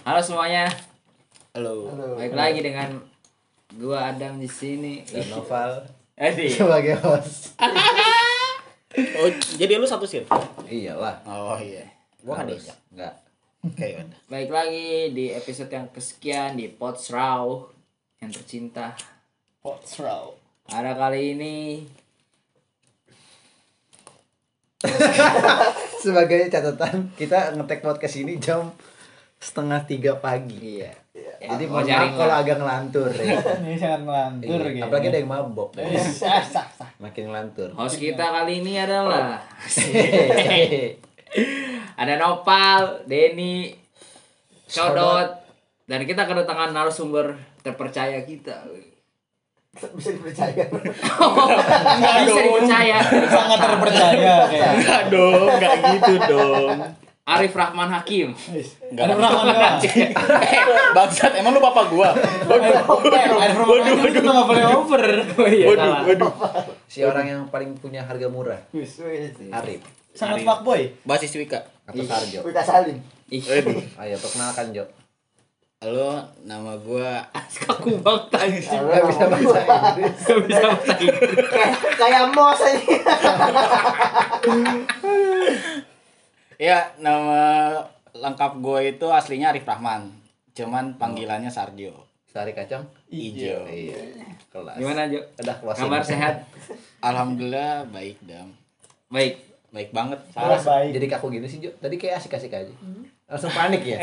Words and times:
Halo 0.00 0.20
semuanya, 0.24 0.64
Halo. 1.52 1.92
baik 2.16 2.32
lagi 2.32 2.60
dengan 2.64 3.04
gua 3.76 4.10
Adam 4.10 4.40
di 4.40 4.48
sini. 4.48 5.04
dan 5.04 5.28
Noval 5.28 5.84
Edi. 6.16 6.48
sebagai 6.56 6.96
host 6.98 7.54
Oh, 8.90 9.30
jadi 9.54 9.78
lu 9.78 9.86
satu 9.86 10.02
sih? 10.02 10.26
iyalah 10.66 11.22
Oh 11.22 11.54
iya. 11.56 11.86
Gua 12.20 12.42
kan 12.42 12.48
diajak. 12.48 12.74
enggak 12.90 13.14
Oke, 13.60 13.92
udah. 13.92 14.18
Baik 14.26 14.48
lagi 14.48 15.12
di 15.12 15.30
episode 15.30 15.68
yang 15.68 15.92
kesekian 15.92 16.56
di 16.56 16.64
Potsraw 16.66 17.68
yang 18.18 18.32
tercinta. 18.32 18.96
Potsraw. 19.60 20.32
Ada 20.66 20.96
kali 20.96 21.36
ini 21.36 21.56
sebagai 26.02 26.48
catatan 26.48 27.12
kita 27.12 27.52
ngetek 27.52 27.84
podcast 27.84 28.16
ini 28.16 28.40
jam 28.40 28.72
setengah 29.40 29.80
tiga 29.88 30.12
pagi 30.20 30.84
iya. 30.84 30.92
jadi 31.40 31.64
mau 31.64 31.80
mohon 31.80 31.88
jaring 31.88 32.12
maaf 32.12 32.20
kalau 32.20 32.34
agak 32.44 32.56
ngelantur 32.60 33.10
ya. 33.16 33.40
Ini 33.64 33.74
sangat 33.74 34.00
melantur 34.04 34.60
Iya, 34.60 34.70
gitu. 34.76 34.84
apalagi 34.84 35.06
ada 35.08 35.18
yang 35.18 35.30
mabok 35.32 35.68
Sah, 36.20 36.44
sah, 36.44 36.68
sah. 36.68 36.90
makin 37.00 37.32
ngelantur 37.32 37.72
Host 37.72 37.96
kita 37.96 38.20
kali 38.20 38.60
ini 38.60 38.76
adalah 38.76 39.40
ada 42.00 42.14
Nopal, 42.16 43.04
Denny, 43.04 43.76
Sodot, 44.66 45.28
dan 45.84 46.00
kita 46.02 46.24
kedatangan 46.24 46.70
narasumber 46.70 47.34
terpercaya 47.60 48.22
kita. 48.22 48.62
bisa 49.94 50.10
dipercaya 50.10 50.66
Bisa 50.66 52.40
dipercaya. 52.42 52.96
Sangat 53.30 53.58
terpercaya 53.58 54.34
kayak. 54.48 54.70
Enggak 54.74 55.02
dong, 55.06 55.46
enggak 55.46 55.74
gitu 55.94 56.14
dong. 56.26 56.78
Arif 57.30 57.54
Rahman 57.54 57.86
Hakim. 57.86 58.34
Ada 58.90 59.14
perawan 59.14 59.46
doang. 59.46 59.78
Bangsat, 60.98 61.32
emang 61.38 61.54
lu 61.54 61.62
bapak 61.62 61.86
gua? 61.86 62.10
Waduh. 62.50 63.06
Air 63.38 63.52
perawan 63.54 63.80
itu 64.02 64.18
nggak 64.18 64.46
boleh 64.50 64.64
over. 64.74 65.02
Waduh, 65.70 65.92
waduh. 66.10 66.32
si 66.90 67.06
orang 67.06 67.26
yang 67.26 67.42
paling 67.48 67.70
punya 67.78 68.02
harga 68.02 68.26
murah 68.26 68.58
Arif 69.54 69.80
Sangat 70.10 70.42
fuckboy. 70.42 70.90
Basis 71.06 71.38
Wika. 71.38 71.62
atau 71.86 72.02
Sarjo 72.02 72.42
Wika 72.42 72.62
Salim. 72.66 72.98
Ih, 73.30 73.38
Waduh. 73.42 73.78
ayo 74.02 74.18
perkenalkan 74.18 74.74
Jo 74.74 74.84
Halo, 75.80 76.20
nama 76.44 76.76
gua 76.76 77.24
kaku 77.32 77.96
banget 78.04 78.36
anjing. 78.36 78.84
nggak 78.84 79.00
bisa 79.00 79.24
bahasa 79.32 79.60
Inggris 79.64 80.12
Gak 80.20 80.38
bisa 80.44 80.60
bahasa 80.60 80.92
Inggris. 81.00 81.40
Kayak 81.96 82.24
mos 82.36 82.60
aja. 82.60 83.00
Ya, 86.60 86.92
nama 87.00 87.72
lengkap 88.12 88.60
gue 88.60 88.92
itu 88.92 89.06
aslinya 89.08 89.48
Arif 89.48 89.64
Rahman. 89.64 90.12
Cuman 90.52 91.00
panggilannya 91.00 91.48
Sardio. 91.48 92.04
sari 92.30 92.54
kacang 92.54 92.86
Ijo. 93.10 93.66
iya 93.66 94.06
kelas 94.54 94.78
Gimana, 94.78 95.10
Jo? 95.10 95.18
udah 95.18 95.56
kelas 95.58 95.76
Kabar 95.82 95.98
sehat? 95.98 96.46
Alhamdulillah 97.02 97.82
baik, 97.90 98.22
Dam. 98.22 98.54
Baik. 99.10 99.42
Baik 99.74 99.90
banget. 99.90 100.22
Sangat 100.30 100.62
baik. 100.62 100.94
jadi 100.94 101.06
kaku 101.10 101.26
gini 101.34 101.50
sih 101.50 101.58
Jo 101.58 101.74
tadi 101.82 101.98
kayak 101.98 102.22
asik-asik 102.22 102.54
aja 102.54 102.70
langsung 103.30 103.52
panik 103.54 103.86
ya 103.86 103.98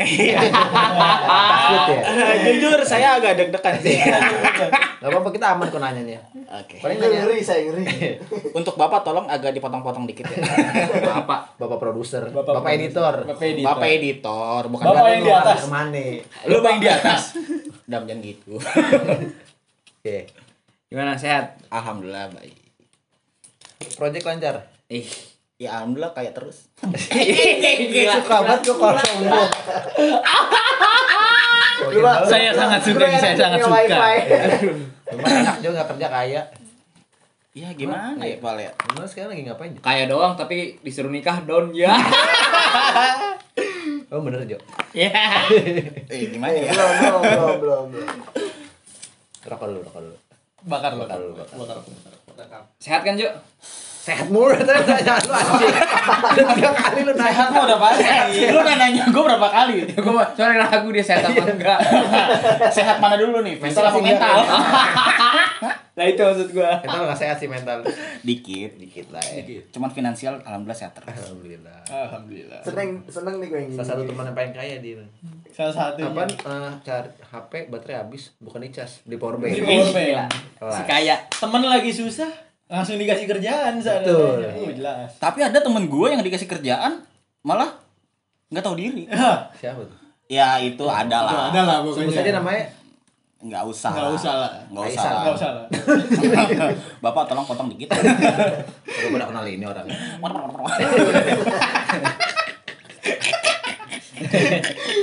takut 1.68 1.82
ya 1.92 2.00
Jujur 2.48 2.80
saya 2.80 3.20
agak 3.20 3.36
deg-degan 3.36 3.76
sih. 3.76 4.00
Gak 5.04 5.14
apa-apa 5.14 5.28
kita 5.30 5.52
aman 5.54 5.68
kok 5.68 5.78
nanyanya 5.84 6.18
Oke. 6.48 6.80
paling 6.80 6.96
nanya 6.96 7.28
Ngeri 7.28 7.38
saya 7.44 7.68
ngeri. 7.68 7.84
Untuk 8.58 8.74
Bapak 8.80 9.04
tolong 9.04 9.28
agak 9.28 9.52
dipotong-potong 9.52 10.08
dikit 10.08 10.26
ya. 10.32 10.40
Apa? 11.22 11.54
bapak 11.60 11.78
produser 11.78 12.24
Bapak 12.32 12.56
bapak, 12.58 12.72
editor 12.74 13.14
Bapak 13.28 13.44
editor. 13.46 13.68
Bapak 13.68 13.88
editor, 13.92 14.60
bukan 14.72 14.84
Bapak 14.88 15.08
yang 15.12 15.22
di 15.22 15.32
atas. 15.36 15.58
ke 15.60 15.68
mana 15.68 16.04
Lu 16.48 16.56
bang 16.64 16.76
di 16.80 16.88
atas. 16.88 17.20
Dam 17.84 18.02
jangan 18.08 18.24
gitu. 18.24 18.56
oke 18.56 20.16
Gimana 20.88 21.20
sehat? 21.20 21.60
Alhamdulillah 21.68 22.32
baik. 22.32 22.56
project 24.00 24.24
lancar 24.24 24.56
Ih. 24.88 25.37
Ya 25.58 25.74
alhamdulillah 25.74 26.14
kayak 26.14 26.38
terus. 26.38 26.70
Gila. 26.78 28.14
suka 28.22 28.36
banget 28.46 28.62
kok 28.62 28.78
kalau 28.78 28.94
sombong 28.94 29.50
Saya 32.30 32.54
sangat 32.54 32.80
suka, 32.86 33.06
saya 33.18 33.34
sangat 33.34 33.58
suka. 33.66 33.98
Cuma 35.10 35.26
enak 35.26 35.58
juga 35.58 35.82
kerja 35.82 36.06
kaya 36.06 36.42
Ya 37.58 37.74
gimana 37.74 38.22
ya 38.22 38.38
Pal 38.38 38.54
ya? 38.54 38.70
Gimana 38.70 39.02
sekarang 39.10 39.34
lagi 39.34 39.42
ngapain 39.50 39.74
Jo? 39.74 39.82
Kaya 39.82 40.06
doang 40.06 40.38
tapi 40.38 40.78
disuruh 40.86 41.10
nikah 41.10 41.42
down 41.42 41.74
ya. 41.74 41.90
Oh 44.14 44.22
bener 44.22 44.46
Jo 44.46 44.62
Ya. 44.94 45.10
Eh 46.14 46.30
gimana 46.30 46.54
ya? 46.54 46.70
Belum 46.70 46.94
belum 46.94 47.22
belum 47.26 47.54
belum. 47.58 47.84
belum. 47.98 48.08
Rokok 49.42 49.66
dulu, 49.74 49.80
rokok 49.82 50.00
dulu 50.06 50.16
Bakar 50.70 50.94
lo. 50.94 51.02
Bakar 51.02 51.18
dulu, 51.18 51.34
bakar. 51.34 51.76
Bakar. 52.38 52.62
Sehat 52.78 53.02
kan, 53.02 53.18
Jo? 53.18 53.26
Sehat 54.08 54.26
mulu 54.32 54.56
ternyata 54.64 54.88
nanya 54.88 55.14
lu 55.20 55.32
anjing 55.36 55.74
tiga 56.48 56.70
kali 56.72 57.00
lu 57.04 57.12
nanya 57.12 57.28
Sehat 57.28 57.48
mah 57.52 57.62
udah 57.68 57.78
pasti. 57.78 58.40
Lu 58.48 58.58
udah 58.64 58.76
nanya 58.80 59.02
gue 59.04 59.22
berapa 59.28 59.48
kali? 59.52 59.74
Gue 60.00 60.12
mau 60.16 60.24
soalnya 60.32 60.64
ragu 60.64 60.88
dia 60.88 61.04
sehat 61.04 61.28
apa 61.28 61.44
enggak. 61.44 61.78
Sehat 62.76 62.96
mana 63.04 63.20
dulu 63.20 63.44
nih? 63.44 63.60
Mental 63.60 63.84
apa 63.84 63.98
mental? 64.00 64.36
Nah 65.98 66.04
itu 66.06 66.20
maksud 66.22 66.48
gua. 66.54 66.78
Mental 66.80 67.04
gak 67.10 67.18
sehat 67.18 67.36
sih 67.36 67.50
mental 67.50 67.84
Dikit. 68.24 68.80
Dikit 68.80 69.12
lah 69.12 69.20
ya 69.20 69.44
Cuman 69.74 69.90
finansial 69.92 70.40
alhamdulillah 70.40 70.78
sehat 70.78 70.96
terus. 70.96 71.12
Alhamdulillah 71.12 71.78
Alhamdulillah. 71.84 72.60
Seneng 72.64 73.04
seneng 73.12 73.36
nih 73.44 73.48
gue 73.52 73.60
yang 73.60 73.70
Salah 73.76 73.88
satu 73.92 74.02
teman 74.08 74.24
yang 74.24 74.36
paling 74.38 74.54
kaya 74.56 74.76
dia 74.80 75.04
Salah 75.52 75.74
satu. 75.74 76.00
Apa 76.00 76.22
eh, 76.24 76.72
cari 76.86 77.10
HP 77.18 77.52
baterai 77.68 77.96
habis 78.00 78.32
bukan 78.40 78.64
dicas 78.64 79.04
di 79.04 79.20
power 79.20 79.36
bank. 79.36 79.52
Di 79.52 79.62
power 79.66 79.90
bank. 79.92 80.32
Kelas. 80.56 80.72
Si 80.72 80.82
kaya. 80.86 81.16
Temen 81.28 81.62
lagi 81.66 81.90
susah, 81.90 82.30
langsung 82.68 83.00
dikasih 83.00 83.24
kerjaan 83.24 83.80
Betul. 83.80 84.44
seadanya. 84.44 84.52
Oh, 84.60 84.72
jelas. 84.72 85.10
Tapi 85.16 85.40
ada 85.40 85.58
temen 85.58 85.88
gue 85.88 86.06
yang 86.12 86.20
dikasih 86.20 86.48
kerjaan 86.48 87.00
malah 87.40 87.72
nggak 88.52 88.64
tahu 88.64 88.76
diri. 88.76 89.08
Siapa 89.56 89.80
tuh? 89.80 89.96
Ya 90.28 90.60
itu 90.60 90.84
ada 90.84 91.24
lah. 91.24 91.48
Ada 91.48 91.60
lah 91.64 91.76
Sebut 91.80 92.04
pokoknya. 92.04 92.20
saja 92.20 92.32
namanya 92.36 92.64
Nggak 93.38 93.62
usah. 93.70 93.90
Nggak 93.94 94.10
usah 94.18 94.32
lah. 94.34 94.50
Nggak 94.68 94.84
usah. 94.92 95.10
Enggak 95.14 95.34
usah 95.38 95.50
lah. 95.54 95.64
Bapak 97.06 97.30
tolong 97.30 97.46
potong 97.46 97.70
dikit. 97.70 97.88
Gue 97.94 99.14
udah 99.14 99.30
kenal 99.30 99.46
ini 99.46 99.62
orang. 99.62 99.86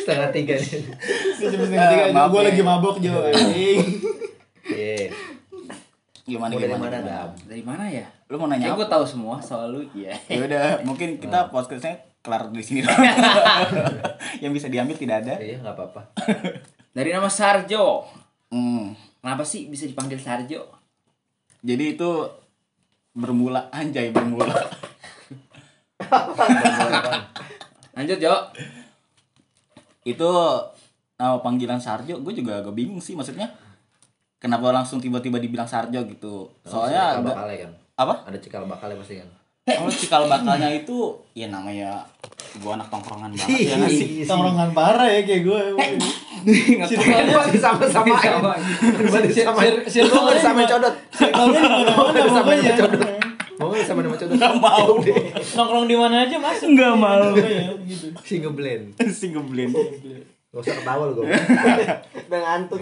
Setengah 0.03 0.29
tiga 0.35 0.53
nih. 0.59 0.83
Setengah 1.39 1.87
tiga 1.95 2.11
gue 2.11 2.41
ya. 2.43 2.47
lagi 2.51 2.61
mabok 2.61 2.99
Jo. 2.99 3.15
Iya. 3.31 3.79
Gimana 6.25 6.51
Mau 6.51 6.59
dari 6.59 6.73
gimana? 6.73 6.89
mana, 6.89 6.97
gimana? 6.97 7.33
Dari 7.45 7.63
mana 7.63 7.85
ya? 7.85 8.05
Lu 8.33 8.35
mau 8.41 8.49
nanya 8.49 8.65
Ya 8.65 8.71
gue 8.73 8.87
tahu 8.89 9.05
semua 9.05 9.37
soal 9.37 9.69
lu. 9.69 9.81
Iya. 9.93 10.17
Ya 10.25 10.41
udah, 10.41 10.65
mungkin 10.89 11.21
kita 11.21 11.53
podcastnya 11.53 12.01
kelar 12.25 12.49
di 12.49 12.65
sini 12.65 12.81
dong. 12.81 12.97
yang 14.43 14.49
bisa 14.49 14.65
diambil 14.65 14.97
tidak 14.97 15.21
ada. 15.21 15.37
Iya 15.37 15.61
nggak 15.61 15.75
apa-apa. 15.77 16.01
Dari 16.97 17.13
nama 17.13 17.29
Sarjo. 17.29 18.09
Hmm. 18.49 18.97
Kenapa 19.21 19.45
sih 19.45 19.69
bisa 19.69 19.85
dipanggil 19.85 20.17
Sarjo? 20.17 20.65
Jadi 21.61 21.97
itu 21.97 22.09
bermula 23.13 23.69
anjay 23.69 24.09
bermula. 24.09 24.53
Lanjut, 27.95 28.19
Jo. 28.19 28.35
itu 30.05 30.29
nama 31.15 31.39
panggilan 31.41 31.79
Sarjo 31.79 32.19
gue 32.21 32.33
juga 32.35 32.61
agak 32.61 32.75
bingung 32.75 32.99
sih 33.01 33.15
maksudnya 33.15 33.49
kenapa 34.45 34.69
langsung 34.69 35.01
tiba-tiba 35.01 35.41
dibilang 35.41 35.65
Sarjo 35.65 36.05
gitu 36.05 36.45
soalnya 36.61 37.01
cikal 37.09 37.17
agak, 37.17 37.25
bakalnya 37.27 37.57
kan. 37.57 37.71
apa 37.97 38.13
Ada 38.29 38.37
cikal 38.37 38.63
bakalnya 38.65 38.95
pasti 39.01 39.15
kan. 39.17 39.29
kalau 39.65 39.89
cikal 39.89 40.23
bakalnya 40.29 40.69
itu 40.69 40.97
ya 41.33 41.49
namanya 41.49 42.05
gue 42.53 42.69
anak 42.69 42.85
tongkrongan 42.87 43.33
banget 43.33 43.65
ya 43.65 43.75
nggak 43.75 43.89
sih 43.89 44.07
Tongkrongan 44.21 44.69
parah 44.71 45.09
ya 45.09 45.25
kayak 45.25 45.41
gue. 45.43 45.61
Circle-nya 46.45 47.33
Masih 47.33 47.57
sama-sama. 47.57 48.05
Masih 49.01 49.33
sama. 49.41 49.59
circle 49.89 50.21
Mau 50.21 50.37
sama 50.37 50.61
codot. 50.63 50.95
mana-mana 51.17 52.29
Sama 52.29 52.51
codot. 52.53 53.01
Mau 53.55 53.71
sama 53.81 53.99
nama 54.03 54.13
codot? 54.13 54.35
nggak 54.37 54.53
mau 54.61 54.89
Nongkrong 55.57 55.85
di 55.89 55.95
mana 55.97 56.29
aja 56.29 56.37
masuk. 56.37 56.69
nggak 56.77 56.93
mau 56.93 57.33
Pokoknya 57.33 57.73
gitu. 57.89 58.07
Si 58.21 58.35
ngeblend. 58.37 58.85
si 59.09 59.25
ngeblend 59.33 59.73
Gak 60.53 60.61
usah 60.61 60.75
ketawa 60.77 61.09
lu 61.09 61.13
gue. 61.17 61.25
udah 62.29 62.39
ngantuk. 62.39 62.79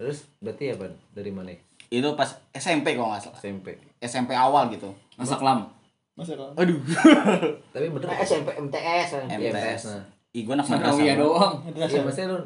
Iya. 0.00 0.08
Terus 0.08 0.18
berarti 0.40 0.64
apa? 0.72 0.88
Dari 1.12 1.28
mana? 1.28 1.52
itu 1.90 2.06
pas 2.14 2.30
SMP 2.54 2.94
kalau 2.94 3.12
nggak 3.12 3.20
salah 3.20 3.36
SMP. 3.36 3.74
SMP 4.00 4.30
awal 4.32 4.70
gitu 4.70 4.88
Masa 5.18 5.36
kelam. 5.36 5.66
Masa 6.14 6.38
kalau 6.38 6.54
aduh 6.56 6.78
Tapi 7.74 7.86
bener 7.90 8.06
Nah, 8.06 8.16
kan? 8.16 8.24
SMP 8.24 8.48
MTS. 8.56 9.08
kan. 9.12 9.26
Iya, 9.26 9.36
MTS 9.36 9.52
MTS, 9.52 9.82
nah. 9.84 10.04
Ih, 10.30 10.42
gue 10.46 10.54
anak 10.54 10.66
madrasah. 10.70 11.02
ya 11.02 11.14
doang. 11.18 11.54
Iya, 11.68 12.00
maksudnya 12.00 12.28
lu 12.30 12.38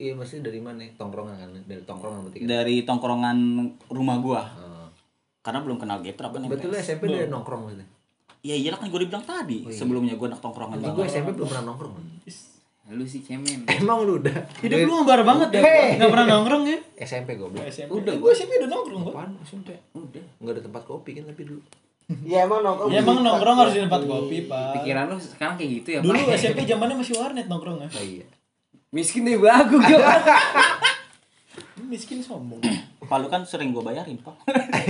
Iya, 0.00 0.12
maksudnya 0.16 0.42
dari 0.48 0.60
mana? 0.64 0.80
Tongkrongan 0.96 1.36
kan? 1.36 1.48
Dari 1.62 1.82
tongkrongan 1.84 2.20
berarti 2.24 2.38
kan? 2.40 2.46
Dari 2.48 2.76
tongkrongan 2.88 3.38
rumah 3.92 4.16
gua. 4.16 4.42
Oh. 4.56 4.88
Karena 5.44 5.60
belum 5.60 5.76
kenal 5.76 6.00
Gaptra 6.00 6.32
kan 6.32 6.40
Betul 6.48 6.72
lu 6.72 6.76
MTS. 6.80 6.84
SMP 6.88 7.02
dari 7.06 7.28
nongkrong 7.28 7.60
maksudnya? 7.68 7.86
Ya 8.40 8.56
iyalah 8.56 8.80
kan 8.80 8.88
gue 8.88 9.00
dibilang 9.04 9.22
tadi. 9.22 9.62
Oh, 9.62 9.68
iya. 9.68 9.76
Sebelumnya 9.76 10.16
gue 10.16 10.26
anak 10.26 10.40
tongkrongan 10.40 10.80
gue 10.80 11.04
SMP 11.04 11.36
belum 11.36 11.46
pernah 11.46 11.68
nongkrong. 11.68 11.92
Lu 12.90 13.06
sih 13.06 13.22
cemen. 13.22 13.70
Emang 13.70 14.02
lu 14.02 14.18
udah 14.18 14.34
Hidup 14.58 14.82
lu 14.82 14.92
ngebar 15.00 15.22
banget 15.22 15.48
ya. 15.54 15.60
Hey. 15.62 15.94
Enggak 15.94 16.10
pernah 16.10 16.26
nongkrong 16.26 16.62
ya. 16.66 16.78
SMP 16.98 17.38
goblok. 17.38 17.62
SMP. 17.70 17.90
Udah. 17.94 18.14
Gue 18.18 18.30
SMP 18.34 18.58
udah 18.58 18.70
nongkrong, 18.70 19.02
Bang. 19.06 19.14
Apaan 19.14 19.30
SMP? 19.46 19.68
Udah. 19.94 20.24
Enggak 20.42 20.52
ada 20.58 20.62
tempat 20.66 20.82
kopi 20.82 21.10
kan 21.14 21.24
tapi 21.30 21.42
dulu. 21.46 21.62
Ya 22.26 22.42
emang 22.42 22.66
nongkrong. 22.66 22.90
Ya 22.90 22.98
emang 22.98 23.22
nongkrong 23.22 23.56
harus 23.62 23.74
di 23.78 23.82
tempat 23.86 24.02
kopi, 24.02 24.50
Pak. 24.50 24.82
Pikiran 24.82 25.04
lu 25.06 25.16
sekarang 25.22 25.54
kayak 25.54 25.70
gitu 25.78 25.88
ya, 25.94 26.00
Dulu 26.02 26.18
Pak? 26.18 26.34
SMP 26.34 26.60
zamannya 26.66 26.96
masih 26.98 27.14
warnet 27.14 27.46
nongkrongnya. 27.46 27.88
Oh 27.94 28.02
iya. 28.02 28.26
Miskin 28.90 29.22
deh 29.22 29.38
bagus 29.38 29.86
yo. 29.94 29.98
Miskin 31.86 32.18
sombong. 32.18 32.58
Palu 33.06 33.26
kan 33.26 33.42
sering 33.42 33.70
gue 33.70 33.82
bayarin 33.82 34.18
pak 34.22 34.34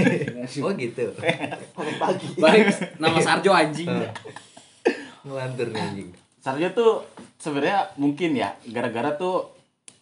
Oh 0.65 0.73
gitu. 0.77 1.09
pagi. 1.97 2.27
Baik, 2.37 2.97
nama 2.97 3.17
Sarjo 3.21 3.53
anjing. 3.53 3.89
Ngelantur 5.25 5.69
anjing. 5.73 6.13
Sarjo 6.41 6.69
tuh 6.73 6.93
sebenarnya 7.37 7.93
mungkin 7.95 8.33
ya 8.33 8.57
gara-gara 8.67 9.13
tuh 9.13 9.53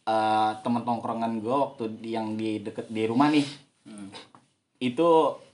eh, 0.02 0.50
teman 0.56 0.82
tongkrongan 0.82 1.38
gue 1.38 1.50
waktu 1.52 1.84
di- 1.96 2.14
yang 2.14 2.34
di 2.34 2.58
deket 2.60 2.86
di 2.86 3.04
rumah 3.04 3.28
nih 3.28 3.42
itu 4.78 5.08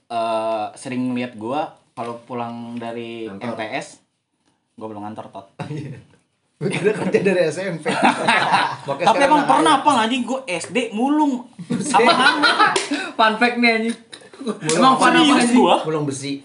eh, 0.07 0.65
sering 0.73 1.11
lihat 1.11 1.33
gue 1.35 1.59
kalau 1.91 2.21
pulang 2.21 2.75
dari 2.75 3.25
Ngantor. 3.25 3.55
MTS 3.55 3.87
gue 4.75 4.85
belum 4.85 5.01
ngantor 5.03 5.27
tot 5.29 5.47
Gue 6.55 6.71
kerja 6.71 7.19
dari 7.19 7.51
SMP. 7.51 7.91
Tapi 8.87 9.21
emang 9.21 9.43
pernah 9.43 9.83
apa 9.83 9.91
anjing 9.99 10.23
gue 10.23 10.39
SD 10.47 10.95
mulung 10.95 11.51
sama 11.83 12.15
Fun 13.11 13.35
fact 13.35 13.59
nih 13.59 13.71
anjing. 13.75 13.95
Emang 14.71 14.95
serius 14.95 15.35
anjing? 15.35 15.51
gue 15.51 15.75
Mulung 15.83 16.07
besi. 16.07 16.39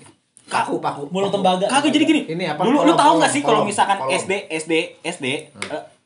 Kaku 0.51 0.77
paku. 0.77 1.03
Mulung 1.09 1.31
tembaga. 1.31 1.65
kagak 1.65 1.91
jadi 1.91 2.05
gini 2.05 2.21
Ini 2.29 2.45
apa? 2.51 2.63
dulu 2.63 2.83
lu 2.83 2.93
tahu 2.93 3.13
nggak 3.17 3.31
sih 3.31 3.41
kalau 3.41 3.63
misalkan 3.63 3.97
kolom. 3.97 4.13
SD 4.13 4.33
SD 4.51 4.73
SD 5.01 5.27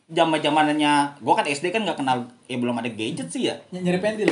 zaman 0.06 0.37
zamannya 0.37 0.93
gue 1.17 1.32
kan 1.32 1.44
SD 1.44 1.67
kan 1.69 1.81
nggak 1.81 1.96
kenal 1.96 2.19
ya 2.44 2.56
belum 2.56 2.76
ada 2.76 2.87
gadget 2.87 3.25
sih 3.26 3.49
ya 3.49 3.56
Ny- 3.70 3.81
Nyari 3.82 3.99
pentil. 3.99 4.29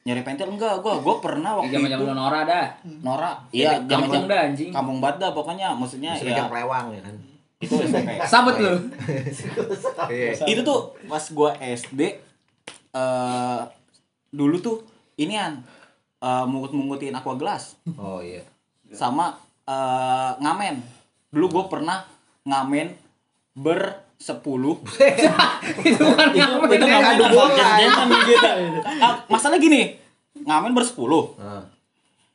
nyari 0.00 0.22
pentil 0.22 0.48
enggak 0.48 0.74
gue 0.78 0.90
gue 0.96 1.14
pernah 1.18 1.54
waktu 1.54 1.70
Zaman 1.70 1.86
itu 1.86 1.94
zaman 1.94 2.04
lu 2.04 2.14
Nora 2.14 2.40
dah. 2.42 2.66
Nora 2.98 3.30
iya 3.48 3.78
Kampung 3.80 4.10
zaman 4.10 4.26
dah, 4.26 4.40
anjing. 4.42 4.70
kampung 4.70 4.98
banget 4.98 5.16
dah 5.20 5.30
pokoknya 5.30 5.68
maksudnya 5.72 6.12
Bisa 6.12 6.28
ya 6.28 6.44
pelewang 6.44 6.90
ya 6.90 7.00
kan. 7.00 7.14
itu 7.58 7.74
SMP 7.76 8.10
Sabut 8.32 8.56
lu. 8.56 8.72
Iya. 10.08 10.32
itu 10.46 10.60
tuh 10.62 10.80
pas 11.04 11.22
gue 11.22 11.50
SD 11.60 12.00
eh 12.90 13.60
dulu 14.30 14.56
tuh 14.58 14.76
inian 15.14 15.62
eh 16.18 16.44
mungut-mungutin 16.44 17.12
aqua 17.12 17.34
gelas 17.34 17.78
Oh 17.94 18.18
iya. 18.18 18.42
Sama 18.90 19.36
eh 19.62 20.30
ngamen 20.36 20.80
dulu 21.28 21.46
gue 21.50 21.64
pernah 21.68 22.00
ngamen 22.42 22.88
bersepuluh 23.54 24.80
Itu 25.84 26.04
kan 26.08 26.28
Itu 26.30 26.54
itu 26.66 26.86
adu 26.88 27.24
bola. 27.28 27.76
jangan 27.76 28.06
nih 28.06 28.20
kita. 28.24 28.50
Ah, 28.98 29.14
masalah 29.26 29.56
gini 29.56 29.98
ngamen 30.38 30.72
bersepuluh 30.72 31.36
Ah, 31.36 31.62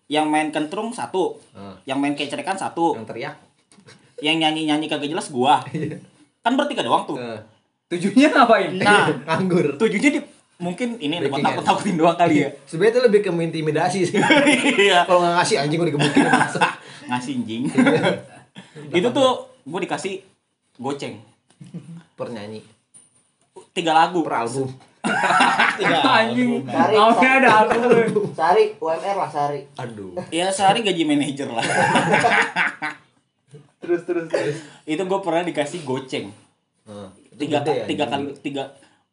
yang 0.06 0.28
main 0.28 0.50
kentrung 0.50 0.92
satu 0.92 1.40
ah. 1.52 1.74
yang 1.84 1.98
main 1.98 2.14
kecerekan 2.14 2.54
satu 2.54 2.94
Yang 2.94 3.08
teriak. 3.08 3.36
yang 4.20 4.38
nyanyi 4.38 4.64
nyanyi 4.66 4.86
kagak 4.86 5.10
jelas 5.10 5.28
gua 5.28 5.60
kan 6.44 6.54
bertiga 6.54 6.82
doang 6.82 7.04
tuh. 7.06 7.18
Tujuannya 7.86 8.28
ngapain? 8.30 8.72
nah 8.78 9.08
Nganggur. 9.28 9.76
tujuannya 9.76 10.12
di 10.12 10.22
mungkin 10.64 10.96
ini 10.98 11.20
Backing 11.20 11.44
takut 11.44 11.64
takutin 11.68 11.96
doang 12.00 12.16
kali 12.16 12.48
ya 12.48 12.50
Sebenarnya 12.72 12.92
itu 12.96 13.02
lebih 13.04 13.20
ke 13.20 13.30
intimidasi 13.30 14.00
sih. 14.08 14.16
iya 14.88 15.04
Kalau 15.04 15.20
nggak 15.20 15.36
ngasih 15.44 15.56
anjing 15.60 15.78
gue 15.78 15.88
digebukin. 15.92 16.24
ngasih 17.12 17.34
anjing 17.36 17.64
itu 18.96 19.08
tuh 19.12 19.30
gua 19.68 19.80
dikasih 19.84 20.24
goceng 20.80 21.20
per 22.16 22.32
nyanyi 22.32 22.64
tiga 23.74 23.92
lagu 23.92 24.22
per 24.22 24.46
album. 24.46 24.70
Tiga. 25.76 26.00
Anjing. 26.00 26.64
Cari, 26.64 26.94
Awalnya 26.96 27.32
ada 27.42 27.50
album. 27.60 28.32
Sari, 28.32 28.72
UMR 28.78 29.16
lah 29.20 29.28
Sari. 29.28 29.66
Aduh. 29.76 30.16
ya 30.32 30.48
sehari 30.48 30.80
gaji 30.80 31.04
manajer 31.04 31.50
lah 31.50 31.60
Terus 33.84 34.08
terus 34.08 34.26
terus. 34.32 34.58
itu 34.88 35.02
gua 35.04 35.20
pernah 35.20 35.44
dikasih 35.44 35.84
goceng 35.84 36.32
Ah, 36.84 37.08
itu 37.16 37.48
tiga 37.48 37.64
gede, 37.64 37.88
tiga 37.88 38.06
kali 38.12 38.32
tiga 38.40 38.64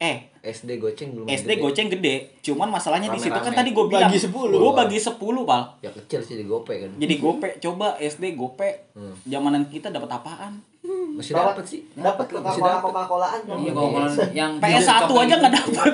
eh 0.01 0.33
SD 0.41 0.81
goceng 0.81 1.13
belum 1.13 1.29
SD 1.29 1.51
gede. 1.51 1.61
goceng 1.61 1.89
gede 1.91 2.15
cuman 2.41 2.73
masalahnya 2.73 3.13
di 3.13 3.21
situ 3.21 3.37
kan 3.37 3.53
tadi 3.53 3.71
gue 3.71 3.85
bilang 3.85 4.09
Bagi 4.09 4.17
10. 4.19 4.33
gue 4.33 4.73
bagi 4.75 4.97
10 4.99 5.13
pal 5.45 5.63
Ya 5.79 5.93
kecil 5.93 6.21
sih 6.21 6.35
di 6.35 6.45
gope 6.45 6.73
kan. 6.75 6.89
jadi 6.97 7.15
gope 7.17 7.49
coba 7.61 8.01
SD 8.01 8.33
gope 8.33 8.89
Hmm. 8.91 9.13
zamanan 9.23 9.65
kita 9.67 9.89
dapat 9.89 10.09
apaan 10.11 10.65
Masih 11.13 11.37
dapat 11.37 11.63
sih. 11.63 11.85
Dapat 11.93 12.33
Masih 12.35 12.59
dapat. 12.59 12.91
Kan. 12.91 13.45
Iya 13.55 13.73
kalau 13.73 14.01
yang 14.41 14.53
PS 14.57 14.87
1 14.89 15.05
aja 15.21 15.35
nggak 15.37 15.53
dapat 15.55 15.93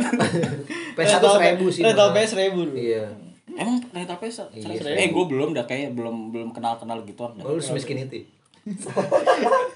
PS 0.95 1.09
satu 1.13 1.27
seribu 1.35 1.67
sih. 1.69 1.83
Rental 1.83 2.07
malah. 2.07 2.17
PS 2.17 2.31
seribu 2.31 2.59
dulu. 2.65 2.79
Iya. 2.79 3.05
emang 3.53 3.77
rental 3.91 4.17
PS 4.17 4.37
Iya. 4.55 4.87
eh 4.95 5.11
gue 5.11 5.25
belum 5.27 5.51
dah 5.51 5.65
kayak 5.65 5.93
belum 5.93 6.31
belum 6.31 6.49
kenal 6.53 6.79
kenal 6.79 7.03
gitu. 7.03 7.27
Oh, 7.27 7.35
lu 7.49 7.59
semiskin 7.59 7.99
itu. 8.01 8.23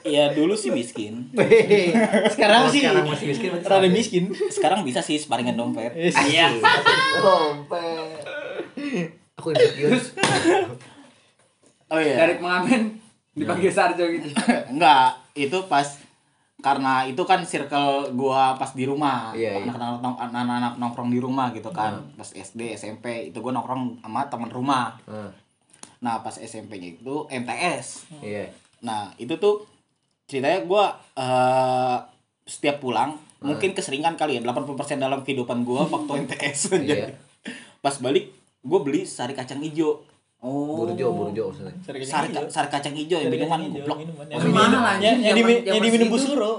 Iya 0.03 0.33
dulu 0.33 0.53
sih 0.53 0.69
miskin 0.69 1.31
Sekarang 2.29 2.67
Kalau 2.67 2.71
sih 2.71 2.81
sekarang 2.81 3.05
masih 3.07 3.27
miskin, 3.29 3.51
rada 3.63 3.89
miskin. 3.89 4.25
sekarang 4.51 4.81
bisa 4.83 4.99
sih 4.99 5.15
sparingan 5.15 5.55
dompet 5.55 5.95
Iya. 5.97 6.51
Dompet. 7.17 8.23
Aku 9.37 9.51
insecure. 9.51 9.95
oh 11.87 11.99
iya 11.99 12.17
dari 12.21 12.35
pengamen 12.37 12.99
dipanggil 13.33 13.67
Sarjo 13.69 14.05
gitu. 14.07 14.31
enggak 14.69 15.11
itu 15.33 15.59
pas 15.65 15.87
karena 16.57 17.03
itu 17.03 17.19
kan 17.21 17.43
circle 17.43 18.13
gua 18.13 18.55
pas 18.55 18.71
di 18.71 18.85
rumah 18.85 19.33
Iya, 19.33 19.57
iya. 19.57 19.65
anak-anak 19.65 19.99
nong- 19.99 20.21
anak-anak 20.21 20.73
nongkrong 20.77 21.09
di 21.09 21.19
rumah 21.19 21.51
gitu 21.51 21.71
kan 21.71 22.11
pas 22.13 22.29
SD 22.29 22.75
SMP 22.75 23.07
itu 23.31 23.39
gua 23.39 23.51
nongkrong 23.53 23.99
sama 23.99 24.23
teman 24.25 24.47
rumah 24.49 24.95
Ah, 25.05 25.33
nah 25.99 26.21
pas 26.21 26.33
SMP-nya 26.33 26.95
itu 26.95 27.15
MTS 27.27 28.07
Iya. 28.21 28.51
Nah, 28.81 29.13
itu 29.17 29.37
tuh 29.37 29.67
ceritanya 30.25 30.63
gua 30.63 30.85
eh 31.13 31.97
setiap 32.43 32.79
pulang 32.79 33.15
mungkin 33.41 33.73
keseringan 33.73 34.15
kali 34.15 34.37
ya 34.37 34.43
80% 34.43 34.69
dalam 34.97 35.21
kehidupan 35.21 35.63
gua 35.63 35.85
waktu 35.93 36.25
MTS. 36.25 36.77
Iya. 36.77 36.81
Jadi, 36.81 37.03
Pas 37.79 37.97
balik 37.97 38.29
gua 38.61 38.81
beli 38.81 39.03
sari 39.03 39.33
kacang 39.33 39.61
hijau. 39.61 40.05
Oh. 40.41 40.85
Burjo, 40.85 41.13
burjo 41.13 41.43
maksudnya. 41.49 41.73
Sari, 42.03 42.29
ka- 42.31 42.49
sari 42.49 42.69
kacang 42.69 42.93
hijau 42.93 43.17
yang 43.19 43.29
minuman 43.29 43.61
goblok. 43.71 43.99
Yang 44.01 44.09
Oh, 44.33 44.41
diminum, 44.41 44.81
mahal, 44.81 44.97
yang, 44.99 45.17
yang, 45.21 45.37
yang 45.37 45.77
diminum 45.79 46.09
segitu. 46.09 46.17
busuro. 46.33 46.53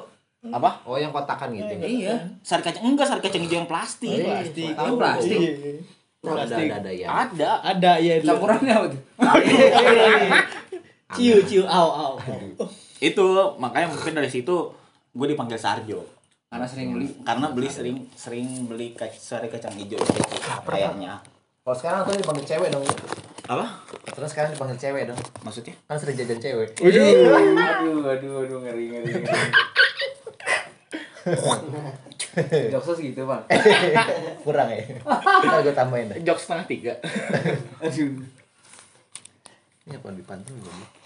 Apa? 0.43 0.81
Oh, 0.83 0.97
yang 0.97 1.09
kotakan 1.09 1.49
gitu. 1.51 1.73
Iya. 1.77 2.13
Sari 2.41 2.61
kacang 2.61 2.81
enggak 2.83 3.05
sari 3.05 3.21
kacang 3.21 3.41
hijau 3.41 3.57
yang 3.57 3.65
plastik. 3.65 4.09
Iya. 4.11 4.25
Plastik. 4.37 4.73
Oh, 4.75 4.97
plastik. 4.97 5.37
Iya. 5.37 5.81
Ada, 6.21 6.41
ada, 6.45 6.75
ada 6.77 6.91
ya. 6.91 7.07
Ada. 7.09 7.51
Ada 7.63 7.91
ya 7.97 8.13
itu. 8.15 8.27
Campurannya 8.27 8.73
apa 8.75 8.85
tuh? 8.87 9.01
Ciu 11.15 11.37
ciu 11.43 11.63
au 11.65 11.89
au. 11.89 12.13
au. 12.17 12.65
Itu 13.09 13.25
makanya 13.57 13.89
mungkin 13.89 14.13
dari 14.13 14.29
situ 14.29 14.55
gue 15.11 15.27
dipanggil 15.27 15.57
Sarjo. 15.57 16.05
Karena 16.51 16.67
sering 16.67 16.91
beli. 16.93 17.07
Karena 17.23 17.47
beli 17.49 17.67
sering 17.67 17.97
sering 18.13 18.67
beli 18.67 18.91
kac- 18.93 19.15
sari 19.15 19.47
kacang 19.47 19.71
hijau 19.73 19.95
itu 19.97 20.19
kayaknya. 20.67 21.17
Kalau 21.63 21.75
sekarang 21.77 21.99
tuh 22.03 22.19
dipanggil 22.19 22.43
cewek 22.43 22.69
dong. 22.69 22.83
Apa? 23.47 23.65
Terus 24.11 24.29
sekarang 24.29 24.51
dipanggil 24.51 24.77
cewek 24.77 25.03
dong. 25.07 25.19
Maksudnya? 25.41 25.73
Kan 25.87 25.95
sering 25.95 26.15
jajan 26.19 26.39
cewek. 26.43 26.69
Aduh, 26.75 28.03
aduh, 28.03 28.35
aduh, 28.43 28.59
ngeri, 28.61 28.85
ngeri. 28.91 29.11
ngeri. 29.17 29.49
Joksos 32.71 32.99
gitu, 32.99 33.27
Pak. 33.27 33.47
Kurang 34.45 34.71
ya. 34.71 34.79
Ntar 35.43 35.59
gue 35.63 35.75
tambahin 35.75 36.11
deh. 36.11 36.17
Jok 36.23 36.39
setengah 36.39 36.65
tiga. 36.67 36.93
Aduh. 37.79 38.23
Ini 39.81 39.97
apa 39.97 40.07
dipantun 40.13 40.55
belum? 40.61 41.00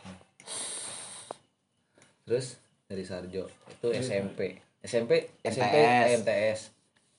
Terus 2.25 2.57
dari 2.85 3.05
Sarjo 3.05 3.45
itu 3.45 3.87
SMP. 3.93 4.57
SMP 4.81 5.29
SMP 5.41 5.61
MTS. 5.61 6.09
MTS. 6.19 6.59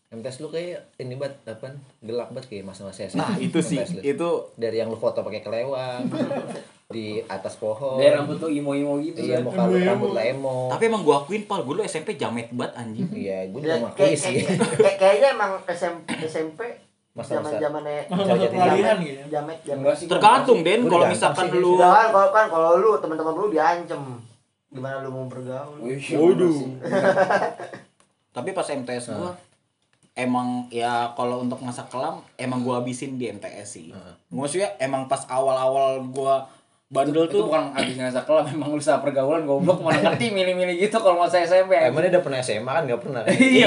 MTS 0.09 0.37
lu 0.39 0.49
kayak 0.49 0.87
ini 0.99 1.15
banget 1.15 1.35
apa 1.47 1.71
gelap 1.99 2.31
banget 2.31 2.47
kayak 2.49 2.65
masa-masa 2.65 3.07
SMP. 3.07 3.19
Nah, 3.19 3.35
itu 3.37 3.59
sih. 3.61 3.79
MTS 3.79 3.91
lu. 3.93 4.01
Itu 4.05 4.29
dari 4.55 4.77
yang 4.77 4.87
lu 4.87 4.95
foto 4.95 5.23
pakai 5.23 5.41
kelewang 5.41 6.11
di 6.95 7.23
atas 7.23 7.55
pohon. 7.55 7.99
Dia 7.99 8.15
rambut 8.15 8.35
tuh 8.37 8.47
imo-imo 8.49 8.99
gitu. 9.01 9.19
Iya, 9.21 9.43
muka 9.43 9.63
lu 9.65 9.79
rambut 9.79 10.11
lu 10.11 10.21
emo. 10.21 10.71
Tapi 10.71 10.83
emang 10.85 11.03
gua 11.03 11.23
akuin 11.23 11.43
pal, 11.45 11.63
gua 11.63 11.75
dulu 11.75 11.83
SMP 11.85 12.15
jamet 12.15 12.51
banget 12.51 12.75
anjing. 12.77 13.07
Iya, 13.09 13.47
gue 13.47 13.59
Ya, 13.59 13.67
juga 13.75 13.77
makis 13.85 14.19
sih. 14.21 14.43
kayak- 14.43 14.59
kayak- 14.77 14.97
Kayaknya 14.97 15.29
emang 15.33 15.53
SMP 15.69 16.07
SMP 16.25 16.61
Masa-masa- 17.13 17.57
zaman-zamannya 17.57 17.99
Masa-masa 18.07 18.27
jamet- 18.29 18.43
gitu 18.43 18.55
ya. 18.55 18.95
Jamet 19.33 19.59
jamet. 19.59 19.59
Enggak 19.73 19.95
sih. 19.97 20.07
Tergantung 20.07 20.59
Den 20.63 20.81
Gua 20.81 20.91
kalau 20.93 21.07
misalkan 21.09 21.45
sih, 21.45 21.55
lu 21.57 21.71
Udah 21.75 22.11
kalau 22.11 22.29
kan 22.29 22.47
kalau 22.49 22.71
lu 22.77 22.91
teman-teman 22.97 23.35
lu 23.35 23.47
diancem. 23.49 24.03
Gimana 24.77 25.01
lu 25.01 25.11
mau 25.11 25.25
bergaul? 25.25 25.81
Waduh. 25.89 26.57
tapi 28.37 28.53
pas 28.53 28.69
MTS 28.69 29.17
gua 29.17 29.33
emang 30.13 30.69
ya 30.69 31.17
kalau 31.17 31.41
untuk 31.41 31.57
masa 31.65 31.89
kelam 31.89 32.21
emang 32.37 32.61
gua 32.61 32.85
habisin 32.85 33.17
di 33.17 33.33
MTS 33.33 33.69
sih. 33.69 33.89
Heeh. 33.97 34.15
Maksudnya 34.29 34.77
emang 34.77 35.09
pas 35.09 35.25
awal-awal 35.27 36.05
gua 36.13 36.45
bandel 36.87 37.27
itu 37.27 37.43
tuh 37.43 37.51
bukan 37.51 37.75
habis 37.75 37.99
ngerasa 37.99 38.23
kelam 38.23 38.47
memang 38.47 38.71
usaha 38.71 39.03
pergaulan 39.03 39.43
goblok 39.43 39.83
mana 39.83 40.07
ngerti 40.07 40.31
milih-milih 40.31 40.87
gitu 40.87 41.03
kalau 41.03 41.19
mau 41.19 41.27
saya 41.27 41.43
SMP 41.43 41.75
Emang 41.75 41.99
dia 41.99 42.15
udah 42.15 42.23
pernah 42.23 42.39
SMA 42.39 42.71
kan 42.71 42.83
nggak 42.87 43.01
pernah. 43.03 43.23
iya 43.59 43.67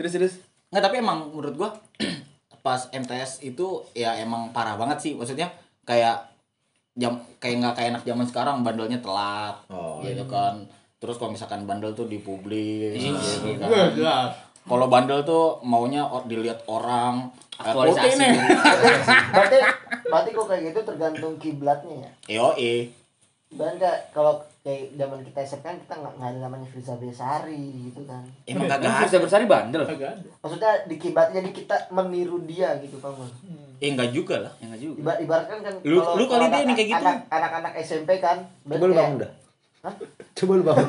Terus 0.00 0.12
terus. 0.16 0.34
nggak 0.72 0.82
tapi 0.88 1.04
emang 1.04 1.28
menurut 1.28 1.52
gua 1.52 1.70
pas 2.64 2.88
MTS 2.88 3.44
itu 3.44 3.84
ya 3.92 4.16
emang 4.16 4.54
parah 4.56 4.78
banget 4.80 5.02
sih 5.02 5.12
maksudnya 5.18 5.50
kayak 5.84 6.31
jam 6.94 7.12
kayak 7.36 7.56
nggak 7.58 7.74
kayak 7.74 7.88
anak 7.90 8.04
zaman 8.04 8.26
sekarang 8.26 8.56
bandelnya 8.60 8.98
telat 8.98 9.56
Oh, 9.66 10.00
gitu 10.00 10.24
kan. 10.26 10.60
Terus 10.96 11.16
kalau 11.16 11.32
misalkan 11.32 11.64
bandel 11.64 11.92
tuh 11.92 12.06
dipublis 12.06 12.94
gitu 12.94 13.58
kan. 13.58 13.70
Kalau 14.62 14.86
bandel 14.86 15.20
tuh 15.22 15.58
maunya 15.60 16.02
dilihat 16.22 16.62
orang 16.64 17.32
eh, 17.52 17.64
Aktualisasi. 17.64 18.14
nih. 18.14 18.32
Berarti 19.34 19.56
berarti 20.04 20.30
kok 20.30 20.46
kayak 20.46 20.62
gitu 20.68 20.80
tergantung 20.84 21.34
kiblatnya 21.36 21.94
ya? 21.98 22.10
Yo 22.30 22.46
eh 22.54 22.92
dan 23.50 23.74
nggak? 23.74 24.12
Kalau 24.12 24.32
kayak 24.62 24.94
zaman 24.94 25.20
kita 25.22 25.38
SMP 25.42 25.64
kan 25.66 25.76
kita 25.76 25.94
nggak 25.96 26.14
ada 26.14 26.38
namanya 26.40 26.64
Firza 26.64 26.94
Besari 26.94 27.58
gitu 27.84 28.06
kan. 28.06 28.22
Emang 28.44 28.64
Emang 28.64 28.78
kagak 28.78 29.02
bisa 29.02 29.18
bersari 29.18 29.44
bandel? 29.44 29.82
Kagak 29.82 30.14
ada. 30.14 30.28
maksudnya 30.38 30.72
di 30.86 30.96
kiblatnya 30.96 31.40
jadi 31.40 31.50
kita 31.50 31.76
meniru 31.90 32.38
dia 32.42 32.78
gitu 32.78 32.96
kamu 32.96 33.26
eh 33.82 33.90
enggak 33.90 34.10
juga 34.10 34.36
lah 34.38 34.52
ya 34.56 34.64
nggak 34.64 34.80
juga 34.80 34.96
Iba, 34.96 35.12
ibaratkan 35.20 35.58
kan 35.60 35.74
Lu- 35.82 35.98
kalau- 36.00 36.14
lu 36.16 36.24
kali 36.24 36.46
dia 36.46 36.62
nih 36.62 36.74
kayak 36.76 36.88
gitu. 36.88 37.02
anak- 37.02 37.26
anak-anak 37.28 37.72
SMP 37.76 38.10
kan 38.16 38.38
Coba 38.62 38.84
lu 38.84 38.94
bangun 38.94 39.16
dah. 39.18 39.30
Hah? 39.82 39.94
Coba 40.32 40.52
lu 40.54 40.62
bangun. 40.62 40.86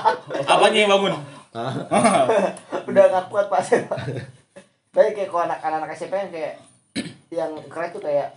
apanya 0.54 0.78
yang 0.78 0.92
bangun 0.92 1.12
udah 2.88 3.04
nggak 3.04 3.24
kuat 3.26 3.46
pak 3.48 3.60
saya 3.60 3.82
Tapi 4.94 5.12
kayak 5.12 5.28
kalau 5.28 5.44
anak 5.44 5.58
anak 5.60 5.90
SMP 5.90 6.14
yang 6.16 6.30
kayak 6.30 6.54
yang 7.28 7.50
keren 7.66 7.90
tuh 7.90 8.00
kayak 8.00 8.32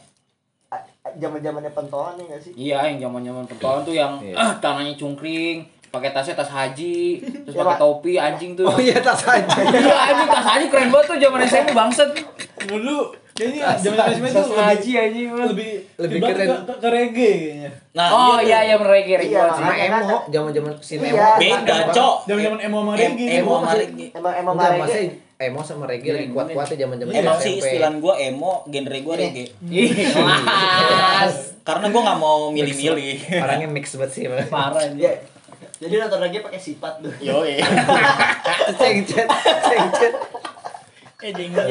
zaman 1.15 1.39
zamannya 1.39 1.71
pentolan 1.71 2.13
nih 2.15 2.25
nggak 2.27 2.41
sih 2.41 2.51
iya 2.55 2.83
yang 2.85 2.99
zaman 3.03 3.21
zaman 3.23 3.43
pentolan 3.45 3.81
tuh 3.81 3.93
yang 3.93 4.17
Iya. 4.19 4.35
ah 4.35 4.51
tangannya 4.55 4.93
cungkring 4.93 5.63
pakai 5.87 6.09
tasnya 6.09 6.35
tas 6.35 6.47
haji 6.47 7.17
terus 7.41 7.49
Ya, 7.51 7.61
pakai 7.63 7.75
Pak. 7.75 7.79
topi 7.79 8.13
anjing 8.15 8.51
tuh 8.53 8.65
Oh 8.65 8.77
iya 8.77 8.97
tas 8.99 9.23
aja. 9.23 9.49
iya 9.73 9.95
anjing 10.05 10.27
tas 10.27 10.45
haji 10.47 10.65
keren 10.67 10.89
banget 10.89 11.05
tuh 11.07 11.17
zaman 11.19 11.39
SMP 11.43 11.69
bangset 11.71 12.09
Dulu 12.61 12.97
kayaknya 13.39 13.63
zaman 13.79 13.97
tas 14.27 14.43
tuh 14.43 14.53
haji 14.53 14.91
anjing 14.93 15.27
lebih 15.31 15.47
Lebih 15.47 15.69
lebih 15.97 16.19
keren. 16.21 16.35
keren 16.37 16.59
ke, 16.61 16.73
ke 16.75 16.87
reggae 16.89 17.31
kayaknya. 17.33 17.69
nah 17.89 18.07
oh 18.07 18.19
tuh. 18.35 18.37
iya 18.43 18.59
iya 18.61 18.75
mereka 18.75 19.07
Iya, 19.09 19.19
sih 19.21 19.31
Sama 19.55 19.73
emo, 19.73 19.95
kan- 19.97 20.23
zaman-zaman 20.29 20.71
sin 20.79 20.97
Iya. 20.99 21.09
emo. 21.09 21.39
beda 21.39 21.75
cok 21.89 22.15
Zaman-zaman 22.25 22.59
emo 22.59 22.77
sama 22.77 22.93
reggae. 22.93 23.27
emo 23.33 23.53
sama 23.55 23.71
reggae 23.73 24.07
Enggak, 24.11 24.33
mereka 24.51 24.77
masih 24.77 25.03
emo 25.39 25.59
sama 25.61 25.83
reggae 25.85 26.11
lagi 26.13 26.27
kuat-kuatnya 26.29 26.77
zaman-zaman 26.77 27.11
emang 27.13 27.37
sih 27.37 27.53
SMP. 27.53 27.63
istilah 27.65 27.91
gua 27.97 28.13
emo 28.15 28.51
genre 28.65 28.97
gua 28.99 29.15
reggae 29.17 29.45
Ih, 29.65 29.89
kelas 29.95 31.35
karena 31.61 31.85
gua 31.87 32.01
nggak 32.03 32.19
mau 32.19 32.39
milih-milih 32.49 33.17
Orangnya 33.37 33.67
mix 33.67 33.93
banget 33.93 34.11
sih, 34.11 34.23
parah 34.47 34.83
ya 34.93 35.15
jadi 35.79 35.95
nonton 35.97 36.19
lagi 36.19 36.37
pakai 36.39 36.59
sifat 36.59 36.99
tuh 36.99 37.13
yo 37.19 37.39
eh 37.41 37.55
Cengcet, 38.79 39.27
cengcet. 39.63 40.13
eh 41.19 41.31
jenggot 41.31 41.63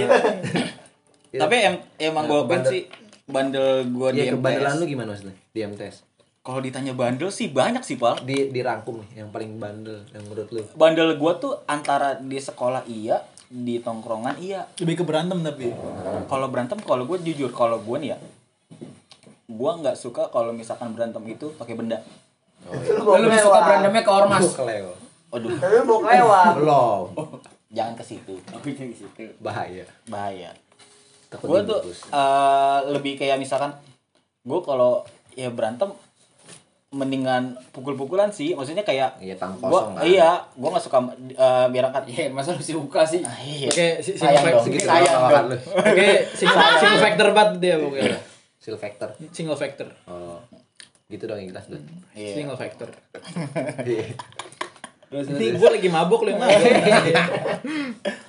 tapi 1.30 1.54
em 1.58 1.74
emang 1.98 2.24
Nah, 2.24 2.30
gua 2.30 2.38
akuin 2.40 2.50
bandel- 2.54 2.72
sih. 2.72 2.82
Bandel 3.24 3.68
gua 3.90 4.08
di 4.08 4.20
Iya, 4.22 4.32
kebandelan 4.32 4.64
MTS 4.66 4.78
lu 4.78 4.86
gimana 4.86 5.08
maksudnya 5.12 5.36
di 5.48 5.60
MTS? 5.60 5.96
kalau 6.40 6.60
ditanya 6.60 6.92
bandel 6.92 7.28
sih 7.28 7.46
banyak 7.46 7.82
sih 7.82 7.94
pal. 7.94 8.16
Di 8.18 8.48
dirangkum 8.48 9.04
nih 9.04 9.20
yang 9.20 9.28
paling 9.28 9.56
bandel 9.56 10.00
yang 10.08 10.24
menurut 10.24 10.48
lu. 10.48 10.64
bandel 10.72 11.12
gua 11.14 11.36
tuh 11.36 11.60
antara 11.66 12.16
di 12.16 12.38
sekolah 12.38 12.86
iya 12.86 13.20
di 13.46 13.76
tongkrongan 13.78 14.36
iya. 14.38 14.64
Lebih 14.76 14.94
ke 14.94 15.04
berantem 15.04 15.40
tapi. 15.42 15.68
kalau 16.24 16.48
berantem 16.48 16.76
kalau 16.78 17.04
gue 17.04 17.16
jujur 17.22 17.48
kalau 17.48 17.76
gue 17.78 17.96
nih 17.98 18.12
ya 18.12 18.18
gue 19.46 19.72
nggak 19.74 19.96
suka 19.96 20.28
kalau 20.28 20.52
misalkan 20.52 20.92
berantem 20.92 21.24
itu 21.26 21.48
pakai 21.54 21.72
benda. 21.72 22.00
Lu 22.62 23.08
lu 23.08 23.24
lebih 23.24 23.40
suka 23.40 23.58
berantemnya 23.58 24.02
ke 24.02 24.12
ormas. 24.12 24.44
Keleo. 24.52 24.92
Aduh, 25.30 25.52
tapi 25.54 25.74
lu 25.74 25.84
mau 25.84 26.00
kelewat. 26.00 26.52
Belum. 26.56 27.04
jangan 27.70 27.92
ke 27.92 28.04
situ. 28.06 28.36
Tapi 28.42 28.72
kayak 28.72 28.90
gitu 28.94 29.24
Bahaya. 29.38 29.84
bahaya 30.06 30.52
gue 31.30 31.60
tuh 31.62 31.78
eh, 32.08 32.78
lebih 32.88 33.14
kayak 33.14 33.36
misalkan 33.36 33.76
gue 34.40 34.60
kalau 34.60 35.04
ya 35.32 35.48
berantem 35.48 35.92
mendingan 36.88 37.52
pukul-pukulan 37.68 38.32
sih 38.32 38.56
maksudnya 38.56 38.80
kayak 38.80 39.20
Iya, 39.20 39.36
tangan 39.36 39.60
gua, 39.60 39.68
kosong 39.84 39.92
kan. 39.92 40.02
iya 40.02 40.30
gue 40.50 40.68
nggak 40.72 40.80
suka 40.82 40.98
uh, 41.36 41.66
biar 41.68 41.84
angkat 41.86 42.04
iya 42.08 42.24
masa 42.28 42.56
lu 42.56 42.64
sih 42.64 42.72
buka 42.72 43.04
sih 43.04 43.20
Ah, 43.20 43.36
iya. 43.38 43.68
Oke, 43.68 43.86
si- 44.00 44.16
sayang 44.16 44.40
single 44.40 44.56
dong 44.56 44.64
Segitu 44.64 44.86
sayang 44.88 45.20
dong. 45.20 45.48
Oke, 45.76 46.08
single, 46.32 46.64
single 46.80 47.02
factor 47.02 47.26
banget 47.30 47.54
dia 47.60 47.74
pokoknya. 47.76 48.16
Seal 48.56 48.76
factor. 48.76 49.08
Single 49.28 49.54
factor. 49.54 49.88
Oh. 50.08 50.40
Gitu 51.06 51.24
dong 51.24 51.36
yang 51.36 51.52
jelas, 51.52 51.68
Dut. 51.68 51.84
Iya. 52.12 52.32
Single 52.34 52.56
factor. 52.56 52.88
Iya. 53.84 54.08
Ini 55.08 55.46
gue 55.54 55.68
lagi 55.70 55.88
mabuk 55.88 56.24
lu 56.24 56.32
yang 56.32 56.40
mabuk. 56.40 56.56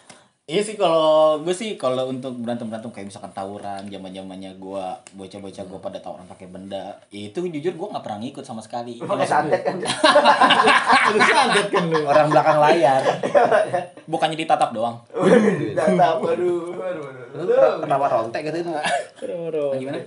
Iya 0.49 0.65
sih 0.65 0.81
kalau 0.81 1.37
gue 1.45 1.53
sih 1.53 1.77
kalau 1.77 2.09
untuk 2.09 2.33
berantem 2.41 2.65
berantem 2.65 2.89
kayak 2.89 3.13
misalkan 3.13 3.29
tawuran 3.37 3.85
zaman 3.85 4.09
zamannya 4.09 4.57
gue 4.57 4.85
bocah 5.13 5.37
bocah 5.37 5.61
gue 5.61 5.77
pada 5.77 6.01
tawuran 6.01 6.25
pakai 6.25 6.49
benda 6.49 6.97
itu 7.13 7.37
jujur 7.37 7.77
gue 7.77 7.87
nggak 7.93 8.01
pernah 8.01 8.17
ngikut 8.17 8.41
sama 8.41 8.57
sekali. 8.57 8.97
Pakai 8.97 9.29
santet 9.29 9.61
kan? 9.61 9.77
Lu 11.13 11.21
santet 11.21 11.69
kan 11.69 11.85
lu. 11.85 12.01
Orang 12.01 12.33
belakang 12.33 12.57
layar. 12.57 12.97
bukannya 14.09 14.41
ditatap 14.41 14.73
doang? 14.73 14.97
Waduh 15.13 16.73
waduh 16.73 17.05
Lu 17.37 17.43
kena- 17.45 17.85
kenapa 17.85 18.05
rontek 18.09 18.41
gitu 18.49 18.57
itu? 18.65 18.71
gimana? 19.85 20.01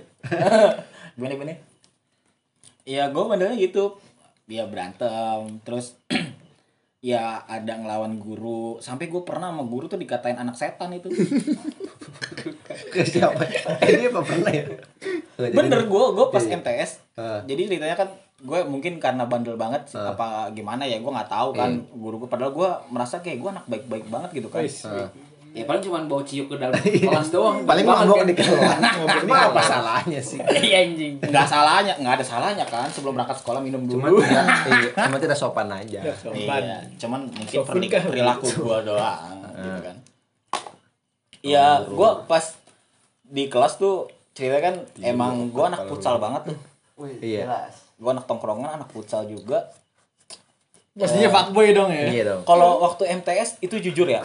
Gimana 1.15 1.31
gimana? 1.39 1.55
Ya 2.83 3.07
gue 3.07 3.23
bandelnya 3.23 3.55
gitu. 3.55 3.95
Dia 4.43 4.67
berantem 4.67 5.63
terus 5.63 5.95
ya 7.03 7.43
ada 7.43 7.75
ngelawan 7.75 8.15
guru 8.15 8.79
sampai 8.79 9.05
gue 9.05 9.21
pernah 9.21 9.51
sama 9.51 9.63
guru 9.63 9.85
tuh 9.85 9.99
dikatain 9.99 10.33
anak 10.33 10.55
setan 10.55 10.87
itu 10.89 11.11
siapa? 13.03 13.43
Ini 13.83 14.07
apa 14.07 14.21
pernah 14.21 14.47
ya? 14.49 14.63
bener 15.35 15.83
gue 15.83 16.03
gue 16.09 16.25
pas 16.29 16.39
Iya. 16.41 16.55
MTS 16.55 16.91
Ah. 17.13 17.43
jadi 17.43 17.67
ceritanya 17.67 17.93
kan 17.95 18.09
gue 18.39 18.59
mungkin 18.63 18.97
karena 18.97 19.25
bandel 19.25 19.53
banget 19.53 19.91
Ah. 19.91 20.13
apa 20.13 20.27
gimana 20.51 20.83
ya 20.83 20.97
gue 20.97 21.11
nggak 21.11 21.27
tahu 21.27 21.51
kan 21.51 21.75
Iya. 21.75 21.91
guru 21.93 22.15
gue 22.17 22.29
padahal 22.29 22.51
gue 22.51 22.69
merasa 22.89 23.19
kayak 23.19 23.37
gue 23.37 23.49
anak 23.51 23.65
baik-baik 23.67 24.07
banget 24.07 24.29
gitu 24.33 24.47
kan 24.47 24.63
Ah. 24.63 25.09
Ya 25.53 25.69
paling 25.69 25.85
cuma 25.85 26.01
bawa 26.09 26.25
ciuk 26.25 26.49
ke 26.49 26.57
dalam 26.57 26.73
kelas 27.13 27.29
doang 27.29 27.61
Paling 27.61 27.85
mabok 27.85 28.25
di 28.25 28.33
kelas. 28.33 28.49
Ini 29.21 29.31
apa 29.31 29.61
salahnya 29.61 30.17
sih? 30.17 30.41
iya 30.65 30.81
anjing 30.81 31.21
nggak 31.21 31.45
salahnya 31.45 31.93
nggak 32.01 32.13
ada 32.17 32.25
salahnya 32.25 32.65
kan 32.65 32.89
sebelum 32.89 33.13
berangkat 33.13 33.37
sekolah 33.37 33.61
minum 33.61 33.85
dulu 33.85 34.17
Cuman 34.17 34.25
tidak, 34.25 34.45
iya, 34.65 34.89
cuma 34.97 35.17
tidak 35.21 35.37
sopan 35.37 35.69
aja. 35.69 35.99
Iya, 36.33 36.77
cuman 36.97 37.29
mungkin 37.29 37.53
Sopan 37.61 37.77
perilaku 38.09 38.45
gua 38.65 38.81
doang 38.81 39.37
gitu 39.53 39.79
kan. 39.85 39.95
Iya, 41.45 41.85
gua 41.85 42.25
pas 42.25 42.57
di 43.21 43.45
kelas 43.45 43.77
tuh 43.77 44.09
cerita 44.33 44.57
kan 44.57 44.81
emang 45.05 45.53
gua 45.53 45.69
anak 45.69 45.85
futsal 45.85 46.17
banget 46.17 46.49
tuh. 46.49 46.57
Wih, 46.97 47.13
Iya. 47.21 47.45
jelas 47.45 47.73
Gua 48.01 48.17
anak 48.17 48.25
tongkrongan, 48.25 48.81
anak 48.81 48.89
futsal 48.89 49.29
juga. 49.29 49.69
Pastinya 50.93 51.29
fuckboy 51.29 51.73
dong 51.73 51.89
ya. 51.89 52.05
Iya 52.09 52.23
dong. 52.33 52.41
Kalau 52.45 52.81
waktu 52.81 53.05
MTS 53.21 53.61
itu 53.61 53.77
jujur 53.81 54.09
ya. 54.09 54.21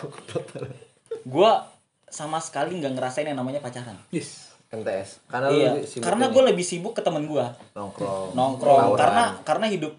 Gua 1.29 1.69
sama 2.09 2.41
sekali 2.41 2.73
nggak 2.75 2.93
ngerasain 2.95 3.29
yang 3.29 3.37
namanya 3.37 3.61
pacaran. 3.61 3.95
Yes. 4.09 4.49
MTS. 4.69 5.25
Karena 5.27 5.49
lu 5.49 5.57
Iya, 5.57 5.71
sibuk 5.83 6.05
karena 6.05 6.25
gue 6.27 6.43
lebih 6.45 6.61
sibuk 6.63 6.93
ke 6.93 7.01
temen 7.01 7.25
gua 7.25 7.57
nongkrong. 7.73 8.33
nongkrong 8.33 8.81
tawuran. 8.93 9.01
karena 9.01 9.23
karena 9.43 9.67
hidup 9.67 9.93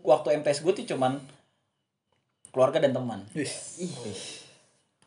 waktu 0.00 0.40
MTS 0.40 0.60
gue 0.62 0.72
tuh 0.72 0.86
cuman 0.86 1.20
keluarga 2.48 2.80
dan 2.80 2.92
teman 2.92 3.20
Yes. 3.32 3.76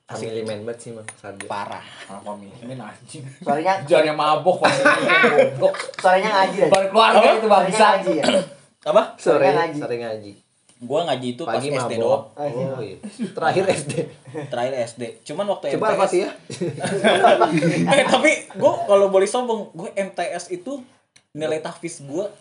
family 0.05 0.41
man 0.41 0.61
banget 0.61 0.77
sih, 0.79 0.91
Bang. 0.93 1.05
Sadar. 1.15 1.45
parah 1.45 1.85
apa 2.05 2.29
ini 2.37 2.73
anjing 2.75 3.21
suaranya 3.41 3.81
jangan 3.85 4.05
yang 4.09 4.17
mabok 4.17 4.57
pasti 4.61 4.81
goblok 4.81 5.75
suaranya 6.01 6.29
ngaji 6.35 6.57
ya 6.57 6.65
bukan 6.65 6.85
keluarga 6.89 7.27
itu 7.31 7.47
bangsa 7.47 7.85
ngaji 7.95 8.11
ya 8.13 8.23
apa 8.83 9.01
Sore 9.17 9.47
Sore 9.73 9.95
ngaji. 9.97 10.31
Gua 10.79 11.03
ngaji 11.03 11.27
itu 11.29 11.43
pas 11.43 11.55
Pagi 11.55 11.69
SD 11.69 11.93
mabok. 11.93 11.99
doang 11.99 12.23
Oh, 12.39 12.79
iya. 12.79 12.95
Terakhir 13.29 13.63
SD. 13.69 13.93
terakhir 14.47 14.73
SD 14.87 15.03
cuman 15.23 15.45
waktu 15.49 15.65
Coba 15.73 15.85
MTS 15.85 15.93
apa 15.93 16.05
sih 16.05 16.19
ya? 16.19 16.31
eh 17.93 18.05
tapi 18.05 18.31
gue 18.49 18.71
kalau 18.85 19.07
boleh 19.07 19.25
sombong 19.25 19.71
gue 19.71 19.89
MTS 19.91 20.49
itu 20.49 20.79
nilai 21.31 21.59
tahfiz 21.59 21.99
gue 22.01 22.25
9 22.31 22.39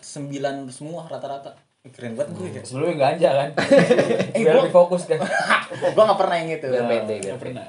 semua 0.69 1.03
rata-rata 1.05 1.51
keren 1.89 2.13
banget 2.13 2.31
gue 2.31 2.47
ya 2.49 2.61
sebelumnya 2.61 2.95
ganja 2.97 3.29
kan 3.33 3.49
Eh, 4.33 4.39
biar 4.39 4.53
gua- 4.53 4.63
lebih 4.63 4.73
fokus 4.73 5.03
kan 5.03 5.19
gue 5.85 6.01
gak 6.01 6.17
pernah 6.17 6.35
yang 6.37 6.49
itu 6.53 6.67
Biar 6.69 6.85
pede, 6.85 7.15
biar 7.17 7.33
Gak 7.33 7.41
pernah. 7.41 7.65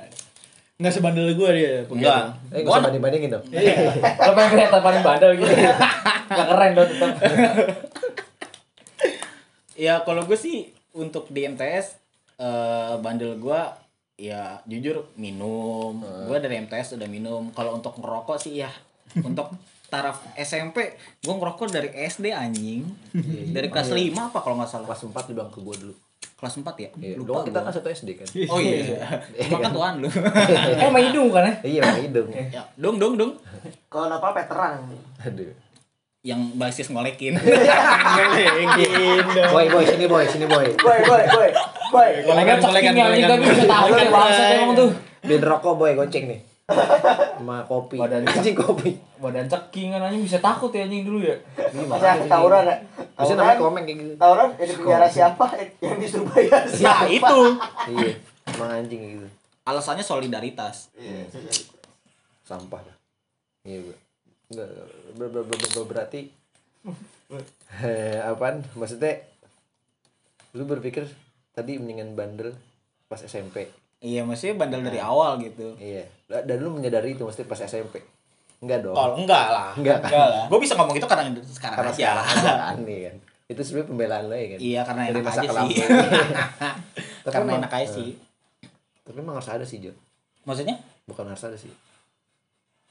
Nggak 0.76 0.94
sebandel 0.94 1.28
gue 1.30 1.50
dia. 1.52 1.84
enggak 1.84 2.24
Eh, 2.48 2.62
Gua 2.62 2.72
gua 2.72 2.84
banding 2.86 3.02
bandingin 3.02 3.30
dong. 3.30 3.44
kalau 4.16 4.32
pengen 4.32 4.50
kelihatan 4.50 4.80
paling 4.80 5.02
bandel 5.02 5.30
gitu 5.34 5.52
nggak 6.30 6.46
keren 6.48 6.70
dong 6.72 6.88
tetap 6.88 7.10
ya 9.80 10.04
kalau 10.04 10.28
gue 10.28 10.37
sih 10.37 10.68
untuk 10.92 11.32
di 11.32 11.49
MTS 11.49 11.96
eh, 12.37 12.94
bandel 13.00 13.40
gue 13.40 13.60
ya 14.20 14.60
jujur 14.68 15.08
minum. 15.16 16.04
Gue 16.28 16.37
dari 16.44 16.60
MTS 16.60 17.00
udah 17.00 17.08
minum. 17.08 17.49
Kalau 17.56 17.80
untuk 17.80 17.96
ngerokok 17.96 18.37
sih 18.37 18.60
ya. 18.60 18.68
Untuk 19.26 19.50
taraf 19.90 20.22
SMP 20.38 20.94
gue 21.18 21.34
ngerokok 21.34 21.75
dari 21.75 21.90
SD 21.90 22.30
anjing. 22.30 22.87
Dari 23.50 23.66
kelas 23.66 23.90
5 23.90 24.14
apa 24.30 24.38
kalau 24.38 24.60
nggak 24.60 24.70
salah? 24.70 24.87
Kelas 24.87 25.02
4 25.02 25.32
lu 25.32 25.32
bilang 25.34 25.50
ke 25.50 25.58
gua 25.64 25.75
dulu. 25.75 25.94
kelas 26.38 26.56
4 26.56 26.72
ya? 26.78 26.88
Iya, 26.96 27.14
lupa 27.20 27.28
doang 27.28 27.46
kita 27.52 27.58
kan 27.60 27.72
satu 27.75 27.88
SD 27.92 28.08
kan. 28.16 28.28
oh 28.49 28.56
iya. 28.62 28.96
Cuma 29.44 29.60
kan 29.60 29.72
tuan 29.76 29.94
lu. 30.00 30.08
Eh 30.80 30.88
main 30.88 31.04
hidung 31.10 31.28
kan 31.28 31.42
ya? 31.44 31.54
Iya, 31.66 31.80
Bang 31.84 32.00
hidung. 32.00 32.28
ya, 32.32 32.62
dong 32.80 32.96
dong 32.96 33.14
dong. 33.20 33.32
Kalau 33.92 34.06
napal 34.08 34.32
veteran. 34.32 34.88
Aduh. 35.20 35.52
Yang 36.20 36.52
basis 36.54 36.92
ngolekin 36.92 37.34
Boy, 39.52 39.66
boy, 39.72 39.84
sini 39.88 40.04
boy, 40.04 40.24
sini 40.28 40.44
boy. 40.44 40.66
Boy, 40.76 40.98
boy, 41.08 41.22
boy. 41.26 41.48
Boy. 41.90 42.10
Ceking 42.60 42.96
anjing 42.96 43.24
tapi 43.24 43.44
bisa 43.48 43.64
tahu 43.64 43.86
kan 43.90 44.06
bangsa 44.12 44.42
emang 44.54 44.72
tuh. 44.76 44.90
Biar 45.24 45.40
rokok 45.40 45.74
boy, 45.80 45.96
goceng 45.96 46.28
nih. 46.28 46.40
Sama 46.70 47.66
kopi. 47.66 47.98
Badan 47.98 48.22
Anjing 48.30 48.54
kopi. 48.54 48.94
Badan 49.18 49.48
ceking 49.48 49.90
kan 49.90 50.06
anjing 50.06 50.22
bisa 50.22 50.38
takut 50.38 50.70
ya 50.70 50.86
anjing 50.86 51.02
dulu 51.02 51.24
ya. 51.24 51.34
Masa 51.88 52.20
tawuran 52.28 52.68
ya? 52.68 52.76
Bisa 53.18 53.32
namanya 53.34 53.58
komeng 53.58 53.84
kayak 53.88 53.98
gitu. 53.98 54.12
Tawuran 54.14 54.48
yang 54.54 54.68
di 54.68 54.74
penjara 54.76 55.08
siapa? 55.08 55.44
Yang 55.82 55.98
di 55.98 56.06
Surabaya 56.06 56.58
nah 56.80 57.00
itu 57.04 57.40
Iya, 57.90 58.12
emang 58.54 58.70
anjing 58.70 59.00
gitu. 59.18 59.26
alasannya 59.66 60.04
solidaritas 60.04 60.92
Sampah 62.44 62.82
lah. 62.82 62.96
Iya, 63.62 63.78
gua. 63.82 63.96
Enggak, 64.50 64.68
ber- 65.12 65.29
ber- 65.29 65.45
ber- 65.45 65.73
ber- 65.73 65.88
berarti 65.88 66.21
eh, 67.81 68.19
apaan? 68.21 68.64
Maksudnya 68.73 69.21
lu 70.52 70.64
berpikir 70.64 71.07
tadi 71.50 71.76
mendingan 71.76 72.12
bandel 72.12 72.55
pas 73.07 73.19
SMP. 73.19 73.71
iya 73.99 74.23
maksudnya 74.23 74.57
bandel 74.57 74.81
dari 74.81 74.97
awal 74.97 75.37
gitu 75.38 75.76
Iya. 75.76 76.09
Dan 76.26 76.57
lu 76.59 76.71
menyadari 76.71 77.12
itu 77.12 77.23
mesti 77.23 77.45
pas 77.45 77.59
SMP. 77.59 78.00
Enggak 78.59 78.81
dong. 78.83 78.93
kalau 78.93 79.14
enggak 79.14 79.47
lah 79.47 79.73
Enggak 79.73 79.99
kan? 79.99 80.09
enggak 80.09 80.26
lah 80.26 80.45
gue 80.47 80.59
bisa 80.59 80.75
ngomong 80.75 80.93
itu 80.95 81.07
karena 81.07 81.23
sekarang 81.43 81.76
Karena 81.76 81.90
aja 81.90 81.97
sekarang 81.97 82.26
aja 82.26 82.52
kan 82.52 82.76
nih 82.83 82.99
kan. 83.07 83.17
Itu 83.47 83.61
sebenarnya 83.61 83.88
pembelaan 83.88 84.25
lo 84.25 84.35
ya 84.35 84.47
kan. 84.49 84.59
iya 84.59 84.81
karena 84.83 85.00
Dari 85.02 85.12
enak 85.17 85.26
aja 85.29 85.49
sih 85.49 85.69
karena 87.25 87.40
emang- 87.47 87.61
enak 87.61 87.73
aja 87.75 87.88
sih 87.90 88.11
Tapi 89.02 89.17
emang 89.19 89.35
harus 89.35 89.50
ada 89.50 89.64
sih, 89.64 89.79
Jo. 89.81 89.93
maksudnya 90.43 90.76
Bukan 91.05 91.26
harus 91.26 91.43
ada 91.43 91.57
sih. 91.57 91.73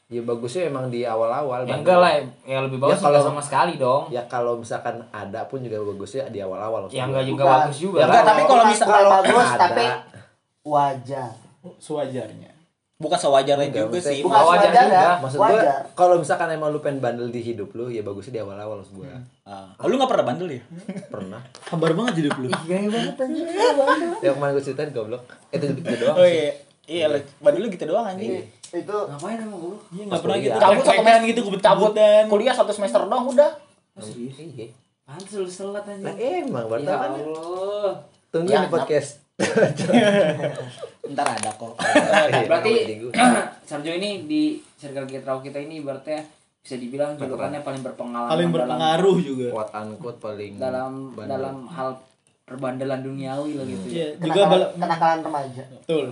Ya 0.10 0.20
bagusnya 0.20 0.66
emang 0.66 0.89
di 0.89 1.06
awal-awal. 1.06 1.63
Ya 1.63 1.78
enggak 1.78 1.96
lah, 1.96 2.18
ya 2.42 2.58
lebih 2.60 2.78
bagus 2.78 2.98
Ya, 2.98 3.06
kalau- 3.06 3.22
sama 3.24 3.38
sekali 3.39 3.78
dong. 3.78 4.10
Ya 4.10 4.25
kalau 4.25 4.58
misalkan 4.58 5.06
ada 5.08 5.46
pun 5.46 5.62
juga 5.62 5.78
bagusnya 5.80 6.25
di 6.28 6.39
awal-awal. 6.39 6.89
Ya 6.89 7.06
enggak 7.06 7.24
juga 7.24 7.44
Bukan. 7.44 7.54
bagus 7.62 7.78
juga. 7.80 7.98
Ya 8.00 8.06
enggak, 8.08 8.25
tapi 8.25 8.42
kalau 8.44 8.63
misal- 8.66 8.89
kalau 8.89 9.10
bagus 9.16 9.46
Ada. 9.48 9.60
tapi 9.62 9.86
wajar. 10.63 11.32
Sewajarnya. 11.78 12.51
bukan 12.98 13.16
sewajarnya 13.18 13.63
Enggak, 13.66 13.88
juga 13.88 14.00
sih 14.01 14.20
Bukan 14.20 14.44
wajar 14.44 14.72
juga. 14.75 14.84
ya. 14.92 15.12
Maksud 15.24 15.39
Wajar. 15.39 15.82
kalau 15.94 16.20
misalkan 16.20 16.51
emang 16.51 16.68
lu 16.68 16.84
pengen 16.84 17.00
bandel 17.00 17.30
di 17.30 17.39
hidup 17.39 17.72
lu 17.72 17.88
ya 17.88 18.04
bagusnya 18.04 18.34
di 18.34 18.42
awal-awal 18.42 18.75
maksud 18.75 18.92
gua. 18.94 19.08
Ah. 19.46 19.72
Oh, 19.78 19.88
lu 19.88 19.96
gak 19.96 20.12
pernah 20.12 20.28
bandel 20.28 20.51
ya 20.51 20.63
Pernah. 21.08 21.39
Hambar 21.66 21.96
banget 21.96 22.13
hidup 22.20 22.36
lu. 22.38 22.51
Gaya 22.62 22.92
banget 22.92 23.16
anjing. 23.18 23.48
Yang 24.20 24.34
kemarin 24.36 24.51
gua 24.51 24.63
ceritain 24.66 24.92
goblok. 24.92 25.24
Itu 25.48 25.66
itu 25.72 25.96
doang. 25.96 26.16
oh 26.18 26.28
iya 26.28 26.51
iya 26.88 27.06
lu- 27.08 27.24
bandel 27.39 27.62
lu 27.62 27.70
gitu 27.70 27.88
doang 27.88 28.04
anjing 28.06 28.36
Iya. 28.36 28.44
Itu 28.72 28.98
Ngapain 29.08 29.38
emang 29.40 29.58
guru? 29.58 29.78
Iya 29.90 30.04
Pas 30.04 30.08
enggak 30.08 30.22
pernah 30.22 30.38
gitu. 30.38 30.54
cabut 30.56 30.84
satu 30.84 31.02
Cabut 31.02 31.22
gitu 31.24 31.40
gitu 31.42 31.58
cabut 31.60 31.92
kebut-kebutan. 31.92 32.24
kuliah 32.28 32.54
satu 32.54 32.72
semester 32.72 33.02
doang 33.04 33.26
udah 33.28 33.52
Iya. 34.00 34.68
Pantes 35.04 35.34
lu 35.34 35.46
selat 35.46 35.84
Nah, 35.84 35.98
anjing. 36.08 36.46
emang 36.46 36.62
Ya 36.62 36.70
berarti 36.70 36.86
kan 36.88 37.12
Allah. 37.12 37.92
tunggu 38.30 38.50
Ya, 38.50 38.62
di 38.62 38.70
podcast. 38.70 39.12
ntar 41.06 41.28
ada 41.28 41.52
kok 41.52 41.74
Iya, 41.82 42.46
Berarti. 42.50 42.74
Sarjo 43.68 43.92
ini 43.92 44.10
di 44.24 44.42
circle 44.76 45.06
Getrau 45.06 45.40
kita 45.40 45.58
ini 45.58 45.80
berarti 45.80 46.12
ya 46.12 46.22
bisa 46.60 46.76
dibilang 46.76 47.16
julukannya 47.16 47.60
paling 47.60 47.82
berpengalaman 47.82 48.30
Paling 48.30 48.48
dalam 48.48 48.56
berpengaruh 48.68 49.18
juga. 49.20 49.48
quote 49.50 49.74
unquote 49.74 50.20
paling 50.20 50.54
dalam 50.56 50.92
bandel. 51.10 51.32
dalam 51.34 51.56
hal 51.68 51.90
perbandelan 52.44 53.00
duniawi 53.00 53.52
lah 53.54 53.66
gitu. 53.66 53.86
Iya, 53.88 54.08
juga 54.16 54.42
kenakalan, 54.44 54.70
kenakalan 54.76 55.20
remaja. 55.24 55.64
betul. 55.72 56.08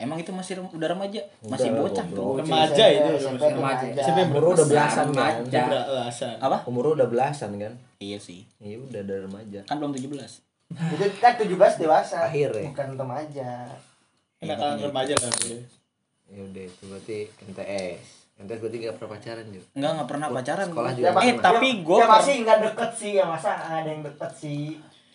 Emang 0.00 0.16
itu 0.16 0.30
masih 0.30 0.52
rem- 0.56 0.72
udah 0.72 0.88
remaja 0.88 1.20
masih 1.42 1.68
Udah, 1.68 1.80
bocah 1.82 2.06
tuh 2.08 2.32
Remaja 2.38 2.72
SMP, 2.82 2.96
itu. 2.96 3.10
SMP 3.20 3.42
remaja. 3.44 3.84
remaja. 3.84 4.00
SMP 4.02 4.18
Umur 4.26 4.44
udah 4.50 4.66
belasan 4.66 5.06
kan. 5.06 5.32
Remaja. 5.36 5.60
Beralasan. 5.62 6.36
apa 6.40 6.56
Umur 6.64 6.84
udah 6.90 7.06
belasan 7.06 7.50
kan. 7.54 7.72
iya 7.98 8.16
sih 8.16 8.40
Iya 8.58 8.76
udah 8.80 9.00
dari 9.02 9.20
remaja. 9.22 9.60
kan 9.62 9.76
belum 9.76 9.92
17 9.92 10.08
Itu 10.70 11.04
kan 11.16 11.32
17 11.34 11.50
dewasa. 11.76 12.16
Akhir 12.24 12.50
ya? 12.52 12.64
Bukan 12.66 12.88
remaja. 12.94 13.50
Kenakalan 14.36 14.78
remaja 14.80 15.14
lah 15.14 15.30
udah. 15.30 15.62
Ya 16.26 16.40
udah 16.42 16.62
itu 16.64 16.82
berarti 16.84 17.18
MTS. 17.44 18.02
MTS 18.38 18.58
berarti 18.58 18.76
gak 18.80 18.94
pernah 18.96 19.10
pacaran 19.12 19.46
juga. 19.46 19.66
Enggak, 19.74 19.90
enggak 19.92 20.08
pernah 20.08 20.28
pacaran 20.30 20.66
Sekolah 20.66 20.90
juga 20.90 21.04
Ya, 21.04 21.10
Eh, 21.10 21.16
pernah. 21.28 21.44
tapi 21.44 21.68
gua 21.82 21.98
ya 21.98 22.06
masih 22.08 22.34
nggak 22.40 22.58
deket 22.64 22.90
sih 22.94 23.10
ya 23.12 23.24
masa 23.26 23.50
ada 23.52 23.84
yang 23.84 24.00
deket 24.00 24.32
sih 24.32 24.62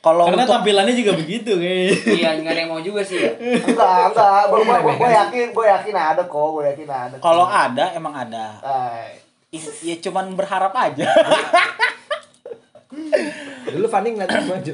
kalau 0.06 0.30
Karena 0.30 0.38
untuk 0.40 0.54
tampilannya 0.54 0.94
juga 0.94 1.12
begitu 1.16 1.52
kayaknya. 1.56 1.98
Iya, 2.14 2.30
enggak 2.38 2.54
ada 2.54 2.62
yang 2.62 2.70
mau 2.70 2.78
juga 2.80 3.02
sih 3.02 3.18
ya. 3.18 3.32
enggak 3.66 4.14
enggak 4.14 4.42
gue 4.46 4.62
gue 4.94 5.10
yakin 5.12 5.48
gue 5.50 5.66
yakin 5.68 5.96
ada 5.96 6.22
kok 6.24 6.48
gue 6.52 6.64
yakin 6.68 6.86
ada 6.88 7.16
kalau 7.18 7.44
ada 7.44 7.90
emang 7.92 8.14
ada. 8.14 8.46
Eh, 8.62 9.18
Is- 9.52 9.82
Ya 9.82 9.98
cuman 10.00 10.32
berharap 10.32 10.70
aja. 10.72 11.10
Dulu 13.68 13.88
Fanny 13.88 14.14
ngeliat 14.14 14.30
aja? 14.30 14.74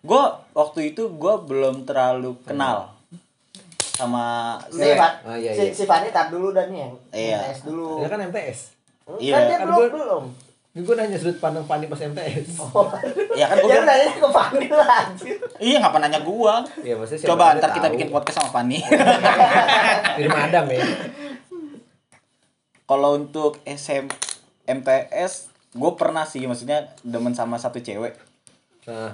gue 0.00 0.22
waktu 0.52 0.80
itu 0.88 1.02
gue 1.12 1.34
belum 1.44 1.84
terlalu 1.84 2.32
kenal 2.40 2.88
sama 3.92 4.56
si 4.66 4.80
si 4.80 4.96
Fan 4.96 5.12
Oh, 5.22 5.36
iya, 5.36 5.52
si, 5.52 5.60
iya. 5.62 5.72
si 5.72 5.84
Fanny 5.84 6.08
tar 6.08 6.26
dulu 6.26 6.50
dan 6.50 6.70
nih 6.70 6.80
yang 6.80 6.92
Iya. 7.10 7.38
MTS 7.44 7.60
dulu 7.64 8.00
Ya 8.00 8.08
kan 8.08 8.18
MTS. 8.22 8.58
Iya. 9.18 9.34
kan 9.34 9.42
dia 9.44 9.58
belum 9.60 9.78
belum 9.92 10.24
gue 10.72 10.94
nanya 10.94 11.18
sudut 11.18 11.34
pandang 11.36 11.62
Fanny 11.62 11.84
pas 11.84 11.98
MTS. 11.98 12.62
ya 13.40 13.44
kan 13.44 13.56
gue 13.56 13.66
ya 13.66 13.74
udah 13.76 13.86
nanya 13.86 14.06
ke 14.12 14.28
Fanny 14.28 14.66
lah 14.68 14.88
anjir. 15.02 15.34
iya 15.58 15.76
ngapa 15.78 15.98
nanya 15.98 16.20
gue 16.20 16.54
Iya 16.80 16.94
maksudnya 16.94 17.26
coba 17.26 17.44
tahu 17.44 17.58
ntar 17.58 17.70
kita 17.72 17.82
tahu. 17.82 17.94
bikin 17.94 18.08
podcast 18.08 18.36
sama 18.38 18.50
Fanny 18.52 18.78
Di 18.78 20.22
rumah 20.24 20.46
Adam 20.46 20.66
ya. 20.68 20.86
kalau 22.84 23.10
untuk 23.14 23.58
SM 23.64 24.06
MTS 24.64 25.32
gue 25.72 25.90
pernah 25.94 26.22
sih 26.22 26.42
maksudnya 26.44 26.94
demen 27.02 27.32
sama 27.32 27.54
satu 27.56 27.78
cewek 27.78 28.14
Nah, 28.82 29.12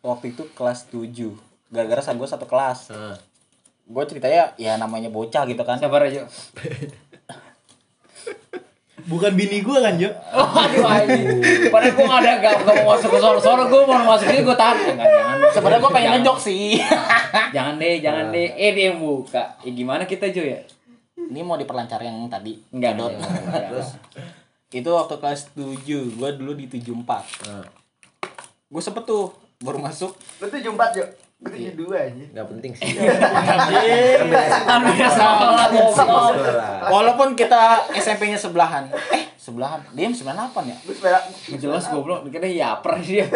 waktu 0.00 0.30
itu 0.30 0.48
kelas 0.50 0.88
7 0.88 1.10
gara-gara 1.68 2.00
sa 2.00 2.12
gue 2.12 2.24
satu 2.24 2.46
kelas 2.46 2.88
nah. 2.88 3.14
gue 3.84 4.04
ceritanya 4.04 4.54
ya 4.54 4.74
namanya 4.74 5.06
bocah 5.08 5.44
gitu 5.44 5.60
kan 5.60 5.76
Sabar 5.76 6.02
aja. 6.02 6.24
Bukan 9.04 9.36
bini 9.36 9.60
gua 9.60 9.84
kan, 9.84 10.00
Jo. 10.00 10.08
Aduh 10.32 10.84
anjing. 10.84 11.26
Padahal 11.68 11.92
gua 11.92 12.04
enggak 12.08 12.20
ada 12.24 12.30
enggak 12.40 12.52
enggak 12.64 12.74
mau 12.80 12.86
masuk 12.96 13.08
ke 13.12 13.18
soro-soro, 13.20 13.62
gua 13.68 13.82
mau 13.84 14.16
masuk 14.16 14.26
ini 14.32 14.40
gua 14.40 14.56
tahan. 14.56 14.76
Enggak, 14.96 15.08
jangan. 15.08 15.36
sebenarnya 15.52 15.80
gue 15.84 15.92
pengen 15.92 16.10
ngejok 16.18 16.38
sih 16.40 16.64
Jangan 17.56 17.74
deh, 17.76 17.94
jangan 18.00 18.24
deh. 18.32 18.48
Eh 18.56 18.70
dia 18.72 18.84
yang 18.90 18.98
buka. 18.98 19.60
Ya 19.60 19.70
gimana 19.70 20.02
kita 20.08 20.32
Jo 20.32 20.42
ya? 20.42 20.60
ini 21.24 21.40
mau 21.40 21.56
diperlancar 21.56 22.04
yang 22.04 22.28
tadi 22.28 22.60
Enggak. 22.68 23.00
Enggak. 23.00 23.62
Terus 23.72 23.88
itu 24.74 24.90
waktu 24.90 25.14
kelas 25.22 25.54
7 25.54 25.86
gue 25.86 26.30
dulu 26.34 26.52
di 26.58 26.66
74 26.66 27.46
nah, 27.46 27.62
gue 28.66 28.82
sempet 28.82 29.06
tuh 29.06 29.30
baru 29.62 29.78
masuk 29.78 30.10
lu 30.42 30.50
tuh 30.50 30.58
jumpat 30.58 30.98
yuk 30.98 31.06
gue 31.44 31.68
tuh 31.68 31.76
dua 31.76 32.08
aja 32.08 32.24
nggak 32.32 32.46
penting 32.48 32.72
sih. 32.72 32.96
Kan 34.64 34.80
sekolah 34.88 35.66
goblok. 35.68 35.94
Sekolah. 35.94 36.88
walaupun 36.88 37.28
kita 37.36 37.62
SMP-nya 37.92 38.34
sebelahan 38.34 38.88
eh 39.12 39.28
sebelahan 39.36 39.84
dia 39.92 40.08
98 40.08 40.24
ya 40.64 40.76
gue 40.80 41.60
Jelas 41.60 41.84
goblok, 41.88 42.24
dikira 42.24 42.48
yaper 42.48 42.96
dia. 42.98 43.28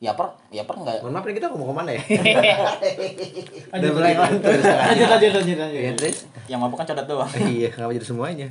ya 0.00 0.16
per 0.16 0.32
ya 0.48 0.64
per 0.64 0.80
enggak 0.80 1.04
Mohon 1.04 1.12
maaf 1.12 1.24
nih 1.26 1.34
kita 1.36 1.46
ngomong 1.52 1.68
ke 1.68 1.74
mana 1.76 1.90
ya? 1.92 2.00
Udah 3.76 3.90
mulai 3.92 4.12
sekarang. 4.16 4.40
Lanjut, 4.40 5.08
lanjut, 5.10 5.32
lanjut, 5.36 5.56
lanjut. 5.60 5.76
Iya 5.76 6.10
yang 6.48 6.58
mabuk 6.58 6.80
kan 6.80 6.88
codot 6.88 7.04
doang 7.04 7.28
Iya, 7.52 7.68
kenapa 7.68 7.92
jadi 7.92 8.06
semuanya? 8.06 8.48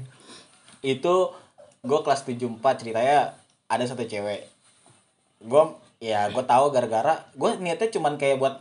itu 0.79 1.15
gue 1.81 1.99
kelas 1.99 2.23
74 2.23 2.55
ceritanya 2.77 3.35
ada 3.65 3.83
satu 3.83 4.03
cewek 4.03 4.47
gue 5.41 5.63
ya 5.99 6.29
gue 6.29 6.43
tahu 6.43 6.71
gara-gara 6.71 7.19
gue 7.33 7.49
niatnya 7.59 7.91
cuman 7.91 8.15
kayak 8.15 8.39
buat 8.39 8.55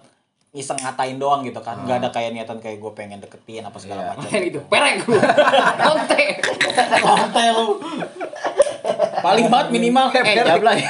iseng 0.51 0.81
ngatain 0.81 1.21
doang 1.21 1.45
gitu 1.45 1.61
kan 1.61 1.77
nggak 1.85 2.01
ada 2.01 2.09
kayak 2.09 2.33
niatan 2.33 2.57
kayak 2.57 2.81
gue 2.81 2.93
pengen 2.97 3.21
deketin 3.21 3.61
apa 3.61 3.77
Iya. 3.77 3.83
segala 3.85 4.01
macam 4.11 4.29
Main 4.33 4.45
itu, 4.45 4.61
perek 4.65 4.95
gua. 5.05 5.21
Konte. 5.85 6.25
Santai 6.99 7.47
lu. 7.53 7.67
paling 9.19 9.47
banget 9.47 9.69
minimal 9.71 10.09
eh 10.11 10.25
jablay 10.39 10.79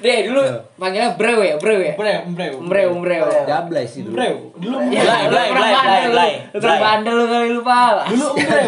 Deh 0.00 0.18
dulu 0.24 0.40
panggilnya 0.76 1.12
Brew 1.12 1.40
ya, 1.40 1.60
Brew 1.60 1.80
ya. 1.80 1.92
Bre, 1.92 2.24
bre. 2.28 2.46
Brew, 2.56 3.04
Brew. 3.04 3.24
Jablay 3.44 3.84
sih 3.84 4.00
dulu. 4.00 4.16
Bre. 4.16 4.28
Dulu 4.56 4.76
Blay, 4.80 5.00
blay, 5.28 5.48
blay, 5.52 5.70
bandel 5.72 6.08
blay, 6.08 6.32
blay, 6.56 6.78
bandel 6.80 7.14
lu 7.16 7.24
kali 7.28 7.48
lu 7.52 7.60
pala. 7.60 8.04
dulu 8.08 8.26
bre. 8.32 8.60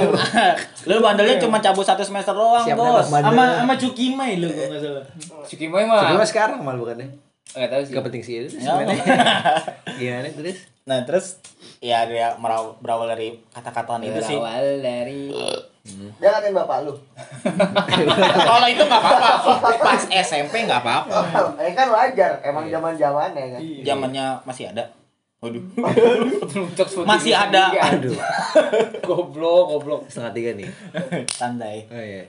lu 0.84 0.94
bandelnya 1.00 1.36
cuma 1.40 1.56
cabut 1.60 1.84
satu 1.84 2.04
semester 2.04 2.36
doang 2.36 2.64
bos? 2.76 3.04
Sama 3.08 3.44
sama 3.64 3.74
Cukimai 3.76 4.36
lu 4.36 4.48
kalau 4.48 4.68
enggak 4.68 4.80
salah. 4.80 5.04
Sukimoy 5.44 5.84
mah. 5.88 6.04
Sebelumnya 6.04 6.28
sekarang 6.28 6.58
malah 6.60 6.76
bukan 6.76 7.00
Enggak 7.52 7.70
tahu 7.70 7.82
sih. 7.82 7.92
Gak 7.92 8.04
penting 8.04 8.22
sih 8.22 8.34
itu 8.38 8.48
Ya. 8.56 8.72
sebenarnya. 8.74 9.04
Gimana 9.98 10.28
terus? 10.32 10.58
Nah 10.82 10.98
terus 11.02 11.26
ya 11.78 12.04
dia 12.04 12.34
meraw- 12.36 12.74
berawal 12.78 13.06
dari 13.06 13.34
kata-kataan 13.48 14.02
itu 14.02 14.20
sih. 14.20 14.34
Berawal 14.34 14.78
dari 14.78 15.22
Dia 16.16 16.30
ngatain 16.30 16.54
bapak 16.54 16.86
lu. 16.86 16.94
Kalau 18.46 18.66
itu 18.66 18.82
nggak 18.82 19.02
apa-apa. 19.02 19.68
Pas 19.76 20.02
SMP 20.06 20.62
nggak 20.62 20.78
apa-apa. 20.78 21.18
Eh 21.58 21.72
kan 21.72 21.88
wajar, 21.88 22.38
emang 22.40 22.66
zaman-zamannya 22.66 23.44
kan. 23.50 23.60
Zamannya 23.82 24.24
masih 24.42 24.70
ada. 24.70 24.86
Waduh. 25.38 25.58
Masih 27.02 27.34
ada. 27.34 27.74
kan. 27.74 27.98
Aduh, 27.98 28.14
Goblok, 29.08 29.74
goblok. 29.74 30.00
setengah 30.06 30.30
tiga 30.32 30.50
nih. 30.54 30.70
Santai. 31.26 31.82
Oh 31.88 31.98
iya. 31.98 32.22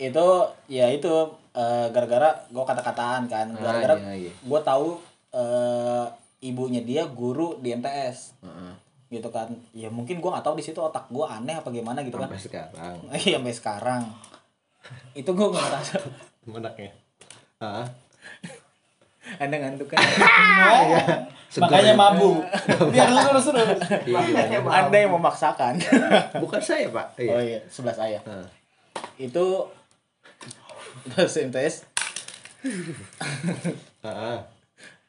Itu 0.00 0.26
ya 0.64 0.88
itu 0.88 1.12
eh, 1.52 1.86
gara-gara 1.88 2.30
gue 2.46 2.64
kata-kataan 2.64 3.22
kan. 3.26 3.46
Ah, 3.52 3.60
Gara-gara 3.60 3.94
iya, 4.12 4.28
iya. 4.28 4.32
gue 4.34 4.60
tahu 4.60 4.98
eh, 5.30 6.06
ibunya 6.42 6.80
dia 6.80 7.04
guru 7.06 7.58
di 7.58 7.70
MTS. 7.70 8.38
Heeh. 8.40 8.74
gitu 9.10 9.26
kan 9.26 9.50
ya 9.74 9.90
mungkin 9.90 10.22
gua 10.22 10.38
nggak 10.38 10.46
tahu 10.46 10.54
di 10.54 10.62
situ 10.62 10.78
otak 10.78 11.10
gua 11.10 11.34
aneh 11.34 11.58
apa 11.58 11.66
gimana 11.68 11.98
gitu 12.00 12.14
kan 12.14 12.30
Sampai 12.30 12.38
sekarang. 12.38 12.94
iya 13.18 13.36
sampai 13.36 13.50
sekarang 13.50 14.02
itu 15.12 15.30
gua 15.34 15.50
nggak 15.50 15.64
ngerasa 15.66 15.94
Menaknya. 16.46 16.90
Heeh. 17.58 17.86
anda 19.36 19.56
ngantuk 19.58 19.90
kan 19.90 19.98
Makanya 21.58 21.98
mabuk. 21.98 22.38
Biar 22.88 23.10
lu 23.10 23.18
terus 23.26 23.50
terus. 23.50 23.68
Iya. 24.06 24.62
anda 24.62 24.94
yang 24.96 25.10
memaksakan 25.10 25.74
Bukan 26.38 26.62
saya, 26.62 26.86
Pak. 26.88 27.18
Iya. 27.18 27.30
oh 27.34 27.42
iya 27.42 27.58
sebelah 27.66 27.96
saya 27.98 28.22
Heeh. 28.22 28.46
itu 29.20 29.44
pas 31.06 31.26
MTS 31.26 31.74
Heeh. 34.00 34.36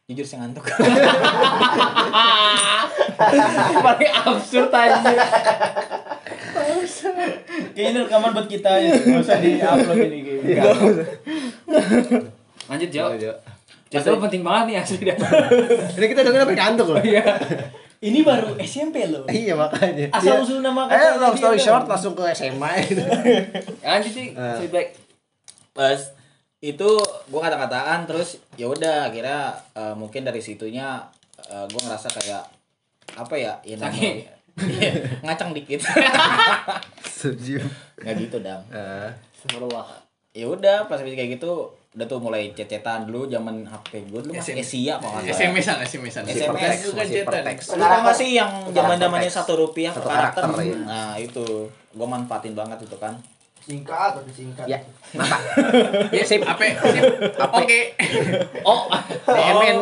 jujur 0.07 0.25
saya 0.25 0.43
ngantuk 0.43 0.63
Paling 3.81 4.11
absurd 4.17 4.71
aja. 4.71 5.13
Kayaknya 7.71 7.89
ini 7.89 7.99
rekaman 8.01 8.31
buat 8.31 8.47
kita 8.47 8.71
ya. 8.77 8.91
Enggak 8.93 9.21
usah 9.21 9.37
di-upload 9.37 9.97
ini 10.03 10.17
kayaknya. 10.21 10.63
Lanjut, 12.67 12.89
Jo. 12.89 13.03
Iya. 13.13 13.33
Jadi 13.89 14.07
lu 14.07 14.19
penting 14.19 14.41
banget 14.41 14.63
nih 14.65 14.75
asli 14.77 15.03
dah. 15.05 15.17
Ini 15.91 16.05
kita 16.07 16.21
dengerin 16.23 16.43
apa 16.45 16.53
ngantuk 16.53 16.87
loh. 16.89 17.01
Iya. 17.01 17.23
Ini 18.01 18.19
baru 18.21 18.57
SMP 18.57 19.05
loh. 19.05 19.27
Iya 19.27 19.53
makanya. 19.53 20.09
Asal 20.09 20.33
Iya. 20.33 20.41
usul 20.41 20.59
nama 20.59 20.87
Eh, 20.87 20.97
kata 20.97 21.19
long 21.19 21.31
dia 21.31 21.39
story 21.39 21.55
kan. 21.55 21.65
short 21.67 21.85
langsung 21.85 22.13
ke 22.13 22.23
SMA 22.31 22.71
gitu. 22.83 23.03
Lanjut 23.79 24.11
sih, 24.11 24.27
Eh. 24.31 24.55
feedback. 24.57 24.87
Pas 25.71 25.99
itu 26.59 26.89
gua 27.27 27.41
kata-kataan 27.41 28.05
terus 28.05 28.37
ya 28.53 28.65
udah 28.65 29.07
akhirnya 29.07 29.39
eh, 29.71 29.93
mungkin 29.93 30.21
dari 30.21 30.39
situnya 30.39 31.01
eh, 31.41 31.65
gua 31.67 31.81
ngerasa 31.83 32.07
kayak 32.13 32.43
apa 33.13 33.35
ya 33.35 33.53
ya 33.61 33.75
Sakit. 33.77 34.15
Iya, 34.53 34.91
ngacang 35.21 35.51
dikit 35.51 35.79
Setuju. 37.07 37.57
nggak 37.97 38.15
gitu 38.19 38.37
dang 38.39 38.61
Heeh. 38.67 39.09
Astagfirullah. 39.33 39.87
ya 40.31 40.45
udah 40.45 40.77
pas 40.85 40.95
habis 40.95 41.11
kayak 41.11 41.35
gitu 41.35 41.51
udah 41.91 42.05
tuh 42.05 42.19
mulai 42.19 42.51
cecetan 42.51 43.03
dulu 43.03 43.27
zaman 43.27 43.63
HP 43.63 44.07
gue 44.07 44.19
dulu 44.21 44.31
masih 44.33 44.55
Asia 44.57 44.95
kalau 44.95 45.17
nggak 45.17 45.27
salah. 45.27 45.39
SMS-an, 45.41 45.77
SMS-an. 45.81 46.23
SMS 46.25 46.47
perteks, 46.47 46.79
bukan 46.85 46.95
masih 46.97 47.13
cetan. 47.13 47.27
perteks. 47.27 47.63
Lu 47.69 47.81
tau 47.81 47.99
gak 48.01 48.15
sih 48.15 48.29
yang 48.33 48.51
zaman 48.69 48.95
zamannya 48.95 49.27
satu 49.29 49.53
rupiah 49.57 49.91
Satu 49.91 50.03
per 50.03 50.11
karakter? 50.13 50.41
karakter, 50.45 50.63
ya. 50.63 50.77
Nah 50.81 51.11
itu 51.17 51.43
gue 51.67 52.07
manfaatin 52.07 52.53
banget 52.53 52.79
itu 52.81 52.95
kan. 52.95 53.13
Singkat 53.61 54.17
tapi 54.17 54.31
singkat. 54.33 54.65
Ya, 54.65 54.81
mata. 55.13 55.37
Ya, 56.09 56.25
sip. 56.25 56.41
Ape, 56.41 56.73
sip. 56.73 57.03
Oke. 57.37 57.79
Oh, 58.65 58.89
DMN. 59.29 59.77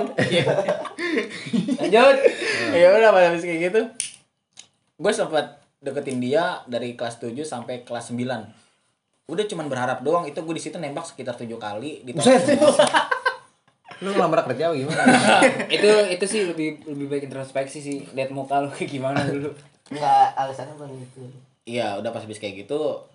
lanjut. 1.79 2.15
ya 2.75 2.87
udah 2.91 3.09
pas 3.15 3.23
habis 3.31 3.41
kayak 3.41 3.71
gitu, 3.71 3.81
gue 4.99 5.11
sempet 5.15 5.45
deketin 5.79 6.19
dia 6.19 6.59
dari 6.67 6.99
kelas 6.99 7.23
7 7.23 7.31
sampai 7.47 7.87
kelas 7.87 8.11
9 8.11 8.19
Udah 9.29 9.45
cuman 9.45 9.69
berharap 9.69 10.01
doang 10.01 10.25
itu 10.25 10.41
gue 10.41 10.55
di 10.57 10.61
situ 10.61 10.75
nembak 10.81 11.05
sekitar 11.05 11.37
tujuh 11.37 11.61
kali 11.61 12.01
di. 12.01 12.11
Lu 13.99 14.15
ngelamar 14.15 14.47
kerja 14.47 14.71
apa 14.71 14.75
gimana? 14.79 15.03
itu 15.75 15.89
itu 16.07 16.25
sih 16.25 16.41
lebih 16.47 16.81
lebih 16.87 17.05
baik 17.11 17.23
introspeksi 17.29 17.79
sih 17.83 17.97
lihat 18.15 18.31
muka 18.31 18.63
lu 18.63 18.71
kayak 18.71 18.89
gimana 18.89 19.21
dulu 19.27 19.51
Enggak, 19.89 20.37
alasannya 20.37 20.73
bukan 20.77 20.93
itu. 21.01 21.21
Iya 21.65 21.97
udah 22.01 22.09
pas 22.09 22.23
habis 22.23 22.39
kayak 22.41 22.65
gitu 22.65 23.05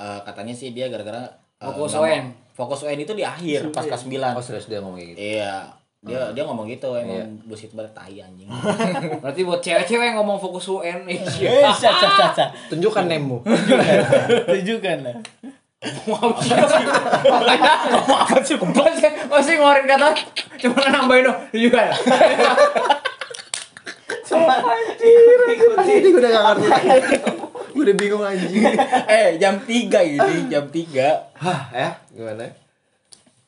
eh, 0.00 0.20
katanya 0.22 0.50
sih 0.50 0.70
dia 0.70 0.88
gara-gara 0.88 1.28
eh, 1.54 1.66
Fokus 1.66 1.92
mau- 1.94 2.04
UN. 2.04 2.24
Fokus 2.50 2.80
UN 2.82 2.98
itu 2.98 3.12
di 3.12 3.20
akhir 3.22 3.68
pas 3.70 3.84
kelas 3.84 4.02
9 4.02 4.16
Oh, 4.32 4.40
serius 4.40 4.64
dia 4.64 4.80
ngomong 4.80 4.96
gitu. 4.98 5.16
Iya, 5.16 5.64
dia 6.00 6.20
dia 6.30 6.42
ngomong 6.42 6.64
gitu 6.66 6.92
Iya. 6.92 7.04
emang 7.22 7.44
bullshit 7.44 7.70
banget 7.70 7.92
tai 7.92 8.16
anjing. 8.18 8.48
berarti 9.22 9.40
buat 9.42 9.60
cewek-cewek 9.60 10.04
yang 10.06 10.16
ngomong 10.18 10.36
fokus 10.36 10.64
UN 10.70 11.04
Eh, 11.06 11.20
iya. 11.38 11.68
Tunjukkan 12.68 13.04
nemu. 13.06 13.44
Tunjukkan 14.46 14.98
lah. 15.02 15.16
ngomong 15.80 16.36
apa 18.20 18.36
sih 18.42 18.52
Bos, 18.54 19.00
masih 19.26 19.54
ngeluarin 19.56 19.88
kata 19.88 20.12
cuma 20.58 20.76
nambahin 20.84 21.24
dong 21.24 21.40
juga 21.54 21.88
Ini 25.00 26.04
gue 26.04 26.20
udah 26.20 26.30
gak 26.30 26.44
ngerti 26.46 26.66
lagi. 26.68 27.16
Gue 27.70 27.82
udah 27.82 27.96
bingung 27.96 28.20
anjing. 28.20 28.62
eh, 29.10 29.36
jam 29.36 29.56
3 29.56 29.70
ini, 30.04 30.34
jam 30.46 30.64
3. 30.64 31.36
Hah, 31.36 31.60
ya? 31.70 31.88
Gimana? 32.10 32.50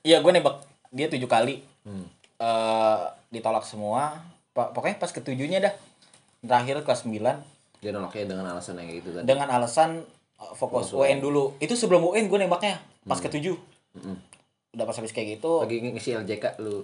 Iya, 0.01 0.19
gue 0.19 0.31
nembak 0.31 0.63
dia 0.89 1.07
tujuh 1.07 1.27
kali. 1.27 1.63
Hmm. 1.83 2.07
Eh, 2.37 2.99
ditolak 3.31 3.63
semua. 3.63 4.23
Pa- 4.51 4.71
Pokoknya 4.71 4.97
pas 4.97 5.09
ketujuhnya 5.09 5.59
dah. 5.61 5.75
Terakhir 6.41 6.83
kelas 6.83 7.03
9 7.03 7.23
Dia 7.79 7.91
nolaknya 7.91 8.27
dengan 8.29 8.47
alasan 8.49 8.75
yang 8.77 8.91
gitu 8.93 9.11
tadi. 9.13 9.23
dengan 9.25 9.47
alasan 9.49 10.03
eh, 10.37 10.53
fokus 10.53 10.91
Fokus 10.91 11.03
UN 11.03 11.19
dulu. 11.19 11.55
Itu 11.59 11.73
sebelum 11.73 12.03
UN 12.05 12.27
gue 12.27 12.39
nembaknya 12.39 12.79
pas 13.03 13.19
ketujuh. 13.19 13.55
Mm-mm. 13.95 14.17
Udah 14.73 14.85
pas 14.85 14.97
habis 14.97 15.11
kayak 15.11 15.37
gitu, 15.37 15.61
Lagi 15.61 15.85
ngisi 15.85 16.17
LJK 16.17 16.57
lu. 16.59 16.81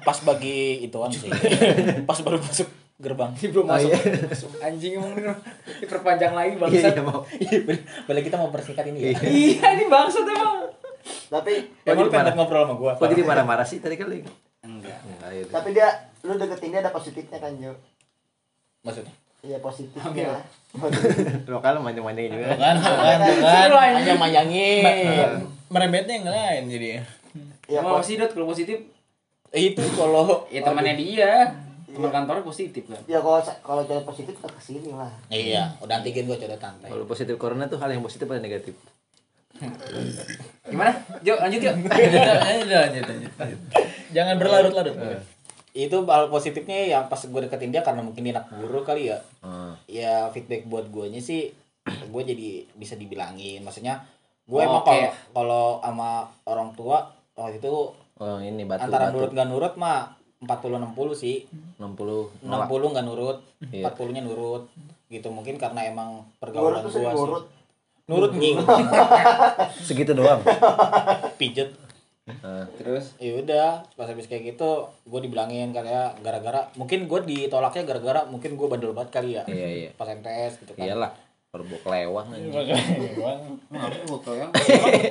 pas 0.00 0.18
bagi 0.22 0.80
ituan 0.80 1.10
sih. 1.10 1.26
pas 2.08 2.18
baru 2.18 2.38
masuk 2.38 2.68
gerbang. 2.98 3.30
belum 3.30 3.64
Oh, 3.64 3.70
masuk 3.70 3.90
iya. 3.94 4.66
anjing 4.66 4.92
emang 4.98 5.12
nih 5.14 5.30
diperpanjang 5.78 6.32
lagi 6.34 6.50
Iya, 6.50 6.60
bangsat 6.60 6.90
iya 6.90 7.02
mau. 7.02 7.20
Balik 8.10 8.22
kita 8.26 8.36
mau 8.36 8.50
persingkat 8.50 8.84
ini 8.90 8.98
ya. 9.00 9.10
iya 9.22 9.66
ini 9.72 9.84
bangsat 9.86 10.26
emang 10.26 10.66
Tapi 11.30 11.52
Emang 11.84 12.04
lu 12.04 12.10
pengen 12.10 12.34
ngobrol 12.34 12.66
sama 12.66 12.74
gua? 12.74 12.92
Kok 12.94 13.06
jadi 13.06 13.22
marah-marah 13.22 13.62
sih 13.62 13.78
tadi 13.78 13.94
kan 13.94 14.10
lu? 14.10 14.18
enggak 14.58 14.98
Enggak, 15.00 15.30
ya. 15.30 15.42
tapi 15.48 15.68
dia 15.70 15.88
lu 16.20 16.34
deketin 16.34 16.74
dia 16.74 16.80
ada 16.82 16.90
positifnya 16.90 17.38
kan 17.38 17.54
Jo. 17.54 17.72
Maksudnya? 18.82 19.14
Iya. 19.38 19.62
Ambil. 20.02 20.34
Lokal 21.46 21.78
manjang-manjang 21.78 22.34
juga. 22.34 22.46
Tuh 22.50 22.58
kan, 22.58 22.74
tuh 22.76 22.96
kan, 22.98 23.16
tuh 23.22 23.36
kan. 23.38 23.70
Hanya 23.94 24.14
mayangin. 24.18 24.82
Merembetnya 25.68 26.14
yang 26.16 26.26
lain 26.26 26.62
jadi. 26.66 26.88
Iya 27.68 27.78
mau 27.78 28.02
sih 28.02 28.18
dot 28.18 28.32
kalau 28.32 28.48
positif 28.48 28.80
Itu 29.48 29.84
kalau 29.94 30.48
ya 30.48 30.60
temannya 30.60 30.96
dia 30.96 31.32
teman 31.88 32.12
kantornya 32.12 32.44
positif 32.44 32.84
kan 32.84 33.00
Ya 33.04 33.18
kalau 33.18 33.40
kalau 33.60 33.82
cewek 33.82 34.04
positif 34.04 34.32
kita 34.32 34.44
ke 34.46 34.60
sini 34.60 34.92
lah. 34.92 35.08
Iya, 35.26 35.72
udah 35.80 35.98
antigen 35.98 36.28
gua 36.28 36.36
coba 36.36 36.54
santai. 36.54 36.88
Kalau 36.88 37.04
positif 37.04 37.34
corona 37.34 37.64
tuh 37.64 37.80
hal 37.80 37.88
yang 37.88 38.04
positif 38.04 38.24
atau 38.24 38.38
negatif? 38.38 38.76
gimana 40.62 40.92
Jo 41.20 41.34
lanjut 41.34 41.58
yuk 41.58 41.74
Lanjut, 41.82 42.68
lanjut, 42.70 43.04
lanjut. 43.34 43.60
Jangan 44.12 44.34
berlarut-larut. 44.38 44.94
Itu 45.72 46.04
hal 46.04 46.28
positifnya 46.28 46.78
yang 46.88 47.04
pas 47.06 47.18
gue 47.18 47.40
deketin 47.40 47.70
dia 47.70 47.82
karena 47.82 48.02
mungkin 48.02 48.22
anak 48.26 48.46
guru 48.52 48.82
kali 48.82 49.10
ya. 49.10 49.18
Hmm. 49.40 49.74
Ya 49.86 50.28
feedback 50.30 50.66
buat 50.66 50.86
guanya 50.88 51.18
sih 51.18 51.50
gue 51.84 52.22
jadi 52.22 52.48
bisa 52.74 52.94
dibilangin. 52.94 53.64
Maksudnya 53.64 54.04
gue 54.44 54.56
Oh, 54.56 54.62
emang 54.62 54.84
kalau 54.84 55.02
kalau 55.34 55.64
sama 55.80 56.10
orang 56.44 56.70
tua 56.72 57.04
waktu 57.34 57.58
itu 57.58 57.74
Oh, 58.18 58.38
ini 58.42 58.66
batu 58.66 58.82
antara 58.82 59.08
batu. 59.08 59.14
nurut 59.14 59.30
gak 59.30 59.46
nurut 59.46 59.74
mah 59.78 60.17
40 60.38 60.78
60 60.78 60.94
sih. 61.14 61.36
60 61.76 62.30
60 62.40 62.46
nolak. 62.46 62.68
nggak 62.68 63.04
nurut, 63.04 63.38
Iya. 63.68 63.88
40-nya 63.88 64.22
nurut. 64.22 64.64
Gitu 65.08 65.28
mungkin 65.28 65.56
karena 65.56 65.82
emang 65.84 66.22
Nurut 66.22 66.38
pergaulan 66.38 66.80
tuh 66.80 66.92
gua 66.94 67.10
sih. 67.10 67.18
nurut. 67.18 67.44
Nurut 68.06 68.32
nying, 68.34 68.56
Segitu 69.86 70.12
doang. 70.12 70.40
pijet. 71.36 71.76
Nah, 72.28 72.68
terus 72.76 73.16
ya 73.16 73.36
udah 73.36 73.88
pas 73.90 74.04
habis 74.04 74.28
kayak 74.28 74.52
gitu 74.52 74.68
gue 75.02 75.16
dibilangin 75.18 75.72
kayak 75.72 76.20
gara-gara 76.20 76.68
mungkin 76.76 77.08
gue 77.08 77.20
ditolaknya 77.24 77.88
gara-gara 77.88 78.20
mungkin 78.24 78.52
gue 78.52 78.68
bandel 78.68 78.92
banget 78.92 79.10
kali 79.10 79.30
ya 79.32 79.48
Iya, 79.48 79.68
iya. 79.70 79.90
pas 79.96 80.04
MTS 80.06 80.60
gitu 80.60 80.76
kan 80.76 80.84
Iyalah. 80.84 81.16
Perbu 81.48 81.80
kelewang 81.80 82.28
aja. 82.28 82.60
ngapain 83.72 84.04
gua 84.04 84.20
kau 84.20 84.36
yang 84.36 84.52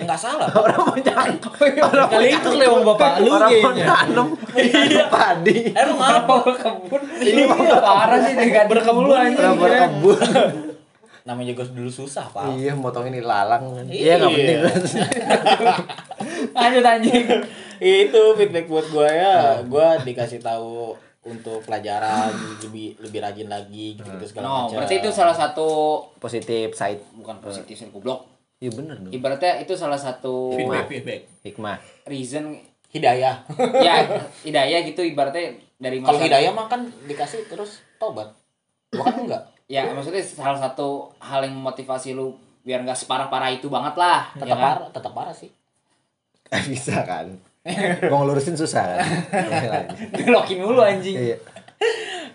nggak 0.05 0.19
salah 0.21 0.45
Orang 0.53 0.85
mau 0.85 0.93
nyangkut. 0.93 1.81
Orang 1.81 2.07
Kali 2.07 2.29
itu 2.29 2.49
lewang 2.53 2.85
bapak 2.85 3.25
lu 3.25 3.33
Orang 3.33 3.49
mau 3.49 3.73
kayaknya. 3.73 3.85
nanam. 4.05 4.27
Iya. 4.53 5.05
Padi. 5.09 5.57
emang 5.73 5.97
apa 6.21 6.33
kebun 6.53 7.01
ini 7.17 7.41
parah 7.73 8.21
sih 8.21 8.37
dengan 8.37 8.69
berkebun 8.69 9.09
anjing 9.09 9.33
Orang 9.41 9.57
berkebun. 9.57 10.17
namanya 11.25 11.51
juga 11.51 11.63
dulu 11.67 11.89
susah 11.91 12.29
pak 12.29 12.53
Iya, 12.53 12.71
motongin 12.71 13.11
ini 13.11 13.25
lalang 13.25 13.73
kan. 13.73 13.85
Iya. 13.89 13.97
Iya, 13.97 14.13
enggak 14.15 14.31
penting. 14.31 14.59
lanjut 16.53 16.83
anjing 16.85 17.23
itu 17.79 18.21
feedback 18.33 18.65
buat 18.67 18.85
gue 18.85 19.09
ya 19.09 19.37
gue 19.59 19.87
dikasih 20.03 20.37
tahu 20.39 20.93
untuk 21.27 21.59
pelajaran 21.61 22.31
lebih 22.63 22.95
lebih 22.97 23.19
rajin 23.19 23.47
lagi 23.47 23.93
gitu, 23.93 24.07
-gitu 24.07 24.25
segala 24.25 24.43
No, 24.43 24.53
macam. 24.63 24.75
berarti 24.79 24.95
itu 24.97 25.09
salah 25.09 25.31
satu 25.31 25.67
positif 26.15 26.71
side 26.71 27.03
bukan 27.13 27.37
positif 27.37 27.75
sih 27.75 27.87
goblok. 27.87 28.23
iya 28.57 28.71
bener 28.71 28.97
dong. 28.97 29.11
Ibaratnya 29.11 29.59
itu 29.59 29.73
salah 29.73 29.95
satu 29.95 30.49
Feedback, 30.51 30.85
feedback. 30.87 31.21
hikmah. 31.43 31.77
reason 32.05 32.57
hidayah. 32.89 33.43
Ya 33.85 34.07
hidayah 34.41 34.79
gitu 34.81 35.03
ibaratnya 35.03 35.51
dari 35.75 35.99
kalau 35.99 36.17
hidayah 36.17 36.49
mah 36.49 36.65
kan 36.65 36.81
dikasih 37.03 37.45
terus 37.45 37.83
tobat 37.95 38.33
gua 38.89 39.03
kan 39.05 39.21
enggak? 39.25 39.43
Ya 39.67 39.91
maksudnya 39.91 40.23
salah 40.23 40.57
satu 40.57 41.11
hal 41.19 41.43
yang 41.43 41.53
memotivasi 41.53 42.11
lu 42.11 42.33
biar 42.63 42.81
nggak 42.81 42.97
separah-parah 42.97 43.51
itu 43.53 43.67
banget 43.67 43.93
lah 43.95 44.27
ya 44.29 44.41
tetap 44.41 44.57
kan? 44.57 44.63
parah 44.65 44.89
tetap 44.89 45.11
parah 45.13 45.31
sih. 45.31 45.51
Bisa 46.71 47.03
kan 47.03 47.27
mau 48.11 48.23
ngelurusin 48.23 48.55
susah. 48.55 48.97
Kan 49.31 50.23
Ngelokin 50.23 50.59
mulu 50.63 50.81
anjing. 50.81 51.15
Iya. 51.15 51.37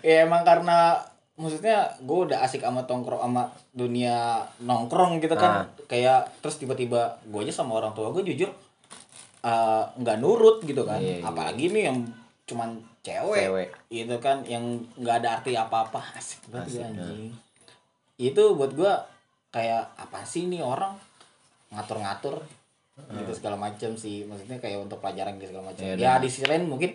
Ya 0.03 0.27
emang 0.27 0.43
karena 0.43 0.99
maksudnya 1.39 1.87
gue 2.03 2.27
udah 2.27 2.43
asik 2.43 2.59
sama 2.59 2.83
tongkrong 2.83 3.23
sama 3.23 3.47
dunia 3.71 4.43
nongkrong 4.59 5.23
gitu 5.23 5.39
kan. 5.39 5.63
Ah. 5.63 5.65
kayak 5.87 6.27
terus 6.43 6.59
tiba-tiba 6.59 7.23
gue 7.23 7.39
aja 7.39 7.63
sama 7.63 7.79
orang 7.79 7.95
tua 7.95 8.11
gue 8.11 8.19
jujur 8.27 8.51
eh, 9.47 9.83
nggak 9.95 10.19
nurut 10.19 10.59
gitu 10.67 10.83
kan. 10.83 10.99
Iya, 10.99 11.23
iya. 11.23 11.23
apalagi 11.23 11.71
nih 11.71 11.83
yang 11.87 12.03
cuman 12.43 12.83
cewek, 12.99 13.47
Cewek. 13.47 13.69
gitu 13.91 14.15
kan 14.19 14.43
yang 14.43 14.63
nggak 14.99 15.23
ada 15.23 15.39
arti 15.39 15.55
apa-apa. 15.55 16.03
Asik 16.19 16.43
banget 16.51 16.67
Asik, 16.67 16.79
gua, 16.83 16.87
anjing. 16.91 17.31
Itu 18.19 18.43
buat 18.59 18.71
gue 18.75 18.93
kayak 19.55 19.83
apa 19.95 20.27
sih 20.27 20.51
nih 20.51 20.59
orang? 20.59 20.99
Ngatur-ngatur 21.71 22.43
gitu 22.93 23.31
segala 23.33 23.57
macam 23.57 23.97
sih. 23.97 24.23
Maksudnya 24.23 24.57
kayak 24.57 24.85
untuk 24.85 25.01
pelajaran 25.01 25.37
gitu 25.37 25.53
segala 25.53 25.73
macam 25.73 25.83
Iya, 25.83 25.95
ya 25.97 26.11
dan- 26.15 26.21
di 26.21 26.27
sisi 26.29 26.45
lain 26.45 26.69
mungkin 26.69 26.93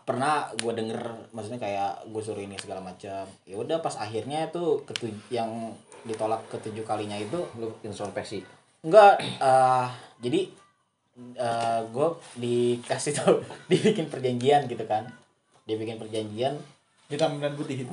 pernah 0.00 0.48
gue 0.58 0.72
denger 0.74 1.30
maksudnya 1.30 1.60
kayak 1.60 2.08
gue 2.08 2.22
suruh 2.24 2.42
ini 2.42 2.56
segala 2.58 2.82
macam 2.82 3.28
ya 3.46 3.54
udah 3.54 3.78
pas 3.78 3.94
akhirnya 3.94 4.48
tuh 4.50 4.82
ketuj 4.82 5.12
yang 5.30 5.70
ditolak 6.02 6.40
ketujuh 6.48 6.82
kalinya 6.82 7.14
itu 7.14 7.36
lu 7.60 7.68
introspeksi? 7.84 8.40
Enggak 8.80 9.20
eh 9.20 9.86
jadi 10.18 10.48
eh 11.36 11.80
gue 11.84 12.08
dikasih 12.40 13.12
tau 13.12 13.44
dibikin 13.70 14.08
perjanjian 14.08 14.64
gitu 14.66 14.82
kan. 14.88 15.04
Dibikin 15.68 16.00
perjanjian. 16.00 16.56
Hitam 17.10 17.42
dan 17.42 17.58
putih. 17.58 17.84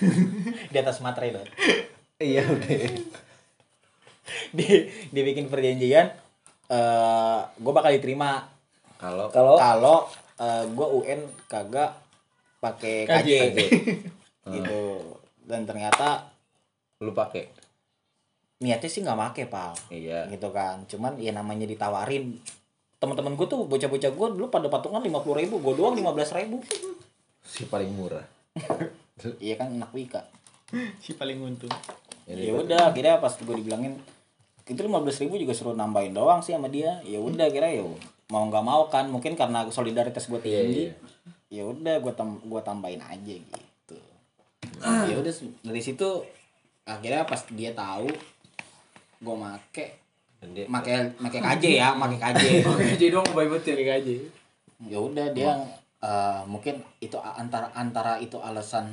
di 0.72 0.76
atas 0.76 1.00
materai 1.00 1.32
dong 1.32 1.48
iya 2.20 2.44
udah. 2.44 2.68
Di 4.56 4.66
dibikin 5.10 5.48
perjanjian 5.48 6.12
eh 6.70 7.40
gue 7.58 7.72
bakal 7.74 7.90
diterima. 7.98 8.46
Kalau 8.96 9.26
kalau 9.34 9.56
kalau 9.58 9.96
gue 10.70 10.86
UN 11.02 11.20
kagak 11.50 11.98
pakai 12.62 13.04
KJ, 13.04 13.28
KJ. 13.28 13.58
gitu. 14.54 14.80
Dan 15.44 15.66
ternyata 15.66 16.30
lu 17.02 17.10
pakai? 17.10 17.60
niatnya 18.60 18.90
sih 18.92 19.00
nggak 19.00 19.18
make 19.18 19.44
pal. 19.48 19.72
Iya. 19.88 20.28
Gitu 20.28 20.48
kan. 20.52 20.84
Cuman 20.84 21.16
ya 21.16 21.32
namanya 21.32 21.64
ditawarin. 21.64 22.36
Teman-teman 23.00 23.32
gue 23.32 23.48
tuh 23.48 23.64
bocah-bocah 23.64 24.12
gue 24.12 24.28
dulu 24.36 24.46
pada 24.52 24.68
patungan 24.68 25.00
lima 25.00 25.24
puluh 25.24 25.40
ribu 25.40 25.56
gue 25.58 25.72
doang 25.80 25.96
lima 25.96 26.12
belas 26.12 26.30
ribu. 26.36 26.60
Si 27.40 27.64
paling 27.66 27.90
murah. 27.90 28.24
Iya 29.40 29.56
kan 29.56 29.72
anak 29.72 29.92
wika. 29.96 30.28
Si 31.00 31.16
paling 31.16 31.40
untung. 31.40 31.72
ya 32.30 32.54
udah 32.54 32.94
akhirnya 32.94 33.18
pas 33.18 33.34
gue 33.34 33.54
dibilangin 33.58 33.98
itu 34.64 34.80
lima 34.80 35.00
belas 35.00 35.16
ribu 35.16 35.36
juga 35.36 35.52
suruh 35.52 35.72
nambahin 35.72 36.12
doang 36.12 36.40
sih 36.40 36.52
sama 36.52 36.68
dia. 36.68 37.00
Ya 37.02 37.18
udah 37.18 37.48
kira 37.48 37.68
ya 37.68 37.84
mau 38.28 38.44
nggak 38.46 38.64
mau 38.64 38.86
kan. 38.88 39.08
Mungkin 39.08 39.34
karena 39.34 39.64
solidaritas 39.68 40.26
gue 40.26 40.36
Iya, 40.36 40.60
tinggi 40.62 40.84
iya. 40.86 40.92
ya 41.50 41.62
udah 41.66 41.98
gue 41.98 42.12
tam 42.14 42.38
gua 42.44 42.60
tambahin 42.60 43.00
aja 43.00 43.34
gitu. 43.34 43.96
Ya 44.80 45.14
udah 45.14 45.32
dari 45.62 45.82
situ 45.82 46.08
akhirnya 46.84 47.22
pas 47.24 47.42
dia 47.50 47.70
tahu 47.70 48.08
gue 49.20 49.36
make 49.36 49.84
make 50.66 50.92
make 51.20 51.38
KJ 51.38 51.64
ya 51.76 51.92
make 51.92 52.16
KJ 52.16 52.42
Oke 52.72 52.96
jadi 52.96 53.12
dong 53.12 53.28
baik 53.36 53.52
betul 53.52 53.76
aja. 53.76 54.00
ya 54.80 54.96
udah 54.98 55.26
dia 55.36 55.52
eh, 56.00 56.40
mungkin 56.48 56.80
itu 56.98 57.20
antara 57.20 57.68
antara 57.76 58.16
itu 58.16 58.40
alasan 58.40 58.88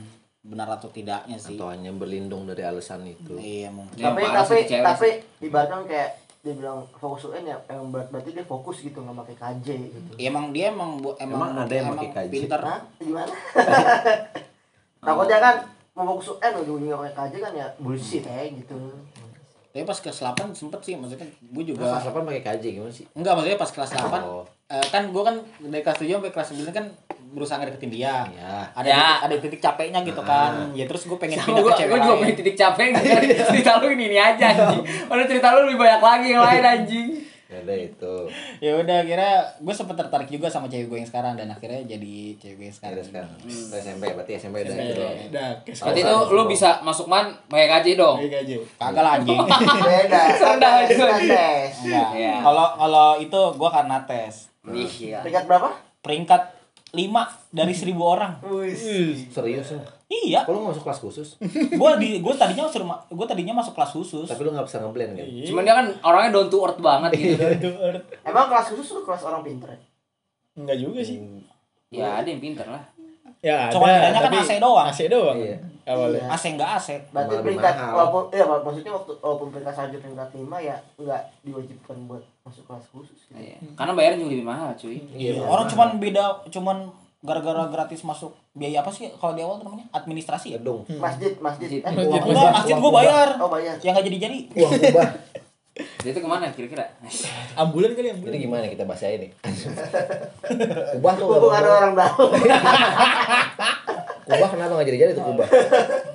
benar 0.47 0.67
atau 0.71 0.87
tidaknya 0.87 1.35
sih. 1.35 1.53
Atau 1.53 1.67
hanya 1.67 1.91
berlindung 1.91 2.43
dari 2.43 2.61
alasan 2.61 3.03
itu. 3.03 3.35
Iya 3.35 3.67
mungkin. 3.69 3.99
Tapi 3.99 4.21
parah 4.21 4.41
tapi 4.41 4.63
cewek 4.63 4.81
tapi 4.81 5.09
ibaratnya 5.41 5.77
kayak 5.83 6.09
dia 6.39 6.53
bilang 6.55 6.79
fokus 6.93 7.27
UN 7.27 7.43
ya 7.45 7.57
emang 7.67 7.91
ber- 7.91 8.07
berarti 8.07 8.31
dia 8.31 8.43
fokus 8.43 8.79
gitu 8.79 8.97
nggak 8.97 9.17
pakai 9.17 9.35
KJ 9.35 9.67
gitu. 9.83 9.99
Ya, 10.15 10.27
emang 10.27 10.49
dia 10.49 10.71
emang 10.71 10.95
bu- 10.97 11.17
emang, 11.17 11.51
Emang 11.51 11.61
ada 11.61 11.73
yang 11.73 11.91
pakai 11.91 12.09
KJ? 12.09 12.31
pinter. 12.31 12.61
Hah? 12.61 12.79
gimana? 12.97 13.33
Takutnya 14.99 15.37
kan 15.37 15.55
mau 15.91 16.05
fokus 16.07 16.27
UN 16.35 16.53
ujung-ujungnya 16.57 16.97
pakai 16.97 17.13
KJ 17.13 17.33
kan 17.41 17.53
ya 17.53 17.67
bullshit 17.77 18.23
ya 18.23 18.47
gitu. 18.47 18.75
Tapi 19.67 19.83
pas 19.83 19.99
kelas 19.99 20.19
8 20.23 20.53
sempet 20.53 20.79
sih 20.81 20.93
maksudnya 20.93 21.27
gue 21.27 21.63
juga 21.65 21.85
kelas 21.85 22.05
8 22.07 22.23
pakai 22.23 22.41
KJ 22.43 22.63
gimana 22.71 22.91
sih? 22.91 23.05
Enggak 23.11 23.33
maksudnya 23.35 23.59
pas 23.59 23.71
kelas 23.71 23.91
8 23.91 24.21
Oh. 24.23 24.43
eh, 24.67 24.85
kan 24.87 25.03
gue 25.05 25.23
kan 25.23 25.35
dari 25.61 25.81
kelas 25.81 25.99
7 25.99 26.09
sampai 26.13 26.31
kelas 26.31 26.47
9 26.49 26.71
kan 26.71 26.85
berusaha 27.29 27.57
ngedeketin 27.57 27.91
dia 27.91 28.23
Iya. 28.25 28.71
ada 28.71 28.83
Ya. 28.83 28.95
titik, 28.97 29.19
ada 29.21 29.35
titik 29.39 29.59
capeknya 29.59 29.99
gitu 30.01 30.21
kan 30.21 30.51
ya 30.71 30.83
terus 30.83 31.03
gue 31.03 31.17
pengen 31.17 31.35
Sama 31.35 31.47
pindah 31.49 31.61
gua, 31.61 31.69
ke 31.69 31.77
cewek 31.77 31.89
gua 31.89 31.99
juga 32.01 32.15
punya 32.17 32.33
titik 32.33 32.55
capek 32.55 32.85
nggak 32.89 33.03
cerita 33.49 33.71
lu 33.77 33.87
ini 33.89 34.03
ini 34.05 34.17
aja 34.17 34.45
anjing. 34.47 34.83
Mana 35.05 35.23
cerita 35.23 35.47
lu 35.51 35.59
lebih 35.63 35.77
banyak 35.77 36.01
lagi 36.01 36.27
yang 36.29 36.41
lain 36.41 36.63
anjing. 36.63 37.09
ya 37.47 37.63
udah 37.63 37.77
itu 37.79 38.15
ya 38.59 38.71
udah 38.75 38.97
akhirnya 38.99 39.31
gue 39.57 39.71
sempet 39.71 39.95
tertarik 39.95 40.27
juga 40.27 40.51
sama 40.51 40.67
cewek 40.67 40.85
gue 40.85 40.97
yang 40.99 41.07
sekarang 41.07 41.33
dan 41.33 41.47
akhirnya 41.47 41.79
jadi 41.87 42.15
cewek 42.35 42.55
gue 42.59 42.65
yang 42.65 42.75
sekarang 42.75 42.93
ada 42.93 43.03
sekarang 43.07 43.31
Udah 43.39 43.79
SMP 43.79 44.03
berarti 44.09 44.31
SMP 44.35 44.55
udah 44.59 44.75
itu. 44.75 45.03
Udah, 45.31 45.49
Berarti 45.63 45.99
itu 46.01 46.15
lu 46.27 46.43
bisa 46.43 46.69
masuk 46.81 47.07
man 47.07 47.31
pakai 47.47 47.67
kaji 47.69 47.91
dong. 47.95 48.19
Baik 48.19 48.43
aja. 48.43 48.55
kagak 48.77 48.99
lah 48.99 49.11
anjing 49.15 49.39
beda 49.87 50.21
kan 50.35 50.55
kan 50.59 51.19
tes. 51.23 51.71
Iya. 51.87 52.33
kalau 52.41 52.67
kalau 52.75 53.09
itu 53.15 53.39
gue 53.53 53.69
karena 53.71 53.97
tes 54.03 54.33
Ih, 54.67 54.91
iya. 55.05 55.23
peringkat 55.23 55.43
berapa 55.47 55.69
peringkat 56.03 56.41
5 56.95 57.51
dari 57.51 57.73
1000 57.75 57.91
orang 57.99 58.39
serius 59.27 59.67
lu 59.75 59.81
iya 60.07 60.47
nggak 60.47 60.71
masuk 60.71 60.83
kelas 60.87 60.99
khusus 61.03 61.27
gue 61.75 61.91
di 61.99 62.09
gue 62.23 62.33
tadinya 62.39 62.63
suruh 62.71 62.87
gue 63.11 63.27
tadinya 63.27 63.59
masuk 63.59 63.75
kelas 63.75 63.91
khusus 63.91 64.27
tapi 64.27 64.41
lu 64.47 64.55
nggak 64.55 64.63
bisa 64.63 64.79
ngeblend 64.79 65.19
kan 65.19 65.27
Cuman 65.27 65.61
dia 65.67 65.75
kan 65.75 65.87
orangnya 65.99 66.31
down 66.31 66.47
to 66.47 66.57
earth 66.63 66.79
banget 66.79 67.11
gitu. 67.19 67.43
Itu 67.43 67.69
earth. 67.75 68.07
emang 68.23 68.47
kelas 68.47 68.71
khusus 68.71 68.87
lu 68.95 69.01
kelas 69.03 69.27
orang 69.27 69.43
pinter 69.43 69.67
ya 69.75 69.79
Enggak 70.57 70.77
juga 70.81 70.99
sih. 71.05 71.21
Ya 71.93 72.19
ada 72.19 72.27
yang 72.27 72.41
pinter 72.41 72.65
lah. 72.65 72.83
Ya, 73.45 73.69
Cuma 73.69 73.85
ada, 73.85 74.09
bedanya 74.09 74.19
kan 74.25 74.33
AC 74.33 74.51
doang. 74.57 74.87
AC 74.89 74.99
doang. 75.05 75.37
Iya. 75.37 75.57
Awalnya. 75.87 76.19
Iya. 76.21 76.29
AC 76.29 76.43
enggak 76.49 76.69
AC 76.73 76.87
berarti 77.07 77.31
Malah 77.31 77.41
peringkat 77.41 77.73
mahal. 77.73 77.93
walaupun 77.93 78.23
iya 78.29 78.43
mak- 78.43 78.61
maksudnya 78.61 78.91
waktu 78.91 79.11
walaupun 79.17 79.47
peringkat 79.49 79.73
selanjutnya 79.73 80.03
peringkat 80.05 80.29
lima 80.35 80.57
ya 80.59 80.75
nggak 80.95 81.21
diwajibkan 81.41 81.97
buat 82.05 82.23
masuk 82.41 82.63
kelas 82.65 82.85
khusus 82.89 83.19
gitu. 83.25 83.39
Iya. 83.39 83.57
Karena 83.73 83.91
bayarnya 83.93 84.19
juga 84.19 84.31
lebih 84.33 84.45
mahal, 84.45 84.69
cuy. 84.73 84.97
Iya, 85.09 85.41
orang 85.41 85.65
cuman 85.65 85.89
beda 85.97 86.23
cuman 86.49 86.77
gara-gara 87.19 87.65
gratis 87.67 88.03
masuk 88.03 88.29
biaya 88.53 88.79
apa 88.79 88.89
sih 88.89 89.09
kalau 89.11 89.33
di 89.33 89.41
awal 89.41 89.57
namanya 89.57 89.89
administrasi 89.91 90.53
ya 90.53 90.57
gedung 90.57 90.85
masjid 90.93 91.33
masjid 91.37 91.65
Masjid. 91.67 91.81
eh, 91.81 91.89
Masjid. 91.89 92.13
uang- 92.13 92.29
enggak 92.29 92.51
masjid 92.53 92.75
gue 92.77 92.91
bayar 92.93 93.29
oh 93.37 93.49
bayar 93.49 93.75
yang 93.79 93.93
nggak 93.93 94.05
jadi 94.05 94.17
jadi 94.21 94.37
uang 94.55 94.71
kubah 94.77 95.09
Dia 95.77 96.09
itu 96.09 96.17
ke 96.17 96.25
mana 96.25 96.49
kira-kira? 96.49 96.89
Ambulan 97.61 97.93
kali 97.93 98.09
ambulan. 98.09 98.33
ini 98.33 98.45
gimana 98.45 98.65
kita 98.65 98.81
bahas 98.83 99.01
ini 99.03 99.29
kubah 100.93 101.13
tuh 101.15 101.49
ada 101.49 101.69
orang 101.75 101.93
tahu 101.95 102.25
kubah 104.27 104.49
kenapa 104.49 104.71
nggak 104.73 104.87
jadi 104.87 104.99
jadi 104.99 105.11
tuh 105.13 105.25
kubah 105.25 105.47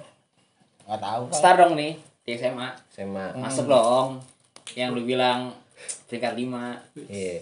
nggak 0.87 1.01
tahu 1.01 1.23
Pak. 1.27 1.35
Star 1.35 1.55
dong 1.57 1.73
nih 1.73 1.97
di 2.23 2.33
SMA. 2.35 2.69
SMA 2.89 3.27
Masuk 3.35 3.67
dong. 3.67 4.21
Yang 4.73 4.89
lu 4.93 5.03
bilang 5.05 5.51
peringkat 6.07 6.33
5. 6.35 7.09
iya 7.09 7.41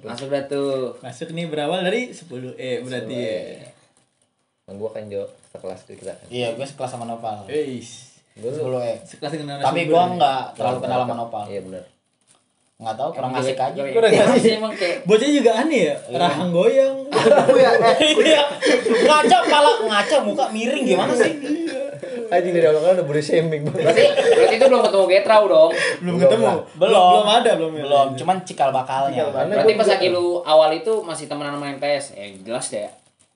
Masuk 0.00 0.28
dah 0.28 0.42
tuh. 0.44 0.96
Masuk 0.98 1.28
nih 1.30 1.46
berawal 1.46 1.82
dari 1.82 2.08
10 2.08 2.30
E 2.54 2.80
berarti 2.80 3.16
ya. 3.16 3.38
Kan 4.64 4.74
gua 4.76 4.90
kan 4.90 5.04
Jo 5.04 5.26
sekelas 5.50 5.82
kita 5.84 6.08
kan. 6.08 6.26
iya 6.28 6.54
gue 6.54 6.62
sekelas 6.62 6.90
sama 6.90 7.02
Nopal 7.04 7.42
Eis. 7.44 8.14
Gua 8.32 8.48
dulu 8.48 8.78
eh 8.78 9.02
Sekelas 9.02 9.34
dengan 9.34 9.58
tapi 9.58 9.84
gue 9.84 9.90
nih. 9.92 10.14
nggak 10.14 10.42
terlalu 10.54 10.78
kenal 10.80 10.98
sama 11.02 11.14
Nopal 11.16 11.44
Iya 11.44 11.60
benar. 11.60 11.84
nggak 12.78 12.96
tahu 12.96 13.10
kurang 13.12 13.32
asik 13.34 13.58
aja 13.58 13.80
Kurang 13.92 14.10
Emang 14.10 14.30
asik. 14.32 14.52
emang 14.54 14.72
kayak 14.72 14.96
Bocah 15.04 15.28
juga 15.28 15.52
aneh 15.54 15.80
ya, 15.84 15.94
rahang 16.12 16.48
goyang. 16.48 16.96
Aku 17.20 17.56
ya 17.56 17.70
eh, 17.76 18.12
iya 18.16 18.42
ngaca 19.04 19.38
pala 19.46 19.72
ngaca 19.86 20.16
muka 20.24 20.44
miring 20.50 20.84
gimana 20.86 21.12
sih 21.12 21.32
Anjing 22.30 22.54
dari 22.54 22.66
awal 22.70 22.80
kan 22.80 22.92
udah 22.94 23.06
body 23.10 23.22
shaming 23.22 23.66
banget. 23.66 23.90
berarti, 23.90 24.04
berarti 24.38 24.54
itu 24.54 24.66
belum 24.70 24.82
ketemu 24.86 25.04
Getrau 25.10 25.44
dong. 25.50 25.70
belum 25.98 26.14
ketemu. 26.22 26.46
belum 26.78 26.90
Belum 26.94 27.26
ada 27.26 27.50
belum 27.58 27.72
ya. 27.74 27.82
belum 27.90 28.08
cuman 28.14 28.36
cikal 28.46 28.70
bakalnya 28.70 29.26
Cikal 29.26 29.34
bakal. 29.34 29.50
Berarti 29.50 29.72
pas 29.74 29.88
lagi 29.90 30.06
lu 30.14 30.26
awal 30.46 30.70
itu 30.78 30.92
masih 31.02 31.26
temenan 31.26 31.58
sama 31.58 31.66
MTS. 31.74 32.04
Ya 32.14 32.26
jelas 32.46 32.66
deh. 32.70 32.86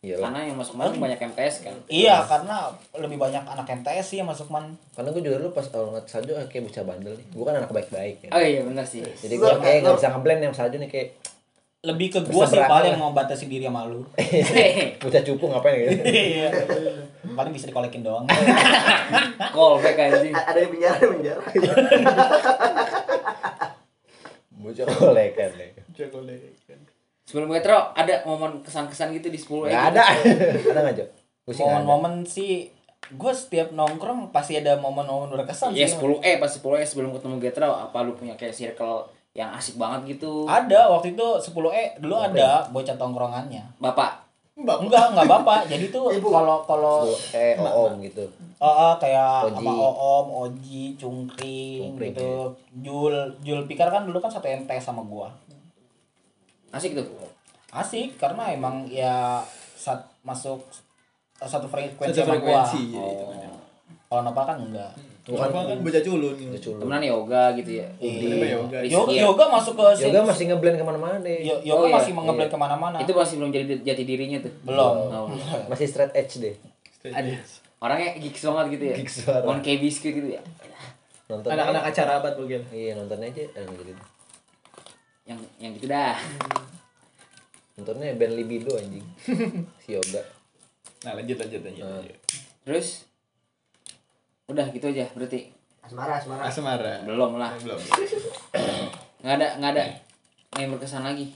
Iya. 0.04 0.20
Karena 0.20 0.38
yang 0.46 0.56
masuk 0.60 0.78
masuk 0.78 1.00
banyak 1.00 1.16
MTS 1.16 1.64
kan. 1.64 1.74
iya 1.88 2.20
karena 2.28 2.68
lebih 2.94 3.16
banyak 3.16 3.40
anak 3.40 3.66
MTS 3.66 4.04
sih 4.14 4.16
yang 4.20 4.28
masuk 4.28 4.52
man 4.52 4.76
Karena 4.92 5.08
gua 5.10 5.22
juga 5.24 5.36
dulu 5.42 5.50
pas 5.56 5.66
awal 5.74 5.96
ngeliat 5.96 6.06
ah, 6.38 6.46
kayak 6.46 6.62
bocah 6.70 6.84
bandel 6.86 7.14
nih. 7.18 7.26
Gua 7.34 7.44
kan 7.50 7.54
anak 7.58 7.72
baik-baik 7.74 8.16
ya. 8.22 8.30
Oh 8.30 8.42
iya 8.44 8.60
benar 8.62 8.86
sih. 8.86 9.02
Jadi 9.02 9.34
gua 9.42 9.58
kayak 9.58 9.82
nggak 9.82 9.96
bisa 9.98 10.08
ngeblend 10.14 10.42
yang 10.44 10.54
Salju 10.54 10.76
nih 10.78 10.90
kayak 10.92 11.08
lebih 11.84 12.16
ke 12.16 12.20
gua 12.24 12.48
sih 12.48 12.56
paling 12.56 12.96
mau 12.96 13.12
batasi 13.12 13.44
diri 13.44 13.68
sama 13.68 13.84
lu. 13.84 14.08
Bocah 15.04 15.20
cupu 15.20 15.44
ngapain 15.52 15.84
gitu? 15.84 16.00
Iya. 16.08 16.48
paling 17.36 17.52
bisa 17.52 17.68
dikolekin 17.68 18.00
doang. 18.00 18.24
Callback 19.54 20.00
anjing. 20.00 20.32
Ada 20.32 20.64
di 20.64 20.68
penjara 20.72 20.96
di 20.96 21.08
penjara 21.12 21.44
Bocah 24.64 24.84
kolekan 24.96 25.50
deh. 25.60 25.70
Sebelum 27.28 27.52
Metro 27.52 27.92
ada 27.92 28.24
momen 28.24 28.64
kesan-kesan 28.64 29.12
gitu 29.20 29.28
di 29.28 29.36
10 29.36 29.68
Nggak 29.68 29.84
ada. 29.92 30.04
Ada 30.72 30.80
nggak. 30.88 31.08
Momen-momen 31.44 32.24
sih 32.24 32.72
gue 33.04 33.32
setiap 33.36 33.76
nongkrong 33.76 34.32
pasti 34.32 34.56
ada 34.56 34.80
momen-momen 34.80 35.28
berkesan 35.28 35.76
Iya 35.76 35.84
sih. 35.84 36.00
10 36.00 36.24
E 36.24 36.40
pas 36.40 36.48
10 36.48 36.64
E 36.80 36.84
sebelum 36.88 37.12
ketemu 37.12 37.36
Getro 37.36 37.68
apa 37.68 38.00
lu 38.00 38.16
punya 38.16 38.32
kayak 38.40 38.56
circle 38.56 39.12
yang 39.34 39.50
asik 39.50 39.74
banget 39.74 40.14
gitu 40.16 40.46
Ada 40.46 40.86
waktu 40.86 41.18
itu 41.18 41.26
10E 41.42 41.98
dulu 41.98 42.14
ada 42.14 42.64
bocah 42.70 42.94
tongkrongannya. 42.94 43.66
Bapak 43.82 44.24
Enggak, 44.54 45.10
enggak 45.10 45.26
bapak. 45.26 45.66
Jadi 45.66 45.90
tuh 45.90 46.06
kalau 46.22 46.62
kalau 46.62 47.02
Tuh, 47.02 47.18
eh 47.34 47.58
om 47.58 47.98
gitu. 47.98 48.22
Oh, 48.62 48.70
oh, 48.70 48.92
kayak 49.02 49.50
Oji. 49.50 49.66
sama 49.66 49.72
Oom, 49.74 50.26
Oji, 50.30 50.82
Cungkring, 50.94 51.90
Cungkring, 51.90 52.14
gitu. 52.14 52.54
Jul, 52.78 53.14
Jul 53.42 53.66
Pikar 53.66 53.90
kan 53.90 54.06
dulu 54.06 54.22
kan 54.22 54.30
satu 54.30 54.46
MTS 54.46 54.94
sama 54.94 55.02
gua. 55.02 55.26
asik 56.74 56.98
tuh 56.98 57.06
Asik 57.70 58.18
karena 58.18 58.50
emang 58.50 58.86
ya 58.90 59.42
saat 59.74 60.02
masuk 60.26 60.62
eh, 61.42 61.46
satu 61.50 61.66
frekuensi 61.66 62.14
Satu 62.14 62.30
sama 62.30 62.38
gua. 62.38 62.62
frekuensi, 62.62 62.82
ya, 62.94 63.02
kan. 63.26 63.52
Kalau 64.06 64.22
Nopal 64.22 64.44
kan 64.46 64.58
enggak. 64.62 64.92
Bukan 65.24 65.48
kan 65.48 65.80
bocah 65.80 66.02
culun 66.04 66.36
temenan 66.52 67.00
yoga 67.00 67.56
gitu 67.56 67.80
ya 67.80 67.88
Iya. 67.96 68.60
yoga. 68.60 68.78
Yoga, 68.84 69.08
ya. 69.08 69.24
yoga 69.24 69.44
masuk 69.48 69.72
ke 69.72 70.04
Yoga 70.04 70.20
masih 70.20 70.44
ngeblend 70.52 70.76
ke 70.76 70.84
mana-mana 70.84 71.16
deh. 71.18 71.40
Yo- 71.40 71.64
yoga 71.64 71.80
Oh, 71.80 71.88
iya. 71.88 71.96
masih 71.96 72.12
mengeblend 72.12 72.50
ke 72.52 72.58
mana-mana. 72.60 72.96
itu 73.00 73.08
masih 73.10 73.34
belum 73.40 73.50
jadi 73.50 73.64
jati 73.80 74.04
dirinya 74.04 74.38
tuh 74.44 74.52
belum. 74.62 74.94
Oh. 75.08 75.26
Masih 75.72 75.88
straight 75.88 76.12
edge 76.12 76.44
deh. 76.44 76.54
Aduh. 77.08 77.40
orangnya 77.80 78.16
gigs 78.16 78.40
banget 78.40 78.66
gitu 78.76 78.84
ya 78.84 78.96
Gigs 78.96 79.16
banget. 79.24 79.42
Mon 79.44 79.60
kayak 79.60 79.80
biskuit 79.80 80.12
gitu 80.16 80.28
ya 80.30 80.40
Nonton 81.24 81.48
Anak-anak 81.52 81.82
acara 81.88 82.12
abad 82.20 82.32
mungkin. 82.36 82.60
Iya, 82.68 82.92
nonton 82.96 83.16
aja. 83.20 83.44
Eh, 83.44 83.64
gitu. 83.76 83.92
yang 85.24 85.40
yang 85.56 85.72
gitu 85.72 85.88
dah 85.88 86.16
Nontonnya 87.74 88.12
band 88.14 88.34
libido 88.36 88.76
anjing. 88.76 89.04
si 89.82 89.96
Yoga. 89.96 90.20
Nah, 91.02 91.12
lanjut 91.16 91.36
lanjut 91.36 91.60
lanjut. 91.60 91.82
Lanjut. 91.82 92.16
terus 92.64 93.08
udah 94.46 94.66
gitu 94.70 94.86
aja 94.92 95.08
berarti. 95.12 95.48
Asmara 95.84 96.16
asmara. 96.16 96.42
Asmara. 96.48 96.94
belum 97.04 97.36
lah. 97.36 97.52
Belum. 97.60 97.80
nggak 99.20 99.34
ada 99.40 99.48
nggak 99.60 99.70
ada 99.76 99.84
yang 100.60 100.70
berkesan 100.76 101.04
lagi. 101.04 101.32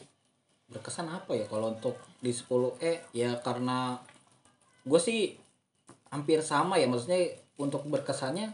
Berkesan 0.69 1.09
apa 1.09 1.33
ya 1.33 1.45
kalau 1.49 1.73
untuk 1.73 1.97
di 2.21 2.33
10 2.33 2.77
E 2.85 3.01
ya 3.17 3.37
karena 3.41 3.97
gue 4.85 5.01
sih 5.01 5.37
hampir 6.09 6.41
sama 6.41 6.81
ya 6.81 6.89
maksudnya 6.89 7.21
untuk 7.61 7.85
berkesannya 7.89 8.53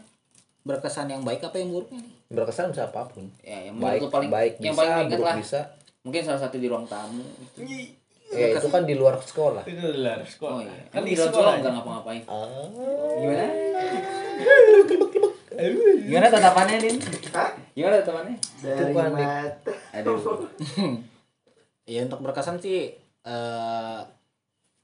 berkesan 0.65 1.11
yang 1.13 1.21
baik 1.21 1.45
apa 1.45 1.61
yang 1.61 1.69
buruknya 1.71 2.01
nih? 2.01 2.13
Berkesan 2.33 2.73
bisa 2.73 2.89
apa 2.89 3.05
pun. 3.05 3.29
ya 3.45 3.69
yang 3.69 3.77
Baik, 3.77 4.09
paling 4.09 4.31
baik 4.33 4.57
yang 4.59 4.73
bisa, 4.73 4.81
paling 4.81 5.07
buruk 5.13 5.25
lah. 5.27 5.35
bisa. 5.37 5.61
mungkin 6.01 6.21
salah 6.25 6.41
satu 6.41 6.57
di 6.57 6.65
ruang 6.69 6.85
tamu 6.85 7.21
Ya, 8.35 8.47
itu 8.53 8.67
kan 8.67 8.83
di 8.83 8.93
luar 8.93 9.15
sekolah. 9.17 9.63
Itu 9.63 9.79
luar 9.95 10.19
oh 10.19 10.27
sekolah. 10.27 10.61
iya 10.61 10.83
Kan 10.85 10.91
kan 10.91 11.01
di 11.01 11.09
di 11.09 11.15
sekolah. 11.15 11.31
sekolah 11.31 11.53
nggak 11.57 11.71
ngapa-ngapain 11.73 12.23
Ah. 12.25 12.67
gimana 13.15 13.45
gimana 16.01 16.27
tatapannya 16.27 16.77
din 16.77 16.95
Hah? 17.31 17.49
gimana 17.71 17.95
tatapannya 17.97 18.35
dari 18.59 18.91
kan, 18.91 19.11
mata 19.11 19.71
aduh 19.93 20.19
ya 21.87 22.03
untuk 22.03 22.19
berkesan 22.19 22.59
sih 22.59 22.91
eh 23.23 23.99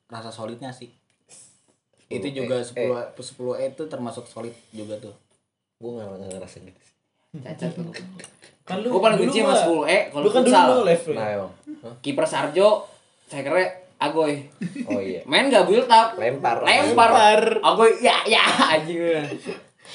rasa 0.08 0.30
solidnya 0.30 0.72
sih 0.72 0.88
itu 2.08 2.24
10E. 2.26 2.36
juga 2.38 2.56
10 2.60 3.16
10 3.16 3.16
E 3.58 3.66
itu 3.70 3.84
termasuk 3.86 4.26
solid 4.26 4.52
juga 4.70 4.96
tuh 4.98 5.16
Gue 5.78 5.98
gak, 5.98 6.14
gak 6.14 6.30
ngerasa 6.32 6.58
gitu 6.62 6.78
sih. 6.80 6.96
cacat 7.36 7.72
tuh 7.74 7.90
Kan 8.62 8.80
lu 8.80 8.88
gue 8.90 9.02
paling 9.02 9.18
benci 9.20 9.40
sama 9.40 9.52
mah- 9.52 9.66
10 9.82 9.90
E 9.90 10.00
kalau 10.08 10.22
Lu 10.22 10.30
kan 10.30 10.42
dulu 10.42 10.52
futsal 10.54 10.68
lu. 10.78 11.12
Nah 11.12 11.28
emang. 11.32 11.52
Hah? 11.82 11.96
kiper 12.00 12.26
Sarjo 12.26 12.70
saya 13.32 13.42
kira 13.42 13.64
Agoy 13.96 14.44
Oh 14.86 15.00
iya. 15.00 15.24
main 15.24 15.48
gak 15.48 15.64
build 15.64 15.88
up 15.88 16.18
Lempar. 16.18 16.60
lempar 16.60 17.08
Lempar. 17.08 17.42
Agoy 17.64 17.96
ya 17.98 18.20
ya 18.26 18.44
anjing 18.68 19.00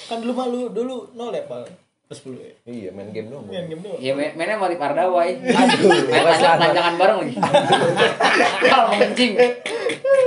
Kan 0.06 0.18
dulu 0.18 0.32
mah 0.32 0.46
lu 0.46 0.70
dulu 0.70 1.12
no 1.12 1.28
level. 1.28 1.66
Pas 2.06 2.14
10 2.14 2.38
ya. 2.38 2.54
Iya, 2.64 2.88
main 2.92 3.10
game 3.10 3.26
doang. 3.26 3.44
Main 3.44 3.66
game 3.66 3.82
doang. 3.82 3.98
ya 3.98 4.14
main 4.14 4.30
mainnya 4.32 4.54
mari 4.54 4.78
Pardawai 4.78 5.36
Aduh, 5.36 5.90
main 6.06 6.22
sana. 6.32 6.54
tanjangan 6.62 6.94
bareng 6.94 7.18
lagi 7.20 7.34
kalau 8.62 8.86
mancing 8.90 9.32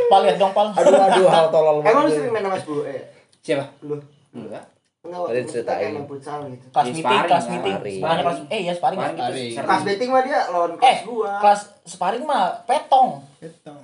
Pal 0.06 0.20
lihat 0.22 0.38
dong, 0.38 0.52
Pal. 0.52 0.68
Aduh, 0.70 0.94
aduh, 0.94 1.28
hal 1.28 1.46
tolol 1.48 1.80
emang 1.80 2.04
lu 2.04 2.04
banget. 2.04 2.14
sering 2.14 2.32
main 2.32 2.44
sama 2.44 2.58
10 2.60 2.92
eh 2.92 3.02
siapa 3.40 3.66
lu 3.82 3.96
enggak 4.30 4.64
enggak 5.10 5.20
Tadi 5.20 5.30
waktu 5.32 5.42
kita 5.42 5.52
ceritain. 5.52 5.80
kayak 5.80 5.92
main 5.92 6.06
futsal 6.06 6.40
gitu 6.46 6.66
Kelas 6.70 6.86
Di 6.86 6.90
meeting, 6.90 7.02
sparring, 7.04 7.28
kelas 7.28 7.46
meeting. 7.48 7.74
Sparring. 7.74 8.00
Bukannya 8.00 8.24
kelas 8.24 8.40
eh 8.46 8.60
iya 8.60 8.74
sparring. 8.74 9.00
Sparring 9.00 9.00
ya? 9.00 9.10
gitu, 9.10 9.20
Sparring. 9.20 9.50
sering. 9.50 9.66
kelas 9.66 9.84
dating 9.84 10.10
mah 10.10 10.22
dia 10.22 10.40
lawan 10.48 10.72
Eh, 10.72 10.78
kelas 10.80 11.00
gua 11.04 11.32
kelas 11.40 11.62
sparring 11.84 12.24
mah 12.24 12.44
petong. 12.64 13.10
Petong. 13.38 13.82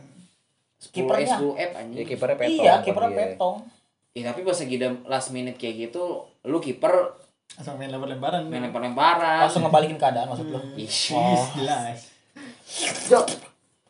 kipernya 0.86 1.28
Kipernya. 1.28 1.36
10 1.36 1.58
F 1.58 1.72
Ya 1.72 1.80
anjing 1.80 2.06
kipernya 2.06 2.38
petong. 2.38 2.62
Iya, 2.62 2.74
kipernya 2.80 3.10
dia. 3.10 3.20
petong. 3.28 3.56
ya 4.14 4.24
tapi 4.26 4.40
pas 4.42 4.56
lagi 4.56 4.78
last 5.04 5.30
minute 5.30 5.56
kayak 5.56 5.76
gitu 5.84 6.04
lu 6.44 6.58
kiper 6.58 6.94
Asal 7.54 7.76
main 7.76 7.88
lempar-lemparan. 7.88 8.42
main 8.44 8.64
lempar-lemparan 8.64 9.42
Langsung 9.42 9.62
ngebalikin 9.62 9.96
keadaan 9.96 10.28
maksud 10.28 10.48
lu. 10.48 10.60
Ih, 10.76 10.88
Jelas. 11.54 12.10
Jo, 13.06 13.22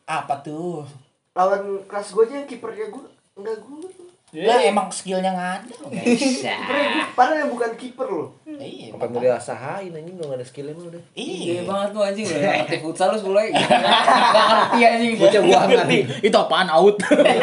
apa 0.04 0.38
tuh? 0.40 0.84
lawan 1.32 1.62
kelas 1.84 2.10
gua 2.10 2.24
aja 2.24 2.34
yang 2.34 2.46
kipernya 2.46 2.88
gua 2.88 3.04
enggak 3.34 3.60
gua 3.60 3.84
Lah 4.28 4.58
emang 4.60 4.90
skillnya 4.90 5.30
nggak 5.30 5.52
ada. 5.62 5.74
bisa 6.02 6.50
gua 6.50 7.06
padahal 7.14 7.40
yang 7.40 7.50
bukan 7.52 7.70
kiper 7.74 8.04
loh 8.04 8.28
Iya, 8.44 8.90
Sampai 8.90 9.06
mau 9.06 9.20
dirasain 9.20 9.86
anjing 9.88 10.14
udah 10.14 10.26
gak 10.26 10.36
ada 10.36 10.44
skillnya 10.44 10.72
mah 10.72 10.84
udah. 10.88 11.02
Iya 11.14 11.34
Iya. 11.38 11.60
banget 11.62 11.88
lu 11.88 12.00
anjing 12.02 12.24
udah 12.26 12.36
nggak 12.36 12.56
ngerti 12.58 12.76
futsal 12.80 13.06
lu 13.06 13.16
sepuluh 13.16 13.40
Gak 13.46 13.54
ngerti 13.54 14.80
anjing 14.84 15.12
Bocah 15.14 15.40
buangan. 15.40 15.86
itu 16.20 16.36
apaan 16.36 16.68
out 16.68 16.96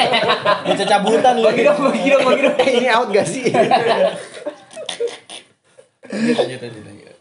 Bocah 0.68 0.86
cabutan 0.86 1.34
lu. 1.34 1.46
Bagi 1.46 1.62
dong, 1.64 1.78
bagi 1.82 2.10
dong, 2.10 2.24
bagi 2.26 2.42
dong 2.44 2.56
Ini 2.60 2.90
out 2.92 3.10
gak 3.10 3.26
sih? 3.26 3.44
Lanjut 6.04 6.60
lanjut 6.60 6.84
lanjut. 6.84 7.16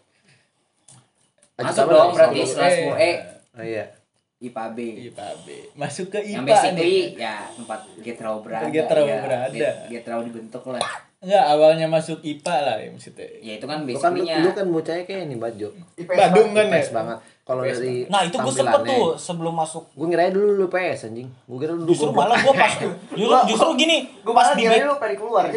Masuk 1.55 1.87
dong 1.87 2.11
berarti 2.11 2.38
setelah 2.42 2.68
10 2.68 2.98
E 2.98 3.11
Oh 3.53 3.62
iya. 3.62 3.85
IPA 4.42 4.64
B 4.68 4.78
IPA 5.07 5.26
B. 5.40 5.48
Masuk 5.72 6.07
ke 6.09 6.18
IPA 6.20 6.35
Yang 6.35 6.44
basically 6.44 6.83
nih. 6.83 7.22
ya 7.22 7.35
tempat 7.48 7.78
Getrau 7.96 8.37
berada 8.38 8.66
Getrau 8.68 9.05
ya. 9.05 9.18
berada. 9.20 9.55
Get- 9.55 9.78
Getrau 9.88 10.20
dibentuk 10.20 10.62
lah 10.66 10.83
Enggak, 11.22 11.44
awalnya 11.48 11.87
masuk 11.87 12.18
IPA 12.20 12.57
lah 12.61 12.76
ya 12.76 12.90
maksudnya. 12.90 13.28
Ya 13.38 13.52
itu 13.55 13.62
kan 13.62 13.78
Lu 13.81 13.94
kan 13.94 14.11
lu, 14.12 14.50
kan 14.50 14.66
bocahnya 14.66 15.07
kayak 15.07 15.22
ini 15.24 15.38
Bajo. 15.38 15.70
IPS 15.94 16.18
Badung 16.18 16.50
kan 16.50 16.66
ya. 16.66 16.83
Banget. 16.83 17.18
Kalau 17.42 17.62
dari 17.62 18.07
Nah, 18.07 18.20
itu 18.22 18.37
gue 18.37 18.50
sempet 18.52 18.81
tuh 18.85 19.14
sebelum 19.16 19.55
masuk. 19.55 19.87
Gue 19.92 20.07
ngira 20.09 20.26
dulu 20.28 20.50
lu 20.57 20.66
PS 20.66 21.07
anjing. 21.09 21.31
Gue 21.44 21.59
kira 21.59 21.72
lu 21.72 21.87
Justru 21.87 22.11
malah 22.11 22.35
gue 22.37 22.50
pas 22.52 22.74
justru, 23.14 23.38
justru 23.46 23.70
gini, 23.76 24.11
gua 24.20 24.35
pas 24.37 24.50
di 24.52 24.66
lu 24.66 24.98
pengen 24.98 25.16
keluar 25.16 25.44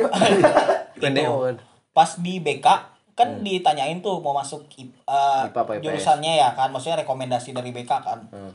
pas 1.91 2.09
di 2.19 2.33
BK 2.37 2.67
kan 3.15 3.39
ditanyain 3.39 4.03
tuh 4.03 4.19
mau 4.19 4.35
masuk 4.35 4.67
I- 4.75 4.91
eh, 4.91 5.41
IPA 5.47 5.55
apa 5.57 5.71
IPS? 5.73 5.83
jurusannya 5.87 6.33
ya 6.35 6.49
kan 6.51 6.67
maksudnya 6.67 6.99
rekomendasi 6.99 7.55
dari 7.55 7.71
BK 7.71 7.87
kan 7.95 8.19
Hmm. 8.27 8.51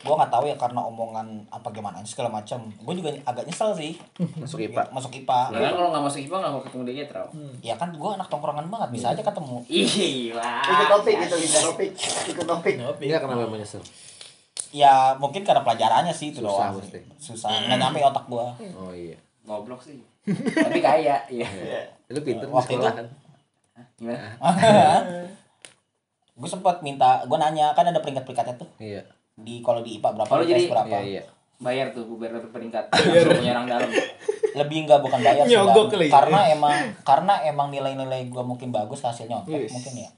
Gue 0.00 0.14
nggak 0.16 0.32
tahu 0.32 0.48
ya 0.48 0.56
karena 0.56 0.80
omongan 0.80 1.26
apa 1.48 1.68
gimana 1.70 2.00
segala 2.02 2.32
macam. 2.32 2.56
Gue 2.72 2.94
juga 2.96 3.12
agak 3.22 3.44
nyesel 3.44 3.76
sih. 3.76 3.92
Masuk 4.40 4.56
IPA. 4.58 4.88
masuk 4.88 5.12
IPA 5.12 5.52
Lah 5.52 5.60
kan 5.60 5.72
kalau 5.76 5.88
nggak 5.92 6.04
masuk 6.04 6.20
IPA 6.20 6.36
nggak 6.40 6.52
mau 6.52 6.62
ketemu 6.64 6.82
di 6.82 6.92
Getrau 6.96 7.26
ya 7.60 7.74
kan 7.76 7.88
gue 7.92 8.10
anak 8.10 8.26
tongkrongan 8.26 8.66
banget 8.66 8.88
bisa 8.90 9.06
aja 9.10 9.20
ketemu. 9.20 9.56
Iya 9.68 10.40
ikut 10.64 10.88
topik 10.90 11.14
gitu 11.20 11.36
ikut 11.38 11.62
topik. 11.68 11.90
Ikut 12.26 12.46
topik. 12.46 12.74
Enggak 12.80 13.20
kenapa 13.20 13.44
menyesal. 13.46 13.84
ya 14.70 15.18
mungkin 15.18 15.42
karena 15.42 15.60
pelajarannya 15.60 16.14
sih 16.14 16.30
itu 16.30 16.40
Susah 16.40 16.70
doang 16.70 16.78
pasti. 16.78 16.98
susah. 17.18 17.48
Nggak 17.66 17.78
nyampe 17.78 17.98
otak 18.00 18.24
gue 18.24 18.46
Oh 18.72 18.92
iya. 18.94 19.18
Goblok 19.42 19.82
sih. 19.82 20.00
Tapi 20.54 20.80
kaya 20.80 21.20
Iya. 21.28 21.46
Lu 22.08 22.20
pinter 22.22 22.46
Waktu 22.46 22.78
itu-? 22.78 23.10
Gimana? 23.98 24.32
gue 26.40 26.48
sempat 26.48 26.80
minta 26.80 27.20
gue 27.20 27.36
nanya 27.36 27.76
kan 27.76 27.84
ada 27.84 28.00
peringkat 28.00 28.24
peringkatnya 28.24 28.56
tuh. 28.56 28.70
Iya. 28.80 29.04
Di 29.40 29.60
kalau 29.60 29.80
di 29.80 29.96
IPA 29.96 30.08
berapa 30.14 30.28
Kalau 30.28 30.44
jadi- 30.44 30.66
berapa? 30.66 30.96
Iya 30.96 31.00
iya. 31.02 31.22
Bayar 31.56 31.92
tuh 31.92 32.08
biar 32.10 32.32
dapet 32.32 32.50
peringkat. 32.50 32.84
Menyerang 33.36 33.64
dalam. 33.64 33.88
Lebih 34.50 34.76
enggak 34.82 35.00
bukan 35.00 35.20
bayar 35.20 35.44
sih 35.44 35.52
ya. 35.52 35.62
karena 36.08 36.40
emang 36.48 36.74
karena 37.00 37.34
emang 37.44 37.68
nilai-nilai 37.68 38.26
gue 38.26 38.42
mungkin 38.42 38.68
bagus 38.70 39.00
hasilnya 39.00 39.38
oke 39.38 39.50
Yes. 39.50 39.70
mungkin 39.70 39.94
ya. 39.98 40.10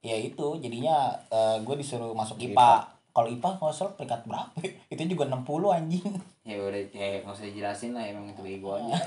Ya 0.00 0.16
itu 0.16 0.46
jadinya 0.56 1.12
gue 1.58 1.74
disuruh 1.74 2.10
masuk 2.12 2.40
IPA 2.40 2.72
kalau 3.10 3.28
IPA 3.28 3.48
nggak 3.56 3.72
salah 3.72 3.92
peringkat 3.92 4.20
berapa 4.24 4.58
itu 4.88 5.02
juga 5.06 5.24
60 5.26 5.44
anjing. 5.70 6.06
Ya 6.42 6.56
udah 6.56 6.80
ya 6.88 7.20
nggak 7.20 7.30
usah 7.30 7.44
dijelasin 7.44 7.92
lah 7.92 8.04
emang 8.04 8.24
itu 8.26 8.40
bego 8.40 8.74
aja. 8.74 8.94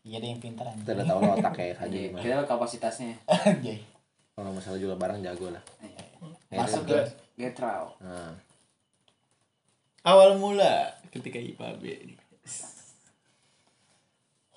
Iya 0.00 0.18
deh 0.18 0.30
yang 0.30 0.40
pintar 0.40 0.64
Kita 0.64 0.72
anjing 0.88 0.94
udah 0.94 1.06
tahu 1.06 1.18
lo 1.20 1.32
otak 1.36 1.52
kayak 1.52 1.76
aja 1.78 1.90
Iya, 1.90 2.08
gimana. 2.08 2.22
Kita 2.22 2.34
kapasitasnya. 2.48 3.12
Anjay. 3.46 3.76
Kalau 4.32 4.50
masalah 4.50 4.78
jual 4.78 4.94
barang 4.94 5.20
jago 5.20 5.52
lah. 5.52 5.60
Ya, 6.48 6.56
masuk 6.56 6.82
itu. 6.82 6.96
ya 6.96 7.04
Getrau 7.38 7.94
Nah, 8.02 8.34
awal 10.02 10.34
mula 10.36 10.90
ketika 11.08 11.38
IPAB 11.38 11.82
nih. 11.82 12.18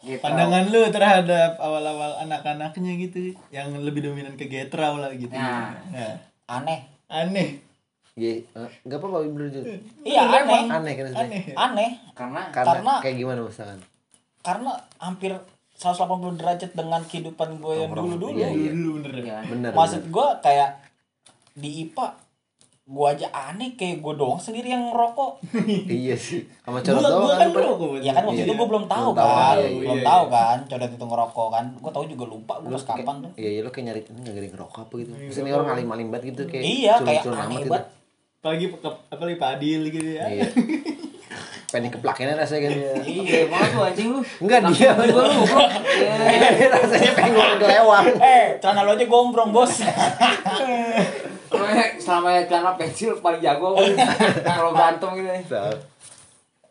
Gitu. 0.02 0.18
Pandangan 0.18 0.66
lu 0.74 0.82
terhadap 0.90 1.62
awal-awal 1.62 2.18
anak-anaknya 2.26 2.98
gitu 2.98 3.38
yang 3.54 3.70
lebih 3.78 4.02
dominan 4.02 4.34
ke 4.34 4.50
getrau 4.50 4.98
lah 4.98 5.14
gitu. 5.14 5.30
Nah. 5.30 5.78
Nah, 5.94 6.18
Aneh. 6.50 6.90
aneh. 7.06 7.62
Iya, 8.18 8.42
eh, 8.44 8.70
nggak 8.82 8.98
apa-apa. 8.98 9.30
Iya 10.02 10.22
aneh. 10.26 10.62
Aneh 10.68 10.94
kan 10.98 11.04
maksudnya. 11.06 11.22
Aneh. 11.22 11.42
Aneh. 11.54 11.92
Karena 12.18 12.42
Karena, 12.50 12.68
Karena- 12.74 13.00
kayak 13.06 13.16
gimana 13.16 13.40
misalkan? 13.46 13.80
Karena 14.42 14.74
hampir 14.98 15.32
180 15.78 16.34
derajat 16.34 16.72
dengan 16.74 17.02
kehidupan 17.06 17.62
gue 17.62 17.74
yang 17.78 17.94
dulu-dulu. 17.94 18.38
Iya, 18.42 18.50
iya. 18.50 18.72
Dulu 18.74 18.90
bener. 19.06 19.14
ya, 19.22 19.38
Bener. 19.46 19.70
Maksud 19.74 20.04
gue 20.10 20.28
kayak 20.42 20.70
di 21.54 21.70
IPA 21.86 22.06
gue 22.92 23.08
aja 23.08 23.24
aneh 23.32 23.72
kayak 23.74 23.98
gue 23.98 24.14
doang 24.14 24.36
sendiri 24.36 24.68
yang 24.68 24.84
ngerokok. 24.86 25.40
iya 26.04 26.12
sih. 26.14 26.44
Sama 26.60 26.78
Gua, 26.78 26.92
corot 26.92 27.00
doang 27.02 27.16
gua 27.18 27.30
kan. 27.30 27.38
kan 27.38 27.48
Pak. 27.48 27.56
ngerokok. 27.56 27.90
Ya 27.98 28.12
kan 28.12 28.24
waktu 28.26 28.36
Iya. 28.38 28.46
itu 28.46 28.54
gue 28.54 28.68
belum 28.68 28.86
tahu 28.86 29.08
Belum 29.08 29.16
tahu, 29.18 29.32
kan, 29.32 29.56
iya, 29.56 29.64
iya, 29.64 29.80
belum 29.80 29.96
iya. 29.96 30.06
tahu 30.06 30.24
kan, 30.30 30.58
codet 30.68 30.92
itu 30.92 31.06
ngerokok 31.06 31.48
kan. 31.50 31.66
Gue 31.74 31.92
tahu 31.92 32.04
juga 32.06 32.26
lupa 32.28 32.54
gue 32.58 32.68
Lu 32.68 32.76
pas 32.76 32.86
kapan 32.86 33.16
tuh. 33.18 33.32
Iya, 33.34 33.50
iya 33.50 33.62
lu 33.62 33.70
kayak 33.70 33.86
nyari 33.88 34.02
ini 34.02 34.20
nggak 34.22 34.34
ada 34.34 34.42
yang 34.42 34.54
ngerokok 34.54 34.80
apa 34.82 34.94
gitu. 34.98 35.10
Maksudnya 35.14 35.54
orang 35.54 35.70
alim-alim 35.72 36.08
banget 36.10 36.24
gitu 36.30 36.42
kayak 36.46 36.64
Iya, 36.64 36.94
kayak 37.00 37.22
aneh 37.24 37.40
amat 37.42 37.52
gitu. 37.58 37.72
banget. 37.72 37.86
Apalagi 38.38 38.66
ke- 38.68 39.00
apalagi 39.08 39.38
Pak 39.38 39.50
Adil 39.56 39.82
gitu 39.88 40.10
ya. 40.12 40.26
Iya. 40.28 40.48
Pengen 41.72 41.88
dikeplakinnya 41.88 42.36
rasanya 42.36 42.68
kan. 42.68 42.72
iya 43.08 43.48
banget 43.48 43.72
lu 43.72 43.82
anjing 43.82 44.08
lu. 44.10 44.20
Enggak 44.42 44.60
dia. 44.68 44.92
Juga 44.92 45.24
lu. 45.24 45.40
Iya. 45.88 46.68
rasanya 46.76 47.12
pengen 47.16 47.32
ngomong 47.32 47.58
kelewang. 47.58 48.06
Eh, 48.20 48.46
celana 48.60 48.84
lo 48.84 48.92
aja 48.92 49.06
gombrong 49.06 49.50
bos. 49.50 49.80
Selama 52.02 52.30
celana 52.42 52.74
pensil 52.74 53.14
paling 53.16 53.40
jago 53.40 53.78
kalau 54.48 54.72
berantem 54.72 55.10
gitu. 55.16 55.62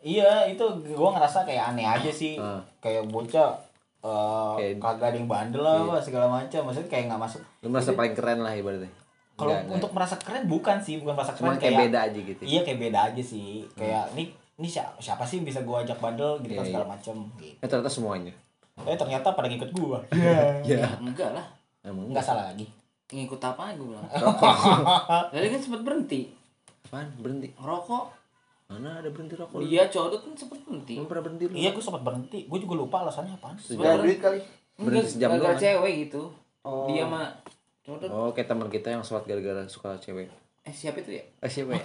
iya, 0.01 0.45
itu 0.45 0.65
gue 0.81 1.09
ngerasa 1.09 1.41
kayak 1.41 1.71
aneh 1.71 1.85
aja 1.85 2.11
sih. 2.11 2.35
Ah. 2.35 2.59
Kayak 2.77 3.07
bocah 3.07 3.53
eh, 4.01 4.53
Kayak- 4.57 4.77
kagak 4.81 5.07
ada 5.07 5.15
yang 5.15 5.29
bandel 5.29 5.61
lah 5.61 5.77
apa 5.79 5.97
segala 5.97 6.25
macam. 6.27 6.61
Maksudnya 6.65 6.89
kayak 6.89 7.05
nggak 7.07 7.21
masuk. 7.21 7.41
Lu 7.61 7.69
merasa 7.69 7.93
paling 7.93 8.11
keren 8.11 8.41
lah 8.41 8.51
ibaratnya. 8.51 8.89
Kalau 9.31 9.47
Enggak, 9.47 9.61
enggak. 9.63 9.75
untuk 9.77 9.91
merasa 9.93 10.15
keren 10.17 10.43
bukan 10.45 10.77
sih, 10.77 10.95
bukan 10.97 11.13
merasa 11.13 11.33
Cuman 11.33 11.55
keren 11.55 11.61
kayak 11.63 11.79
beda 11.87 11.99
aja 12.03 12.19
gitu. 12.19 12.41
Iya 12.43 12.61
kayak 12.61 12.79
beda 12.81 12.99
aja 13.07 13.23
sih. 13.23 13.65
Kayak 13.73 14.03
ini 14.13 14.23
ini 14.57 14.67
siapa, 14.67 14.93
siapa 14.97 15.23
sih 15.23 15.41
bisa 15.41 15.61
gue 15.61 15.73
ajak 15.75 15.97
bandel 15.97 16.37
gitu 16.41 16.53
kan 16.53 16.61
Iya, 16.61 16.69
segala 16.69 16.85
iya. 16.85 16.91
macam 16.93 17.15
gitu. 17.37 17.55
Eh 17.57 17.67
ternyata 17.67 17.89
semuanya. 17.89 18.33
Eh 18.81 18.97
ternyata 18.97 19.27
pada 19.31 19.47
ngikut 19.47 19.69
gue. 19.71 19.97
Iya. 20.67 20.97
Enggak 20.97 21.33
lah. 21.33 21.45
Emang 21.81 22.09
Nggak 22.09 22.21
salah 22.23 22.49
lagi. 22.49 22.65
Ngikut 23.11 23.41
apa 23.43 23.75
gue 23.75 23.85
bilang. 23.85 24.07
Tadi 25.35 25.47
kan 25.47 25.59
sempat 25.59 25.81
berhenti. 25.83 26.31
Apaan? 26.87 27.07
Berhenti. 27.19 27.47
Ngerokok. 27.53 28.05
Mana 28.71 29.03
ada 29.03 29.09
berhenti 29.11 29.35
rokok? 29.35 29.59
Iya, 29.59 29.83
codot 29.91 30.23
kan 30.23 30.31
sempat 30.31 30.57
berhenti. 30.63 30.95
Emang 30.95 31.11
pernah 31.11 31.23
berhenti 31.27 31.43
lu? 31.43 31.53
Iya 31.53 31.69
gue 31.71 31.83
sempat 31.83 32.01
berhenti. 32.01 32.39
Gue 32.47 32.57
juga 32.57 32.73
lupa 32.79 33.03
alasannya 33.03 33.35
apaan. 33.35 33.59
Gak 33.59 33.99
duit 33.99 34.17
kali. 34.17 34.39
Berhenti 34.79 35.09
sejam 35.11 35.29
gara-gara 35.29 35.51
doang. 35.51 35.59
cewek 35.59 35.93
gitu. 36.07 36.23
Oh. 36.63 36.87
Dia 36.87 37.03
mah 37.03 37.27
codot. 37.83 38.07
Oh, 38.07 38.31
kayak 38.31 38.47
teman 38.47 38.71
kita 38.71 38.87
yang 38.89 39.03
sholat 39.03 39.27
gara-gara 39.27 39.67
suka 39.67 39.99
cewek. 39.99 40.31
Eh 40.61 40.71
siapa 40.71 41.01
itu 41.01 41.17
ya? 41.19 41.23
Eh 41.43 41.51
siapa 41.51 41.73
ya? 41.75 41.83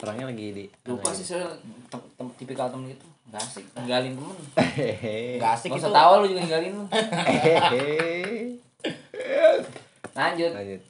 Orangnya 0.00 0.32
lagi 0.32 0.46
di 0.54 0.64
Lupa 0.86 1.10
sih 1.12 1.26
soal 1.26 1.50
tem 1.92 2.00
tem- 2.16 2.34
tipikal 2.40 2.72
temen 2.72 2.88
gitu. 2.88 3.04
Gak 3.28 3.42
asik, 3.42 3.64
ninggalin 3.76 4.16
temen. 4.16 4.36
Hehehe. 4.56 5.36
Gak 5.36 5.60
asik 5.60 5.68
Gak 5.68 5.76
itu. 5.76 5.84
usah 5.84 5.92
tawa 5.92 6.12
lu 6.18 6.24
juga 6.24 6.40
ninggalin 6.40 6.72
lu. 6.72 6.84
Lanjut. 10.12 10.50
Lanjut. 10.50 10.80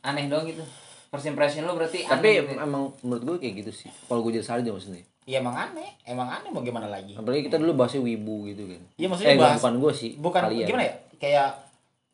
Aneh 0.00 0.24
dong 0.26 0.44
gitu. 0.44 0.64
First 1.06 1.26
impression 1.26 1.62
lu 1.62 1.74
berarti 1.74 2.02
Tapi 2.02 2.38
aneh 2.38 2.46
gitu. 2.46 2.52
emang 2.56 2.94
menurut 3.00 3.22
gue 3.24 3.36
kayak 3.40 3.54
gitu 3.60 3.72
sih. 3.76 3.90
Kalau 4.04 4.20
gue 4.20 4.32
jadi 4.32 4.46
sarja 4.46 4.68
maksudnya. 4.68 5.02
Iya 5.22 5.38
emang 5.38 5.54
aneh. 5.54 5.90
Emang 6.02 6.28
aneh 6.28 6.48
mau 6.48 6.60
gimana 6.60 6.86
lagi. 6.86 7.12
Apalagi 7.12 7.44
kita 7.44 7.56
dulu 7.56 7.74
bahasnya 7.76 8.00
wibu 8.00 8.46
gitu 8.46 8.66
kan. 8.66 8.80
Iya 8.94 9.06
maksudnya 9.06 9.30
eh, 9.30 9.38
bahas. 9.38 9.58
bukan 9.58 9.74
gue 9.76 9.92
sih. 9.92 10.10
Bukan 10.16 10.40
kalian. 10.44 10.66
gimana 10.66 10.84
ya? 10.84 10.94
Kayak 11.16 11.48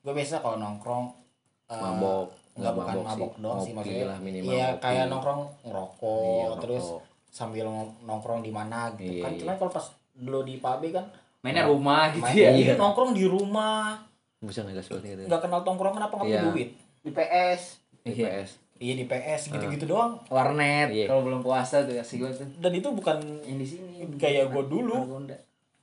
gue 0.00 0.12
biasa 0.12 0.34
kalau 0.38 0.56
nongkrong. 0.56 1.06
eh, 1.66 1.76
Mabok. 1.76 2.26
Enggak 2.52 2.56
Nggak 2.56 2.72
bukan 2.74 2.88
mabok 2.88 3.04
mabok, 3.04 3.28
sih. 3.28 3.42
doang 3.42 3.60
sih 3.60 3.72
maksudnya. 3.74 4.06
lah, 4.06 4.18
minimal 4.18 4.48
Iya 4.50 4.66
ngopi. 4.66 4.80
kayak 4.80 5.04
nongkrong 5.06 5.40
ngerokok 5.62 6.24
Iya, 6.24 6.48
terus 6.56 6.84
sambil 7.28 7.64
nong- 7.66 7.96
nongkrong 8.00 8.40
di 8.40 8.48
mana 8.48 8.78
gitu 8.92 9.12
Iya, 9.12 9.20
kan. 9.20 9.30
iya. 9.30 9.40
Cuman 9.42 9.54
kalau 9.56 9.70
pas 9.70 9.86
dulu 10.14 10.40
di 10.40 10.54
PAB 10.56 10.82
kan 10.90 11.04
Mainnya 11.38 11.68
rumah 11.68 12.08
gitu 12.08 12.24
main 12.24 12.32
ya. 12.34 12.50
iya, 12.50 12.74
nongkrong 12.74 13.12
di 13.12 13.22
rumah, 13.22 14.00
Bisa 14.40 14.62
nggak 14.62 14.74
jelas 14.76 14.88
banget 14.90 15.04
gitu. 15.06 15.22
nggak 15.26 15.40
kenal 15.40 15.60
tongkrongan 15.62 16.02
apa 16.02 16.14
nggak 16.14 16.26
punya 16.26 16.36
Iya. 16.36 16.48
duit. 16.50 16.70
Di 17.02 17.10
PS. 17.10 17.62
IPS. 18.04 18.50
Iya 18.76 18.94
di 18.94 19.04
PS 19.04 19.42
gitu-gitu 19.48 19.84
doang. 19.86 20.20
Warnet 20.28 20.92
Iya. 20.92 21.06
kalau 21.08 21.24
belum 21.24 21.40
puasa 21.40 21.82
tuh 21.82 21.96
asik 21.96 22.20
gue 22.20 22.30
tuh. 22.30 22.48
Dan 22.60 22.72
itu 22.72 22.88
bukan 22.88 23.16
Yang 23.42 23.58
di 23.58 23.66
sini. 23.66 23.92
Kayak 24.16 24.52
gua 24.52 24.64
dulu. 24.64 24.96
Margonda. 25.00 25.36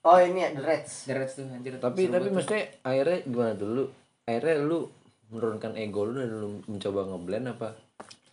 Oh 0.03 0.19
ini 0.19 0.43
ya, 0.43 0.51
The 0.51 0.61
Reds. 0.61 0.93
Deret 1.07 1.31
tuh 1.31 1.47
anjir. 1.47 1.79
Tapi 1.79 2.11
tapi 2.11 2.27
maksudnya 2.29 2.67
akhirnya 2.83 3.17
gimana 3.23 3.53
dulu? 3.55 3.83
Akhirnya 4.23 4.55
lu 4.59 4.79
menurunkan 5.31 5.73
ego 5.73 6.03
lu 6.03 6.19
dan 6.19 6.29
lu 6.29 6.47
mencoba 6.67 7.07
ngeblend 7.07 7.47
apa? 7.49 7.71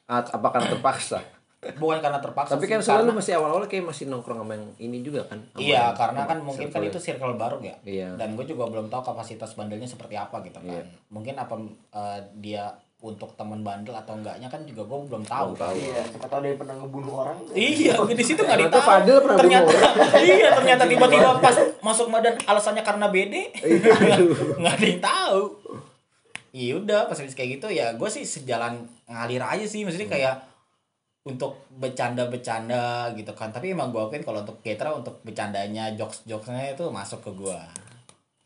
At, 0.05 0.35
apa 0.35 0.47
karena 0.51 0.67
terpaksa? 0.69 1.23
Bukan 1.61 2.01
karena 2.01 2.17
terpaksa. 2.19 2.57
Tapi 2.57 2.65
kan 2.65 2.81
soalnya 2.81 3.05
lu 3.05 3.07
karena- 3.07 3.21
masih 3.21 3.33
awal-awal 3.37 3.65
kayak 3.65 3.85
masih 3.85 4.05
nongkrong 4.07 4.41
sama 4.41 4.53
yang 4.55 4.67
ini 4.81 4.99
juga 5.01 5.21
kan? 5.25 5.37
Iya, 5.55 5.77
yang- 5.83 5.93
karena 5.93 6.21
kan 6.25 6.39
mungkin 6.41 6.67
kan 6.67 6.81
itu 6.81 6.97
circle 6.97 7.37
baru 7.37 7.61
ya. 7.61 7.77
Iya. 7.83 8.17
Dan 8.17 8.33
gue 8.33 8.45
juga 8.45 8.65
belum 8.67 8.89
tahu 8.89 9.05
kapasitas 9.05 9.53
bandelnya 9.53 9.85
seperti 9.85 10.15
apa 10.15 10.41
gitu 10.41 10.57
kan. 10.57 10.73
Iya. 10.73 10.85
Mungkin 11.09 11.37
apa 11.37 11.55
eh, 11.91 12.19
dia 12.35 12.65
untuk 13.01 13.33
teman 13.33 13.61
bandel 13.61 13.93
atau 13.93 14.13
enggaknya 14.13 14.45
kan 14.47 14.61
juga 14.63 14.85
gue 14.85 14.99
belum 15.07 15.21
tahu. 15.23 15.53
Belum 15.53 15.61
tahu. 15.63 15.73
Iya, 15.75 16.01
siapa 16.07 16.27
tahu 16.27 16.41
dia 16.43 16.53
pernah 16.55 16.75
ngebunuh 16.75 17.15
orang. 17.19 17.37
Iya, 17.51 17.93
di 18.07 18.21
situ 18.23 18.37
nggak 18.39 18.61
ditahu. 18.63 18.81
Fadil 18.83 19.17
pernah 19.19 19.37
ternyata, 19.37 19.73
iya, 20.23 20.49
ternyata 20.55 20.85
tiba-tiba 20.87 21.29
pas 21.39 21.57
masuk 21.79 22.09
madan 22.09 22.37
alasannya 22.43 22.81
karena 22.83 23.09
BD, 23.09 23.53
Iya, 23.55 24.17
nggak 24.61 24.75
ada 24.75 24.87
yang 24.87 25.01
tahu. 25.03 25.41
Iya 26.51 26.73
udah, 26.77 27.01
pas 27.07 27.15
habis 27.15 27.33
kayak 27.33 27.57
gitu 27.57 27.71
ya 27.71 27.95
gue 27.95 28.09
sih 28.11 28.21
sejalan 28.21 28.81
ngalir 29.07 29.39
aja 29.41 29.63
sih, 29.63 29.81
maksudnya 29.81 30.05
Hmm. 30.05 30.17
kayak 30.19 30.35
untuk 31.21 31.69
bercanda-bercanda 31.77 33.13
gitu 33.13 33.33
kan. 33.37 33.53
Tapi 33.53 33.77
emang 33.77 33.93
gue 33.93 34.01
akuin 34.01 34.25
kalau 34.25 34.41
untuk 34.41 34.57
Ketra 34.65 34.89
untuk 34.97 35.21
bercandanya, 35.21 35.93
jokes-jokesnya 35.93 36.73
itu 36.73 36.85
masuk 36.89 37.21
ke 37.21 37.31
gue. 37.37 37.61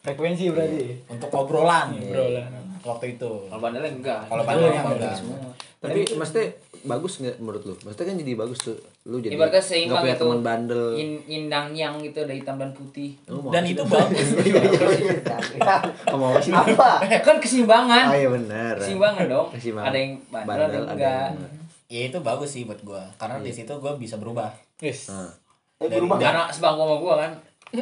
Frekuensi 0.03 0.51
berarti. 0.53 0.83
Untuk 1.09 1.31
obrolan, 1.33 1.97
Obrolan. 1.97 2.51
waktu 2.85 3.16
itu. 3.16 3.31
Kalau 3.49 3.61
bandelnya 3.62 3.93
enggak. 3.95 4.20
Kalau 4.29 4.43
bandelnya 4.45 4.83
enggak. 4.85 5.14
semua. 5.16 5.39
Tapi 5.85 6.01
maksudnya 6.16 6.49
bagus 6.85 7.20
nggak 7.20 7.37
menurut 7.41 7.62
lu? 7.64 7.75
Maksudnya 7.85 8.07
kan 8.12 8.16
jadi 8.20 8.33
bagus 8.37 8.59
tuh. 8.64 8.77
Lu 9.05 9.20
jadi 9.20 9.37
Ibaratnya 9.37 9.61
nggak 9.61 9.64
seimbang 9.64 10.01
punya 10.05 10.16
gitu. 10.16 10.25
teman 10.25 10.41
bandel. 10.41 10.85
Yin 10.97 11.45
dan 11.53 11.66
yang 11.77 11.95
gitu 12.01 12.25
ada 12.25 12.33
hitam 12.33 12.57
dan 12.57 12.72
putih. 12.72 13.16
Oh, 13.29 13.53
Dan 13.53 13.64
itu 13.68 13.85
bagus. 13.85 14.29
Oh, 16.12 16.20
mau 16.20 16.37
apa 16.37 16.89
kan 17.25 17.37
keseimbangan. 17.41 18.05
Oh 18.12 18.16
iya 18.16 18.29
benar. 18.29 18.75
Keseimbangan 18.77 19.25
dong. 19.29 19.47
Keseimbangan. 19.57 19.89
Ada 19.89 19.99
yang 19.99 20.12
bandel, 20.29 20.53
ada 20.53 20.61
yang 20.61 20.85
ada 20.85 20.93
enggak. 20.93 21.29
Ya 21.95 22.03
itu 22.05 22.18
bagus 22.18 22.51
sih 22.51 22.66
buat 22.66 22.80
gue, 22.80 23.03
karena 23.14 23.38
Iya. 23.38 23.47
di 23.47 23.53
situ 23.55 23.70
gue 23.72 23.92
bisa 23.95 24.18
berubah. 24.18 24.51
Yes. 24.78 25.07
Nah. 25.09 25.30
Eh, 25.76 25.86
Dari- 25.86 25.95
berubah. 25.97 26.18
Karena 26.18 26.42
sebangku 26.49 26.82
sama 26.82 26.97
gua 26.99 27.14
kan. 27.20 27.32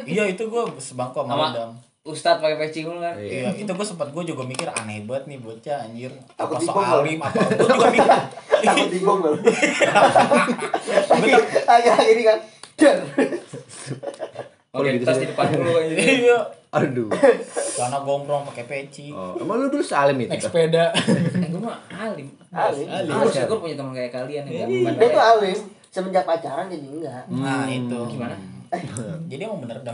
iya 0.03 0.23
itu 0.25 0.43
gue 0.43 0.63
sebangku 0.77 1.17
sama 1.19 1.31
Sama 1.31 1.45
Adam. 1.49 1.71
Ustadz 2.03 2.37
pakai 2.37 2.59
peci 2.59 2.83
mulu 2.83 2.99
kan. 2.99 3.15
Iya. 3.15 3.47
Iya, 3.47 3.49
itu 3.57 3.71
gue 3.71 3.87
sempat 3.87 4.11
gue 4.11 4.23
juga 4.23 4.43
mikir 4.43 4.67
aneh 4.67 5.01
banget 5.01 5.23
nih 5.25 5.39
bocah 5.39 5.77
anjir. 5.81 6.11
Takut 6.35 6.59
Apa 6.59 6.61
dibom, 6.61 6.83
soalim 6.83 7.17
apa 7.17 7.39
gue 7.39 7.63
juga 7.63 7.87
mikir. 7.87 8.11
Takut 8.67 8.89
dibom 8.91 9.17
lu. 9.19 9.31
Agak 11.65 11.97
ini 12.05 12.23
kan. 12.23 12.37
Dan. 12.75 12.97
Oke, 14.73 14.89
tas 14.99 15.17
di 15.17 15.27
depan 15.27 15.45
dulu 15.49 15.71
aja. 15.75 15.95
Iya. 15.95 16.37
Aduh. 16.73 17.09
Karena 17.77 17.97
gombrong 18.01 18.43
pakai 18.49 18.65
peci. 18.65 19.13
Oh, 19.13 19.37
emang 19.37 19.61
lu 19.61 19.67
dulu 19.69 19.85
salim 19.85 20.17
itu? 20.17 20.33
Naik 20.33 20.41
sepeda. 20.41 20.89
Gua 21.53 21.61
mah 21.69 21.77
alim. 21.93 22.27
Alim. 22.49 22.87
Alim. 22.89 23.11
Gua 23.13 23.29
bersyukur 23.29 23.57
punya 23.61 23.75
teman 23.77 23.93
kayak 23.93 24.11
kalian 24.13 24.43
yang 24.49 24.69
Dia 24.69 24.89
enggak 24.89 25.09
tuh 25.13 25.23
alim. 25.23 25.59
Semenjak 25.93 26.25
pacaran 26.25 26.65
jadi 26.65 26.87
enggak. 26.89 27.23
Nah, 27.29 27.69
itu. 27.69 27.99
Gimana? 28.09 28.35
Jadi 29.29 29.41
emang 29.45 29.61
bener 29.61 29.85
dong. 29.85 29.93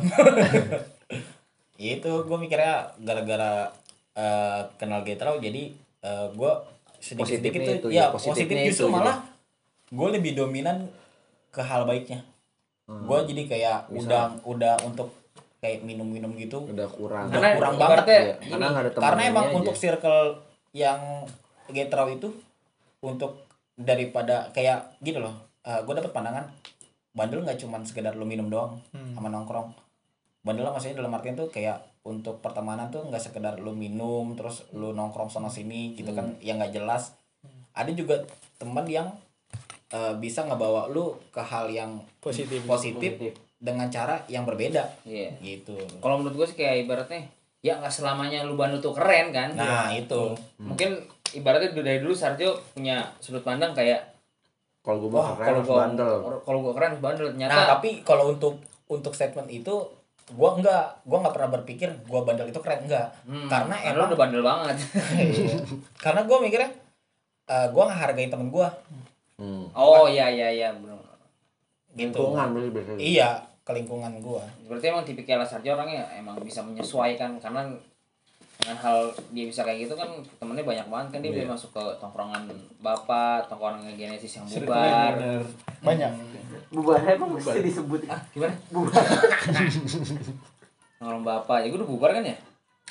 itu 1.76 2.12
gue 2.12 2.38
mikirnya 2.40 2.96
gara-gara 3.04 3.72
eh, 4.16 4.62
kenal 4.80 5.04
Getrau 5.04 5.40
jadi 5.40 5.72
eh, 6.00 6.28
gue 6.32 6.52
sedikit-sedikit 7.00 7.60
tuh 7.60 7.76
itu, 7.76 7.88
ya 7.92 8.08
ya, 8.08 8.12
positif 8.12 8.48
positifnya 8.48 8.64
justru 8.72 8.88
itu, 8.88 8.96
malah 8.96 9.18
gue 9.92 10.08
lebih 10.16 10.32
dominan 10.36 10.88
ke 11.52 11.60
hal 11.60 11.84
baiknya. 11.84 12.24
Gue 12.88 13.20
jadi 13.28 13.44
kayak 13.48 13.80
udah 13.92 14.44
udah 14.48 14.76
untuk 14.88 15.12
kayak 15.60 15.84
minum-minum 15.84 16.32
gitu. 16.36 16.64
Udah 16.64 16.88
kurang. 16.88 17.28
Udah 17.28 17.40
Karena 17.40 17.50
kurang 17.60 17.76
banget, 17.76 17.98
ini, 18.08 18.50
Karena 18.52 18.66
nggak 18.72 18.84
ada 18.84 18.92
teman 18.92 19.04
karena 19.06 19.22
emang 19.28 19.46
aja. 19.52 19.56
untuk 19.60 19.76
circle 19.76 20.22
yang 20.72 21.00
Getrau 21.70 22.10
itu 22.10 22.32
untuk 23.00 23.46
daripada 23.76 24.50
kayak 24.52 24.98
gitu 25.00 25.22
loh. 25.22 25.36
Gue 25.86 25.94
dapet 25.94 26.10
pandangan 26.10 26.50
bandel 27.14 27.44
nggak 27.44 27.60
cuman 27.62 27.84
sekedar 27.84 28.16
lu 28.16 28.26
minum 28.26 28.48
doang 28.48 28.80
sama 29.14 29.30
nongkrong. 29.30 29.70
Bandel 30.42 30.64
lah 30.64 30.74
maksudnya 30.74 31.04
dalam 31.04 31.14
artian 31.14 31.36
tuh 31.36 31.52
kayak 31.52 31.84
untuk 32.08 32.40
pertemanan 32.40 32.90
tuh 32.90 33.04
nggak 33.06 33.20
sekedar 33.22 33.60
lu 33.60 33.76
minum 33.76 34.34
terus 34.34 34.66
lu 34.72 34.96
nongkrong 34.96 35.30
sana 35.30 35.52
sini 35.52 35.94
gitu 35.94 36.16
kan 36.16 36.40
yang 36.40 36.58
nggak 36.58 36.74
jelas. 36.74 37.14
Ada 37.76 37.92
juga 37.94 38.24
teman 38.58 38.88
yang 38.90 39.12
eh, 39.92 40.14
bisa 40.18 40.48
ngebawa 40.48 40.90
lu 40.90 41.14
ke 41.30 41.44
hal 41.44 41.70
yang 41.70 42.02
Positif. 42.18 42.64
positif 42.66 43.14
dengan 43.60 43.88
cara 43.88 44.24
yang 44.26 44.44
berbeda 44.44 44.88
Iya. 45.04 45.36
gitu 45.38 45.76
Kalau 45.98 46.16
menurut 46.16 46.36
gue 46.38 46.48
sih 46.48 46.58
kayak 46.58 46.84
ibaratnya 46.84 47.28
ya 47.60 47.76
nggak 47.76 47.92
selamanya 47.92 48.42
lu 48.42 48.56
bandel 48.56 48.80
tuh 48.80 48.92
keren 48.92 49.30
kan. 49.30 49.52
nah 49.52 49.92
itu 49.92 50.32
Mungkin 50.58 50.96
ibaratnya 51.30 51.76
dari 51.76 52.00
dulu 52.00 52.12
Sarjo 52.12 52.56
punya 52.72 53.04
sudut 53.18 53.42
pandang 53.42 53.72
kayak 53.74 54.00
Kalau 54.80 54.98
gue 55.02 55.12
keren 55.12 55.44
kalau 55.46 55.62
gua 55.62 55.78
bandel. 55.84 56.14
kalau 56.40 56.60
gua 56.62 56.74
keren 56.74 56.90
harus 56.90 57.04
bandel 57.04 57.26
ternyata 57.30 57.52
nah 57.54 57.66
tapi 57.70 58.00
kalau 58.02 58.32
untuk 58.32 58.64
untuk 58.88 59.12
statement 59.12 59.46
itu 59.50 59.76
gua 60.32 60.56
enggak 60.56 61.04
gua 61.04 61.20
nggak 61.20 61.36
pernah 61.36 61.52
berpikir 61.52 61.90
gua 62.06 62.24
bandel 62.24 62.48
itu 62.48 62.58
keren 62.58 62.80
enggak 62.82 63.12
Hmm, 63.22 63.46
karena 63.46 63.76
lu 63.76 63.86
emang 63.92 64.08
udah 64.08 64.20
bandel 64.20 64.42
banget. 64.42 64.76
Iya. 65.12 65.56
karena 66.00 66.22
gua 66.24 66.38
mikirnya 66.40 66.72
eh, 67.46 67.68
gua 67.70 67.84
ngehargain 67.86 68.30
temen 68.30 68.48
gua 68.48 68.72
Hmm. 69.36 69.68
oh 69.70 70.04
iya 70.06 70.28
iya 70.28 70.48
iya 70.50 70.68
gitu 71.92 72.22
Lingkungan 72.22 72.48
biasanya. 72.72 73.00
iya 73.00 73.30
ke 73.70 73.74
lingkungan 73.76 74.18
gua 74.18 74.42
Berarti 74.66 74.90
emang 74.90 75.06
tipikal 75.06 75.46
Sarjo 75.46 75.70
orangnya 75.70 76.02
emang 76.12 76.42
bisa 76.42 76.60
menyesuaikan 76.60 77.38
karena 77.38 77.70
dengan 78.60 78.76
hal 78.76 78.98
dia 79.30 79.46
bisa 79.46 79.62
kayak 79.62 79.86
gitu 79.86 79.94
kan 79.94 80.10
temennya 80.36 80.66
banyak 80.66 80.84
banget 80.84 81.08
kan 81.10 81.20
dia 81.22 81.32
bisa 81.32 81.48
masuk 81.48 81.70
ke 81.72 81.84
tongkrongan 81.96 82.44
bapak, 82.80 83.46
tongkrongan 83.46 83.88
genesis 83.94 84.36
yang 84.36 84.44
bubar. 84.44 85.16
bener. 85.16 85.42
Banyak. 85.80 86.12
bubar 86.68 86.98
emang 87.08 87.30
mesti 87.32 87.62
disebut 87.62 88.04
Ah, 88.06 88.20
gimana? 88.30 88.52
bubar 88.68 89.00
Tongkrongan 91.00 91.24
bapak, 91.24 91.58
ya 91.62 91.68
gue 91.68 91.80
udah 91.80 91.88
bubar 91.88 92.12
kan 92.12 92.24
ya? 92.26 92.36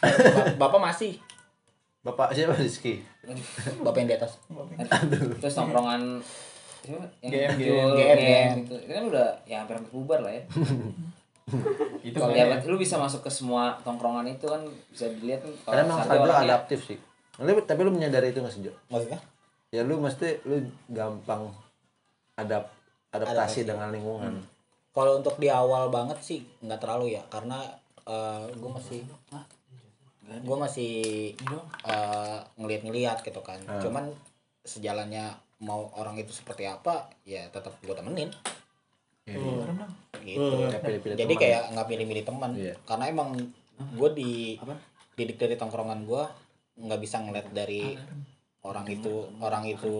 Ba- 0.00 0.54
bapak 0.56 0.80
masih 0.80 1.18
Bapak 2.00 2.30
siapa 2.32 2.54
Rizky? 2.54 3.02
bapak 3.82 3.98
yang 3.98 4.08
di 4.08 4.16
atas 4.16 4.38
Terus 5.36 5.52
tongkrongan 5.52 6.22
GM, 6.80 7.02
GM, 7.20 7.54
GM. 7.58 8.54
itu. 8.60 8.74
Itu 8.78 8.92
kan 8.92 9.04
udah 9.06 9.26
ya 9.44 9.56
hampir 9.60 9.74
hampir 9.74 9.90
bubar 9.90 10.20
lah 10.20 10.32
ya. 10.32 10.42
Itu 12.02 12.14
Kalau 12.14 12.30
kan 12.30 12.44
lihat 12.46 12.62
lu 12.62 12.76
bisa 12.76 12.94
masuk 12.94 13.20
ke 13.20 13.30
semua 13.30 13.72
tongkrongan 13.80 14.28
itu 14.28 14.44
kan 14.44 14.60
bisa 14.88 15.08
dilihat 15.10 15.40
kan 15.40 15.52
Karena 15.66 15.80
emang 15.82 15.98
Sarjo 15.98 16.20
orangnya- 16.22 16.44
adaptif 16.46 16.80
sih. 16.84 16.98
Lu, 17.38 17.56
tapi 17.62 17.80
lu 17.80 17.90
menyadari 17.90 18.28
itu 18.28 18.38
nggak 18.38 18.50
sih 18.50 18.62
Jo? 18.62 18.72
maksudnya 18.86 19.16
Ya 19.68 19.80
lu 19.80 19.96
mesti 19.96 20.42
lu 20.42 20.58
gampang 20.86 21.48
adap 22.34 22.68
adaptasi 23.08 23.32
Adaptasi. 23.32 23.60
dengan 23.64 23.88
lingkungan. 23.88 24.44
kalau 24.90 25.16
untuk 25.16 25.36
di 25.36 25.48
awal 25.48 25.88
banget 25.88 26.18
sih 26.18 26.40
nggak 26.58 26.78
terlalu 26.78 27.14
ya 27.14 27.22
karena 27.24 27.62
gue 28.50 28.70
masih 28.70 29.00
gue 30.28 30.56
masih 30.58 30.92
eh, 31.84 32.38
ngeliat-ngeliat 32.54 33.22
gitu 33.22 33.40
kan 33.40 33.56
Ah. 33.64 33.78
cuman 33.78 34.10
sejalannya 34.60 35.32
mau 35.59 35.90
orang 35.98 36.14
itu 36.22 36.30
seperti 36.30 36.66
apa 36.70 37.11
ya 37.26 37.46
tetap 37.50 37.74
gue 37.82 37.94
temenin. 37.94 38.30
Iya. 39.28 39.36
gitu. 40.24 40.56
Nggak 40.72 40.82
pilih-pilih 40.82 41.16
jadi 41.20 41.34
teman. 41.34 41.42
kayak 41.42 41.62
nggak 41.74 41.86
milih-milih 41.90 42.24
teman. 42.24 42.50
Iya. 42.56 42.74
karena 42.88 43.04
emang 43.11 43.28
gue 43.78 44.11
di 44.16 44.32
didik 45.18 45.36
dari 45.38 45.54
tongkrongan 45.59 46.06
gue 46.06 46.22
nggak 46.78 47.00
bisa 47.02 47.20
ngeliat 47.20 47.50
dari 47.50 47.98
orang 48.62 48.86
itu 48.86 49.26
orang 49.42 49.66
itu 49.66 49.94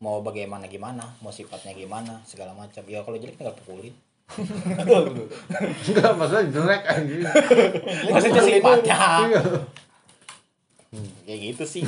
mau 0.00 0.24
bagaimana 0.24 0.66
gimana 0.66 1.04
mau 1.20 1.30
sifatnya 1.30 1.72
gimana 1.72 2.20
segala 2.26 2.52
macam. 2.52 2.82
Ya 2.84 3.00
kalau 3.06 3.16
jelek 3.16 3.38
tinggal 3.38 3.56
pukulin. 3.56 3.94
Enggak, 5.90 6.12
masalah 6.14 6.46
jelek 6.46 6.82
anjing. 6.86 7.26
maksudnya 8.06 8.42
sifatnya 8.50 8.98
Iya. 10.90 11.10
kayak 11.22 11.40
gitu 11.54 11.64
sih. 11.64 11.82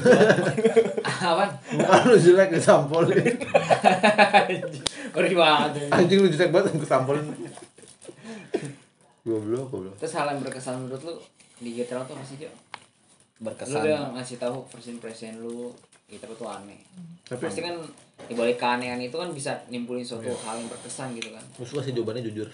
Apaan? 1.27 1.51
Bukan 1.75 2.03
lu 2.07 2.17
jelek 2.17 2.55
disampolin. 2.55 3.19
Ngeri 5.11 5.35
banget. 5.43 5.91
Anjing 5.91 6.23
lu 6.23 6.29
jelek 6.31 6.55
banget 6.55 6.79
disampolin. 6.79 7.27
Goblok, 9.23 9.67
goblok. 9.71 9.95
Terus 9.99 10.15
hal 10.15 10.31
yang 10.31 10.39
berkesan 10.43 10.87
menurut 10.87 11.03
lu 11.03 11.15
di 11.59 11.75
GTA 11.75 12.03
tuh 12.07 12.15
apa 12.15 12.23
sih 12.23 12.47
Jo? 12.47 12.51
Lu 13.43 13.51
berkesan 13.51 13.83
udah 13.83 14.15
ngasih 14.15 14.39
tahu 14.39 14.63
first 14.71 14.87
impression 14.87 15.35
lu 15.43 15.75
GTA 16.07 16.31
tuh 16.35 16.47
aneh. 16.47 16.79
Tapi 17.27 17.43
Pasti 17.43 17.59
kan 17.59 17.75
di 18.23 18.35
balik 18.39 18.55
keanehan 18.55 19.03
itu 19.03 19.19
kan 19.19 19.35
bisa 19.35 19.51
nimbulin 19.67 20.07
suatu 20.07 20.31
hal 20.47 20.63
yang 20.63 20.71
berkesan 20.71 21.11
gitu 21.19 21.35
kan. 21.35 21.43
gue 21.43 21.67
suka 21.67 21.83
sih 21.83 21.91
jawabannya 21.91 22.23
jujur. 22.23 22.47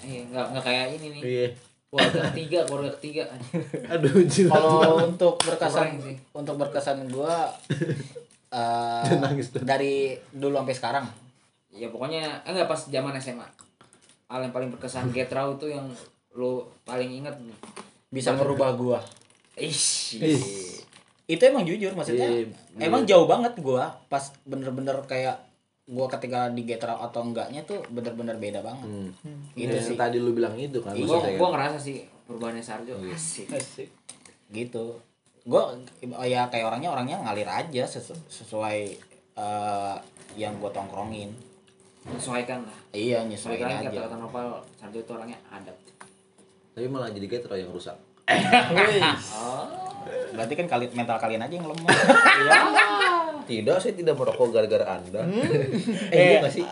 Iya, 0.00 0.32
nggak 0.32 0.46
nggak 0.56 0.64
kayak 0.64 0.86
ini 0.96 1.06
nih. 1.12 1.20
Iya. 1.20 1.48
Keluarga 1.92 2.32
ketiga, 2.32 2.58
keluarga 2.64 2.90
ketiga. 2.96 3.22
Aduh, 3.92 4.24
jilat. 4.24 4.48
kalau 4.48 4.96
untuk 5.04 5.36
berkesan 5.44 6.00
sih. 6.00 6.16
untuk 6.32 6.56
berkesan 6.56 7.04
gua 7.12 7.52
eh, 8.56 9.04
tuh. 9.44 9.60
dari 9.60 10.16
dulu 10.32 10.56
sampai 10.56 10.72
sekarang 10.72 11.06
Ya 11.68 11.92
pokoknya 11.92 12.48
enggak 12.48 12.64
pas 12.64 12.80
zaman 12.88 13.12
SMA. 13.16 13.44
Hal 14.24 14.40
yang 14.40 14.56
paling 14.56 14.72
berkesan 14.72 15.12
Get 15.12 15.28
Raw 15.28 15.52
itu 15.52 15.68
yang 15.68 15.84
lu 16.32 16.64
paling 16.82 17.12
inget 17.12 17.36
nih. 17.36 17.56
bisa 18.08 18.32
merubah 18.32 18.72
gua 18.72 18.98
Ish. 19.52 20.16
itu 21.22 21.42
emang 21.44 21.68
jujur 21.68 21.92
maksudnya 21.92 22.24
Iya, 22.24 22.48
emang 22.80 23.04
jauh 23.04 23.28
banget 23.28 23.52
gua 23.60 24.00
pas 24.08 24.32
bener-bener 24.44 24.96
kayak 25.04 25.36
gua 25.84 26.06
ketika 26.08 26.46
di 26.48 26.62
Getra 26.62 26.94
atau 26.96 27.22
enggaknya 27.22 27.60
tuh 27.62 27.82
bener-bener 27.88 28.36
beda 28.36 28.60
banget 28.60 28.86
Hmm. 28.86 29.10
gitu 29.52 29.72
Yang 29.72 29.84
sih 29.84 29.96
tadi 29.96 30.16
lu 30.16 30.30
bilang 30.30 30.54
itu 30.54 30.78
kan. 30.78 30.92
Gua 30.92 31.02
maksudnya 31.18 31.34
gua 31.34 31.42
kan. 31.44 31.52
ngerasa 31.58 31.78
sih 31.78 31.96
perubahannya 32.24 32.60
Sarjo 32.60 32.94
asik. 33.08 33.46
gitu 34.48 34.94
gua 35.42 35.74
oh 36.12 36.22
ya 36.24 36.46
kayak 36.46 36.66
orangnya 36.66 36.88
orangnya 36.88 37.16
ngalir 37.18 37.44
aja 37.44 37.82
sesu- 37.84 38.14
sesuai 38.26 38.78
eh, 39.34 39.96
yang 40.34 40.54
gua 40.56 40.70
tongkrongin 40.70 41.34
Menyesuaikan 42.02 42.58
lah. 42.60 42.78
iya 42.90 43.22
nyesuaiin 43.22 43.58
Sesuaikan 43.58 43.78
aja 43.80 43.88
kata-kata 43.88 44.16
novel 44.18 44.46
Sarjo 44.72 44.98
itu 44.98 45.12
orangnya 45.12 45.38
adap. 45.48 45.74
Tapi 46.72 46.86
malah 46.86 47.08
jadi 47.08 47.26
getro 47.28 47.52
yang 47.52 47.68
rusak. 47.68 47.94
Oh. 49.34 49.66
berarti 50.32 50.54
kan 50.56 50.66
kali 50.66 50.90
mental 50.90 51.14
kalian 51.16 51.38
aja 51.40 51.52
yang 51.52 51.62
lemah 51.64 51.86
Tidak, 53.42 53.76
saya 53.76 53.92
tidak 53.92 54.14
merokok 54.14 54.48
gara-gara 54.50 54.86
Anda. 54.88 55.22
eh, 56.08 56.16
iya 56.30 56.38
nggak 56.38 56.52
sih? 56.52 56.64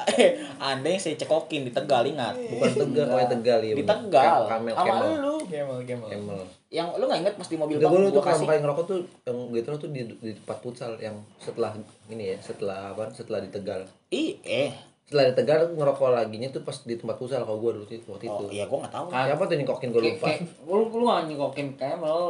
anda 0.56 0.86
yang 0.86 0.98
saya 0.98 1.16
cekokin 1.16 1.64
di 1.64 1.72
Tegal 1.72 2.04
ingat 2.04 2.36
Bukan 2.36 2.70
Tegal, 2.76 3.06
oh 3.06 3.16
ya 3.16 3.26
Tegal 3.26 3.58
ya. 3.60 3.72
di. 3.72 3.82
Tegal 3.82 4.40
Kamel, 4.46 4.72
sama 4.72 4.86
Camel. 4.86 5.10
lu 5.18 5.34
Camel, 5.44 5.78
camel. 5.82 6.08
Camel. 6.08 6.40
yang 6.68 6.86
lu 6.94 7.04
nggak 7.04 7.20
inget 7.20 7.34
pas 7.34 7.44
di 7.44 7.56
mobil 7.56 7.76
bang 7.76 7.90
gue 7.90 8.10
tuh 8.10 8.22
kalau 8.22 8.44
paling 8.44 8.62
ngerokok 8.62 8.84
tuh 8.86 8.98
yang 9.24 9.38
getro 9.50 9.74
tuh 9.74 9.90
di, 9.90 10.00
di 10.06 10.32
tempat 10.32 10.58
futsal 10.60 10.94
yang 10.96 11.16
setelah 11.36 11.74
ini 12.06 12.30
ya, 12.30 12.36
setelah 12.38 12.92
apa? 12.92 13.10
Setelah 13.10 13.40
di 13.40 13.50
Tegal. 13.50 13.82
ih 14.08 14.38
eh 14.40 14.70
Setelah 15.02 15.26
di 15.26 15.34
Tegal 15.34 15.74
ngerokok 15.74 16.08
laginya 16.12 16.46
tuh 16.48 16.62
pas 16.62 16.78
di 16.78 16.94
tempat 16.94 17.16
futsal 17.16 17.42
kalau 17.42 17.58
gue 17.58 17.70
dulu 17.74 17.84
itu 17.84 18.06
waktu 18.06 18.24
itu. 18.24 18.44
oh 18.46 18.46
iya 18.48 18.64
gua 18.64 18.86
nggak 18.86 18.94
tahu 18.94 19.06
Siapa 19.10 19.42
tuh 19.42 19.56
nyengkokin 19.56 19.88
gue 19.90 20.02
lupa. 20.06 20.26
lu 20.62 20.86
lu 20.88 21.04
gak 21.04 21.20
nyekokin 21.26 21.68
Camel. 21.74 22.20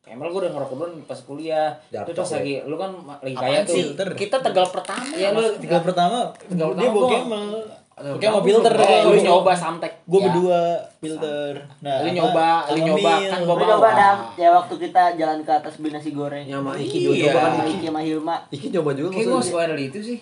Camel 0.00 0.26
gua 0.26 0.40
udah 0.40 0.50
ngerokok 0.50 0.74
dulu 0.74 0.86
pas 1.04 1.20
kuliah. 1.20 1.68
Jatuh, 1.88 2.08
Itu 2.08 2.18
pas 2.18 2.26
ya. 2.26 2.34
lagi 2.36 2.54
lu 2.64 2.74
kan 2.74 2.90
lagi 3.20 3.34
kaya 3.34 3.58
tuh. 3.62 3.70
sih 3.70 3.82
kita 4.16 4.36
Tegal 4.40 4.64
pertama 4.66 5.12
Iya 5.12 5.28
lu 5.30 5.42
Tiga 5.56 5.78
pertama, 5.78 6.32
dia 6.42 6.64
pertama 6.64 6.88
bawa 6.88 6.98
gua- 6.98 7.10
camel. 7.14 7.44
Aduh, 7.92 8.16
Oke, 8.16 8.24
mau 8.26 8.40
filter 8.40 8.72
deh. 8.72 8.80
eh, 8.80 9.00
Lu 9.04 9.12
nyoba 9.12 9.52
samtek. 9.52 9.92
Gue 10.02 10.16
Ya. 10.16 10.24
berdua 10.26 10.60
filter. 10.96 11.52
Nah, 11.84 12.00
Lu 12.00 12.08
nyoba, 12.10 12.64
lu 12.66 12.78
nyoba 12.82 13.10
kan 13.28 13.38
gua 13.44 13.54
bawa. 13.54 13.68
coba 13.70 13.88
dah 13.92 14.14
ya 14.34 14.48
waktu 14.50 14.74
kita 14.80 15.02
jalan 15.20 15.38
ke 15.38 15.52
atas 15.52 15.76
beli 15.76 15.92
nasi 15.92 16.10
goreng. 16.10 16.42
Ya 16.42 16.56
sama 16.56 16.72
Iki 16.74 16.96
Iya. 16.96 17.04
juga 17.04 17.14
coba 17.28 17.38
kan 17.44 17.52
Iki. 17.68 17.84
Sama 17.84 18.00
Hilma. 18.00 18.36
Iki 18.48 18.66
coba 18.72 18.90
juga 18.94 19.08
Kayak 19.12 19.26
gua 19.44 19.64
dari 19.68 19.84
itu 19.86 19.98
sih. 20.00 20.18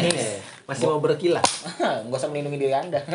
Masih 0.64 0.84
mau 0.86 0.98
berkilah. 0.98 1.42
nggak 2.08 2.16
usah 2.16 2.26
melindungi 2.26 2.56
diri 2.58 2.72
anda 2.72 2.98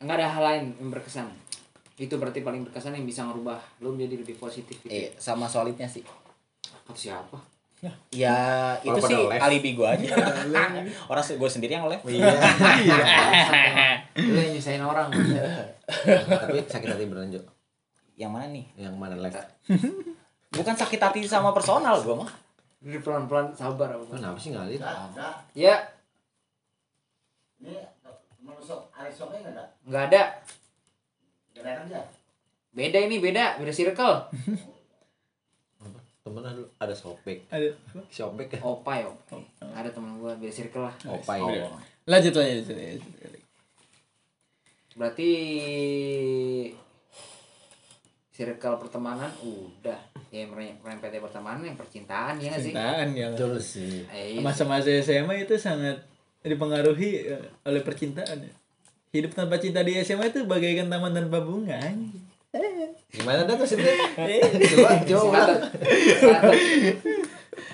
Enggak 0.00 0.16
ada 0.16 0.26
hal 0.30 0.42
lain 0.42 0.64
yang 0.74 0.88
berkesan. 0.88 1.28
Itu 1.94 2.16
berarti 2.16 2.40
paling 2.40 2.62
berkesan 2.62 2.92
yang 2.92 3.04
bisa 3.04 3.22
ngerubah 3.22 3.58
lu 3.78 3.92
menjadi 3.92 4.18
lebih 4.18 4.36
positif 4.36 4.76
gitu. 4.78 4.88
eh 4.88 5.12
sama 5.14 5.44
solidnya 5.44 5.84
sih 5.84 6.02
Atau 6.64 6.94
siapa? 6.94 7.36
ya 8.08 8.38
itu 8.78 8.94
Kalau 8.94 9.02
pada 9.02 9.10
sih 9.10 9.18
les. 9.26 9.40
alibi 9.42 9.70
gua 9.74 9.90
aja 9.90 10.06
orang 11.10 11.24
gue 11.26 11.50
sendiri 11.50 11.74
yang 11.74 11.90
live 11.90 11.98
Iya. 12.06 12.30
Lu 14.22 14.38
yang 14.38 14.54
nyusahin 14.54 14.78
orang. 14.78 15.10
Tapi 15.10 16.62
sakit 16.62 16.88
hati 16.88 17.04
Jo. 17.28 17.42
yang 18.14 18.30
mana 18.30 18.46
nih 18.46 18.62
Yang 18.78 18.94
mana 18.94 19.18
live? 19.18 19.34
bukan 20.54 20.74
sakit 20.76 20.94
hati 20.96 21.26
sama 21.26 21.50
personal 21.50 21.98
gua 22.00 22.22
mah 22.22 22.30
Jadi 22.78 22.98
pelan-pelan 22.98 23.50
sabar 23.50 23.90
apa. 23.90 24.04
Kenapa 24.08 24.38
sih 24.38 24.50
ngalir? 24.50 24.78
Ya, 25.52 25.74
Ini 27.58 27.78
menusuk 28.38 28.90
arisoknya 28.92 29.38
enggak 29.40 29.54
ada? 29.54 29.64
nggak 29.82 30.02
ada. 30.06 30.22
Enggak 30.22 30.22
ada 30.22 30.22
aja. 30.22 30.61
Beda 32.72 32.98
ini 32.98 33.20
beda, 33.20 33.60
beda 33.60 33.72
circle. 33.72 34.16
Temen 36.22 36.38
ada, 36.46 36.62
ada 36.78 36.94
sobek. 36.94 37.42
Ada. 37.50 37.74
Sobek 38.06 38.54
ya? 38.54 38.62
Opai, 38.62 39.02
opai. 39.02 39.42
Ada 39.74 39.90
temen 39.90 40.22
gua 40.22 40.38
beda 40.38 40.54
circle 40.54 40.86
lah. 40.86 40.94
Opai. 41.10 41.42
Lanjut 42.06 42.32
lanjut. 42.38 42.70
lanjut. 42.70 43.02
Berarti 44.94 45.30
circle 48.32 48.76
pertemanan 48.78 49.30
udah. 49.42 49.98
ya 50.32 50.48
merempet 50.48 51.12
pertemanan 51.20 51.60
yang 51.60 51.76
percintaan 51.76 52.40
ya 52.40 52.56
sih 52.56 52.72
Cintaan 52.72 53.12
ya. 53.12 53.28
Betul 53.36 53.60
sih. 53.60 54.00
Eh, 54.08 54.32
iya. 54.32 54.40
Masa-masa 54.40 54.88
SMA 55.04 55.44
itu 55.44 55.60
sangat 55.60 56.00
dipengaruhi 56.40 57.28
eh, 57.28 57.52
oleh 57.68 57.84
percintaan. 57.84 58.40
ya. 58.40 58.52
Hidup 59.12 59.32
tanpa 59.32 59.60
cinta 59.60 59.84
di 59.84 59.92
SMA 59.98 60.24
itu 60.26 60.40
bagaikan 60.42 60.88
taman 60.88 61.12
tanpa 61.12 61.38
bunga. 61.38 61.76
Gimana 63.08 63.44
dah 63.44 63.54
terus 63.54 63.76
itu? 63.76 63.84
Coba 64.72 64.90
coba 65.04 65.24
ulang. 65.28 65.60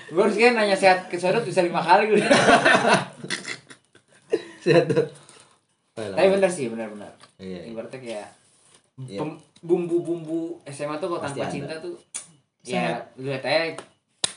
gue 0.09 0.19
harus 0.19 0.35
kan 0.35 0.53
nanya 0.53 0.73
sehat 0.73 1.05
ke 1.05 1.15
Sodot 1.15 1.39
bisa 1.41 1.61
lima 1.61 1.79
kali 1.79 2.09
gue 2.09 2.17
Sehat 4.59 4.89
tuh. 4.89 5.05
tapi 5.93 6.27
bener 6.29 6.49
sih 6.49 6.65
bener-bener 6.67 7.11
Iya. 7.37 7.69
ibaratnya 7.69 7.99
kayak 7.99 8.29
Iya. 8.99 9.19
bumbu-bumbu 9.61 10.59
SMA 10.65 10.97
tuh 10.97 11.07
kalau 11.07 11.21
tanpa 11.21 11.45
ada. 11.45 11.53
cinta 11.53 11.73
tuh 11.77 11.93
ya 12.61 12.97
lu 13.15 13.29
lihat 13.29 13.43
aja 13.43 13.77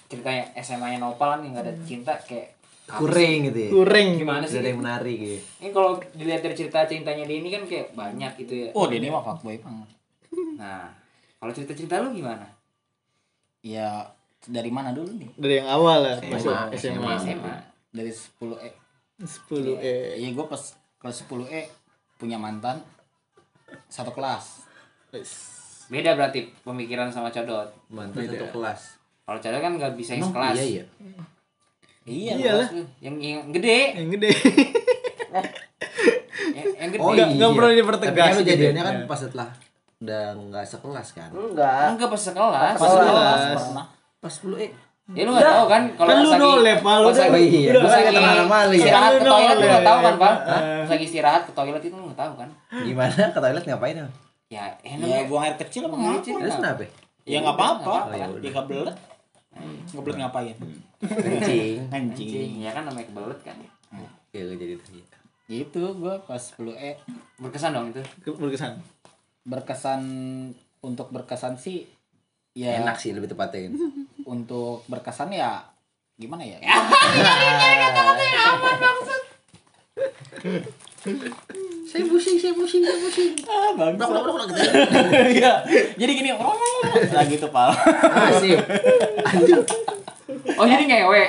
ceritanya 0.06 0.44
SMA 0.56 0.92
nya 0.92 0.98
Nopal 1.00 1.34
kan 1.34 1.40
yang 1.40 1.56
gak 1.56 1.64
ada 1.64 1.74
cinta 1.82 2.12
kayak? 2.20 2.52
Kuring 2.94 3.38
gitu 3.46 3.58
ya. 3.58 3.70
Kurang 3.70 4.08
gimana 4.14 4.44
sih 4.44 4.56
ada 4.56 4.68
yang 4.68 4.78
menarik 4.78 5.16
gitu. 5.16 5.38
ini 5.58 5.70
kalau 5.70 5.90
dilihat 6.10 6.40
dari 6.40 6.54
cerita 6.54 6.84
cintanya 6.84 7.22
dia 7.22 7.36
ini 7.36 7.48
kan 7.48 7.62
kayak 7.62 7.92
banyak 7.92 8.32
gitu 8.36 8.54
ya 8.54 8.68
Oh, 8.72 8.84
dia 8.84 8.96
ini 8.96 9.08
mah 9.08 9.20
fuckboy 9.20 9.56
banget. 9.56 9.88
nah 10.54 10.88
kalau 11.36 11.50
cerita-cerita 11.50 12.00
lu 12.00 12.12
gimana 12.12 12.44
Ya 13.60 14.10
dari 14.42 14.68
mana 14.68 14.90
dulu 14.90 15.06
nih? 15.12 15.30
dari 15.34 15.54
yang 15.56 15.68
awal 15.68 16.02
lah 16.02 16.14
SMA, 16.18 16.32
masuk 16.32 16.52
SMA. 16.72 16.74
SMA 16.74 17.12
SMA 17.16 17.54
Dari 17.90 18.10
10 18.10 18.58
E. 18.58 18.70
10 19.20 19.78
eh 19.78 20.18
Iya, 20.18 20.28
gue 20.32 20.46
pas 20.46 20.62
kelas 20.96 21.16
10 21.22 21.46
E 21.46 21.62
punya 22.16 22.36
mantan 22.36 22.82
satu 23.86 24.10
kelas. 24.10 24.64
beda 25.84 26.12
berarti 26.12 26.48
pemikiran 26.60 27.08
sama 27.08 27.28
Codot 27.28 27.68
Mantan 27.88 28.24
satu 28.24 28.48
kelas. 28.50 28.80
kalau 29.22 29.38
Codot 29.38 29.60
kan 29.60 29.72
gak 29.76 29.94
bisa 29.94 30.14
yang 30.14 30.24
sekelas 30.24 30.54
Iya 30.54 30.64
iya. 30.64 30.84
Iya, 32.02 32.32
Iyalah. 32.34 32.66
Kelas 32.66 32.70
lu. 32.72 32.84
yang 33.00 33.16
yang 33.16 33.40
gede 33.48 33.78
yang 33.94 34.08
gede 34.10 34.30
yang, 36.52 36.66
yang 36.74 36.90
gede 36.90 37.00
Oh 37.00 37.10
Nggak- 37.10 37.28
iya. 37.28 37.36
nggak 37.38 37.50
perlu 37.52 37.72
dipertegas 37.72 38.32
Tapi 38.32 38.44
jadiannya 38.44 38.82
kan 38.82 38.94
Iya. 38.96 39.06
pas 39.06 39.18
setelah 39.18 39.48
udah 39.98 40.24
nggak 40.34 40.64
sekelas 40.66 41.08
kan. 41.12 41.30
enggak 41.30 41.84
enggak 41.92 42.08
pas 42.08 42.18
sekelas 42.20 42.74
Pas 42.74 42.90
kelas 42.90 43.42
pernah. 43.62 43.86
Pas 44.18 44.34
10 44.36 44.58
eh. 44.60 44.70
ya 45.08 45.22
lu 45.24 45.30
gak 45.32 45.42
tahu 45.44 45.64
kan 45.68 45.82
kalau 45.92 46.08
Kan 46.08 46.16
lu 46.16 46.22
pas 46.24 46.32
lagi 46.32 46.42
nolep, 46.44 46.78
Pak. 46.80 46.94
Lu 46.96 47.04
pas 47.04 47.18
lagi 47.20 47.26
Oh 47.28 47.38
iya, 47.38 47.68
udah- 47.68 47.82
gua 47.82 47.90
saya 47.92 48.02
kata 48.08 48.44
malu 48.44 48.70
ya. 48.70 48.78
istirahat 48.78 49.12
ke 49.12 49.18
Lu 49.20 49.30
toilet 49.32 49.56
lu 49.56 49.66
gak 49.68 49.84
tahu 49.84 49.98
kan 50.00 50.14
pak 50.16 50.34
Hah? 50.42 50.60
pas 50.80 50.90
lagi 50.90 51.04
istirahat 51.04 51.42
ke 51.42 51.52
toilet 51.52 51.82
itu 51.82 51.94
lu 51.94 52.04
gak 52.08 52.18
tahu 52.18 52.32
kan 52.36 52.48
Gimana 52.80 53.22
ke 53.28 53.38
toilet 53.40 53.64
ngapain 53.64 53.96
ya 53.96 54.06
Ya 54.48 54.64
enak 54.84 55.26
buang 55.26 55.42
air 55.44 55.54
kecil 55.56 55.82
apa 55.82 55.90
Buang 55.90 56.02
air 56.02 56.10
ngapa? 56.12 56.20
kecil. 56.20 56.34
Terus 56.36 56.56
kenapa? 56.56 56.84
Ya 57.24 57.38
nggak 57.40 57.54
apa-apa. 57.54 57.94
Oh, 58.04 58.12
ya. 58.12 58.26
Ya 58.36 58.50
kebelet. 58.52 58.96
Kebelet 59.86 60.16
ngapain? 60.18 60.56
Kencing. 61.00 61.88
Anjing. 61.88 62.52
ya 62.60 62.70
kan 62.72 62.88
namanya 62.88 63.06
kebelet 63.08 63.40
kan 63.44 63.56
Ya 64.32 64.40
gua 64.48 64.56
jadi 64.56 64.74
tadi. 64.80 65.00
Itu 65.52 65.82
gue 65.92 66.14
pas 66.24 66.40
10 66.40 66.72
E 66.72 66.96
berkesan 67.36 67.76
dong 67.76 67.92
itu 67.92 68.00
berkesan 68.32 68.80
berkesan 69.44 70.00
untuk 70.80 71.12
berkesan 71.12 71.60
sih 71.60 71.84
ya 72.52 72.80
Enak 72.80 72.96
sih 72.96 73.12
lebih 73.12 73.28
tepatnya 73.28 73.68
kan. 73.68 73.76
untuk 74.24 74.86
berkesan 74.88 75.28
ya 75.32 75.60
gimana 76.16 76.44
ya? 76.46 76.56
Saya 81.82 82.06
pusing, 82.06 82.38
saya 82.38 82.54
pusing, 82.54 82.80
saya 82.80 82.94
pusing. 82.96 83.34
Ah, 83.44 83.74
bagus. 83.74 83.98
Blok, 83.98 84.08
blok, 84.08 84.22
blok, 84.22 84.34
blok, 84.38 84.46
gitu. 84.48 84.62
Iya. 85.36 85.52
Jadi 85.98 86.12
gini, 86.14 86.30
nah 87.14 87.24
gitu, 87.26 87.46
Pal. 87.48 87.74
Ah, 87.74 88.30
sip. 88.32 88.58
Anjir. 89.26 89.60
oh 90.52 90.64
jadi 90.64 90.84
ngewe 90.84 91.22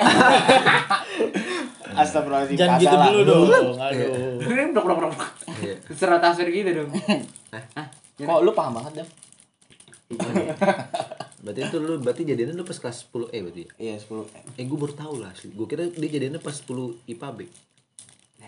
Astagfirullahaladzim. 1.94 2.56
jangan 2.56 2.78
gitu 2.80 2.96
dulu 2.96 3.20
dong 3.46 3.78
aduh 3.78 4.40
Ini 4.40 4.72
blok 4.72 4.84
blok 4.84 4.98
blok 5.04 5.14
Iya. 5.60 5.74
serat 5.92 6.18
taswir 6.18 6.50
gitu 6.50 6.70
dong 6.74 6.90
Kok 8.16 8.40
lu 8.42 8.50
paham 8.50 8.74
banget, 8.74 9.02
Dev? 9.02 9.08
Berarti 11.38 11.60
itu 11.62 11.76
lu 11.78 12.00
berarti 12.00 12.22
jadinya 12.24 12.54
lu 12.54 12.64
pas 12.64 12.74
kelas 12.74 13.06
10 13.06 13.30
E 13.30 13.38
berarti. 13.42 13.62
ya? 13.62 13.70
Iya, 13.76 13.94
10 14.00 14.24
E. 14.24 14.40
Eh 14.56 14.64
gue 14.64 14.78
baru 14.78 14.94
tahu 14.94 15.14
lah 15.20 15.30
asli. 15.30 15.52
Gue 15.52 15.66
kira 15.66 15.84
dia 15.86 16.08
jadinya 16.08 16.40
pas 16.40 16.56
10 16.56 16.64
IPA 17.06 17.28
B. 17.30 17.40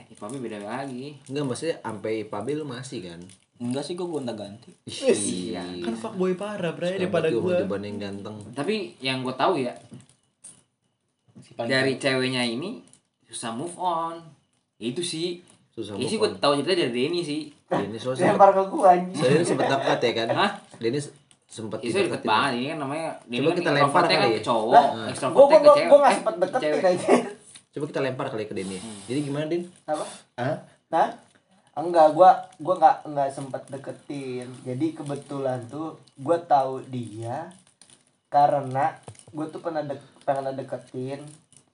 nah 0.07 0.31
IPA 0.31 0.39
beda 0.39 0.59
lagi 0.63 1.19
Enggak 1.27 1.45
maksudnya 1.51 1.77
sampai 1.83 2.13
IPA 2.23 2.39
B 2.47 2.47
lu 2.55 2.65
masih 2.65 3.01
kan. 3.03 3.21
Enggak 3.57 3.83
sih, 3.89 3.97
gue 3.97 4.05
gonta-ganti. 4.05 4.71
Iya. 4.87 5.65
kan 5.83 5.95
fuckboy 5.97 6.37
parah 6.37 6.77
bre 6.77 7.01
daripada 7.01 7.33
gue. 7.33 7.57
yang 7.83 7.99
ganteng. 7.99 8.37
tapi 8.55 8.95
yang 9.01 9.25
gue 9.25 9.35
tahu 9.35 9.59
ya 9.59 9.73
Si 11.41 11.53
dari 11.53 12.01
ceweknya 12.01 12.43
ini 12.45 12.81
susah 13.29 13.53
move 13.53 13.77
on 13.77 14.19
itu 14.81 15.05
sih 15.05 15.41
Susah 15.73 15.97
ini 15.97 16.09
sih 16.09 16.17
move 16.17 16.33
gue 16.33 16.41
tahu 16.41 16.53
cerita 16.61 16.73
dari 16.89 16.93
Denny 16.93 17.21
sih 17.21 17.53
Ini 17.53 17.97
soalnya 18.01 18.33
lempar 18.33 18.51
ke 18.57 18.63
gua 18.73 18.97
anjing 18.97 19.21
Soalnya 19.21 19.45
sempet 19.45 19.67
dekat 19.69 19.99
ya 20.01 20.13
kan. 20.17 20.29
Hah? 20.33 20.51
Dia 20.81 20.89
ini 20.89 21.01
sempat 21.47 21.79
itu 21.81 21.95
deket 21.95 22.23
banget 22.27 22.53
ini 22.59 22.67
kan 22.75 22.79
namanya 22.83 23.09
Denny 23.31 23.39
Coba 23.41 23.49
kan 23.49 23.57
kita 23.57 23.71
lempar 23.71 23.87
introvertnya 23.87 24.17
kali 24.17 24.27
kan 24.27 24.31
ya. 24.31 24.37
ke 24.37 24.43
cowok 24.45 24.85
ke 25.47 25.57
gua, 25.63 25.75
cewek 25.77 25.87
gua 25.89 25.99
nggak 25.99 26.11
eh, 26.11 26.17
sempet 26.19 26.35
ke 26.35 26.41
deketin 26.43 26.97
cewek. 27.01 27.23
Coba 27.77 27.93
kita 27.93 28.01
lempar 28.01 28.33
kali 28.33 28.49
ke 28.49 28.57
Denny. 28.57 28.81
Jadi 29.05 29.21
gimana 29.21 29.45
Din? 29.45 29.69
apa 29.85 30.09
Hah? 30.41 30.57
Hah? 30.89 31.13
Enggak, 31.77 32.17
gua 32.17 32.41
gua 32.57 32.81
nggak 32.81 32.97
nggak 33.13 33.29
sempet 33.29 33.69
deketin. 33.69 34.49
Jadi 34.65 34.97
kebetulan 34.97 35.61
tuh 35.69 36.01
gua 36.17 36.41
tahu 36.41 36.81
dia 36.89 37.53
karena 38.33 38.97
gua 39.29 39.53
tuh 39.53 39.61
pernah 39.61 39.85
dek 39.85 40.01
pernah 40.25 40.57
deketin 40.57 41.21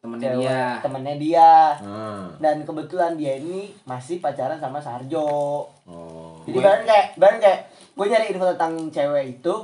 temennya 0.02 0.34
cewek 0.34 0.42
dia 0.42 0.62
temennya 0.82 1.14
dia. 1.22 1.50
Ah. 1.78 2.26
Dan 2.42 2.66
kebetulan 2.66 3.14
dia 3.14 3.38
ini 3.38 3.70
masih 3.86 4.18
pacaran 4.18 4.58
sama 4.58 4.82
Sarjo. 4.82 5.70
Oh. 5.86 6.42
Jadi 6.50 6.58
bareng 6.58 6.82
kayak 6.82 7.06
bareng 7.14 7.38
kayak 7.38 7.60
gue 7.70 8.06
nyari 8.10 8.34
info 8.34 8.50
tentang 8.50 8.74
cewek 8.90 9.38
itu. 9.38 9.54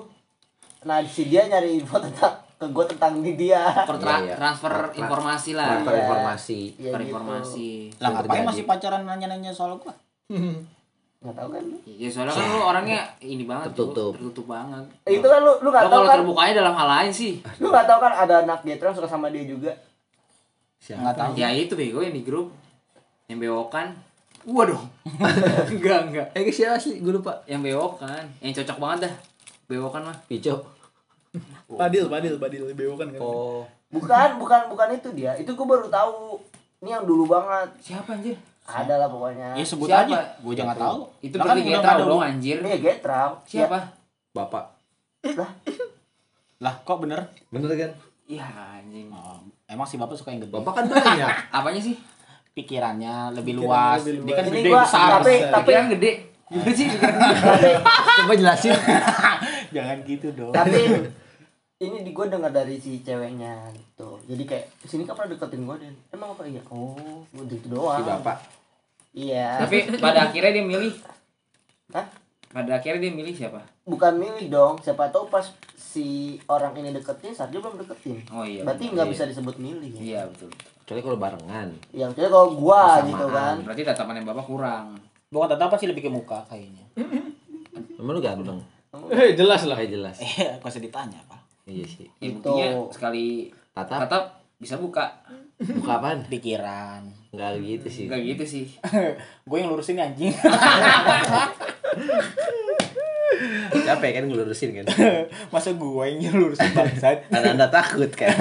Nah 0.86 1.02
si 1.02 1.26
dia 1.26 1.50
nyari 1.50 1.82
info 1.82 1.98
tentang 1.98 2.46
ke 2.58 2.66
gue 2.66 2.84
tentang 2.88 3.12
di 3.18 3.32
dia. 3.34 3.62
per 3.80 3.96
tra- 3.96 4.18
Iya, 4.18 4.24
iya. 4.24 4.34
transfer 4.34 4.66
Tra- 4.68 4.82
tra- 4.84 4.94
informasi 4.96 5.50
lah 5.52 5.66
Transfer 5.72 5.92
Iya. 5.92 6.02
informasi. 6.02 6.58
Iya 6.58 6.70
transfer 6.74 6.98
gitu. 6.98 7.08
informasi 7.08 7.68
Lah 7.96 8.10
masih 8.44 8.64
pacaran 8.64 9.02
nanya-nanya 9.04 9.50
soal 9.50 9.78
gua? 9.78 9.94
Nggak 11.18 11.34
tahu 11.34 11.48
kan? 11.50 11.62
lu? 11.64 11.78
ya 11.84 12.06
soalnya 12.06 12.30
kan 12.30 12.46
lu 12.48 12.60
orangnya 12.60 13.00
ini 13.20 13.42
banget 13.42 13.70
tuh, 13.72 13.90
Tertutup. 13.90 14.12
tertutup 14.14 14.46
banget 14.48 14.84
Eh, 15.02 15.18
itu 15.18 15.26
kan 15.26 15.40
lu 15.40 15.50
lu 15.56 15.68
nggak 15.68 15.82
tahu 15.84 15.90
kalau 15.92 16.06
kan? 16.06 16.16
terbukanya 16.16 16.52
dalam 16.56 16.74
hal 16.74 16.88
lain 16.88 17.10
sih 17.12 17.32
Lu 17.58 17.66
nggak 17.68 17.86
tahu 17.86 17.98
kan 18.00 18.12
ada 18.16 18.34
anak 18.40 18.62
dia 18.62 18.74
yang 18.76 18.90
suka 18.92 19.06
sama 19.06 19.26
dia 19.28 19.42
juga. 19.42 19.74
Enggak 20.80 21.14
tahu. 21.16 21.30
ya 21.34 21.48
itu 21.50 21.74
bego 21.74 21.98
yang 22.00 22.12
di 22.12 22.22
grup 22.22 22.54
yang 23.26 23.38
bewokan 23.38 23.98
waduh 24.46 24.78
enggak 25.68 26.00
enggak 26.06 26.26
Eh 26.32 26.48
siapa 26.48 26.74
sih? 26.76 26.98
Gue 26.98 27.10
lupa. 27.12 27.42
yang 27.44 27.60
bewokan 27.60 28.22
yang 28.38 28.50
cocok 28.52 28.78
banget 28.78 28.98
dah 29.04 29.14
bewokan 29.66 30.02
mah 30.04 30.16
Pico. 30.24 30.54
padil 31.80 32.04
padil 32.06 32.34
padil 32.36 32.62
bewo 32.70 32.94
kan 32.94 33.08
kan 33.08 33.20
Oh. 33.20 33.62
Bukan, 33.88 34.36
bukan, 34.36 34.68
bukan 34.68 34.88
itu 34.92 35.08
dia. 35.12 35.32
Itu 35.34 35.52
gue 35.52 35.64
baru 35.64 35.88
tahu. 35.88 36.36
Ini 36.78 36.92
yang 36.92 37.04
dulu 37.04 37.24
banget. 37.26 37.72
siapa 37.80 38.12
anjir 38.12 38.36
Ada 38.62 38.94
lah 38.96 39.08
pokoknya. 39.08 39.52
Ya 39.52 39.64
sebut 39.64 39.86
Siapa? 39.86 40.04
aja. 40.06 40.20
Gue 40.38 40.52
jangan 40.52 40.76
tahu. 40.76 40.98
itu 41.20 41.34
Lah 41.34 41.42
kan 41.42 41.54
berarti 41.54 41.60
nggak 41.64 41.82
ada 41.82 42.04
dong 42.04 42.20
anjir 42.20 42.56
Iya, 42.58 42.76
Getrau. 42.78 43.30
siapa 43.42 43.78
Bapak. 44.30 44.64
Lah, 46.58 46.74
kok 46.78 46.98
bener? 46.98 47.20
Bener 47.48 47.70
kan? 47.72 47.90
iya 48.26 48.44
anjing 48.44 49.08
Oh, 49.08 49.40
emang 49.64 49.82
si 49.82 49.96
bapak 49.96 50.12
suka 50.12 50.28
yang 50.28 50.42
gede. 50.42 50.52
Bapak 50.52 50.72
kan 50.74 50.84
banyak. 50.86 51.32
apanya 51.56 51.80
sih 51.80 51.96
Pikirannya 52.50 53.32
lebih 53.32 53.56
Pikirannya 53.56 53.96
luas. 53.96 54.00
lebih 54.04 54.20
Dia 54.20 54.34
kan 54.34 54.44
luas. 54.44 54.50
Ini 54.50 54.58
gede 54.58 54.68
gua- 54.68 54.84
besar. 54.84 55.08
tapi- 55.16 55.42
tapi 55.48 55.70
yang 55.72 55.88
gede 55.88 56.10
gimana 56.44 56.72
sih 56.72 56.86
Tapi, 57.48 57.70
Coba 58.18 58.34
jelasin. 58.34 58.72
Jangan 59.70 59.96
gitu 60.02 60.28
dong. 60.32 60.48
tapi 60.50 60.80
ini 61.78 62.02
di 62.02 62.10
gue 62.10 62.26
dengar 62.26 62.50
dari 62.50 62.74
si 62.76 62.98
ceweknya 63.00 63.70
gitu. 63.70 64.18
Jadi 64.26 64.42
kayak 64.44 64.66
sini 64.82 65.06
kan 65.06 65.14
pernah 65.14 65.30
deketin 65.32 65.62
gue 65.62 65.76
dan 65.78 65.94
emang 66.10 66.34
apa 66.34 66.42
iya? 66.42 66.58
Oh, 66.68 67.22
udah 67.30 67.54
itu 67.54 67.68
doang. 67.68 68.02
Si 68.02 68.04
bapak. 68.04 68.38
Iya. 69.08 69.64
tapi 69.64 69.76
pada 69.98 70.28
akhirnya 70.28 70.52
dia 70.52 70.62
milih 70.62 70.94
Hah? 71.90 72.06
pada 72.48 72.76
akhirnya 72.76 73.08
dia 73.08 73.12
milih 73.12 73.32
siapa 73.32 73.58
Bukan 73.82 74.14
milih 74.14 74.46
dong. 74.48 74.74
Siapa 74.78 75.08
tahu 75.08 75.26
pas 75.26 75.48
si 75.74 76.36
orang 76.44 76.76
ini 76.76 76.92
deketin, 76.92 77.32
Sarjo 77.32 77.58
belum 77.58 77.80
deketin. 77.80 78.20
oh 78.28 78.44
iya 78.44 78.62
Berarti 78.62 78.92
nggak 78.92 79.08
bisa 79.08 79.24
disebut 79.24 79.56
milih. 79.56 79.90
Ya. 79.96 80.00
iya 80.02 80.20
betul 80.26 80.52
Kecuali 80.82 81.00
kalau 81.00 81.18
barengan. 81.18 81.68
Yang 81.90 82.10
jadi 82.14 82.28
kalau 82.28 82.48
gua 82.52 82.82
Bersamaan. 83.00 83.08
gitu 83.08 83.26
kan. 83.28 83.54
berarti 83.64 83.82
tatapannya 83.84 84.22
bapak 84.24 84.44
kurang 84.44 84.86
Bukan 85.28 85.46
tatapan 85.46 85.76
sih 85.76 85.88
lebih 85.88 86.02
ke 86.04 86.10
muka 86.10 86.38
kayaknya. 86.46 86.84
Emang 87.94 88.12
lu 88.12 88.20
ganteng? 88.20 88.60
eh 89.10 89.34
jelas 89.34 89.62
lah 89.62 89.76
Kayak 89.76 89.92
jelas. 89.94 90.16
Eh, 90.18 90.56
kok 90.56 90.66
usah 90.66 90.80
ditanya, 90.80 91.18
Pak. 91.26 91.37
Iya 91.68 91.84
sih. 91.84 92.06
ya, 92.16 92.26
Itu. 92.26 92.40
buktinya 92.40 92.66
sekali 92.88 93.52
Tatap. 93.70 93.98
tatap 94.02 94.24
bisa 94.56 94.74
buka 94.74 95.04
Buka 95.58 95.98
apaan? 95.98 96.22
Pikiran. 96.24 97.02
Enggak 97.28 97.60
gitu 97.60 97.86
sih. 97.88 98.04
enggak 98.06 98.22
gitu 98.26 98.44
sih 98.44 98.64
gue 99.48 99.56
yang 99.56 99.68
lurusin 99.68 99.94
nih, 99.94 100.04
anjing. 100.04 100.32
capek 103.84 104.10
kan 104.12 104.24
ngelurusin 104.24 104.70
kan 104.74 104.84
Masa 105.52 105.72
gue 105.72 106.04
yang 106.06 106.18
ngelurusin 106.26 106.70
bangsat? 106.70 107.28
anda 107.28 107.48
anda 107.52 107.66
takut 107.68 108.10
kan 108.10 108.32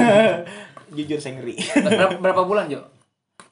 Jujur 0.89 1.19
saya 1.19 1.35
ngeri. 1.35 1.59
berapa, 1.77 2.15
berapa 2.17 2.41
bulan 2.43 2.67
Jo 2.67 2.79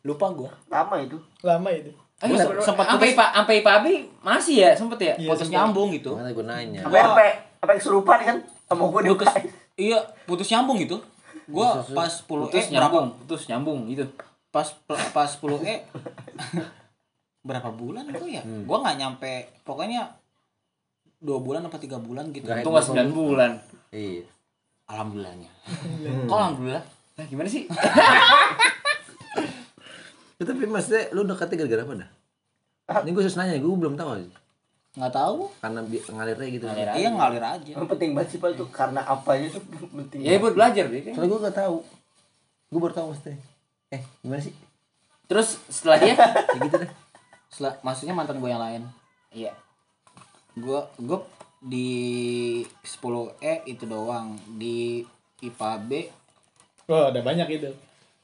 Lupa 0.01 0.31
gue. 0.31 0.49
lama 0.67 0.95
itu 0.97 1.17
Lama 1.41 1.69
itu. 1.69 1.91
Ah, 2.15 2.31
Gua 2.31 2.39
iya, 2.39 2.47
sempat 2.61 2.85
sampai 2.87 3.11
Pak 3.11 3.29
sampai 3.35 3.55
Pak 3.59 3.73
Abi 3.77 3.93
masih 4.21 4.55
ya 4.57 4.71
sempet 4.71 4.99
ya 5.01 5.13
Iya, 5.17 5.29
Putus 5.29 5.51
nyambung 5.51 5.91
gitu. 5.91 6.15
mana 6.15 6.31
gue 6.31 6.45
nanya 6.45 6.79
apa 6.81 6.95
apa 6.95 7.23
apa 7.59 7.69
yang 7.69 7.81
kesurupan 7.81 8.19
kan 8.21 8.37
sama 8.65 8.87
gue 8.87 9.01
di 9.03 9.11
iya, 9.75 9.99
putus 10.25 10.47
nyambung 10.49 10.79
gitu. 10.79 10.97
Gua 11.45 11.83
pas 11.85 12.09
10 12.09 12.25
putus 12.25 12.57
eh 12.57 12.65
berapa? 12.67 12.73
nyambung 12.73 13.07
putus 13.21 13.41
nyambung 13.45 13.79
gitu 13.85 14.03
Pas 14.49 14.65
pas 14.87 15.29
10 15.29 15.61
eh 15.63 15.79
berapa 17.47 17.69
bulan 17.69 18.09
tuh 18.09 18.25
ya? 18.25 18.41
Gua 18.65 18.81
nggak 18.81 18.97
nyampe 18.97 19.31
pokoknya 19.61 20.09
dua 21.15 21.41
bulan 21.41 21.65
apa 21.65 21.77
tiga 21.77 21.97
bulan 21.97 22.29
gitu. 22.29 22.45
Itu 22.45 22.65
nggak 22.65 22.85
sembilan 22.85 23.09
bulan 23.09 23.51
iya 23.89 24.25
Alhamdulillahnya. 24.85 25.49
kok 26.27 26.35
alhamdulillah 26.35 26.83
nah 27.15 27.25
gimana 27.25 27.49
sih 27.49 27.65
Ya, 30.35 30.43
tapi 30.43 30.67
maksudnya 30.67 31.15
lu 31.15 31.23
dekatnya 31.23 31.63
gara-gara 31.63 31.81
apa 31.87 31.93
dah 31.95 32.09
ini 33.07 33.15
gue 33.15 33.23
harus 33.23 33.39
nanya 33.39 33.55
gue 33.55 33.71
belum 33.71 33.95
tahu 33.95 34.19
aja 34.19 34.27
Nggak 34.95 35.13
tahu. 35.13 35.51
karena 35.57 35.79
bi- 35.81 36.05
ngalirnya 36.05 36.47
gitu 36.49 36.65
Ngalir 36.65 36.87
aja. 36.87 36.95
Iya 36.95 37.09
ngalir 37.11 37.43
aja. 37.45 37.71
yang 37.73 37.85
penting 37.85 38.09
banget 38.11 38.29
sih 38.29 38.39
pak 38.39 38.49
itu 38.51 38.65
karena 38.69 39.01
apanya 39.03 39.47
tuh 39.49 39.63
penting 39.99 40.19
ya 40.21 40.37
buat 40.37 40.53
belajar 40.53 40.85
deh 40.85 41.01
soalnya 41.05 41.27
gue 41.27 41.39
gak 41.41 41.57
tahu 41.57 41.77
gue 42.65 42.79
baru 42.79 42.93
tahu 42.93 43.05
maksudnya 43.09 43.37
eh 43.89 44.01
gimana 44.19 44.41
sih 44.41 44.55
terus 45.25 45.59
setelah 45.67 45.97
dia 45.97 46.15
ya 46.15 46.27
gitu 46.61 46.75
deh 46.77 46.91
Sel- 47.47 47.79
maksudnya 47.79 48.11
mantan 48.11 48.37
gue 48.37 48.47
yang 48.47 48.59
lain. 48.59 48.83
iya 49.29 49.51
Gua 50.55 50.87
gue 50.95 51.19
di 51.61 51.89
10 52.79 53.03
E 53.37 53.53
itu 53.65 53.83
doang. 53.83 54.31
Di 54.49 55.03
IPA 55.41 55.71
B 55.81 55.91
Oh, 56.85 57.09
ada 57.09 57.19
banyak 57.19 57.47
itu. 57.51 57.67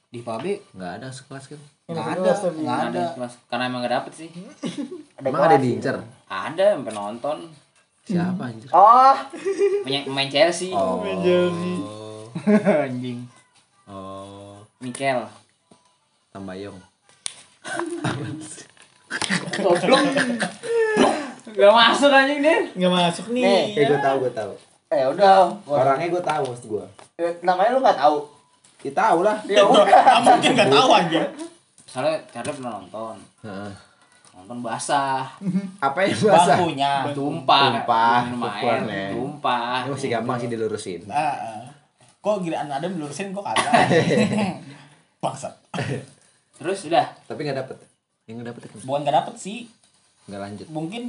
di 0.07 0.19
IPA 0.19 0.35
B 0.37 0.45
nggak 0.71 0.91
ada 0.95 1.07
sekelas 1.09 1.47
kan 1.47 1.59
nggak 1.91 2.07
ada 2.17 2.31
nggak 2.31 2.79
ada 2.89 3.03
kelas. 3.19 3.33
Karena 3.51 3.63
emang 3.67 3.79
gak 3.83 3.93
dapet 3.99 4.13
sih. 4.15 4.29
Ada 5.19 5.27
emang 5.27 5.41
ada 5.43 5.55
kelas. 5.55 5.63
diincar 5.63 5.95
ada 6.31 6.65
sampai 6.79 6.93
nonton 6.95 7.37
siapa 8.07 8.41
anjir? 8.49 8.69
Oh. 8.73 9.15
Main, 9.85 10.03
main 10.09 10.29
Chelsea. 10.31 10.73
Oh. 10.73 11.03
Anjing. 12.87 13.27
Oh. 13.85 14.57
Mikel. 14.81 15.27
Tambayong 16.31 16.79
gak 21.51 21.73
masuk 21.75 22.09
anjing 22.09 22.39
dia 22.41 22.57
Nggak 22.73 22.91
masuk 22.91 23.25
nih. 23.35 23.43
Nih, 23.43 23.63
eh 23.77 23.85
gue 23.85 23.99
tahu 23.99 24.15
gue 24.25 24.31
tahu. 24.33 24.53
Eh 24.91 25.03
udah. 25.07 25.51
Orangnya 25.67 26.07
gue 26.09 26.23
tahu 26.23 26.43
maksud 26.47 26.65
gue 26.67 26.85
Eh, 27.21 27.31
namanya 27.45 27.77
lu 27.77 27.79
nggak 27.83 27.99
tahu? 27.99 28.17
Ya 28.81 28.91
tahu 28.97 29.19
lah. 29.21 29.37
Ya 29.45 29.61
udah. 29.61 29.85
mungkin 30.25 30.51
nggak 30.57 30.71
tahu 30.71 30.89
aja 30.95 31.21
soalnya 31.91 32.15
Charlie 32.31 32.55
pernah 32.55 32.79
nonton. 32.79 33.15
Heeh. 33.43 33.71
nonton 34.31 34.63
basah. 34.63 35.27
Apa 35.85 36.07
yang 36.07 36.15
basah? 36.15 36.55
bangkunya 36.55 36.91
tumpah. 37.11 37.83
Tumpah, 37.83 38.19
pukulannya. 38.31 39.05
tumpah 39.11 39.77
ini 39.83 39.89
masih 39.91 40.09
gampang 40.09 40.37
sih 40.39 40.47
dilurusin. 40.47 41.01
Ah, 41.11 41.35
ah. 41.35 41.61
kok 42.23 42.39
giliran 42.39 42.71
ada 42.71 42.87
dilurusin 42.87 43.35
kok 43.35 43.43
kagak? 43.43 43.91
Bangsat. 45.23 45.51
Terus 46.57 46.79
udah. 46.87 47.05
Tapi 47.27 47.39
nggak 47.43 47.59
dapet. 47.59 47.77
Yang 48.23 48.35
nggak 48.39 48.49
dapet 48.55 48.61
itu 48.71 48.77
bukan 48.87 49.01
gak 49.03 49.17
dapet 49.19 49.35
sih. 49.35 49.59
Nggak 50.31 50.41
lanjut. 50.47 50.67
Mungkin 50.71 51.03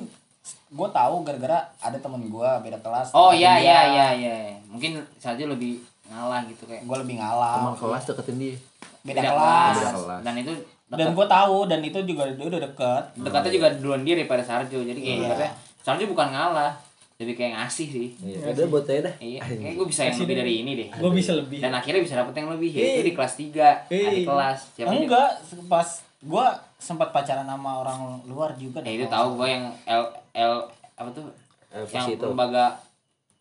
gue 0.72 0.89
tahu 0.91 1.14
gara-gara 1.22 1.70
ada 1.78 1.99
temen 2.03 2.26
gue 2.26 2.51
beda 2.66 2.78
kelas. 2.83 3.14
Oh 3.14 3.30
iya 3.30 3.55
iya 3.62 3.80
iya 3.87 4.07
iya. 4.18 4.35
Mungkin 4.66 4.99
saja 5.22 5.47
lebih 5.47 5.78
ngalah 6.12 6.40
gitu 6.44 6.62
kayak 6.64 6.84
gue 6.84 6.96
lebih 7.00 7.16
teman 7.16 7.26
ngalah 7.26 7.74
kelas 7.74 8.02
deketin 8.06 8.36
dia. 8.36 8.56
Beda, 9.02 9.18
beda 9.18 9.30
kelas, 9.34 9.76
dan 10.22 10.34
itu 10.36 10.52
dan 10.92 11.08
dekat, 11.08 11.16
gue 11.16 11.26
tahu 11.26 11.56
dan 11.66 11.80
itu 11.80 11.98
juga 12.04 12.22
dia 12.28 12.46
udah 12.46 12.60
deket. 12.62 13.04
Dekatnya 13.18 13.50
juga 13.50 13.68
duluan 13.74 14.02
dia 14.04 14.14
daripada 14.14 14.44
Sarjo. 14.44 14.78
Jadi 14.78 15.00
kayak 15.00 15.16
Iya. 15.16 15.24
ibaratnya 15.24 15.50
Sarjo 15.80 16.04
bukan 16.06 16.28
ngalah 16.30 16.72
jadi 17.16 17.32
kayak 17.32 17.52
ngasih 17.56 17.88
sih. 17.88 18.08
Iya. 18.20 18.52
Udah 18.52 18.66
buat 18.68 18.84
saya 18.84 19.00
dah. 19.08 19.14
Iya. 19.18 19.40
Kayak 19.42 19.74
gue 19.74 19.86
bisa 19.88 20.00
yang 20.04 20.18
lebih 20.18 20.36
dari 20.36 20.52
ini 20.60 20.72
deh. 20.76 20.88
Gue 20.92 21.10
bisa 21.10 21.32
lebih. 21.32 21.58
dan 21.58 21.72
akhirnya 21.72 22.02
bisa 22.04 22.14
dapet 22.14 22.34
yang 22.36 22.50
lebih. 22.52 22.70
Ya 22.70 22.84
itu 22.94 23.02
di 23.08 23.12
kelas 23.16 23.34
3 23.34 23.88
Hei. 23.88 24.04
adik 24.06 24.24
kelas. 24.28 24.58
Siapa 24.76 24.90
aja? 24.90 24.98
enggak 25.00 25.28
pas 25.66 25.88
gue 26.22 26.46
sempat 26.78 27.08
pacaran 27.10 27.42
sama 27.42 27.82
orang 27.82 28.22
luar 28.26 28.54
juga 28.54 28.78
ya 28.82 28.94
deh, 28.94 28.94
itu 28.94 29.06
tahu 29.08 29.38
gue 29.38 29.48
yang 29.50 29.64
L 29.86 30.02
L 30.30 30.54
apa 30.94 31.08
tuh? 31.10 31.26
Eh, 31.72 31.82
yang 31.88 32.06
lembaga 32.14 32.78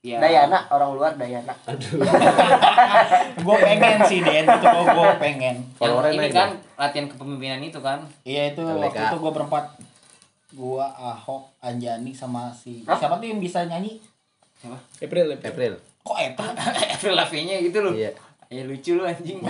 ya 0.01 0.17
Dayana 0.17 0.65
orang 0.69 0.89
luar 0.97 1.11
Dayana. 1.13 1.53
Gue 3.45 3.55
pengen 3.57 3.97
sih 4.05 4.19
Den 4.19 4.43
itu 4.43 4.65
gue 4.65 4.83
gue 4.83 5.11
pengen. 5.21 5.55
Yang 5.61 5.77
Followernya 5.77 6.11
ini 6.11 6.19
naik 6.19 6.33
kan 6.33 6.49
latihan 6.75 7.05
kepemimpinan 7.05 7.61
itu 7.61 7.79
kan? 7.79 7.99
Iya 8.25 8.51
itu 8.51 8.63
LDK. 8.65 8.81
waktu 8.81 9.01
itu 9.05 9.17
gue 9.17 9.31
berempat. 9.31 9.63
Gue 10.51 10.83
Ahok 10.83 11.53
Anjani 11.61 12.11
sama 12.11 12.51
si 12.51 12.83
Hah? 12.83 12.97
siapa 12.97 13.15
tuh 13.17 13.27
yang 13.29 13.39
bisa 13.39 13.63
nyanyi? 13.63 14.01
Siapa? 14.57 14.77
April, 14.99 15.25
April. 15.31 15.47
April. 15.47 15.73
Kok 16.01 16.17
Eta 16.17 16.45
Avril 16.97 17.15
Lavigne 17.15 17.55
gitu 17.61 17.79
loh. 17.79 17.93
Iya. 17.93 18.11
Ya 18.51 18.67
lucu 18.67 18.99
lu 18.99 19.07
anjing. 19.07 19.39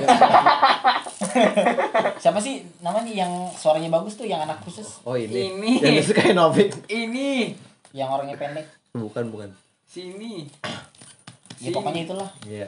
Siapa 2.22 2.38
sih 2.38 2.62
namanya 2.80 3.10
yang 3.10 3.34
suaranya 3.50 3.90
bagus 3.90 4.14
tuh 4.14 4.30
yang 4.30 4.46
anak 4.46 4.62
khusus? 4.62 5.02
Oh 5.02 5.18
ini, 5.18 5.50
Ini. 5.50 5.72
yang 5.82 5.96
disukain 5.98 6.38
Novik. 6.38 6.70
Ini. 6.86 7.58
Yang 7.98 8.10
orangnya 8.14 8.38
pendek. 8.38 8.70
Bukan 8.94 9.34
bukan 9.34 9.50
sini 9.92 10.48
ya 11.60 11.70
pokoknya 11.70 12.02
itulah. 12.06 12.30
Iya. 12.44 12.68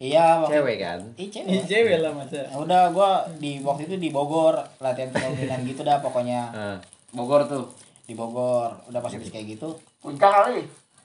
Iya 0.00 0.40
waktu 0.40 0.56
cewek 0.56 0.76
kan? 0.80 1.00
Ih, 1.14 1.28
cewek. 1.28 1.46
Ini 1.46 1.60
cewek 1.62 1.96
lah 2.00 2.10
masa. 2.10 2.40
Ya 2.40 2.56
udah 2.56 2.88
gua 2.88 3.10
di 3.36 3.60
waktu 3.60 3.84
itu 3.84 3.96
di 3.96 4.08
Bogor 4.08 4.56
latihan 4.80 5.12
kepemimpinan 5.12 5.60
gitu 5.62 5.84
dah 5.84 6.00
pokoknya. 6.00 6.40
Ah. 6.50 6.76
Bogor 7.12 7.44
tuh? 7.44 7.68
Di 8.02 8.16
Bogor 8.16 8.72
udah 8.88 8.98
pas 8.98 9.12
habis 9.12 9.28
kayak 9.28 9.54
gitu. 9.54 9.68
Puncak 10.00 10.32
kali? 10.32 10.64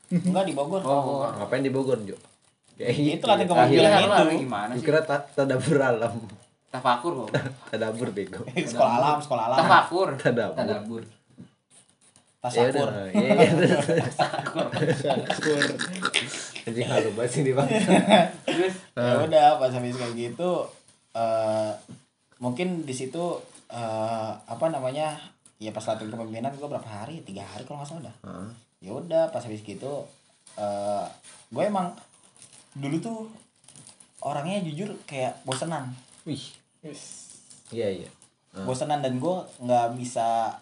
Enggak 0.09 0.47
di 0.47 0.55
Bogor. 0.55 0.79
Bogor. 0.79 1.35
Ngapain 1.35 1.59
di 1.59 1.69
Bogor 1.69 1.99
Jo? 2.01 2.15
Ya, 2.75 2.87
itu 2.87 3.11
Iya, 3.11 3.19
latihan 3.21 3.43
kepemimpinan 3.45 3.67
Pilihan 3.67 3.99
itu. 3.99 4.11
lah 4.15 4.39
gimana 4.39 4.71
sih? 4.71 4.79
Dikira 4.79 5.01
ta- 5.03 5.27
tadabur 5.29 5.77
alam. 5.77 6.15
Tafakur 6.67 7.11
kok 7.17 7.29
tadabur 7.69 8.07
bego. 8.11 8.43
Sekolah 8.71 8.93
alam 8.97 9.17
sekolah 9.19 9.43
alam. 9.45 9.57
Tafakur 9.59 10.07
tadabur. 10.15 10.55
Tadabur 10.57 11.03
ya 12.45 12.69
tasakur 12.69 12.87
udah 12.87 13.07
iya 13.09 13.29
iya 13.33 13.77
Syukur. 15.33 15.65
anjing 16.65 16.87
halu 16.89 17.09
banget 17.13 17.31
sih 17.31 17.53
bang. 17.53 17.69
Terus 18.45 18.73
ya 18.97 19.13
udah 19.21 19.47
pas 19.57 19.69
habis 19.69 19.93
kayak 19.93 20.13
gitu 20.13 20.51
eh 21.13 21.71
mungkin 22.37 22.83
di 22.83 22.93
situ 22.93 23.39
eh 23.69 24.31
apa 24.35 24.65
namanya 24.69 25.17
ya 25.57 25.71
pas 25.71 25.85
latihan 25.85 26.11
kepemimpinan 26.11 26.53
gue 26.53 26.67
berapa 26.67 26.85
hari 26.85 27.23
tiga 27.23 27.45
hari 27.47 27.63
kalau 27.63 27.79
nggak 27.79 27.89
salah 27.89 28.03
dah 28.11 28.15
Heeh. 28.27 28.49
ya 28.83 28.91
udah 28.91 29.23
pas 29.31 29.39
habis 29.39 29.63
gitu 29.63 30.03
eh 30.57 31.05
gue 31.49 31.63
emang 31.63 31.93
dulu 32.75 32.97
tuh 32.99 33.19
orangnya 34.19 34.59
jujur 34.65 34.89
kayak 35.05 35.37
bosenan. 35.45 35.93
Wih. 36.25 36.41
Wis. 36.81 37.29
iya 37.69 37.89
iya. 37.89 38.09
Ah. 38.51 38.65
bosenan 38.65 38.99
dan 38.99 39.17
gue 39.17 39.35
nggak 39.61 39.95
bisa 39.95 40.53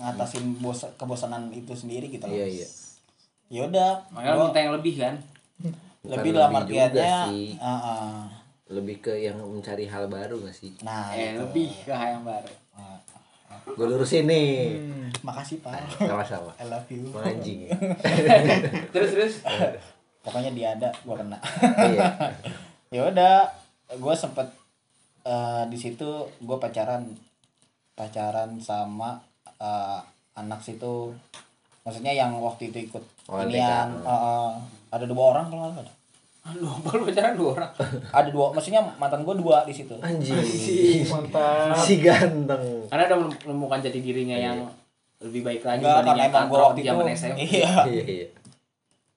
ngatasin 0.00 0.56
bos 0.64 0.88
kebosanan 0.96 1.52
itu 1.52 1.76
sendiri 1.76 2.08
gitu 2.08 2.24
loh. 2.24 2.32
Iya 2.32 2.46
iya. 2.48 2.68
Ya 3.52 3.60
udah 3.68 3.90
makanya 4.08 4.32
lu 4.32 4.38
gua 4.40 4.46
minta 4.48 4.60
yang 4.64 4.74
lebih 4.80 4.94
kan? 4.96 5.14
Bukan 6.00 6.16
lebih 6.16 6.30
dalam 6.32 6.52
artiannya 6.56 7.12
sih. 7.28 7.46
ah, 7.60 7.68
ah. 7.68 8.18
lebih 8.72 8.96
ke 9.04 9.12
yang 9.20 9.36
mencari 9.36 9.84
hal 9.84 10.08
baru 10.08 10.40
gak 10.48 10.56
sih? 10.56 10.72
Nah 10.80 11.12
eh 11.12 11.36
gitu. 11.36 11.44
lebih 11.44 11.68
ke 11.84 11.92
yang 11.92 12.24
baru. 12.24 12.52
Ah, 12.72 12.96
gue 13.66 13.86
lurusin 13.86 14.24
nih. 14.24 14.80
Hmm. 14.80 15.08
makasih 15.20 15.60
pak. 15.60 15.76
Sama-sama. 16.00 16.56
I 16.56 16.64
love 16.70 16.88
you. 16.88 17.12
Anjing 17.20 17.68
ya? 17.68 17.76
Terus 18.94 19.10
terus? 19.12 19.34
Pokoknya 20.24 20.50
dia 20.56 20.72
ada 20.78 20.88
gue 20.88 21.16
kena. 21.16 21.38
Iya. 21.84 22.08
Ya 22.90 23.06
udah 23.06 23.46
gue 23.86 24.14
sempet 24.18 24.50
eh, 25.22 25.62
di 25.70 25.78
situ 25.78 26.26
gue 26.42 26.56
pacaran. 26.58 27.06
Pacaran 27.94 28.58
sama 28.58 29.29
eh, 29.60 29.98
anak 30.34 30.58
situ 30.58 31.12
maksudnya 31.80 32.12
yang 32.12 32.32
waktu 32.36 32.68
itu 32.68 32.86
ikut 32.86 33.04
Oh, 33.26 33.38
inian 33.40 33.88
eh, 33.96 34.50
ada 34.90 35.04
dua 35.04 35.24
orang 35.30 35.46
kalau 35.46 35.62
nggak 35.64 35.76
salah 35.78 35.96
Aduh, 36.40 36.72
baru 36.80 37.04
pacaran 37.04 37.36
dua 37.36 37.50
orang. 37.52 37.72
ada 38.16 38.28
dua 38.28 38.48
maksudnya 38.50 38.80
mantan 38.96 39.22
gue 39.22 39.36
dua 39.36 39.60
di 39.62 39.70
situ 39.70 39.92
anjing 39.94 41.04
Mantap. 41.06 41.76
si 41.76 42.00
ganteng 42.00 42.88
Karena 42.88 43.06
udah 43.06 43.18
menemukan 43.44 43.78
jati 43.78 44.00
dirinya 44.00 44.34
yang 44.34 44.56
lebih 45.20 45.44
baik 45.44 45.60
lagi 45.60 45.84
enggak 45.84 46.00
karena 46.02 46.16
yang 46.18 46.32
emang 46.32 46.48
gue 46.48 46.58
waktu 46.58 46.80
itu 46.80 46.92
SMA. 47.12 47.36
iya 47.38 47.72
iya 47.92 48.04
iya 48.08 48.28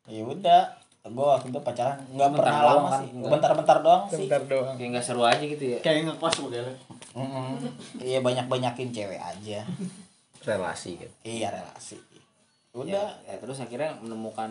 ya 0.04 0.22
udah 0.22 0.62
gue 1.02 1.26
waktu 1.26 1.48
itu 1.48 1.60
pacaran 1.60 1.96
nggak 2.06 2.28
Bentar 2.28 2.44
pernah 2.44 2.60
lama 2.66 2.88
kan? 2.88 3.00
sih 3.00 3.10
bentar-bentar 3.18 3.78
doang 3.80 4.04
sih 4.06 4.16
Sebentar 4.22 4.42
doang. 4.46 4.76
Kayak 4.76 4.90
nggak 4.92 5.06
seru 5.06 5.24
aja 5.24 5.44
gitu 5.44 5.64
ya. 5.66 5.78
Kayak 5.80 6.00
ngekos 6.06 6.36
begini. 6.44 6.74
Mm-mm. 7.14 7.48
iya 8.00 8.20
banyak 8.20 8.46
banyakin 8.46 8.90
cewek 8.90 9.18
aja 9.18 9.64
relasi 10.44 11.00
kan 11.00 11.12
iya 11.24 11.48
relasi. 11.50 11.98
Udah. 12.74 13.14
Ya, 13.30 13.38
terus 13.38 13.62
akhirnya 13.62 13.94
menemukan 14.02 14.50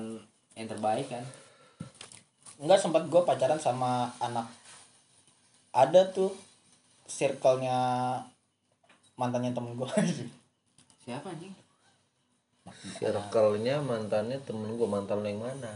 yang 0.55 0.69
terbaik 0.71 1.11
kan. 1.11 1.27
Nggak 2.63 2.79
sempat 2.79 3.11
gue 3.11 3.23
pacaran 3.27 3.59
sama 3.59 4.07
anak. 4.23 4.47
Ada 5.75 6.15
tuh 6.15 6.31
circle-nya 7.11 7.75
mantannya 9.19 9.51
temen 9.53 9.75
gue 9.75 9.89
siapa 11.03 11.35
anjing? 11.35 11.53
Circle-nya 13.03 13.83
mantannya 13.83 14.39
temen 14.47 14.79
gue 14.79 14.87
mantan 14.87 15.19
lo 15.19 15.27
yang 15.27 15.43
mana? 15.43 15.73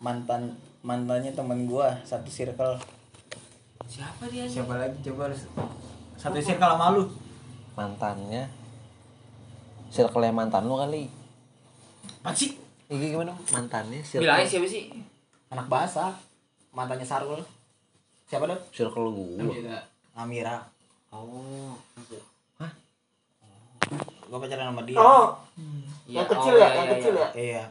Mantan 0.00 0.56
mantannya 0.80 1.36
temen 1.36 1.68
gue 1.68 1.88
satu 2.08 2.32
circle. 2.32 2.80
Siapa 3.84 4.32
dia? 4.32 4.48
Siapa 4.48 4.80
lagi? 4.80 4.96
Coba 5.04 5.28
harus 5.28 5.44
satu 6.16 6.40
circle 6.40 6.72
sama 6.72 6.96
lu. 6.96 7.04
Mantannya. 7.80 8.44
Circle 9.88 10.28
yang 10.28 10.36
mantan 10.36 10.68
lo 10.68 10.76
kali. 10.76 11.08
Apa 12.20 12.36
sih? 12.36 12.60
ini 12.92 13.16
gimana? 13.16 13.32
Mantannya 13.48 14.04
circle. 14.04 14.28
Bilangnya 14.28 14.46
siapa 14.46 14.68
sih? 14.68 14.92
Anak 15.48 15.66
bahasa. 15.72 16.12
Mantannya 16.76 17.08
Sarul. 17.08 17.40
Siapa 18.28 18.44
dong 18.44 18.60
circle 18.76 19.08
gue. 19.16 19.40
Amira. 20.12 20.60
Oh 21.10 21.74
gue 24.30 24.38
pacaran 24.38 24.70
sama 24.70 24.82
dia. 24.86 24.98
Oh, 25.02 25.34
Iya, 26.06 26.22
yang 26.22 26.26
kecil 26.30 26.54
oh, 26.54 26.58
ya, 26.58 26.66
iya, 26.66 26.70
yang 26.70 26.86
iya, 26.86 26.94
kecil 26.94 27.14
iya. 27.14 27.22
ya. 27.22 27.28
iya. 27.34 27.64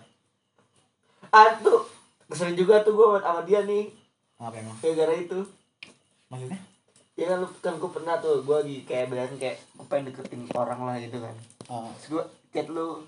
Ah 1.31 1.55
tuh 1.59 1.87
kesel 2.27 2.51
juga 2.55 2.83
tuh 2.83 2.99
gue 2.99 3.07
sama 3.23 3.41
dia 3.47 3.63
nih. 3.63 3.87
Apa 4.39 4.55
emang? 4.59 4.75
Gara-gara 4.83 5.15
itu. 5.15 5.39
maksudnya 6.29 6.61
Ya 7.19 7.25
kan, 7.27 7.37
lu- 7.37 7.59
kan 7.59 7.73
gue 7.75 7.91
pernah 7.91 8.15
tuh 8.17 8.39
gue 8.39 8.55
lagi 8.57 8.77
kayak 8.83 9.05
bilang 9.07 9.27
kayak 9.35 9.59
gue 9.59 9.85
pengen 9.85 10.07
deketin 10.07 10.47
orang 10.53 10.79
lah 10.79 10.95
gitu 10.97 11.19
kan. 11.19 11.35
Ah, 11.67 11.91
Terus 11.97 12.07
gue 12.09 12.23
chat 12.49 12.67
lu, 12.67 13.03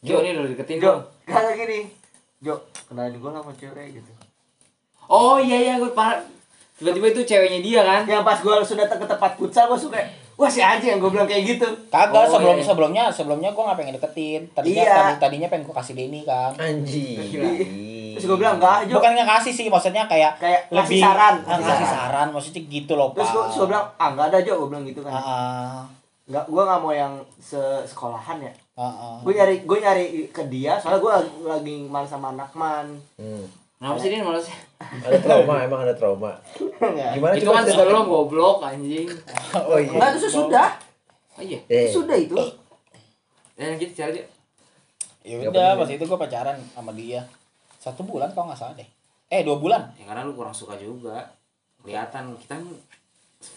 Jo 0.00 0.18
nih 0.18 0.32
lo 0.32 0.44
deketin 0.46 0.76
Jo, 0.76 0.88
dong 0.90 1.00
kata 1.26 1.52
gini, 1.54 1.92
Jo, 2.38 2.56
kenalin 2.84 3.14
gue 3.14 3.30
lah 3.30 3.38
sama 3.38 3.52
cewek 3.54 3.86
gitu. 3.94 4.12
oh 5.04 5.36
iya 5.36 5.56
iya 5.62 5.74
gue 5.76 5.88
parah 5.90 6.24
tiba-tiba 6.74 7.06
itu 7.10 7.22
ceweknya 7.26 7.60
dia 7.60 7.80
kan 7.82 8.02
Yang 8.02 8.24
pas 8.24 8.38
gue 8.38 8.50
langsung 8.50 8.74
datang 8.74 8.96
ke 8.96 9.06
tempat 9.06 9.32
futsal 9.34 9.64
gue 9.66 9.78
suka, 9.78 10.00
wah 10.34 10.48
si 10.48 10.58
aja 10.58 10.80
yang 10.82 10.98
gue 10.98 11.08
bilang 11.08 11.24
kayak 11.24 11.44
gitu. 11.46 11.68
kagak 11.86 12.24
Oh, 12.24 12.28
sebelum 12.30 12.56
iya. 12.56 12.64
sebelumnya 12.64 13.04
sebelumnya 13.08 13.50
gue 13.50 13.62
nggak 13.62 13.78
pengen 13.78 13.94
deketin 13.94 14.42
tadinya 14.50 14.82
Iya. 14.82 14.94
tadi, 14.94 15.12
tadinya 15.18 15.48
pengen 15.48 15.64
gue 15.64 15.74
kasih 15.74 15.94
Denny 15.94 16.20
kan 16.22 16.52
anjing 16.56 17.20
Terus 18.14 18.26
gue 18.26 18.38
bilang 18.38 18.56
enggak, 18.56 18.78
Jo. 18.86 18.94
bukan 18.96 19.10
nggak 19.12 19.28
kasih 19.32 19.52
sih 19.52 19.66
maksudnya 19.66 20.04
kayak 20.04 20.32
Kayak 20.36 20.60
lebih 20.68 20.78
ngasih 20.80 20.98
saran, 21.00 21.34
Ah, 21.36 21.48
ngasih 21.50 21.64
ngasih 21.64 21.86
saran. 21.86 22.06
saran 22.06 22.28
maksudnya 22.30 22.62
gitu 22.64 22.92
loh 22.92 23.08
pak 23.08 23.16
Terus 23.16 23.30
gue, 23.30 23.42
terus 23.44 23.56
gue 23.56 23.68
bilang, 23.68 23.86
ah 23.94 24.08
enggak 24.08 24.26
ada 24.26 24.38
Jo, 24.40 24.52
gue 24.56 24.68
bilang 24.68 24.84
gitu 24.84 25.00
kan. 25.00 25.12
ah, 25.12 25.80
Enggak, 26.24 26.44
gue 26.46 26.62
nggak 26.62 26.80
mau 26.80 26.92
yang 26.92 27.12
se 27.36 27.58
sekolahan 27.84 28.38
ya. 28.40 28.52
ah, 28.74 28.82
ah. 28.82 29.16
Gue 29.20 29.32
nyari, 29.32 29.54
gue 29.60 29.78
nyari 29.78 30.04
ke 30.28 30.42
dia, 30.46 30.72
soalnya 30.76 30.98
gue 30.98 31.12
lagi, 31.12 31.30
lagi 31.44 31.74
main 31.84 32.04
sama 32.04 32.30
anak 32.30 32.50
man. 32.52 32.86
hmm. 33.16 33.44
kenapa 33.76 33.98
sih 33.98 34.08
dia 34.08 34.20
malas 34.20 34.48
ada 34.80 35.18
trauma 35.18 35.54
emang 35.60 35.80
ada 35.82 35.92
trauma 35.92 36.32
Enggak, 36.78 37.08
gimana 37.12 37.32
itu 37.34 37.44
kan 37.46 37.62
sebelum 37.62 38.04
goblok 38.04 38.58
anjing 38.60 39.04
oh 39.52 39.76
iya 39.76 39.90
Enggak, 39.90 40.08
itu 40.14 40.28
sudah. 40.30 40.68
oh 41.34 41.42
iya 41.42 41.58
eh 41.66 41.86
Sudah 41.86 42.16
itu. 42.16 42.32
dan 43.52 43.76
gitu 43.76 43.92
cara 43.94 44.10
dia 44.10 44.24
ya 45.20 45.36
Nggak 45.36 45.50
udah 45.50 45.66
penting. 45.66 45.80
pas 45.80 45.90
itu 45.90 46.04
gue 46.06 46.18
pacaran 46.18 46.56
sama 46.72 46.90
dia 46.92 47.20
satu 47.84 48.00
bulan 48.00 48.32
kalau 48.32 48.48
nggak 48.48 48.56
salah 48.56 48.72
deh. 48.72 48.88
Eh 49.28 49.44
dua 49.44 49.60
bulan? 49.60 49.92
Ya 50.00 50.08
karena 50.08 50.24
lu 50.24 50.32
kurang 50.32 50.56
suka 50.56 50.72
juga. 50.80 51.20
Kelihatan 51.84 52.32
kita 52.40 52.56
kan 52.56 52.64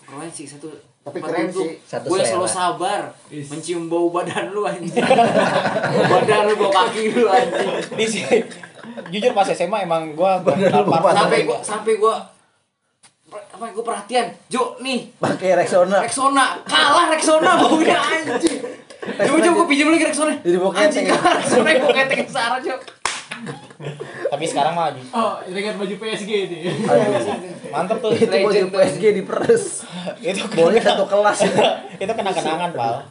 keren 0.03 0.28
sih 0.28 0.43
satu 0.43 0.67
Tapi 1.07 1.23
keren 1.23 1.47
sih. 1.47 1.80
Satu 1.88 2.11
gue 2.11 2.19
selalu 2.19 2.43
sabar 2.51 3.07
mencium 3.32 3.88
bau 3.88 4.11
badan 4.11 4.51
lu 4.51 4.67
anjing. 4.67 4.99
Bau 4.99 6.11
badan 6.19 6.51
lu 6.51 6.53
bau 6.59 6.71
kaki 6.75 7.15
lu 7.15 7.32
anjing. 7.32 7.71
Di 7.95 8.03
sini 8.03 8.38
jujur 9.07 9.32
pas 9.32 9.47
SMA 9.47 9.88
emang 9.88 10.11
gue 10.11 10.32
sampai 11.15 11.47
gua 11.47 11.63
sampai 11.63 11.95
gua 11.95 12.19
apa 13.32 13.63
gua 13.71 13.84
perhatian. 13.88 14.28
Jo 14.51 14.75
nih. 14.84 15.07
Pakai 15.23 15.55
Rexona. 15.55 16.03
Rexona. 16.03 16.59
Kalah 16.67 17.15
Rexona 17.15 17.55
baunya 17.63 17.95
anjing. 17.95 18.59
Coba 19.07 19.39
coba 19.39 19.55
gua 19.55 19.67
pinjam 19.71 19.88
lagi 19.88 20.03
Rexona. 20.11 20.36
Jadi 20.43 20.57
bau 20.59 20.75
anjing 20.75 21.07
kalah 21.07 21.39
Rexona 21.39 21.69
gua 21.80 21.95
ketek 21.95 22.28
Sarah 22.28 22.59
Jo 22.59 22.75
tapi 24.27 24.43
sekarang 24.43 24.73
mah 24.73 24.89
lagi 24.89 25.03
Oh, 25.09 25.39
dengan 25.43 25.77
baju 25.77 25.95
PSG 25.95 26.31
ini. 26.45 26.59
mantep 27.67 27.97
tuh 27.99 28.11
itu 28.11 28.27
baju. 28.27 28.63
PSG 28.69 29.03
diperes 29.13 29.65
itu 30.19 30.41
boleh 30.51 30.79
satu 30.79 31.03
kelas. 31.03 31.39
Itu 31.97 32.13
kena 32.13 32.29
kenangan 32.29 32.69
pal. 32.71 33.01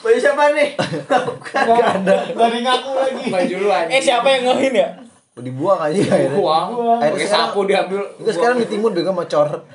Baju 0.00 0.18
siapa 0.18 0.50
nih? 0.50 0.74
Bukan. 1.06 1.64
ada. 1.94 2.16
Dari 2.26 2.58
ngaku 2.60 2.90
lagi. 2.92 3.24
baju 3.30 3.54
lu 3.56 3.68
eh 3.70 4.00
siapa 4.00 4.26
yang 4.28 4.42
ngehin 4.48 4.74
ya? 4.74 4.88
Dibuang 5.34 5.80
aja 5.80 5.98
akhirnya. 5.98 6.30
Buang 6.32 6.68
pakai 7.00 7.18
sekarang- 7.20 7.50
sapu 7.50 7.60
diambil 7.64 8.00
itu 8.16 8.30
sekarang 8.30 8.56
di 8.56 8.66
timur 8.66 8.90
juga 8.90 9.10
macor 9.10 9.66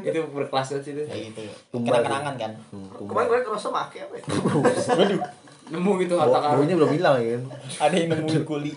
itu 0.00 0.20
berkelas 0.28 0.66
itu. 0.76 1.02
Kayak 1.02 1.22
gitu. 1.30 1.42
Tumbal 1.70 1.86
kena 1.88 1.96
tuh. 1.96 2.04
kenangan 2.04 2.34
kan? 2.36 2.52
Kemarin 2.98 3.26
gue 3.28 3.38
kerasa 3.44 3.68
make 3.68 3.98
apa 4.00 4.14
ya? 4.14 4.24
nemu 5.68 5.92
gitu 6.00 6.14
harta 6.16 6.38
karun 6.38 6.56
baunya 6.60 6.74
belum 6.76 6.90
hilang 6.92 7.16
ya. 7.20 7.36
Kan 7.36 7.42
ada 7.82 7.94
yang 7.94 8.08
nemuin 8.12 8.42
kuli. 8.44 8.72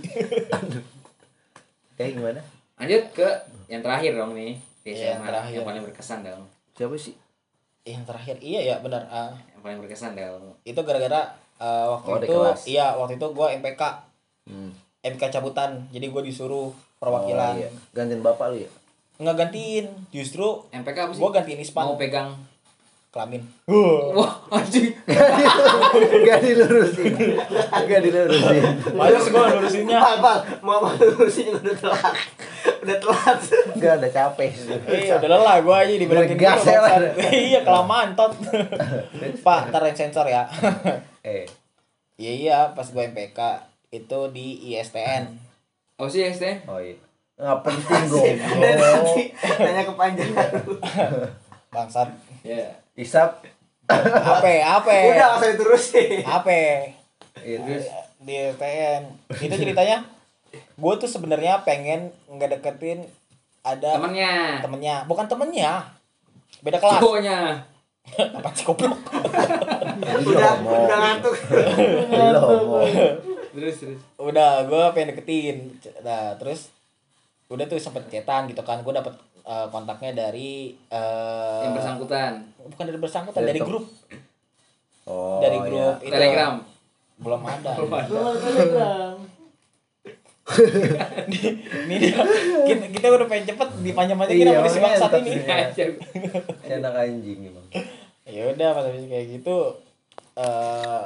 Kayak 1.95 2.11
gimana? 2.17 2.41
Lanjut 2.81 3.03
ke 3.13 3.27
yang 3.69 3.81
terakhir 3.81 4.11
dong 4.17 4.33
nih 4.33 4.57
Iya, 4.81 5.13
yang 5.15 5.21
terakhir. 5.21 5.53
yang 5.53 5.65
paling 5.65 5.83
berkesan 5.85 6.19
dong 6.25 6.43
siapa 6.73 6.97
sih? 6.97 7.13
Yang 7.85 8.03
terakhir 8.09 8.35
iya 8.41 8.61
ya 8.65 8.75
benar. 8.81 9.05
Ah, 9.07 9.31
yang 9.53 9.61
paling 9.61 9.77
berkesan 9.79 10.17
dong 10.17 10.57
itu 10.63 10.79
gara-gara 10.81 11.37
eh, 11.61 11.85
waktu 11.87 12.07
Oh, 12.09 12.17
itu 12.17 12.33
kelas. 12.33 12.59
iya 12.65 12.85
waktu 12.97 13.15
itu 13.15 13.27
gue 13.29 13.47
MPK 13.61 13.81
hmm. 14.49 14.71
MPK 15.01 15.23
cabutan 15.31 15.85
jadi 15.93 16.09
gue 16.09 16.21
disuruh 16.25 16.73
perwakilan. 16.97 17.53
Oh, 17.53 17.61
iya. 17.61 17.69
gantiin 17.93 18.21
bapak 18.21 18.53
lu 18.53 18.65
ya? 18.65 18.71
Nggak 19.21 19.35
gantiin 19.37 19.85
justru 20.09 20.65
MPK 20.73 20.97
apa 20.97 21.11
sih? 21.13 21.21
gue 21.21 21.29
gantiin 21.29 21.59
ispan. 21.61 21.85
Mau 21.85 21.97
pegang 21.97 22.33
kelamin. 23.11 23.43
Wah 24.15 24.39
anjing. 24.55 24.95
Gak 26.23 26.39
dilurusin. 26.39 27.11
Gak 27.67 28.01
dilurusin. 28.07 28.63
Males 28.95 29.27
gue 29.27 29.43
lurusinnya. 29.51 29.99
Bang, 30.23 30.39
mau 30.63 30.79
mau 30.79 30.95
lurusin 30.95 31.51
udah 31.51 31.75
telat. 31.75 32.15
Udah 32.87 32.97
telat. 33.03 33.39
gak 33.75 33.93
ada 33.99 34.07
capek. 34.07 34.51
Iya 34.87 35.19
udah 35.19 35.27
lelah 35.27 35.57
gue 35.59 35.75
aja 35.75 35.93
dibilangin 35.99 36.39
Udah 36.39 36.39
gas 36.39 36.63
ya. 36.63 36.79
Iya 37.35 37.59
kelamaan 37.67 38.15
tot. 38.15 38.31
Pak 39.43 39.59
ntar 39.75 39.83
yang 39.83 39.97
sensor 39.99 40.31
ya. 40.31 40.47
Eh. 41.27 41.43
Iya 42.15 42.31
iya 42.31 42.57
pas 42.71 42.87
gue 42.87 43.03
MPK 43.11 43.39
itu 43.91 44.19
di 44.31 44.71
ISTN 44.71 45.35
apa 45.99 46.09
sih 46.09 46.23
ST 46.31 46.65
oh 46.65 46.79
iya. 46.79 46.95
Nggak 47.35 47.59
penting 47.61 48.03
Udah 48.15 48.31
gue 48.55 48.71
nanti. 48.79 49.23
Nanya 49.59 49.83
kepanjangan. 49.83 50.49
Bangsat. 51.75 52.09
Ya 52.41 52.80
isap. 52.93 53.45
HP 53.87 54.45
HP 54.61 54.87
Udah 54.87 55.15
nggak 55.17 55.37
usah 55.37 55.49
diterusin. 55.51 56.19
HP 56.21 56.47
Iya, 57.41 57.57
terus? 57.59 57.85
Di 58.21 58.33
ISTN 58.37 59.01
itu 59.41 59.55
ceritanya 59.57 59.97
gue 60.51 60.93
tuh 60.95 61.07
sebenarnya 61.07 61.63
pengen 61.63 62.11
nggak 62.27 62.59
deketin 62.59 63.07
ada 63.61 63.95
temennya. 63.95 64.59
temennya. 64.59 64.95
Bukan 65.05 65.25
temennya. 65.25 65.85
Beda 66.59 66.77
kelas. 66.77 66.99
Cowoknya. 66.99 67.65
Apa 68.37 68.49
sih 68.51 68.65
goblok? 68.65 68.97
Jadi 70.01 70.23
lo 70.25 70.31
Udah 70.33 70.53
udah 70.59 70.97
ngantuk. 70.97 71.35
terus 73.51 73.75
terus? 73.77 73.99
Udah 74.17 74.65
gue 74.65 74.83
pengen 74.91 75.13
deketin. 75.13 75.57
Nah 76.01 76.35
terus 76.35 76.71
udah 77.47 77.67
tuh 77.67 77.77
sempet 77.77 78.07
cetan 78.07 78.47
gitu 78.47 78.61
kan. 78.61 78.81
Gue 78.81 78.91
dapet 78.91 79.13
eh, 79.41 79.67
kontaknya 79.69 80.11
dari 80.13 80.75
eh, 80.89 81.59
yang 81.65 81.73
bersangkutan. 81.73 82.33
bukan 82.61 82.83
dari 82.85 82.99
bersangkutan 83.01 83.41
Dari 83.41 83.57
dari 83.57 83.59
grup. 83.61 83.85
Oh 85.09 85.41
dari 85.41 85.57
iya. 85.57 85.65
grup 85.65 85.95
itu. 86.01 86.13
Telegram. 86.13 86.53
Belum 87.21 87.41
ada. 87.41 87.71
Oh, 87.77 88.33
Telegram. 88.37 89.15
ini 91.87 91.95
dia 91.95 92.17
kita, 92.67 92.85
kita 92.91 93.07
udah 93.07 93.27
pengen 93.29 93.45
cepet 93.53 93.69
dipanjang-panjangin 93.87 94.45
Iya, 94.45 94.59
sama 94.59 94.67
si 94.67 94.79
bangsat 94.83 95.07
makanya 95.07 95.31
ini. 95.31 96.73
anak 96.75 96.93
anjing 96.97 97.39
emang. 97.47 97.67
Ya 98.27 98.43
udah 98.51 98.69
pas 98.75 98.83
habis 98.87 99.05
kayak 99.07 99.27
gitu 99.31 99.57
eh 100.31 101.03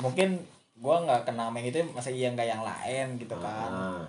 mungkin 0.00 0.40
gua 0.80 1.04
nggak 1.04 1.28
kenal 1.28 1.52
sama 1.52 1.60
yang 1.60 1.68
itu 1.68 1.80
masa 1.92 2.08
iya 2.08 2.32
nggak 2.32 2.48
yang 2.48 2.62
lain 2.64 3.06
gitu 3.20 3.36
kan. 3.36 3.70
Ah. 3.70 4.04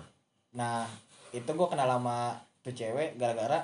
nah 0.52 0.84
itu 1.32 1.50
gua 1.52 1.68
kenal 1.68 1.88
sama 1.88 2.36
tuh 2.62 2.72
cewek 2.72 3.14
gara-gara 3.14 3.60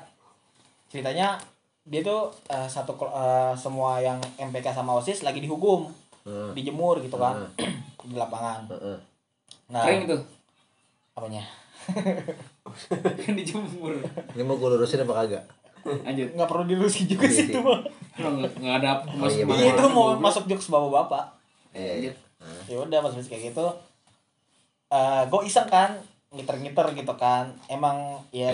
ceritanya 0.89 1.39
dia 1.83 2.03
tuh 2.03 2.29
eh, 2.47 2.69
satu 2.69 2.93
eh, 3.01 3.55
semua 3.55 3.97
yang 3.99 4.19
MPK 4.37 4.71
sama 4.71 4.93
OSIS 4.95 5.23
lagi 5.23 5.41
dihukum 5.41 5.89
Hmm. 6.29 6.53
dijemur 6.53 7.01
gitu 7.01 7.17
kan 7.17 7.41
di 8.05 8.13
lapangan. 8.13 8.69
Heeh. 8.69 8.97
nah 9.73 9.81
kering 9.81 10.05
itu 10.05 10.19
apanya? 11.17 11.41
Kan 13.25 13.33
dijemur. 13.41 13.97
Ini 14.37 14.43
mau 14.45 14.61
gue 14.61 14.69
lurusin 14.77 15.09
apa 15.09 15.25
kagak? 15.25 15.45
Lanjut. 15.89 16.29
Nggak 16.37 16.49
perlu 16.53 16.65
dilurusin 16.69 17.09
juga 17.09 17.25
Iya 17.25 17.33
sih 17.33 17.45
itu 17.49 17.61
mah 17.65 17.81
nggak 18.19 18.77
ada 18.85 18.91
Oh, 19.09 19.25
iya, 19.25 19.73
itu 19.73 19.85
mau 19.89 20.13
masuk 20.21 20.45
jokes 20.45 20.69
bapak 20.69 20.91
bapak 20.91 21.25
eh 21.73 22.13
ya 22.69 22.77
udah 22.77 22.99
pas 23.01 23.15
kayak 23.15 23.55
gitu 23.55 23.65
eh 24.93 25.23
gue 25.25 25.41
iseng 25.49 25.65
kan 25.65 25.97
ngiter-ngiter 26.29 26.93
gitu 26.93 27.15
kan. 27.17 27.49
Emang 27.73 28.21
ya 28.37 28.53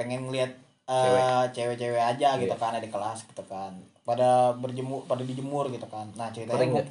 pengen 0.00 0.32
lihat 0.32 0.56
eh, 0.88 1.44
cewek-cewek 1.52 2.00
aja 2.00 2.40
gitu 2.40 2.56
kan 2.56 2.72
ada 2.72 2.80
di 2.80 2.88
kelas 2.88 3.28
gitu 3.28 3.44
kan. 3.44 3.76
Pada 4.08 4.56
berjemur 4.56 5.04
pada 5.04 5.20
dijemur 5.20 5.68
gitu 5.68 5.84
kan. 5.92 6.08
Nah 6.16 6.32
ceritanya 6.32 6.80
nggak? 6.80 6.88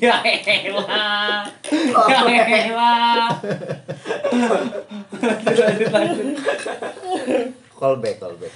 ya 0.00 0.16
elah 0.24 1.44
ya 2.28 2.44
elah 2.68 3.28
lanjut 5.20 5.88
lanjut 5.88 6.36
Call 7.78 7.96
back, 8.02 8.18
call 8.18 8.34
back. 8.36 8.52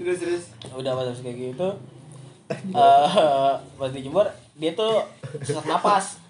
terus 0.00 0.18
terus. 0.18 0.44
Udah 0.72 0.96
pas 0.96 1.06
habis 1.10 1.22
kayak 1.22 1.54
gitu 1.54 1.68
eh 2.48 3.52
pas 3.78 3.90
dijemur 3.90 4.30
dia 4.54 4.70
tuh 4.78 5.02
sesak 5.42 5.66
napas. 5.66 6.22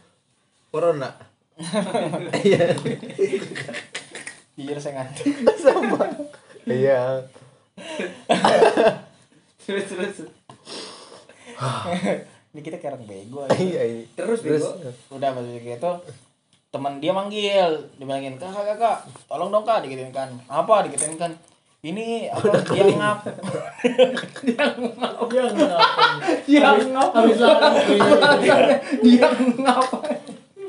Corona. 0.72 1.12
Iya. 4.54 4.70
jujur 4.70 4.78
saya 4.78 5.02
ngantuk. 5.02 5.26
Sama. 5.64 6.06
Iya. 6.64 7.00
terus 9.66 9.86
terus. 9.90 10.16
Ini 12.54 12.60
kita 12.62 12.78
kayak 12.78 12.94
orang 12.94 13.06
bego 13.10 13.42
Iya, 13.50 13.82
iya. 13.82 14.02
Terus, 14.14 14.46
terus. 14.46 14.62
Bego. 14.62 15.18
udah 15.18 15.30
kayak 15.34 15.78
gitu 15.78 15.92
teman 16.74 16.98
dia 16.98 17.14
manggil. 17.14 17.70
Dibilangin 17.98 18.38
kakak 18.38 18.74
kakak 18.74 18.98
tolong 19.30 19.50
dong 19.50 19.66
kak 19.66 19.82
digituin 19.86 20.14
kan. 20.14 20.30
Apa? 20.50 20.86
digituin 20.86 21.18
kan. 21.18 21.32
Ini 21.84 22.32
apa 22.32 22.64
dia 22.72 22.84
ngap 22.96 23.18
dia 26.48 26.64
ngap. 26.88 27.10
Habis 27.12 27.36
dia 29.02 29.28
ngap 29.60 29.84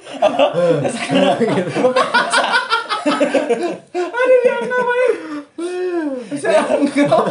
aduh 3.05 4.37
dia 4.39 4.55
ngap 4.59 4.87
aja 4.87 5.07
saya 6.35 6.61
ngap 6.65 7.23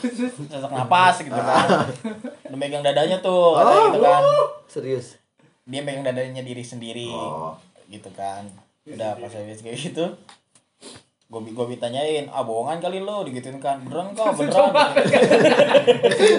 sesak 0.00 0.70
napas 0.70 1.16
gitu 1.20 1.34
kan 1.34 1.66
udah 2.46 2.58
megang 2.58 2.80
dadanya 2.80 3.20
tuh 3.20 3.54
katanya 3.54 3.84
gitu 3.86 4.00
kan. 4.02 4.22
Serius. 4.66 5.06
dia 5.64 5.80
megang 5.80 6.02
dadanya 6.02 6.40
diri 6.40 6.62
sendiri 6.62 7.08
Oh. 7.08 7.54
gitu 7.86 8.10
kan. 8.10 8.46
Udah 8.82 9.14
pas 9.14 9.30
habis 9.30 9.60
kayak 9.60 9.78
gitu 9.78 10.04
gue 11.30 11.40
gue 11.46 11.66
ditanyain 11.70 12.26
ah 12.26 12.42
bohongan 12.42 12.82
kali 12.82 12.98
lo? 12.98 13.22
Digituin 13.22 13.58
kan. 13.58 13.78
Beneran 13.80 14.10
kok 14.12 14.34
beneran. 14.34 14.74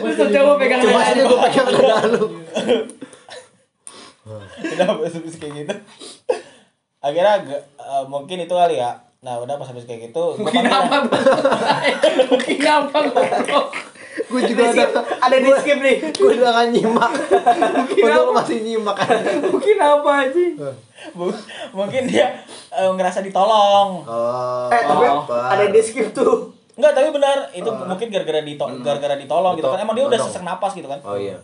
Terus 0.04 0.20
coba 0.36 0.52
pegang 0.58 0.84
gue 0.84 0.92
pegang 1.39 1.68
dada 1.70 1.98
lu. 2.10 2.26
Udah 4.64 4.88
pas 4.97 5.14
habis 5.14 5.36
kayak 5.36 5.53
gitu 5.59 5.74
akhirnya 7.01 7.34
agak, 7.36 7.62
eh, 7.76 8.03
mungkin 8.05 8.38
itu 8.39 8.53
kali 8.53 8.78
ya 8.78 8.91
nah 9.22 9.38
udah 9.38 9.53
pas 9.55 9.68
habis 9.68 9.86
kayak 9.86 10.09
gitu 10.09 10.24
mungkin 10.39 10.66
apa 10.66 11.05
mungkin 12.30 12.57
apa. 12.62 12.99
Gue 14.28 14.43
juga 14.43 14.68
ada 14.68 14.84
ada 15.24 15.38
di 15.39 15.49
skip 15.53 15.80
nih 15.80 16.12
Gue 16.12 16.36
udah 16.36 16.51
gak 16.51 16.68
nyimak. 16.70 17.12
Untung 17.91 18.28
lu 18.28 18.34
masih 18.34 18.59
nyimak 18.59 18.95
kan. 18.95 19.24
mungkin 19.45 19.76
apa 19.76 20.12
aja 20.26 20.43
mungkin 21.72 22.01
dia 22.05 22.28
eh, 22.70 22.91
ngerasa 22.91 23.20
ditolong 23.22 24.03
Oh. 24.03 24.68
eh 24.68 24.84
tapi 24.84 25.05
apa? 25.05 25.38
ada 25.49 25.66
di 25.68 25.80
skip 25.80 26.12
tuh 26.12 26.51
Enggak, 26.72 26.91
tapi 26.93 27.12
benar 27.12 27.51
itu 27.51 27.68
mungkin 27.68 28.07
gara-gara 28.09 28.41
dito 28.41 28.64
gara-gara 28.82 29.16
ditolong 29.16 29.53
gitu 29.53 29.68
kan. 29.68 29.78
Emang 29.78 29.93
dia 29.93 30.07
udah 30.07 30.18
sesak 30.18 30.41
napas 30.41 30.72
gitu 30.74 30.88
kan. 30.88 30.97
Oh 31.03 31.14
iya. 31.14 31.36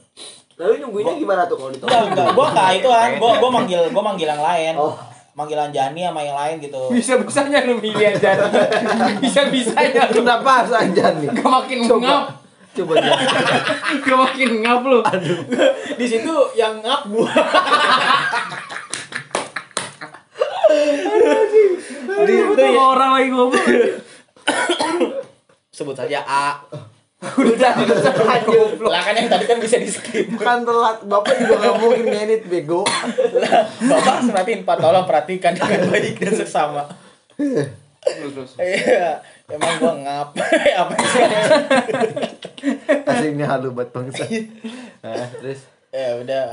Lalu 0.58 0.74
nyungguinnya 0.82 1.16
gimana 1.16 1.42
tuh 1.46 1.56
kalau 1.56 1.70
Enggak, 1.72 2.02
enggak. 2.08 2.28
Gua 2.34 2.46
enggak 2.50 2.70
itu 2.76 2.88
kan. 2.88 3.10
Gua 3.16 3.32
gua 3.38 3.50
manggil 3.52 3.82
gua 3.90 4.04
manggil 4.04 4.28
yang 4.28 4.42
lain. 4.42 4.74
Oh. 4.76 4.98
Manggilan 5.32 5.70
Jani 5.70 6.02
sama 6.02 6.18
yang 6.20 6.34
lain 6.34 6.56
gitu. 6.58 6.82
bisa 6.90 7.14
bisanya 7.22 7.62
lu 7.62 7.78
milih 7.78 8.10
aja 8.10 8.42
bisa 9.22 9.46
bisanya 9.48 10.10
lu 10.10 10.26
Kenapa 10.26 10.66
harus 10.66 10.74
aja 10.74 11.14
nih? 11.14 11.30
gak 11.30 11.46
makin 11.46 11.78
ngap 11.86 12.42
Coba 12.74 12.94
jangan. 12.98 13.22
gak 14.02 14.18
makin 14.18 14.50
ngap 14.66 14.82
lu 14.82 15.00
Di 15.94 16.06
situ 16.10 16.34
yang 16.54 16.82
ngap 16.82 17.06
gua. 17.06 17.30
di 22.18 22.34
itu 22.34 22.58
ya. 22.58 22.82
orang 22.82 23.12
lagi 23.14 23.30
ngomong 23.30 23.66
Sebut 25.70 25.94
saja 25.94 26.26
A. 26.26 26.58
udah 27.18 27.72
lanjut 27.82 28.78
Lah 28.78 29.02
kan 29.02 29.18
yang 29.18 29.26
tadi 29.26 29.50
kan 29.50 29.58
bisa 29.58 29.82
di 29.82 29.90
skip. 29.90 30.38
Kan 30.38 30.62
telat. 30.62 31.02
Bapak 31.02 31.34
juga 31.42 31.56
gak 31.66 31.76
mungkin 31.82 32.06
ngedit 32.14 32.46
bego. 32.46 32.86
Lah, 33.34 33.66
Bapak 33.66 34.22
harus 34.22 34.30
perhatiin 34.30 34.62
Pak, 34.62 34.78
tolong 34.78 35.06
perhatikan 35.10 35.58
dengan 35.58 35.90
baik 35.90 36.22
dan 36.22 36.34
seksama. 36.38 36.86
terus 38.08 38.54
Iya, 38.62 39.20
emang 39.50 39.74
gua 39.82 39.94
ngap. 40.00 40.30
Apa 40.86 40.94
sih? 41.10 41.24
Asiknya 43.04 43.46
halu 43.50 43.74
buat 43.74 43.90
bangsa. 43.90 44.24
Nah, 45.02 45.28
terus. 45.42 45.66
ya 45.90 46.20
udah 46.22 46.46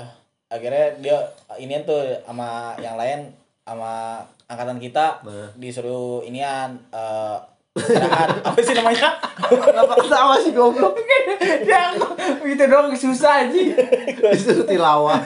akhirnya 0.48 0.96
dia 1.02 1.18
ini 1.60 1.84
tuh 1.84 2.00
sama 2.24 2.72
yang 2.80 2.96
lain 2.96 3.28
sama 3.68 4.22
angkatan 4.48 4.78
kita 4.80 5.20
Nah. 5.26 5.50
disuruh 5.60 6.24
inian 6.24 6.78
eh 6.90 7.36
istirahat. 7.36 7.53
Apa 7.74 8.58
sih 8.62 8.70
namanya? 8.70 9.18
Kenapa 9.50 9.98
ketawa 9.98 10.38
sih 10.38 10.54
goblok? 10.54 10.94
yang 11.66 11.98
itu 12.46 12.64
doang 12.70 12.94
susah 12.94 13.50
aja 13.50 13.62
Disuruh 14.30 14.62
tilawah. 14.62 15.18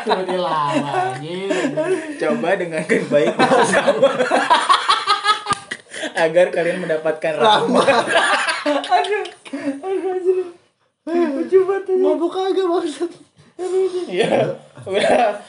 suruh 0.00 0.24
dilama 0.24 1.12
anjing. 1.12 1.52
Coba 2.16 2.56
dengarkan 2.56 3.02
baik 3.12 3.36
agar 6.16 6.46
kalian 6.48 6.80
mendapatkan 6.80 7.32
rahmat. 7.36 7.84
Aduh 8.64 9.24
aduh 9.84 10.12
aduh. 10.16 10.48
Lucu 11.08 11.58
banget 11.68 11.84
ini. 11.92 12.00
Mabuk 12.00 12.32
kagak 12.32 12.64
maksud. 12.64 13.10
iya 14.08 14.56
udah 14.88 15.44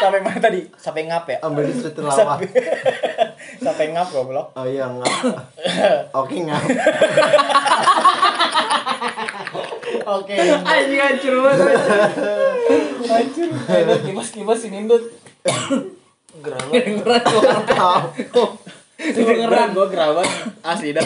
sampai 0.00 0.20
mana 0.24 0.38
tadi? 0.40 0.64
Sampai 0.80 1.04
ngap 1.04 1.28
ya? 1.28 1.36
Ambil 1.44 1.68
disuruh 1.68 1.92
tilawah. 1.92 2.16
sampai 2.16 2.48
sampai 3.60 3.86
ngap 3.92 4.08
goblok. 4.08 4.56
Oh 4.56 4.64
iya 4.64 4.88
ngap. 4.88 5.12
Oke 6.16 6.36
ngap. 6.48 6.62
oke. 10.16 10.36
Anjing 10.64 11.00
hancur 11.00 11.34
banget 11.44 11.76
hancur. 13.04 13.48
Indut 13.52 14.00
kibas 14.08 14.28
kibas 14.32 14.60
ini 14.64 14.88
Indut 14.88 15.04
kedengeran 16.44 17.22
suara 17.24 17.60
Tahu. 17.68 18.44
kedengeran 18.96 19.76
gua 19.76 19.86
gerawan 19.92 20.28
asli 20.64 20.96
dah. 20.96 21.04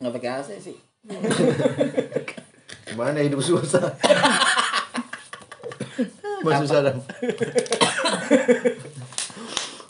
Nggak 0.00 0.12
pakai 0.20 0.30
AC 0.44 0.48
sih. 0.60 0.76
Gimana 2.84 3.24
hidup 3.24 3.40
susah? 3.40 3.96
Mas. 6.44 6.68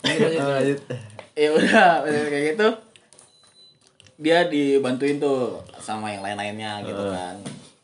Lanjut. 0.05 0.79
ya 1.35 1.49
udah 1.51 2.07
kayak 2.07 2.55
gitu 2.55 2.67
dia 4.15 4.47
dibantuin 4.47 5.19
tuh 5.19 5.59
sama 5.83 6.15
yang 6.15 6.23
lain-lainnya 6.23 6.79
gitu 6.87 7.11
kan 7.11 7.35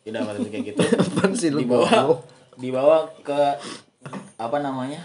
udah 0.08 0.22
pas 0.24 0.40
kayak 0.40 0.72
gitu 0.72 0.80
sih 1.42 1.52
dibawa 1.52 2.16
dibawa 2.56 3.12
ke 3.22 3.60
apa 4.40 4.58
namanya 4.64 5.04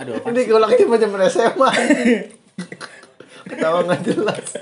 aduh 0.00 0.16
apa 0.16 0.32
Ini 0.32 0.48
kalau 0.48 0.64
lagi 0.64 0.84
macam 0.88 1.12
SMA. 1.28 1.70
Ketawa 3.44 3.84
nggak 3.84 4.00
jelas. 4.06 4.46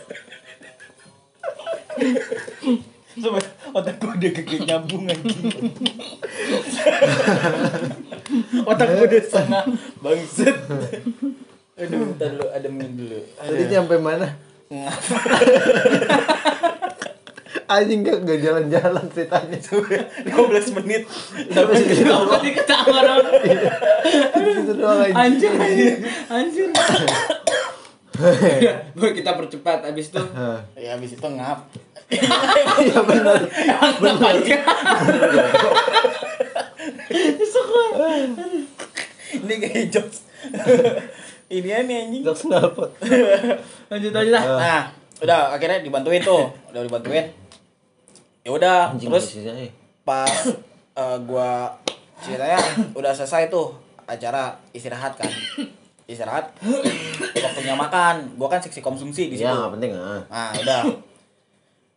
Sumpah, 3.18 3.42
otak 3.74 3.98
gue 3.98 4.06
udah 4.06 4.30
kagak 4.30 4.60
nyambung 4.70 5.10
anjing 5.10 5.50
otak 8.62 8.88
gue 8.94 9.04
udah 9.10 9.22
setengah 9.26 9.64
bangset 9.98 10.56
aduh 11.80 12.12
bentar 12.12 12.28
dulu 12.36 12.46
ademin 12.52 12.92
dulu. 12.92 13.18
Tadi 13.40 13.64
nyampe 13.72 13.96
mana? 13.98 14.36
Anjing 17.70 18.02
gak, 18.02 18.26
gak 18.26 18.38
jalan-jalan 18.42 19.06
ceritanya. 19.14 19.58
15 19.58 20.76
menit. 20.82 21.06
Sampai 21.50 21.74
segitu 21.78 22.10
doang. 22.10 22.26
tadi 22.30 22.50
ketawa 22.54 22.98
dong. 23.02 23.26
Segitu 24.34 24.72
doang 24.74 25.06
anjing. 25.10 25.54
anjir 26.30 26.68
Udah, 28.94 29.12
kita 29.16 29.30
percepat 29.38 29.86
abis 29.86 30.12
itu. 30.12 30.22
Ya 30.76 30.98
habis 30.98 31.14
itu 31.14 31.26
ngap 31.26 31.70
Iya 32.80 33.00
benar. 33.04 33.38
ini 39.30 39.54
kayak 39.62 39.86
jokes 39.94 40.26
ini 41.50 41.66
nih 41.66 41.96
anjing 42.06 42.22
Jokes 42.22 42.46
knalpot. 42.46 42.90
Lanjut 43.90 44.12
aja 44.14 44.30
dah. 44.30 44.44
nah 44.58 44.82
udah 45.20 45.52
akhirnya 45.52 45.84
dibantuin 45.84 46.22
tuh 46.24 46.48
udah 46.72 46.80
dibantuin 46.80 47.28
ya 48.40 48.50
udah 48.56 48.96
terus 48.96 49.36
eh. 49.36 49.68
pas 50.00 50.32
eh, 50.96 51.16
gua 51.28 51.76
ceritanya 52.24 52.56
udah 52.96 53.12
selesai 53.12 53.52
tuh 53.52 53.76
acara 54.08 54.56
istirahat 54.72 55.12
kan 55.20 55.28
istirahat 56.08 56.48
waktunya 57.36 57.76
makan 57.76 58.32
gua 58.40 58.48
kan 58.48 58.64
seksi 58.64 58.80
konsumsi 58.80 59.28
di 59.28 59.36
situ 59.36 59.44
Iya, 59.44 59.60
nggak 59.60 59.72
penting 59.76 59.92
ah. 59.92 60.24
nah 60.32 60.50
udah 60.56 60.80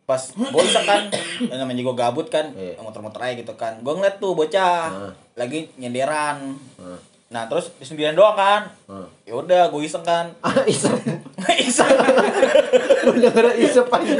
pas 0.04 0.20
iseng 0.36 0.84
kan 0.84 1.02
namanya 1.50 1.80
gue 1.82 1.94
gabut 1.94 2.28
kan 2.28 2.52
Iya. 2.52 2.76
muter-muter 2.78 3.20
aja 3.20 3.34
gitu 3.34 3.52
kan 3.54 3.78
gue 3.78 3.88
ngeliat 3.90 4.16
tuh 4.16 4.32
bocah 4.32 4.84
Ah. 4.86 5.12
lagi 5.34 5.72
nyenderan 5.74 6.60
Ah. 6.76 7.00
nah 7.26 7.42
terus 7.44 7.72
di 7.72 7.82
sendirian 7.82 8.12
doang 8.12 8.34
kan 8.34 8.68
Ah. 8.84 9.08
ya 9.24 9.32
udah 9.34 9.68
gue 9.68 9.80
iseng 9.80 10.02
kan 10.02 10.28
Ah, 10.44 10.60
isep. 10.62 10.92
iseng 11.56 11.88
Udah 13.06 13.30
ada 13.30 13.52
isep 13.54 13.84
aja. 13.86 14.16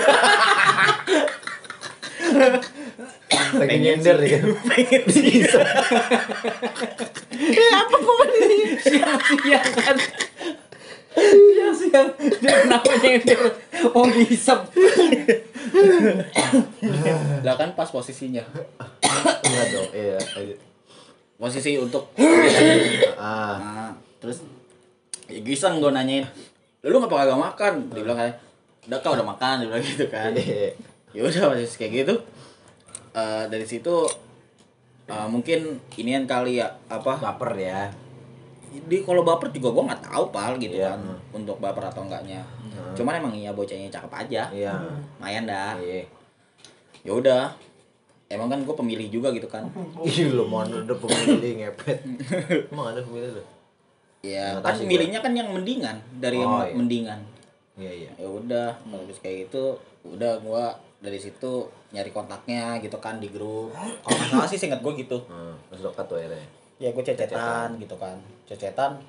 Lagi 3.55 3.77
nyender 3.79 4.17
ya 4.21 4.39
kan. 9.77 9.97
Isep. 11.15 11.75
siang 11.75 11.91
kan 11.91 12.09
siang 12.09 12.09
siang 12.09 12.09
dia 12.43 12.55
kenapa 12.61 12.91
nyender 12.99 13.41
oh 13.91 14.07
diisep 14.09 14.61
lah 17.41 17.55
kan 17.55 17.71
pas 17.73 17.89
posisinya 17.89 18.43
Enggak 19.45 19.67
dong, 19.71 19.89
iya. 19.93 20.19
posisi 21.37 21.77
untuk 21.77 22.11
Ah. 23.15 23.57
nah, 23.57 23.91
terus 24.19 24.43
ya 25.27 25.41
iseng 25.41 25.79
gue 25.79 25.89
nanyain 25.89 26.27
lu 26.83 26.99
ngapa 26.99 27.25
kagak 27.25 27.41
makan 27.41 27.73
dia 27.91 28.03
bilang 28.03 28.19
kayak 28.19 28.35
udah 28.85 28.99
kau 29.01 29.17
udah 29.17 29.25
makan 29.25 29.55
dia 29.63 29.69
bilang 29.69 29.85
gitu 29.85 30.07
kan 30.07 30.31
Iya. 30.35 30.77
ya 31.15 31.21
udah 31.23 31.43
masih 31.53 31.79
kayak 31.79 31.93
gitu 32.05 32.15
Eh, 33.15 33.45
dari 33.47 33.63
situ 33.63 33.95
eh, 35.07 35.27
mungkin 35.31 35.79
inian 35.95 36.27
kali 36.27 36.59
ya 36.59 36.75
apa 36.91 37.15
Baper 37.15 37.55
ya. 37.55 37.87
Di 38.81 38.97
kalau 39.01 39.23
baper 39.23 39.49
juga 39.49 39.69
gua 39.71 39.85
nggak 39.87 40.03
tahu 40.05 40.25
pal 40.29 40.53
gitu 40.57 40.75
Iya. 40.75 40.91
kan 40.91 41.01
untuk 41.33 41.57
baper 41.57 41.85
atau 41.85 42.03
enggaknya 42.03 42.43
cuman 42.93 43.15
emang 43.17 43.33
iya 43.33 43.51
bocahnya 43.51 43.87
cakep 43.89 44.13
aja 44.13 44.43
Iya. 44.49 44.75
lumayan 45.17 45.45
dah 45.45 45.75
Iya. 45.77 46.05
ya 47.03 47.13
udah 47.13 47.43
emang 48.27 48.49
kan 48.49 48.61
gue 48.61 48.75
pemilih 48.75 49.09
juga 49.09 49.29
gitu 49.31 49.47
kan 49.47 49.67
Ih, 50.03 50.29
lu 50.29 50.45
mau 50.45 50.63
ada 50.63 50.75
pemilih 50.89 51.61
ngepet. 51.61 51.99
Emang 52.73 52.91
ada 52.91 53.01
pemilih 53.01 53.31
lu? 53.33 53.43
ya 54.21 54.57
kan 54.57 54.73
tahu 54.73 54.81
sih 54.81 54.87
milihnya 54.87 55.21
kan 55.21 55.31
yang 55.31 55.49
mendingan 55.49 56.01
dari 56.17 56.41
yang 56.41 56.49
Oh, 56.49 56.65
iya. 56.65 56.73
mendingan 56.73 57.21
Iya, 57.75 57.93
iya. 57.93 58.11
ya 58.17 58.27
udah 58.27 58.73
habis 58.83 59.19
kayak 59.19 59.47
gitu 59.47 59.77
udah 60.03 60.41
gua 60.41 60.73
dari 60.97 61.19
situ 61.19 61.67
nyari 61.91 62.09
kontaknya 62.09 62.79
gitu 62.79 62.97
kan 62.97 63.21
di 63.21 63.29
grup 63.29 63.71
kalau 64.01 64.17
nggak 64.17 64.31
salah 64.31 64.49
sih 64.49 64.57
singkat 64.57 64.81
gue 64.81 64.93
gitu 64.97 65.21
Hmm, 65.27 65.53
terus 65.69 65.85
dekat 65.85 66.05
tuh 66.05 66.17
akhirnya. 66.17 66.47
Ya 66.85 66.93
gue 66.93 67.01
cecetan 67.03 67.69
gitu 67.79 67.97
kan 67.97 68.17
cecetan 68.45 69.01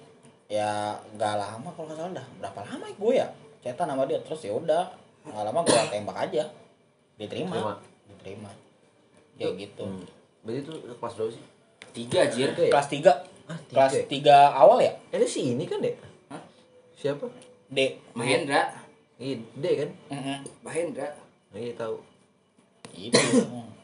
ya 0.47 0.95
nggak 1.11 1.33
lama 1.35 1.67
kalau 1.69 1.85
nggak 1.85 1.99
salah 1.99 2.13
dah 2.13 2.27
berapa 2.39 2.59
lama 2.63 2.85
gue 2.87 3.13
ya 3.13 3.27
cecetan 3.59 3.87
sama 3.89 4.03
dia 4.05 4.19
terus 4.21 4.41
ya 4.41 4.53
udah 4.53 4.83
nggak 5.25 5.43
lama 5.43 5.59
gue 5.61 5.79
tembak 5.89 6.17
aja 6.21 6.43
diterima 7.15 7.51
Terima. 7.51 7.73
diterima 8.07 8.51
ya 9.35 9.49
gitu 9.53 9.83
Hmm. 9.83 10.05
Berarti 10.41 10.61
itu 10.61 10.71
kelas 10.95 11.13
berapa 11.15 11.31
sih? 11.31 11.43
tiga 11.91 12.19
Tiga 12.29 12.45
ya? 12.55 12.69
kelas 12.69 12.87
tiga 12.87 13.13
Ah, 13.45 13.57
tiga 13.63 13.75
kelas 13.81 13.93
ya? 13.93 14.03
tiga 14.07 14.37
awal 14.53 14.77
ya 14.79 14.93
Eh, 15.09 15.17
ini 15.17 15.25
si 15.25 15.41
ini 15.49 15.65
kan, 15.65 15.81
Dek? 15.81 15.97
Hah? 16.27 16.41
Siapa? 16.93 17.25
D 17.67 17.77
Mahendra 18.13 18.69
Iya, 19.17 19.41
Dek 19.55 19.73
kan? 19.75 19.89
Mm-mm. 20.11 20.37
Mahendra 20.61 21.09
Iya, 21.49 21.73
tahu. 21.73 21.97
itu 22.91 23.17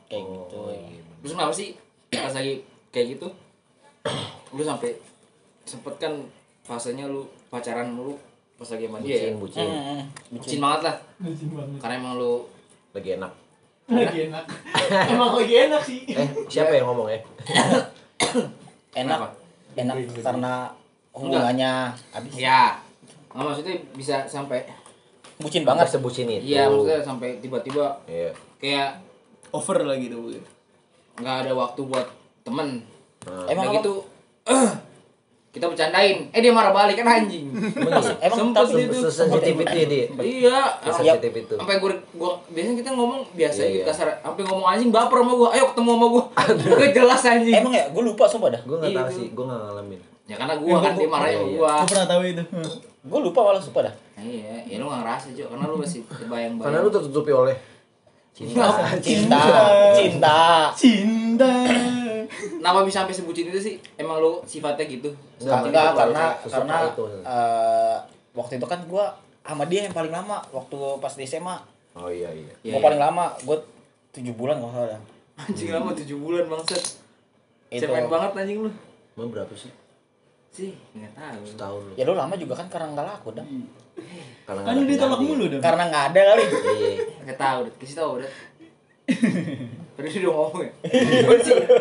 kayak 0.06 0.24
gitu 0.24 0.56
Oh, 0.56 0.70
iya. 0.70 1.02
terus 1.20 1.34
kenapa 1.34 1.52
sih 1.52 1.70
pas 2.10 2.32
lagi 2.32 2.62
kayak 2.90 3.18
gitu 3.18 3.28
lu 4.56 4.62
sampai 4.62 4.98
sempet 5.64 5.94
kan 5.98 6.14
fasenya 6.62 7.06
lu 7.06 7.22
pacaran 7.48 7.94
lu 7.94 8.18
pas 8.56 8.68
lagi 8.68 8.86
sama 8.86 8.98
dia 9.00 9.10
ya 9.10 9.34
Bucin, 9.34 9.34
bucin. 9.40 9.68
Mm-mm. 9.68 10.02
bucin 10.32 10.60
banget 10.60 10.82
lah 10.84 10.96
karena 11.80 11.96
emang 11.98 12.14
lu 12.16 12.34
Lagi 12.92 13.16
enak. 13.16 13.32
Lagi 13.88 14.28
enak. 14.28 14.44
Emang 15.08 15.32
lagi 15.32 15.56
enak 15.58 15.80
sih. 15.82 16.04
Eh, 16.06 16.28
siapa 16.46 16.76
yang 16.76 16.92
ngomong 16.92 17.08
ya? 17.08 17.20
enak 19.00 19.18
Kenapa? 19.18 19.28
enak 19.74 19.96
karena 20.20 20.54
hubungannya 21.12 21.72
habis 22.12 22.34
ya 22.36 22.76
nggak 23.32 23.46
maksudnya 23.46 23.76
bisa 23.96 24.28
sampai 24.28 24.68
bucin 25.38 25.64
Banget 25.64 25.88
banget 25.88 25.96
sebucin 25.96 26.28
itu. 26.28 26.52
iya 26.52 26.68
maksudnya 26.68 27.00
sampai 27.00 27.40
tiba-tiba 27.40 27.96
Iya. 28.04 28.32
kayak 28.60 29.00
Over 29.52 29.84
lagi 29.84 30.08
tuh. 30.08 30.36
nggak 31.16 31.36
ada 31.44 31.52
waktu 31.54 31.82
buat 31.82 32.08
temen 32.44 32.84
Nah, 33.24 33.46
emang 33.48 33.70
gitu 33.74 33.94
kita 35.52 35.68
bercandain. 35.68 36.32
Eh 36.32 36.40
dia 36.40 36.50
marah 36.50 36.72
balik 36.72 36.96
kan 36.96 37.08
anjing. 37.20 37.52
Emang 38.24 38.56
Sempet 38.56 38.64
tapi 38.64 38.88
itu. 38.88 38.98
sesensitif 39.04 39.52
itu 39.54 39.76
dia. 39.84 40.06
iya. 40.18 40.80
Sesensitif 40.82 41.32
itu. 41.36 41.54
sampai 41.54 41.76
gue 41.76 41.92
gua 42.14 42.40
biasanya 42.48 42.76
kita 42.80 42.90
ngomong 42.92 43.28
biasa 43.32 43.60
Iya, 43.60 43.68
gitu 43.70 43.78
iya. 43.78 43.86
kasar 43.86 44.08
sampai 44.18 44.42
ngomong 44.42 44.64
anjing 44.66 44.90
baper 44.90 45.20
sama 45.20 45.34
gue 45.36 45.50
ayo 45.52 45.64
ketemu 45.68 45.90
sama 45.92 46.06
gue 46.08 46.24
gue 46.72 46.90
jelas 46.94 47.22
anjing. 47.26 47.56
Emang 47.58 47.74
ya? 47.74 47.86
Gue 47.90 48.04
lupa 48.06 48.24
sumpah 48.26 48.50
dah. 48.50 48.62
Gue 48.64 48.78
nggak 48.80 48.92
tahu 48.92 49.06
Itu. 49.06 49.18
sih, 49.18 49.28
gue 49.30 49.44
nggak 49.44 49.60
ngalamin. 49.62 50.00
ya 50.24 50.36
karena 50.40 50.56
gue 50.56 50.72
kan 50.72 50.92
dia 50.96 51.10
marahnya 51.10 51.36
sama 51.36 51.44
Iya, 51.44 51.52
gue 51.52 51.68
Gue 51.68 51.88
pernah 51.92 52.08
tahu 52.08 52.22
itu. 52.24 52.44
gue 53.04 53.20
lupa 53.22 53.40
malah 53.44 53.62
sumpah 53.62 53.82
dah. 53.84 53.94
Iya. 54.16 54.54
Ya 54.64 54.76
lu 54.80 54.86
gak 54.88 55.00
ngerasa 55.04 55.28
Jo 55.36 55.44
karena 55.46 55.66
lu 55.68 55.76
masih 55.76 56.00
bayang-bayang 56.08 56.64
Karena 56.64 56.78
lu 56.80 56.90
tertutupi 56.90 57.32
oleh 57.34 57.56
cinta. 58.32 58.66
cinta. 58.98 59.42
Cinta. 59.92 60.38
Cinta. 60.72 61.52
Kenapa 62.28 62.82
bisa 62.82 63.02
sampai 63.02 63.14
sebutin 63.14 63.48
itu 63.48 63.60
sih? 63.60 63.76
Emang 63.96 64.18
lu 64.18 64.42
sifatnya 64.44 64.84
gitu? 64.84 65.10
Nggak, 65.38 65.60
enggak 65.66 65.86
itu 65.86 65.98
karena 65.98 66.24
karena 66.44 66.76
itu. 66.88 67.04
eh, 67.22 67.98
waktu 68.32 68.54
itu 68.56 68.66
kan 68.66 68.80
gue 68.82 69.06
sama 69.42 69.64
dia 69.66 69.84
yang 69.84 69.92
paling 69.92 70.10
lama 70.10 70.38
waktu 70.50 70.78
pas 70.98 71.12
di 71.12 71.24
SMA 71.24 71.58
Oh 71.94 72.08
iya 72.08 72.30
iya. 72.30 72.54
Iya, 72.62 72.72
gue 72.72 72.80
iya. 72.80 72.84
paling 72.84 72.98
lama 72.98 73.36
gue 73.38 73.58
tujuh 74.12 74.32
bulan 74.34 74.58
kalau 74.58 74.72
salah. 74.74 74.90
Dah. 74.92 75.02
anjing 75.42 75.70
lama 75.70 75.90
7 75.92 76.06
bulan 76.16 76.46
bangsat. 76.46 76.84
Itu. 77.68 77.82
Cemen 77.82 78.06
banget 78.06 78.32
anjing 78.38 78.60
lu? 78.62 78.72
Emang 79.14 79.30
berapa 79.30 79.54
sih? 79.54 79.72
sih 80.52 80.76
nggak 80.92 81.14
tahu. 81.14 81.42
Setahun. 81.48 81.82
Ya 81.96 82.04
lu 82.04 82.14
lama 82.14 82.36
juga 82.36 82.54
kan 82.54 82.68
karena 82.68 82.92
nggak 82.92 83.08
laku 83.08 83.32
dah 83.34 83.48
Karena 84.44 84.62
Kan 84.62 84.74
lu 84.74 84.82
ada. 84.82 84.92
ditolak 84.92 85.20
mulu 85.22 85.46
dong. 85.48 85.62
karena 85.62 85.84
nggak 85.88 86.06
ada 86.12 86.22
kali. 86.28 86.44
Iya. 86.44 86.92
nggak 87.24 87.38
tahu 87.38 87.58
udah 87.64 87.74
kasih 87.78 87.96
tahu 87.98 88.12
udah 88.20 88.32
tadi 90.02 90.10
dia 90.12 90.22
udah 90.24 90.34
ngomong 90.36 90.62
ya 90.62 90.72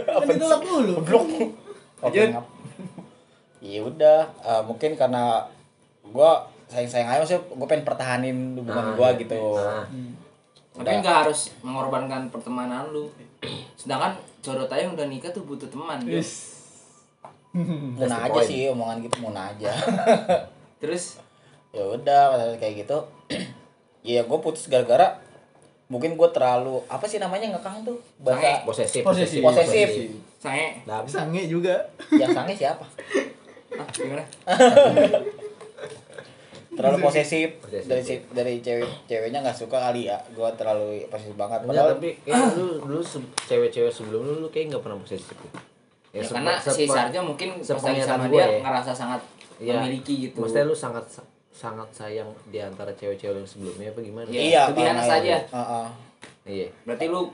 Kan 0.06 0.26
ditolak 0.28 0.60
mulu. 0.62 0.94
blok 1.00 1.24
Lanjut. 2.00 2.28
Iya 3.60 3.80
udah, 3.84 4.20
eh, 4.40 4.62
mungkin 4.64 4.96
karena 4.96 5.44
gua 6.06 6.44
sayang-sayang 6.64 7.08
aja 7.08 7.20
maksudnya 7.20 7.42
gue 7.44 7.66
pengen 7.68 7.84
pertahanin 7.84 8.38
hubungan 8.56 8.86
Nah, 8.86 8.96
gua 8.96 9.09
iya. 9.10 9.20
gitu. 9.20 9.42
Nah, 9.59 9.84
tapi 10.80 10.97
nggak 11.02 11.16
harus 11.26 11.52
mengorbankan 11.60 12.30
pertemanan 12.30 12.88
lu 12.88 13.10
sedangkan 13.74 14.16
codot 14.40 14.64
aja 14.64 14.80
yang 14.80 14.97
udah 14.97 15.05
nikah 15.05 15.28
tuh 15.28 15.44
butuh 15.44 15.68
teman. 15.68 16.01
Yes. 16.06 16.56
Muna 17.98 18.16
aja 18.22 18.32
point. 18.32 18.47
sih 18.47 18.70
omongan 18.70 19.02
gitu 19.02 19.16
muna 19.20 19.51
aja. 19.51 19.74
terus 20.78 21.18
ya 21.76 21.84
udah 21.84 22.56
kayak 22.56 22.86
gitu. 22.86 22.97
Iya 24.01 24.24
gue 24.24 24.38
putus 24.40 24.64
gara-gara 24.72 25.20
mungkin 25.90 26.14
gue 26.14 26.28
terlalu 26.30 26.78
apa 26.86 27.02
sih 27.02 27.18
namanya 27.18 27.50
ngekang 27.50 27.82
tuh 27.82 27.98
bahasa 28.16 28.62
posesif. 28.62 29.02
Posesif. 29.02 29.42
Posesif. 29.42 29.88
sange 30.38 30.86
Nah, 30.86 31.02
Sange 31.04 31.44
juga. 31.44 31.76
yang 32.10 32.30
sange 32.30 32.54
siapa? 32.54 32.86
Hah, 33.70 33.86
gimana 33.90 34.22
Terlalu 36.70 36.96
posesif 37.02 37.58
Posesif. 37.60 37.84
dari 37.84 38.00
si- 38.00 38.24
dari 38.30 38.54
cewek 38.56 38.86
ceweknya 39.04 39.42
nggak 39.42 39.58
suka 39.58 39.76
kali 39.82 40.06
ya. 40.06 40.16
Gue 40.30 40.46
terlalu 40.54 41.02
posesif 41.10 41.34
banget. 41.34 41.60
Enggak, 41.60 41.74
Padahal 41.76 41.90
tapi 41.92 42.08
kayak 42.22 42.54
lu 42.54 42.66
dulu 42.80 43.02
se- 43.02 43.30
cewek-cewek 43.44 43.90
sebelum 43.90 44.22
lu 44.22 44.34
lu 44.38 44.48
kayak 44.48 44.70
nggak 44.70 44.80
pernah 44.80 44.96
posesif. 44.96 45.34
Ya, 46.10 46.16
ya, 46.16 46.22
karena 46.24 46.52
si 46.56 46.86
Sarja 46.86 47.18
mungkin 47.20 47.58
pas 47.58 47.82
lagi 47.84 48.00
sama 48.00 48.26
dia 48.26 48.46
ya. 48.48 48.58
ngerasa 48.60 48.90
sangat 48.92 49.20
Iya. 49.58 49.76
memiliki 49.76 50.14
gitu 50.24 50.40
Maksudnya 50.40 50.64
lu 50.64 50.72
sangat 50.72 51.04
sangat 51.61 51.89
sayang 51.93 52.27
di 52.49 52.57
antara 52.57 52.89
cewek-cewek 52.91 53.37
yang 53.37 53.45
sebelumnya 53.45 53.87
apa 53.87 54.01
gimana? 54.01 54.27
Iya. 54.27 54.41
iya, 54.41 54.61
lebih 54.66 54.82
enak 54.87 55.05
saja. 55.05 55.37
Heeh. 55.45 55.87
Iya, 56.43 56.66
berarti 56.82 57.05
lu 57.07 57.31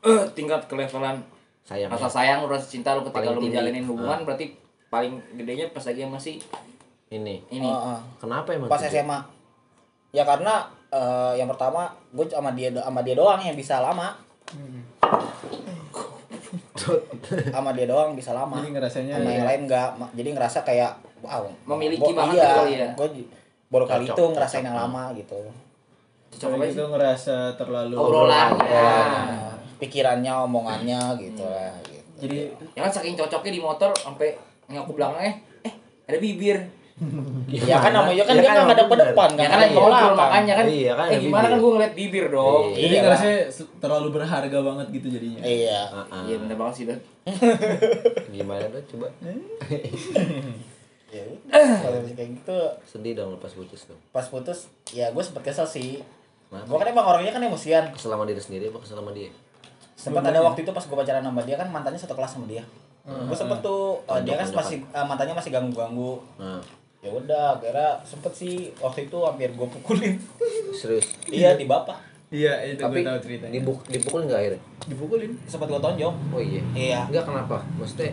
eh 0.00 0.22
tingkat 0.32 0.64
ke 0.66 0.74
levelan 0.74 1.22
sayang. 1.62 1.86
rasa 1.86 2.08
sayang 2.10 2.42
lu 2.42 2.48
rasa 2.48 2.66
cinta 2.66 2.92
lu 2.92 3.06
ketika 3.06 3.22
Paling 3.22 3.30
lu 3.30 3.38
tinggi. 3.38 3.48
menjalanin 3.54 3.84
hubungan 3.86 4.16
Ah. 4.16 4.24
berarti 4.26 4.44
paling 4.88 5.12
gedenya 5.36 5.70
pas 5.70 5.84
lagi 5.86 6.02
masih 6.02 6.34
Ini. 7.08 7.34
ini 7.46 7.62
Heeh. 7.62 7.98
Kenapa 8.18 8.48
emang? 8.50 8.66
pas 8.66 8.76
tuh? 8.76 8.88
SMA 8.88 9.18
ya 10.10 10.24
karena 10.24 10.66
eh, 10.90 11.32
yang 11.38 11.46
pertama 11.46 11.86
gue 12.10 12.26
sama 12.26 12.50
dia 12.50 12.68
sama 12.72 13.00
dia 13.00 13.14
doang 13.14 13.38
yang 13.38 13.54
bisa 13.54 13.78
lama 13.78 14.16
sama 17.52 17.70
dia 17.70 17.86
doang 17.86 18.14
bisa 18.14 18.32
lama 18.32 18.56
Jadi 18.58 18.68
ngerasanya 18.72 19.12
sama 19.16 19.30
yang 19.30 19.46
lain 19.46 19.60
enggak 19.68 19.88
jadi 20.10 20.28
ngerasa 20.32 20.58
kayak 20.64 20.90
wow 21.20 21.44
Memiliki 21.68 22.10
banget 22.10 22.34
iya, 22.36 22.48
kali 22.56 22.72
ya. 22.74 22.88
Baru 23.70 23.84
kali 23.86 24.04
itu 24.04 24.22
ngerasain 24.28 24.60
cocok. 24.60 24.66
yang 24.66 24.76
lama 24.76 25.04
gitu 25.14 25.38
Cocok 26.30 26.50
sih? 26.64 26.82
ngerasa 26.84 27.36
terlalu 27.54 27.94
Obrolan. 27.94 28.50
Ya. 28.60 28.94
Pikirannya 29.76 30.32
omongannya 30.40 31.00
gitu 31.16 31.42
lah 31.42 31.72
gitu. 31.82 32.10
Jadi 32.20 32.38
Ya 32.72 32.82
kan 32.82 32.92
saking 32.92 33.14
cocoknya 33.14 33.50
di 33.50 33.60
motor 33.60 33.90
sampai 33.92 34.34
ke 34.66 34.92
belakangnya 34.92 35.34
eh 35.62 35.74
ada 36.04 36.18
bibir. 36.18 36.58
ya 37.48 37.80
kan 37.80 37.90
namanya 37.90 38.22
kan 38.22 38.36
Ya 38.36 38.40
dia 38.40 38.44
kan, 38.44 38.54
nggak 38.54 38.66
ngadep 38.68 38.84
ke 38.84 38.92
bener. 38.92 39.06
depan 39.08 39.28
Ya 39.30 39.38
kan 39.38 39.40
kan 39.40 39.50
ada 39.50 39.56
lagi 39.56 39.70
ke 39.70 39.74
ngobrol 39.74 39.90
belakang. 39.96 40.18
makanya 40.20 40.52
kan. 40.52 40.66
Iya, 40.68 40.92
kan 40.92 41.00
eh 41.00 41.10
ada 41.10 41.22
gimana 41.22 41.46
kan 41.46 41.56
gue 41.56 41.70
ngeliat 41.72 41.94
bibir 41.94 42.24
dong. 42.28 42.62
Iya. 42.68 42.76
jadi 42.76 42.94
ngerasa 43.00 43.26
terlalu 43.80 44.08
berharga 44.12 44.58
banget 44.60 44.86
gitu 44.92 45.06
jadinya. 45.08 45.40
iya 45.40 45.80
Ah, 45.88 46.22
Iya 46.22 46.36
bener 46.38 46.56
banget 46.56 46.74
sih 46.76 46.84
Dan. 46.84 46.98
gimana 48.34 48.64
tuh 48.68 48.82
coba 48.88 49.06
ya 51.10 51.26
udah, 51.26 51.78
kalau 51.82 51.98
kayak 52.14 52.30
gitu 52.38 52.58
sedih 52.86 53.12
dong 53.18 53.34
lepas 53.34 53.50
putus 53.50 53.90
dong. 53.90 53.98
pas 54.14 54.22
putus 54.22 54.70
ya 54.94 55.10
gue 55.10 55.22
sempet 55.22 55.42
kesel 55.50 55.66
sih. 55.66 55.98
Gue 56.50 56.78
kan 56.78 56.86
emang 56.90 57.06
orangnya 57.06 57.30
kan 57.30 57.42
emosian. 57.42 57.90
Kesel 57.94 58.10
sama 58.10 58.26
diri 58.26 58.42
sendiri 58.42 58.70
apa 58.70 58.78
kesel 58.82 58.98
sama 58.98 59.10
dia? 59.14 59.30
Sempat 59.94 60.22
ada 60.26 60.42
waktu 60.42 60.66
itu 60.66 60.70
pas 60.70 60.82
gue 60.82 60.96
pacaran 60.98 61.22
sama 61.22 61.42
dia 61.42 61.58
kan 61.58 61.66
mantannya 61.70 61.98
satu 61.98 62.14
kelas 62.14 62.38
sama 62.38 62.46
dia. 62.46 62.62
Gue 63.06 63.34
sempet 63.34 63.58
tuh 63.62 64.02
uh, 64.06 64.18
dia 64.22 64.38
kan 64.38 64.46
masih 64.54 64.82
uh, 64.94 65.06
mantannya 65.06 65.34
masih 65.34 65.50
ganggu 65.50 65.74
ganggu 65.74 66.22
nah 66.38 66.62
ya 67.00 67.08
udah 67.16 67.56
akhirnya 67.56 67.96
sempet 68.04 68.28
sih 68.36 68.68
waktu 68.76 69.08
itu 69.08 69.18
hampir 69.24 69.48
gue 69.56 69.68
pukulin. 69.80 70.14
Serius? 70.76 71.08
Iya 71.32 71.56
di 71.56 71.64
bapak. 71.64 71.96
Iya, 72.30 72.62
itu 72.62 72.78
tapi 72.78 73.02
gue 73.02 73.10
tahu 73.10 73.18
ceritanya. 73.26 73.52
dibuk 73.58 73.78
dipukul 73.90 74.20
nggak 74.28 74.38
akhirnya? 74.38 74.62
Dipukulin. 74.86 75.32
sempat 75.48 75.66
gue 75.66 75.80
tonjok 75.82 76.14
oh 76.30 76.42
iya? 76.44 76.62
Iya. 76.76 77.00
Enggak 77.10 77.24
kenapa? 77.26 77.58
Maksudnya 77.74 78.12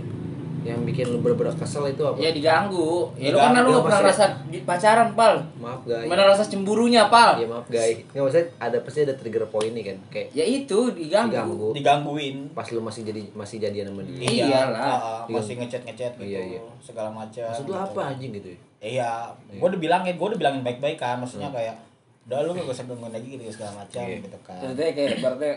yang 0.62 0.82
bikin 0.82 1.06
lu 1.08 1.20
bener-bener 1.20 1.54
kesel 1.54 1.86
itu 1.86 2.02
apa? 2.02 2.18
Ya 2.18 2.30
diganggu. 2.30 3.14
Ya 3.16 3.30
lu 3.30 3.38
karena 3.38 3.60
lu 3.60 3.70
gak 3.74 3.86
pernah 3.86 4.02
rasa 4.06 4.26
di 4.46 4.60
pacaran, 4.62 5.10
Pal. 5.12 5.42
Maaf 5.56 5.82
guys. 5.84 6.04
Gimana 6.04 6.24
rasa 6.26 6.44
cemburunya, 6.44 7.08
Pal? 7.08 7.38
Iya 7.38 7.48
maaf 7.48 7.68
guys. 7.68 7.98
Nggak 8.08 8.22
maksudnya 8.22 8.46
ada 8.58 8.78
pasti 8.80 9.00
ada 9.02 9.14
trigger 9.14 9.46
point 9.46 9.72
nih 9.72 9.84
kan. 9.84 9.98
Kayak 10.08 10.28
Ya 10.32 10.44
itu 10.44 10.80
diganggu. 10.92 11.34
diganggu. 11.34 11.68
digangguin 11.74 12.38
Pas 12.52 12.68
lu 12.68 12.80
masih 12.80 13.02
jadi 13.04 13.22
masih 13.32 13.58
jadian 13.60 13.90
sama 13.90 14.02
dia. 14.02 14.18
Iya. 14.20 14.46
Iyalah. 14.48 14.80
ah, 14.80 14.98
ah, 14.98 15.22
masih 15.28 15.54
ngechat 15.56 15.82
ngechat 15.84 16.12
gitu 16.16 16.26
Iya, 16.28 16.42
iya. 16.56 16.60
segala 16.80 17.10
macam 17.10 17.48
Maksud 17.48 17.64
lu 17.64 17.72
gitu. 17.72 17.84
apa 17.84 18.02
anjing 18.08 18.32
gitu 18.34 18.50
ya? 18.50 18.60
iya 18.78 19.10
gue 19.50 19.58
udah 19.64 19.82
bilangin 19.82 20.14
gue 20.14 20.28
udah 20.28 20.38
bilangin 20.38 20.62
baik 20.62 20.78
baik 20.78 20.98
kan 20.98 21.18
maksudnya 21.18 21.50
kayak 21.50 21.74
udah 22.26 22.46
lu 22.46 22.54
gak 22.54 22.70
usah 22.70 22.86
gangguin 22.86 23.10
lagi 23.10 23.28
gitu 23.34 23.42
segala 23.50 23.74
macam 23.80 24.06
Iya. 24.06 24.22
gitu 24.22 24.38
kan 24.40 24.62
dia 24.72 24.88
kayak 24.92 25.18
berarti 25.18 25.50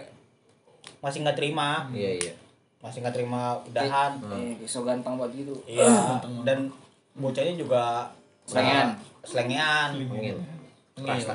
masih 0.98 1.18
nggak 1.20 1.36
terima 1.36 1.84
Iya 1.92 2.10
iya. 2.16 2.32
Masih 2.80 3.04
nggak 3.04 3.12
terima 3.12 3.60
udahan 3.62 4.16
eh, 4.32 4.56
so 4.64 4.80
ganteng 4.82 5.20
banget 5.20 5.44
gitu. 5.44 5.54
iya 5.68 6.16
dan 6.42 6.72
bocahnya 7.12 7.54
juga 7.54 8.08
Selengean. 8.48 8.96
selengean 9.22 9.88
Mungkin. 10.08 10.36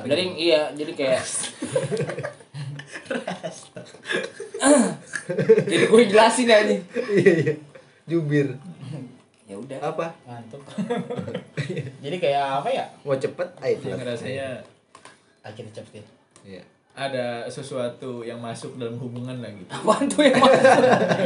Jadi 0.06 0.22
iya, 0.38 0.70
jadi 0.70 0.92
kayak 0.94 1.22
Jadi 5.66 5.84
gue 5.86 6.02
jelasin 6.06 6.46
aja. 6.46 6.74
Iya 7.10 7.32
iya. 7.42 7.54
Jubir. 8.06 8.54
Ya 9.46 9.56
udah. 9.58 9.78
Apa? 9.80 10.06
ngantuk 10.26 10.62
jadi 12.04 12.16
kayak 12.18 12.42
apa 12.62 12.68
ya 12.70 12.84
Mau 13.02 13.14
cepet? 13.14 13.46
Cepet. 13.78 14.02
rasanya 14.02 14.58
akhirnya 15.40 15.72
cepet 15.72 16.02
Iya. 16.42 16.62
Ada 16.96 17.44
sesuatu 17.52 18.24
yang 18.24 18.40
masuk 18.40 18.80
dalam 18.80 18.96
hubungan 18.96 19.36
lah 19.36 19.52
gitu. 19.52 19.68
Apaan 19.68 20.08
tuh 20.08 20.24
yang 20.24 20.40
masuk? 20.40 20.64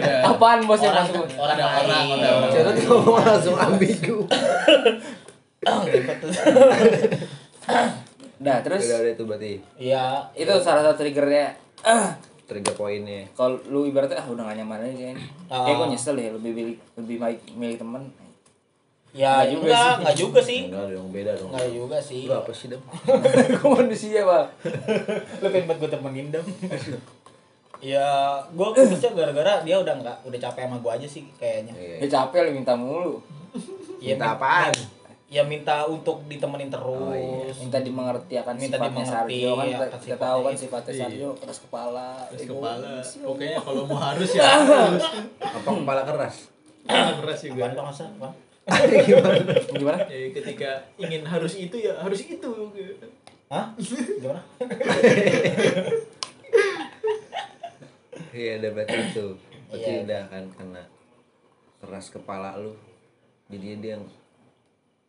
Iya. 0.02 0.16
Apaan 0.26 0.60
bos 0.66 0.82
yang 0.82 0.98
masuk? 0.98 1.24
orang 1.38 1.54
Ada 1.54 1.64
orang, 1.86 2.06
ada 2.18 2.28
orang. 2.42 2.50
Cara 2.50 2.70
tuh 2.74 2.84
ngomong 2.90 3.22
langsung 3.22 3.56
ambigu. 3.56 4.18
Nah, 8.40 8.64
terus 8.64 8.88
Udah 8.88 9.04
udah 9.04 9.12
itu 9.12 9.24
berarti 9.28 9.52
iya 9.76 10.24
itu 10.32 10.48
salah 10.64 10.80
satu 10.80 11.04
triggernya. 11.04 11.52
Ah, 11.84 12.16
trigger 12.48 12.72
poinnya. 12.72 13.28
kalau 13.36 13.60
lu 13.68 13.84
ibaratnya 13.84 14.16
ah 14.16 14.26
udah 14.32 14.48
gak 14.48 14.56
nyaman 14.64 14.80
aja 14.80 15.12
kan. 15.12 15.16
Ah. 15.52 15.68
Kayak 15.68 15.76
gue 15.76 15.86
nyesel 15.92 16.16
ya 16.16 16.28
lebih 16.32 16.52
milih 16.56 16.76
lebih 16.96 17.16
baik 17.20 17.38
milih 17.52 17.76
temen. 17.76 18.02
Ya 19.12 19.32
Nggak 19.36 19.48
juga 19.50 19.66
enggak 19.66 19.82
sih. 19.82 19.96
enggak 19.96 20.16
juga 20.16 20.40
sih 20.40 20.60
Enggak 20.64 20.86
dong 20.88 21.08
beda 21.10 21.32
dong. 21.34 21.50
enggak 21.50 21.68
juga 21.68 21.98
sih 22.00 22.22
Lu 22.24 22.34
apa 22.36 22.52
sih 22.52 22.66
dong? 22.68 22.82
Gue 23.52 23.70
manusia 23.74 24.20
bang. 24.22 24.46
lu 25.36 25.46
pengen 25.48 25.64
buat 25.66 25.78
gue 25.78 25.90
temenin 25.90 26.26
dong 26.30 26.46
ya 27.80 28.08
gue 28.46 28.66
putusnya 28.68 29.10
gara-gara 29.10 29.52
dia 29.60 29.72
udah 29.74 29.94
nggak 29.96 30.16
udah 30.22 30.38
capek 30.38 30.62
sama 30.62 30.76
gue 30.78 30.92
aja 30.94 31.08
sih 31.08 31.24
kayaknya 31.34 31.72
Iya. 31.72 31.96
Dia 31.98 32.08
capek 32.14 32.38
lu 32.44 32.50
minta 32.54 32.74
mulu. 32.74 33.24
ya 33.98 34.14
Minta 34.14 34.26
min- 34.26 34.36
apaan? 34.36 34.72
ya 35.26 35.42
minta 35.42 35.76
untuk 35.84 36.26
ditemenin 36.26 36.68
terus 36.68 36.90
Oh, 37.00 37.14
iya. 37.14 37.48
Minta 37.56 37.78
dimengerti 37.78 38.34
akan 38.36 38.54
Minta 38.54 38.76
sifatnya 38.76 38.90
dimengerti, 38.92 39.38
Sarjo 39.38 39.50
kan 39.54 39.64
ya, 39.64 39.78
kita, 39.80 39.96
kita 39.96 40.16
tahu 40.20 40.38
kan 40.42 40.52
sifatnya. 40.54 40.92
Iya. 40.92 41.02
Sarjo 41.02 41.28
keras 41.36 41.58
kepala. 41.60 42.08
Egois. 42.28 42.46
kepala. 42.46 42.92
Pokoknya 43.24 43.56
kalau 43.56 43.82
mau 43.84 43.98
harus 43.98 44.28
ya 44.30 44.42
harus. 44.44 45.04
Apa 45.40 45.68
kepala 45.72 46.02
keras? 46.04 46.36
Keras 46.84 47.40
juga. 47.40 47.62
Apaan 47.64 47.86
masa 47.86 48.04
Apaan? 49.20 49.42
Gimana? 49.72 49.98
Ya, 50.06 50.28
ketika 50.32 50.70
ingin 50.96 51.22
harus 51.22 51.54
itu 51.54 51.76
ya 51.76 51.92
harus 51.98 52.20
itu. 52.22 52.50
Hah? 53.48 53.74
Gimana? 53.76 54.42
Iya 58.30 58.62
udah 58.62 58.70
berarti 58.72 58.96
itu. 59.10 59.26
Berarti 59.68 59.90
Iya. 59.90 60.00
udah 60.06 60.22
kan 60.30 60.44
kena 60.54 60.82
keras 61.82 62.06
kepala 62.08 62.54
lu. 62.56 62.72
Jadi 63.50 63.82
dia 63.82 63.98
yang 63.98 64.06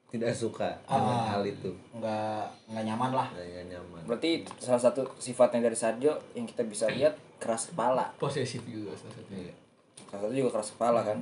tidak 0.09 0.33
suka 0.33 0.73
dengan 0.83 1.17
Ah. 1.21 1.37
hal 1.37 1.43
itu. 1.45 1.69
Nggak 1.93 2.43
nggak 2.67 2.83
nyaman 2.83 3.11
lah. 3.13 3.27
Nggak 3.31 3.67
nyaman. 3.69 4.01
Berarti 4.09 4.31
salah 4.57 4.81
satu 4.81 5.05
sifatnya 5.15 5.69
dari 5.69 5.77
Sarjo 5.77 6.17
yang 6.33 6.49
kita 6.49 6.65
bisa 6.65 6.89
lihat 6.89 7.13
keras 7.37 7.69
kepala. 7.69 8.09
Posesif 8.17 8.65
juga 8.65 8.91
salah 8.97 9.13
satunya. 9.15 9.47
Iya. 9.47 9.53
Salah 10.09 10.21
satu 10.25 10.33
juga 10.33 10.49
keras 10.51 10.69
kepala 10.73 10.99
kan. 11.05 11.19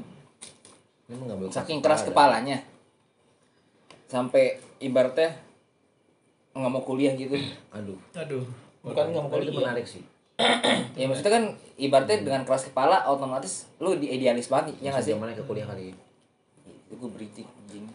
Ini 1.09 1.17
mah 1.17 1.25
ngambil 1.33 1.49
Saking 1.49 1.81
keras 1.81 2.05
kepalanya 2.05 2.61
sampai 4.05 4.61
ibaratnya 4.77 5.33
nggak 6.53 6.71
mau 6.71 6.81
kuliah 6.85 7.13
gitu. 7.17 7.33
Aduh. 7.77 7.97
Aduh. 8.13 8.45
Bukan 8.85 9.03
nggak 9.09 9.21
mau 9.25 9.29
Kalau 9.33 9.41
itu 9.41 9.51
kuliah. 9.53 9.65
menarik 9.73 9.85
sih. 9.89 10.03
Ya 10.99 11.07
maksudnya 11.07 11.31
kan 11.31 11.43
ibaratnya 11.79 12.19
dengan 12.27 12.43
keras 12.43 12.67
kepala 12.67 13.07
otomatis 13.07 13.71
lu 13.79 13.95
di 13.95 14.11
idealis 14.11 14.51
banget 14.51 14.75
ya 14.83 14.91
nggak 14.91 15.03
sih? 15.03 15.15
Gimana 15.15 15.31
ke 15.31 15.47
kuliah 15.47 15.63
kali? 15.63 15.95
Itu 16.91 16.93
gue 16.99 17.09
beritik 17.15 17.47
anjing. 17.47 17.87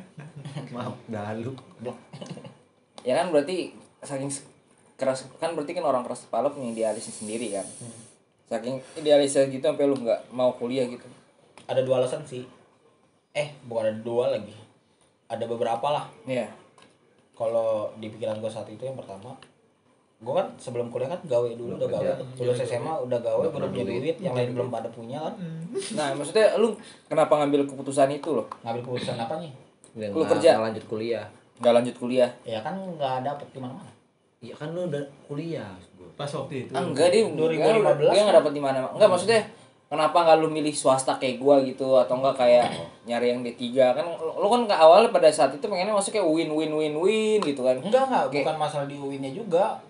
Maaf, 0.74 0.94
dah 1.10 1.34
lu. 1.34 1.50
ya 3.08 3.12
kan 3.18 3.34
berarti 3.34 3.74
saking 4.06 4.30
keras 4.94 5.26
kan 5.42 5.58
berarti 5.58 5.74
kan 5.74 5.82
orang 5.82 6.06
keras 6.06 6.30
kepala 6.30 6.48
punya 6.54 6.70
idealisnya 6.70 7.10
sendiri 7.10 7.58
kan. 7.58 7.66
Saking 8.46 8.78
idealisnya 9.02 9.50
gitu 9.50 9.66
sampai 9.66 9.90
lu 9.90 9.98
nggak 9.98 10.30
mau 10.30 10.54
kuliah 10.54 10.86
gitu. 10.86 11.06
Ada 11.68 11.84
dua 11.84 12.00
alasan 12.00 12.24
sih. 12.24 12.42
Eh, 13.30 13.48
bukan 13.68 13.84
ada 13.86 14.00
dua 14.00 14.32
lagi. 14.32 14.56
Ada 15.28 15.44
beberapa 15.44 15.84
lah. 15.86 16.08
Iya. 16.24 16.48
Kalau 17.32 17.92
di 17.94 18.08
pikiran 18.08 18.40
gue 18.40 18.48
saat 18.48 18.66
itu 18.66 18.82
yang 18.82 18.96
pertama, 18.96 19.36
gue 20.18 20.32
kan 20.32 20.48
sebelum 20.58 20.90
kuliah 20.90 21.06
kan 21.06 21.20
gawe 21.22 21.46
dulu 21.54 21.76
udah 21.76 21.86
gawe. 21.86 22.08
Lulus 22.34 22.58
SMA 22.58 22.90
udah 22.98 23.20
gawe, 23.20 23.44
Udah 23.44 23.52
udah 23.54 23.68
punya 23.70 23.84
duit, 23.86 24.16
yang 24.18 24.34
lain 24.34 24.56
belum 24.56 24.72
pada 24.72 24.88
punya 24.90 25.22
kan. 25.22 25.34
Nah, 25.94 26.16
maksudnya 26.16 26.56
lu 26.58 26.74
kenapa 27.06 27.38
ngambil 27.38 27.68
keputusan 27.68 28.10
itu 28.10 28.34
loh? 28.34 28.48
Ngambil 28.64 28.82
keputusan 28.82 29.14
apa 29.14 29.38
nih? 29.38 29.52
Lu 29.94 30.18
nggak- 30.18 30.30
kerja? 30.34 30.50
nggak 30.56 30.66
lanjut 30.66 30.84
kuliah. 30.88 31.26
Gak 31.58 31.74
lanjut 31.74 31.94
kuliah. 31.98 32.30
Ya 32.42 32.58
kan 32.62 32.74
nggak 32.74 33.22
dapet 33.22 33.46
di 33.50 33.58
mana-mana. 33.58 33.90
Iya 34.38 34.54
kan 34.54 34.70
lu 34.70 34.86
udah 34.86 35.02
kuliah. 35.26 35.74
gua. 35.94 36.06
Pas 36.14 36.30
waktu 36.30 36.66
itu. 36.66 36.72
Ah, 36.74 36.82
enggak 36.82 37.10
dia 37.10 37.26
2015 37.26 38.14
dia 38.14 38.22
nggak 38.22 38.38
dapat 38.38 38.52
di 38.54 38.62
mana 38.62 38.78
enggak 38.88 39.10
maksudnya 39.10 39.40
kenapa 39.88 40.20
nggak 40.20 40.38
lu 40.38 40.48
milih 40.48 40.70
swasta 40.70 41.16
kayak 41.16 41.36
gua 41.38 41.58
gitu 41.60 41.96
atau 41.96 42.16
enggak 42.16 42.36
kayak 42.36 42.66
nyari 43.02 43.32
yang 43.32 43.40
D3 43.40 43.64
kan 43.92 44.04
lu 44.12 44.46
kan 44.46 44.62
ke 44.64 44.74
awal 44.74 45.08
pada 45.08 45.28
saat 45.28 45.50
itu 45.50 45.64
pengennya 45.64 45.90
maksudnya 45.90 46.20
kayak 46.20 46.28
win 46.28 46.50
win 46.52 46.72
win 46.72 46.94
win 46.94 47.40
gitu 47.40 47.60
kan 47.62 47.76
Enggak 47.78 48.04
enggak, 48.06 48.24
Oke. 48.28 48.38
bukan 48.40 48.56
masalah 48.58 48.84
di 48.84 48.94
UIN-nya 48.94 49.32
juga. 49.32 49.80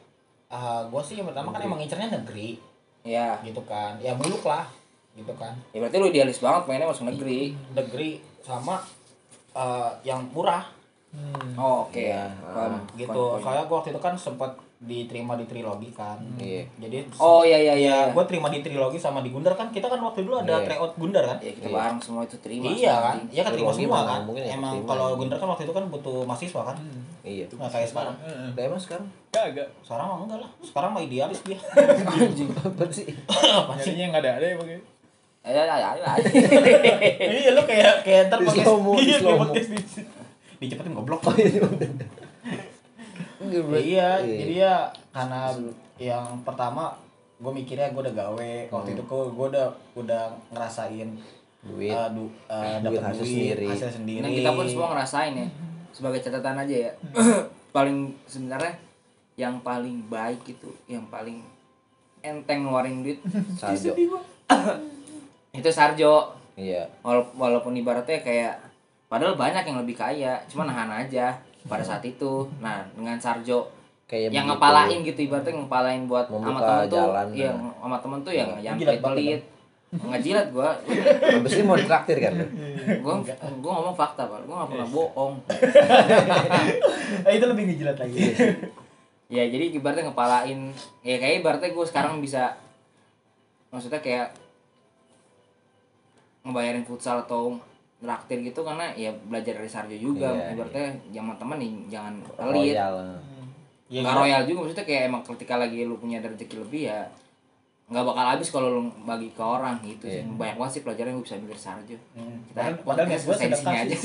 Ah, 0.47 0.81
gue 0.83 1.03
sih 1.03 1.19
yang 1.19 1.27
pertama 1.27 1.51
kan 1.51 1.61
emang 1.61 1.77
ngincernya 1.77 2.15
negeri 2.15 2.57
ya 3.03 3.37
gitu 3.43 3.59
kan. 3.63 3.99
Ya 3.99 4.15
muluk 4.15 4.43
lah 4.43 4.65
gitu 5.13 5.35
kan. 5.35 5.51
ya 5.75 5.83
berarti 5.83 5.99
lu 5.99 6.07
idealis 6.07 6.39
banget 6.39 6.63
pengennya 6.63 6.87
masuk 6.87 7.11
negeri 7.11 7.51
Negeri 7.75 8.11
sama 8.39 8.79
eh, 9.51 9.91
yang 10.03 10.23
murah 10.31 10.63
oh 11.55 11.83
oke 11.85 11.99
Iya. 11.99 12.31
Paham. 12.39 12.87
gitu. 12.95 13.11
Paham. 13.35 13.43
Soalnya 13.43 13.65
gue 13.67 13.77
waktu 13.77 13.91
itu 13.91 13.99
kan 13.99 14.15
sempat 14.15 14.55
diterima 14.79 15.35
di 15.35 15.43
trilogi 15.43 15.91
kan. 15.91 16.23
Iya. 16.37 16.63
Jadi 16.79 17.11
oh 17.19 17.43
iya 17.43 17.59
iya 17.59 17.75
iya 17.75 17.97
gue 18.09 18.25
terima 18.25 18.47
di 18.47 18.59
trilogi 18.59 18.95
sama 18.95 19.21
di 19.21 19.29
Gundar 19.29 19.53
kan 19.53 19.69
kita 19.69 19.85
kan 19.85 19.99
waktu 19.99 20.23
dulu 20.23 20.39
ada 20.39 20.55
Iya. 20.55 20.71
tryout 20.71 20.95
Gundar 20.95 21.25
kan. 21.25 21.39
ya 21.39 21.51
kita 21.51 21.67
bareng 21.69 21.99
semua 21.99 22.23
itu 22.23 22.39
terima 22.39 22.71
Iya 22.71 22.95
kan, 22.95 23.15
anjing. 23.19 23.29
iya 23.29 23.43
kan 23.43 23.53
terima 23.53 23.73
semua 23.73 24.01
kan. 24.07 24.21
mungkin 24.23 24.43
ya 24.43 24.55
Emang 24.55 24.79
kalau. 24.85 25.19
Gundar 25.19 25.35
kan 25.37 25.49
waktu 25.49 25.67
itu 25.67 25.75
kan 25.75 25.85
butuh 25.89 26.23
mahasiswa 26.23 26.63
kan. 26.65 26.77
Iya. 27.21 27.45
Nah 27.53 27.67
kayak 27.67 27.89
sekarang. 27.89 28.15
Heeh. 28.21 28.55
Udah 28.55 28.63
emang 28.65 28.79
sekarang 28.79 29.07
Kagak. 29.29 29.69
Sekarang 29.83 30.07
mah 30.07 30.17
enggak 30.23 30.39
lah. 30.41 30.51
Sekarang 30.63 30.91
mah 30.91 31.03
idealis 31.03 31.41
dia. 31.43 31.59
apa 31.59 32.85
sih? 32.89 33.07
Apa 33.27 33.73
sih? 33.77 33.93
Nyarinya 33.93 34.07
nggak 34.09 34.23
ada 34.23 34.31
ada 34.39 34.47
ya 34.47 34.57
pakai. 34.57 34.79
ya 35.49 35.63
ya 35.65 35.75
ya, 35.75 35.91
ya. 35.91 37.27
Iya 37.35 37.51
lu 37.51 37.63
kayak 37.65 38.05
kayak 38.05 38.23
ntar 38.29 38.39
Di 38.39 38.47
podcast 38.47 38.63
slow-mo, 38.63 38.93
di 38.95 39.05
iya, 39.07 39.19
podcast 39.19 39.69
di 39.69 39.79
dicepetin 40.61 40.93
goblok. 40.93 41.21
Enggak, 41.25 41.47
Ya, 41.49 41.59
Bro. 41.59 42.28
Iya, 43.81 44.09
jadi 44.19 44.55
ya 44.59 44.75
karena 45.09 45.55
yang 45.97 46.43
pertama 46.43 46.91
gue 47.39 47.53
mikirnya 47.55 47.91
gue 47.91 48.03
udah 48.03 48.17
gawe. 48.17 48.53
Waktu 48.69 48.91
itu 48.93 49.03
gue 49.05 49.23
gue 49.31 49.47
udah 49.49 49.67
udah 49.95 50.23
ngerasain 50.51 51.09
Duit. 51.61 51.91
eh, 51.91 52.09
du, 52.11 52.27
eh, 52.47 52.83
Duit 52.83 52.99
dapet 52.99 53.03
hasil 53.05 53.23
duit, 53.23 53.31
sendiri. 53.55 53.67
hasil 53.69 53.91
sendiri. 53.93 54.23
Nah 54.23 54.31
kita 54.33 54.51
pun 54.53 54.65
semua 54.67 54.89
ngerasain 54.91 55.35
ya. 55.35 55.47
Sebagai 55.91 56.19
catatan 56.19 56.59
aja 56.59 56.77
ya. 56.87 56.93
Paling 57.77 57.99
sebenarnya 58.25 58.75
yang 59.39 59.63
paling 59.63 60.03
baik 60.11 60.43
itu 60.49 60.67
yang 60.91 61.07
paling 61.07 61.39
enteng 62.21 62.67
ngeluarin 62.67 63.07
duit. 63.07 63.23
Sarjo. 63.61 63.95
itu 65.59 65.71
Sarjo. 65.71 66.35
Iya. 66.59 66.91
Wala- 67.01 67.31
walaupun 67.33 67.71
ibaratnya 67.73 68.19
kayak 68.19 68.59
padahal 69.07 69.39
banyak 69.39 69.63
yang 69.63 69.79
lebih 69.79 69.95
kaya 69.95 70.43
cuma 70.51 70.67
nahan 70.67 70.91
aja 70.91 71.33
pada 71.69 71.85
saat 71.85 72.03
itu. 72.03 72.49
Nah 72.59 72.89
dengan 72.97 73.21
Sarjo 73.21 73.79
Kayak 74.09 74.33
yang 74.33 74.49
begitu. 74.49 74.57
ngepalain 74.57 74.99
gitu 75.05 75.21
ibaratnya 75.29 75.53
ngepalain 75.53 76.03
buat 76.09 76.27
sama 76.33 76.61
temen 76.65 76.89
tuh 76.89 76.97
jalan, 76.97 77.27
iya 77.37 77.51
nah. 77.53 77.77
sama 77.77 77.97
temen 78.01 78.19
tuh 78.25 78.33
yang 78.33 78.51
yang 78.65 78.77
pelit. 78.81 79.43
nggak 79.89 80.21
jilat 80.25 80.47
gua. 80.49 80.73
Habis 81.21 81.53
ini 81.61 81.65
mau 81.65 81.77
ditraktir 81.77 82.17
kan? 82.21 82.33
gua 83.05 83.21
gua 83.61 83.73
ngomong 83.81 83.97
fakta 83.97 84.25
pak. 84.25 84.49
Gua 84.49 84.65
nggak 84.65 84.71
pernah 84.73 84.89
bohong. 84.89 85.35
Eh, 87.29 87.33
itu 87.37 87.45
lebih 87.45 87.63
ngejilat 87.69 87.97
lagi. 88.01 88.21
Ya 89.29 89.45
jadi 89.45 89.77
ibaratnya 89.77 90.09
ngepalain 90.09 90.73
ya 91.05 91.17
kayak 91.21 91.45
ibaratnya 91.45 91.77
gue 91.77 91.85
sekarang 91.85 92.25
bisa 92.25 92.57
maksudnya 93.69 94.01
kayak 94.01 94.33
ngebayarin 96.49 96.89
futsal 96.89 97.21
atau 97.29 97.61
traktir 97.99 98.39
gitu 98.43 98.61
karena 98.63 98.95
ya 98.95 99.11
belajar 99.27 99.55
dari 99.55 99.67
Sarjo 99.67 99.97
juga. 99.97 100.31
Iya, 100.31 100.55
ibaratnya 100.55 100.87
zaman 101.11 101.35
temen 101.35 101.57
nih 101.59 101.71
jangan 101.89 102.15
pelit 102.23 102.75
Royal. 102.75 102.95
Ya, 103.89 104.05
nggak 104.05 104.13
gua- 104.13 104.21
royal 104.23 104.43
juga 104.45 104.59
maksudnya 104.63 104.85
kayak 104.85 105.03
emang 105.09 105.23
ketika 105.25 105.55
lagi 105.57 105.79
lu 105.83 105.97
punya 105.97 106.21
rezeki 106.21 106.57
lebih 106.61 106.83
ya 106.87 107.01
nggak 107.89 108.05
bakal 108.05 108.21
habis 108.29 108.49
kalau 108.53 108.69
lu 108.69 108.83
bagi 109.03 109.33
ke 109.33 109.41
orang 109.41 109.81
gitu 109.81 110.05
sih. 110.05 110.21
Banyak 110.21 110.57
banget 110.57 110.73
sih 110.77 110.83
pelajaran 110.85 111.09
yang 111.09 111.19
gue 111.19 111.25
bisa 111.25 111.35
ambil 111.35 111.49
dari 111.49 111.63
Sarjo. 111.63 111.97
Hmm. 112.13 112.37
kita 112.45 112.53
Padahal, 112.53 112.75
padahal 112.85 113.07
niat 113.09 113.23
gue 113.25 113.35
sedekah 113.35 113.75
aja. 113.75 113.97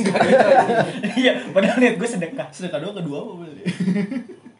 Iya, 1.19 1.33
padahal 1.51 1.77
niat 1.77 1.95
gue 1.99 2.09
sedekah. 2.09 2.47
sedekah 2.49 2.79
dua 2.79 2.93
kedua 2.95 3.17
apa 3.19 3.31
berarti? 3.35 3.63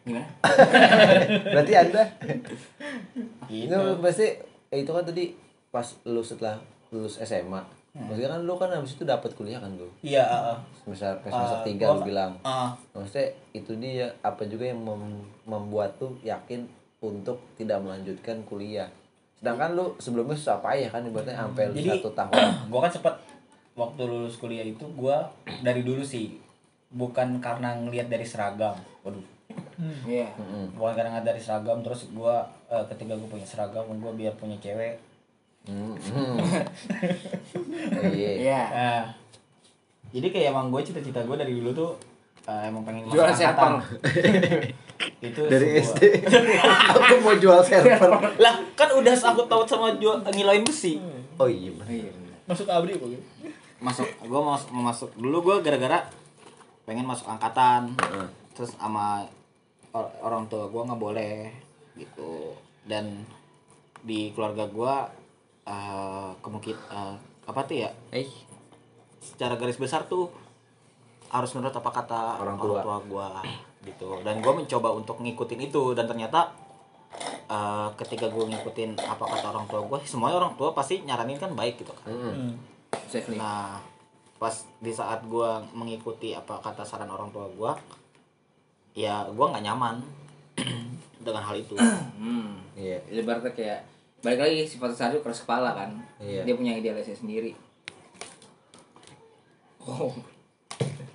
Gimana? 0.04 0.28
Berarti 1.56 1.72
Anda. 1.74 2.02
Gitu. 3.48 3.72
Itu 3.72 3.78
pasti 3.98 4.26
eh, 4.68 4.78
itu 4.78 4.90
kan 4.92 5.00
tadi 5.02 5.24
pas 5.70 5.86
lu 6.04 6.20
setelah 6.20 6.60
lulus 6.90 7.16
SMA. 7.18 7.64
Maksudnya 7.96 8.26
kan 8.28 8.40
lu 8.42 8.54
kan 8.54 8.68
habis 8.68 8.92
itu 8.92 9.02
dapat 9.02 9.30
kuliah 9.32 9.56
kan 9.56 9.70
tuh. 9.72 9.86
Iya, 10.00 10.20
heeh. 10.20 10.56
Semester 10.84 11.14
semester 11.24 11.62
3 11.62 11.78
gua- 11.80 11.94
lu 11.94 12.02
bilang. 12.04 12.32
Ah, 12.40 12.74
Maksudnya 12.90 13.26
itu 13.52 13.72
dia 13.76 14.10
apa 14.20 14.42
juga 14.44 14.66
yang 14.66 14.78
mem- 14.78 15.22
membuat 15.44 15.94
tuh 15.94 16.10
yakin 16.20 16.66
untuk 16.98 17.38
tidak 17.54 17.78
melanjutkan 17.78 18.42
kuliah. 18.42 18.90
Sedangkan 19.36 19.72
lu 19.72 19.94
sebelumnya 19.96 20.34
susah 20.34 20.58
payah 20.58 20.88
kan 20.88 21.02
ibaratnya 21.02 21.38
sampai 21.38 21.70
Jadi- 21.70 22.02
satu 22.02 22.10
tahun. 22.12 22.34
gue 22.70 22.80
kan 22.80 22.90
sempet 22.90 23.14
waktu 23.74 24.02
lulus 24.02 24.36
kuliah 24.36 24.64
itu 24.64 24.82
gue 24.88 25.16
dari 25.60 25.82
dulu 25.82 26.00
sih 26.00 26.34
bukan 26.90 27.38
karena 27.38 27.74
ngelihat 27.76 28.06
dari 28.06 28.22
seragam. 28.22 28.74
Waduh. 29.02 29.22
iya 30.04 30.26
Mm-mm. 30.32 30.74
Bukan 30.74 30.94
karena 30.96 31.20
dari 31.20 31.38
seragam 31.38 31.78
terus 31.78 32.08
gue 32.08 32.34
ketika 32.88 33.12
gue 33.12 33.28
punya 33.28 33.44
seragam 33.44 33.86
gue 33.86 34.12
biar 34.12 34.34
punya 34.34 34.58
cewek. 34.58 34.98
Iya. 38.04 38.30
iya 38.36 38.62
jadi 40.10 40.26
kayak 40.28 40.46
emang 40.52 40.68
gue 40.68 40.80
cita-cita 40.80 41.20
gue 41.20 41.34
dari 41.34 41.52
dulu 41.54 41.70
tuh 41.72 41.90
eh, 42.44 42.68
emang 42.68 42.84
pengen 42.84 43.08
masuk 43.08 43.24
angkatan. 43.24 43.80
server. 43.80 44.60
itu 45.26 45.40
Dari 45.42 45.66
sebuah- 45.74 45.88
SD. 45.90 46.02
Aku 46.94 47.14
mau 47.18 47.34
jual 47.34 47.60
server. 47.60 48.10
lah 48.36 48.54
kan 48.74 48.88
udah 48.92 49.14
sangkut 49.14 49.48
taut 49.48 49.64
sama 49.64 49.96
jual 49.96 50.20
ngiloin 50.22 50.62
besi 50.62 51.00
Oh 51.34 51.48
iya 51.48 51.72
bener. 51.72 52.12
masuk 52.44 52.68
abri 52.68 52.92
apa 52.92 53.06
gitu 53.08 53.24
masuk 53.80 54.04
gue 54.06 54.38
mau 54.38 54.54
mau 54.70 54.84
masuk 54.86 55.10
dulu 55.14 55.40
gue 55.42 55.56
gara-gara 55.60 56.04
pengen 56.84 57.04
masuk 57.04 57.26
angkatan 57.26 57.90
Heeh. 57.98 58.28
terus 58.52 58.76
sama 58.76 59.24
or- 59.90 60.12
orang 60.20 60.44
tua 60.46 60.68
gue 60.68 60.78
nggak 60.78 61.00
boleh 61.00 61.48
gitu 61.96 62.52
dan 62.84 63.24
di 64.00 64.28
keluarga 64.30 64.68
gue 64.68 64.94
uh, 65.64 66.30
kemungkin 66.38 66.76
eh, 66.88 67.14
apa 67.44 67.60
tuh 67.62 67.76
ya 67.78 67.90
Eh, 68.10 68.28
secara 69.18 69.54
garis 69.54 69.76
besar 69.76 70.04
tuh 70.04 70.28
harus 71.28 71.50
menurut 71.52 71.72
apa 71.72 71.90
kata 71.90 72.38
Orang 72.38 72.56
orang 72.56 72.58
tua. 72.60 72.80
tua, 72.80 72.96
gue 73.02 73.28
gitu 73.84 74.08
dan 74.20 74.38
gue 74.38 74.52
mencoba 74.54 74.88
untuk 74.92 75.18
ngikutin 75.18 75.60
itu 75.62 75.92
dan 75.92 76.04
ternyata 76.04 76.52
eh, 77.46 77.88
ketika 77.96 78.26
gue 78.26 78.44
ngikutin 78.46 78.96
apa 78.96 79.24
kata 79.26 79.46
orang 79.50 79.66
tua 79.66 79.80
gue 79.82 79.98
semuanya 80.04 80.38
orang 80.38 80.54
tua 80.54 80.72
pasti 80.72 81.00
nyaranin 81.00 81.36
kan 81.36 81.52
baik 81.52 81.76
gitu 81.76 81.92
kan 81.94 82.08
mm-mm. 82.08 82.54
safely 83.06 83.36
Nah, 83.36 83.76
pas 84.34 84.52
di 84.76 84.90
saat 84.90 85.24
gua 85.24 85.62
mengikuti 85.70 86.30
apa 86.30 86.58
kata 86.58 86.82
saran 86.82 87.08
orang 87.08 87.30
tua 87.30 87.46
gua, 87.48 87.72
ya 88.92 89.24
gua 89.30 89.50
nggak 89.50 89.64
nyaman 89.64 90.02
dengan 91.24 91.40
hal 91.40 91.56
itu. 91.56 91.74
hmm 91.74 92.76
Iya. 92.76 92.98
ibaratnya 93.08 93.54
kayak 93.54 93.80
balik 94.24 94.40
lagi 94.40 94.64
sifat 94.64 94.90
Sarjo 94.90 95.20
keras 95.20 95.44
kepala 95.44 95.70
kan 95.74 95.90
Iya. 96.16 96.42
dia 96.42 96.54
punya 96.54 96.72
idealisnya 96.72 97.14
sendiri 97.14 97.52
oh 99.78 100.10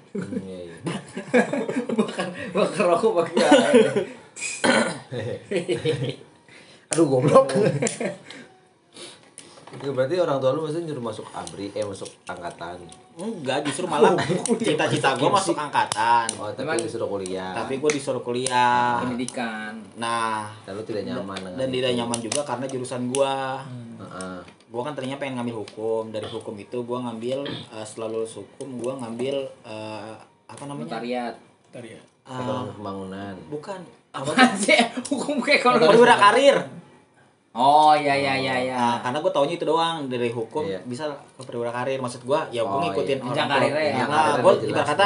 Mm, 0.10 0.42
Iya, 0.42 0.60
iya. 0.66 0.76
bakar 2.00 2.28
bakar 2.50 2.86
rokok 2.88 3.12
pakai 3.20 3.38
Aduh 6.90 7.06
goblok. 7.06 7.46
Itu 9.70 9.92
berarti 9.92 10.18
orang 10.18 10.38
tua 10.38 10.50
lu 10.52 10.64
maksudnya 10.64 10.90
nyuruh 10.90 11.06
masuk 11.06 11.26
abri, 11.30 11.70
eh 11.70 11.82
masuk 11.82 12.10
angkatan. 12.24 12.82
Enggak, 13.16 13.62
justru 13.64 13.86
malah 13.86 14.18
cita-cita 14.60 15.14
gua 15.14 15.30
masuk 15.32 15.54
angkatan. 15.54 16.26
Oh, 16.36 16.50
tapi 16.50 16.66
Emang- 16.66 16.82
disuruh 16.82 17.06
kuliah. 17.08 17.54
Tapi 17.54 17.78
gua 17.78 17.90
disuruh 17.90 18.20
kuliah. 18.20 18.98
pendidikan 19.00 19.78
Nah, 19.96 20.50
dan 20.64 20.74
lu 20.74 20.82
tidak 20.82 21.06
nyaman 21.06 21.38
dengan 21.38 21.56
dan 21.56 21.68
itu. 21.68 21.76
tidak 21.76 21.92
nyaman 21.96 22.20
juga 22.20 22.42
karena 22.44 22.66
jurusan 22.66 23.02
gua. 23.08 23.62
Heeh. 24.00 24.38
Gua 24.70 24.82
kan 24.82 24.94
tadinya 24.94 25.18
pengen 25.18 25.38
ngambil 25.38 25.56
hukum. 25.60 26.10
Dari 26.10 26.26
hukum 26.26 26.56
itu 26.56 26.78
gua 26.82 27.06
ngambil 27.06 27.46
eh, 27.46 27.86
setelah 27.86 28.10
lulus 28.12 28.34
hukum 28.36 28.68
gua 28.76 28.98
ngambil 28.98 29.36
eh, 29.64 30.14
apa 30.46 30.64
namanya? 30.66 30.98
ya 31.00 31.30
Eh, 31.70 31.86
Ekonomi 32.28 32.74
pembangunan. 32.74 33.34
bukan. 33.48 33.82
apa 34.10 34.34
sih 34.56 34.74
hukum 35.14 35.38
kayak 35.38 35.62
kalau 35.62 35.78
Perwira 35.80 36.18
karir. 36.18 36.58
Oh 37.50 37.98
ya 37.98 38.14
ya 38.14 38.34
ya 38.38 38.56
ya 38.62 38.76
Nah, 38.78 38.98
karena 39.02 39.18
gue 39.20 39.32
taunya 39.34 39.56
itu 39.58 39.66
doang 39.66 40.06
dari 40.06 40.30
hukum 40.30 40.64
Iya. 40.64 40.80
bisa 40.86 41.10
ke 41.10 41.42
perwira 41.44 41.70
karir. 41.70 41.98
Maksud 41.98 42.22
gue 42.22 42.40
ya 42.50 42.62
gue 42.62 42.70
Oh, 42.70 42.82
ngikutin 42.82 43.18
iya. 43.18 43.26
orang 43.26 43.50
karirnya 43.50 43.84
ya. 43.84 44.06
Nah, 44.06 44.26
gue 44.38 44.54
ibarat 44.70 44.88
kata 44.88 45.06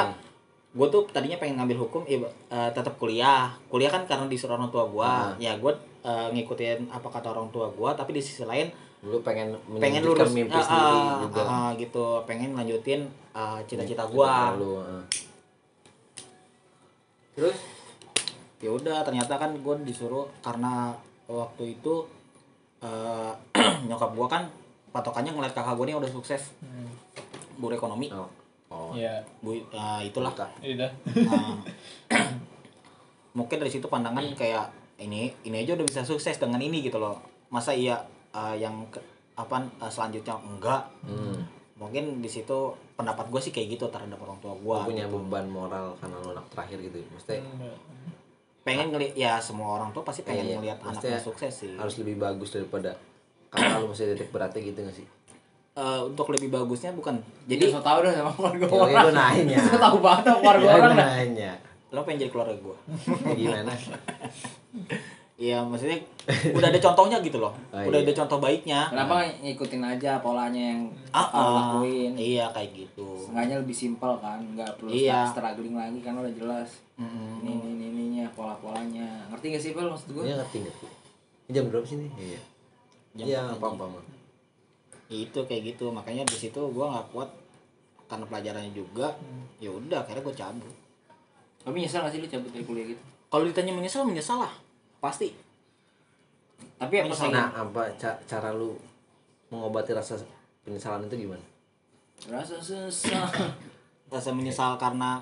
gue 0.73 0.87
tuh 0.89 1.01
tadinya 1.07 1.37
pengen 1.37 1.61
ngambil 1.61 1.77
hukum 1.85 2.01
iba- 2.03 2.33
eh, 2.49 2.69
tetap 2.73 2.97
kuliah. 2.97 3.53
Kuliah 3.69 3.87
kan 3.87 4.03
karena 4.03 4.25
disuruh 4.25 4.57
orang 4.57 4.67
tua 4.69 4.83
gue. 4.85 5.05
Ah. 5.05 5.31
Ya 5.37 5.55
gue 5.55 5.71
eh, 6.01 6.27
ngikutin 6.31 6.89
apa 6.89 7.07
kata 7.07 7.31
orang 7.31 7.47
tua 7.49 7.69
gue. 7.69 7.89
Tapi 7.91 8.11
di 8.11 8.21
sisi 8.21 8.43
lain 8.43 8.67
Lu 9.03 9.19
pengen 9.19 9.51
pengen 9.83 9.99
lurus 9.99 10.31
mimpi 10.31 10.55
ah, 10.55 10.63
sendiri 10.63 10.95
ah, 10.95 11.19
juga. 11.19 11.41
ah, 11.43 11.69
gitu. 11.75 12.05
Pengen 12.23 12.55
lanjutin 12.55 13.03
eh, 13.31 13.59
cita-cita 13.67 14.03
gue. 14.05 14.31
Terus 17.33 17.57
ya 18.63 18.69
udah 18.71 19.03
ternyata 19.03 19.35
kan 19.35 19.51
gue 19.53 19.75
disuruh 19.83 20.29
karena 20.39 20.95
waktu 21.27 21.75
itu 21.75 22.07
eh, 22.83 23.31
nyokap 23.87 24.11
gue 24.11 24.27
kan 24.27 24.43
patokannya 24.89 25.31
ngeliat 25.31 25.51
kakak 25.51 25.73
gue 25.73 25.85
nih 25.85 25.95
udah 25.95 26.11
sukses 26.11 26.51
guru 27.55 27.71
ekonomi 27.71 28.11
Oh. 28.11 28.29
Oh. 28.69 28.91
ya 28.91 29.21
bu 29.39 29.53
eh, 29.53 29.63
itulah 30.03 30.31
dah 30.31 30.49
Nah, 31.23 31.61
mungkin 33.33 33.57
dari 33.57 33.69
situ 33.69 33.85
pandangan 33.85 34.25
kayak 34.33 34.69
ini 34.99 35.29
ini 35.43 35.55
aja 35.59 35.73
udah 35.73 35.83
bisa 35.83 36.01
sukses 36.03 36.37
dengan 36.37 36.57
ini 36.59 36.81
gitu 36.81 36.97
loh 36.97 37.17
masa 37.47 37.71
iya 37.71 37.97
eh, 38.31 38.55
yang 38.57 38.85
ke- 38.89 39.01
apa 39.33 39.61
eh, 39.77 39.89
selanjutnya 39.89 40.37
enggak 40.39 40.81
Hmm. 41.01 41.41
mungkin 41.75 42.17
di 42.17 42.29
situ 42.29 42.57
pendapat 42.93 43.25
gue 43.27 43.41
sih 43.41 43.49
kayak 43.49 43.67
gitu 43.71 43.85
terhadap 43.87 44.15
orang 44.17 44.37
tua 44.39 44.53
gue 44.55 44.77
punya 44.87 45.05
beban 45.05 45.45
moral 45.45 45.97
karena 45.97 46.15
lu 46.17 46.29
anak 46.31 46.45
terakhir 46.47 46.77
gitu. 46.79 46.95
ya. 46.95 47.05
Maksudnya 47.09 47.41
pengen 48.63 48.89
ngeliat 48.89 49.13
ya 49.13 49.33
semua 49.37 49.75
orang 49.75 49.91
tua 49.91 50.01
pasti 50.01 50.21
pengen 50.21 50.45
Iya, 50.45 50.55
maksudnya 50.73 50.75
anaknya 50.81 51.19
sukses 51.19 51.53
sih 51.53 51.75
harus 51.75 51.95
lebih 51.97 52.15
bagus 52.17 52.49
daripada 52.49 52.95
kakak 53.47 53.77
lu 53.77 53.91
masih 53.91 54.05
titik 54.11 54.29
beratnya 54.29 54.61
gitu 54.63 54.79
gak 54.81 54.95
sih? 54.95 55.07
Eh, 55.73 56.01
untuk 56.01 56.29
lebih 56.29 56.47
bagusnya 56.47 56.89
bukan 56.91 57.17
jadi 57.43 57.67
so 57.67 57.79
tau 57.79 57.99
dah 57.99 58.09
sama 58.09 58.31
keluarga 58.31 58.63
Ya, 58.63 58.73
orang 58.73 58.93
gue 59.03 59.13
nanya. 59.13 59.57
so 59.67 59.75
tau 59.75 59.97
banget 59.97 60.23
sama 60.25 60.37
keluarga 60.39 60.63
Ya, 60.63 60.73
orang 60.75 60.95
nanya. 60.95 61.51
lo 61.89 62.01
pengen 62.01 62.19
jadi 62.21 62.31
keluarga 62.31 62.55
gue 62.55 62.77
Gimana? 63.39 63.73
ya 65.43 65.59
maksudnya 65.59 65.99
udah 66.55 66.71
ada 66.71 66.79
contohnya 66.79 67.17
gitu 67.19 67.35
loh 67.35 67.51
Ah, 67.67 67.83
udah 67.83 67.99
iya. 67.99 68.07
ada 68.07 68.13
contoh 68.15 68.37
baiknya 68.39 68.79
kenapa 68.87 69.11
nggak 69.19 69.31
ngikutin 69.43 69.83
aja 69.83 70.11
polanya 70.23 70.63
yang 70.71 70.81
ah, 71.11 71.27
ah. 71.27 71.43
lakuin 71.75 72.15
iya 72.15 72.47
kayak 72.49 72.71
gitu 72.71 73.03
Sengaja 73.19 73.59
lebih 73.59 73.75
simpel 73.75 74.15
kan, 74.17 74.39
nggak 74.39 74.71
perlu 74.79 74.87
Iya. 74.87 75.27
struggling 75.27 75.75
lagi 75.75 75.99
kan 75.99 76.15
udah 76.15 76.31
jelas. 76.31 76.69
Mm-mm. 76.95 77.41
Ini 77.41 77.51
ini 77.51 77.69
ini 77.73 77.85
ininya 77.89 78.25
pola-polanya. 78.31 79.25
Ngerti 79.27 79.45
gak 79.49 79.59
sih 79.59 79.71
Pel 79.73 79.89
maksud 79.89 80.13
gue? 80.13 80.23
Iya 80.23 80.37
ngerti 80.37 80.57
ngerti. 80.61 80.85
Jam 81.49 81.63
berapa 81.67 81.83
sih 81.83 81.97
nih? 81.97 82.11
Iya. 82.15 82.41
Jam 83.13 83.25
Iya 83.25 83.39
berapa 83.51 83.67
apa 83.67 83.83
apa 83.83 83.85
mah. 83.91 84.03
itu 85.09 85.39
kayak 85.43 85.61
gitu 85.67 85.89
makanya 85.89 86.23
di 86.23 86.37
situ 86.39 86.61
gua 86.69 86.89
nggak 86.89 87.07
kuat 87.11 87.29
karena 88.07 88.23
pelajarannya 88.23 88.71
juga 88.71 89.11
ya 89.57 89.69
udah 89.69 89.99
akhirnya 89.99 90.21
gue 90.21 90.35
cabut 90.35 90.75
Tapi 91.59 91.75
nyesel 91.79 92.01
gak 92.01 92.09
sih 92.09 92.19
lu 92.19 92.27
cabut 92.27 92.49
dari 92.49 92.63
kuliah 92.63 92.85
gitu? 92.87 93.01
kalau 93.27 93.43
ditanya 93.43 93.73
menyesal 93.73 94.03
menyesal 94.03 94.37
lah 94.39 94.53
pasti 95.03 95.35
Tapi 96.79 96.95
apa 96.97 97.11
sih? 97.11 97.27
Nah 97.27 97.51
apa 97.53 97.91
ca- 97.93 98.19
cara 98.23 98.49
lu 98.49 98.71
mengobati 99.49 99.91
rasa 99.91 100.15
penyesalan 100.61 101.03
itu 101.05 101.27
gimana? 101.27 101.43
Rasa 102.23 102.55
sesal. 102.57 103.27
rasa 104.13 104.29
menyesal 104.31 104.77
karena 104.77 105.19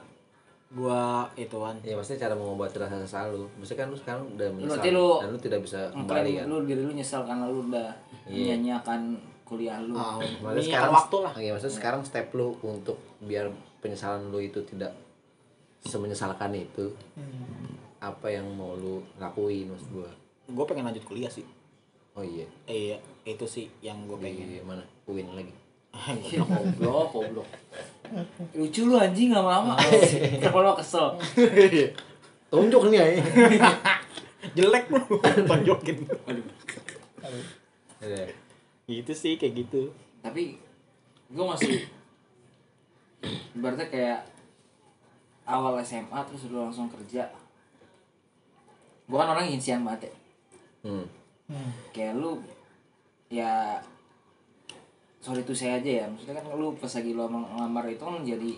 gua 0.69 1.25
ituan 1.35 1.75
Ya 1.81 1.93
maksudnya 1.93 2.23
cara 2.23 2.35
mengobati 2.35 2.77
rasa 2.77 2.97
sesal 2.99 3.31
lu. 3.31 3.45
Maksudnya 3.55 3.79
kan 3.79 3.87
lu 3.87 3.97
sekarang 3.97 4.23
udah 4.29 4.47
menyesal 4.51 4.71
Berarti 4.71 4.89
lu- 4.91 5.19
dan 5.19 5.29
lu 5.29 5.39
tidak 5.39 5.59
bisa 5.61 5.79
kembali 5.91 6.31
kan. 6.31 6.45
lu 6.45 6.55
diri 6.63 6.81
lu 6.81 6.93
nyesal 6.93 7.21
karena 7.23 7.45
lu 7.45 7.57
udah 7.65 7.89
Iya. 8.23 8.53
menyanyiakan 8.53 9.01
kuliah 9.43 9.77
lu. 9.79 9.93
Ah, 9.93 10.15
Maksudnya 10.15 10.55
ini 10.55 10.69
sekarang 10.69 10.93
waktu 10.93 11.15
lah 11.19 11.33
Iya, 11.35 11.49
maksudnya 11.51 11.75
sekarang 11.75 12.01
step 12.01 12.27
lu 12.31 12.47
untuk 12.61 12.95
biar 13.19 13.49
penyesalan 13.79 14.29
lu 14.29 14.39
itu 14.39 14.61
tidak 14.63 14.93
semenyesalkan 15.81 16.53
itu. 16.55 16.93
Apa 18.01 18.27
yang 18.27 18.49
mau 18.49 18.73
lu 18.73 19.05
lakuin 19.15 19.69
maksud 19.69 19.89
gua? 19.93 20.09
gue 20.43 20.65
pengen 20.65 20.83
lanjut 20.83 21.05
kuliah 21.05 21.29
sih 21.29 21.45
Oh 22.11 22.19
iya. 22.19 22.43
iya 22.65 22.97
itu 23.23 23.45
sih 23.45 23.71
yang 23.79 24.03
gue 24.03 24.17
pengen 24.17 24.49
Di 24.49 24.59
mana? 24.59 24.83
Uin 25.05 25.31
lagi. 25.31 25.53
goblok, 26.35 27.07
goblok. 27.13 27.47
Lucu 28.51 28.83
lu 28.83 28.95
anjing 28.95 29.31
lama-lama. 29.31 29.79
Kenapa 29.79 30.59
lu 30.59 30.71
kesel? 30.73 31.07
Tunjuk 32.49 32.83
nih 32.89 32.99
ya. 32.99 33.05
jelek 34.57 34.89
lu 34.89 34.99
tonjokin 35.45 35.97
Iya. 38.01 38.33
gitu 38.89 39.13
sih 39.13 39.37
kayak 39.37 39.53
gitu 39.61 39.93
Tapi 40.19 40.57
gue 41.29 41.45
masih 41.45 41.85
berarti 43.53 43.85
kayak 43.87 44.25
awal 45.45 45.77
SMA 45.79 46.17
terus 46.25 46.49
lu 46.49 46.59
langsung 46.59 46.89
kerja. 46.89 47.29
Gue 49.11 49.17
kan 49.19 49.29
orang 49.35 49.51
insian 49.51 49.83
banget 49.83 50.07
ya. 50.07 50.13
Hmm. 50.81 51.05
kayak 51.91 52.15
lu 52.15 52.39
ya 53.27 53.75
sorry 55.21 55.43
itu 55.43 55.53
saya 55.53 55.77
aja 55.83 55.91
ya 56.01 56.05
maksudnya 56.07 56.39
kan 56.41 56.47
lu 56.57 56.73
pas 56.79 56.89
lagi 56.89 57.11
lu 57.13 57.27
ngelamar 57.27 57.85
itu 57.91 58.01
kan 58.01 58.23
jadi 58.23 58.51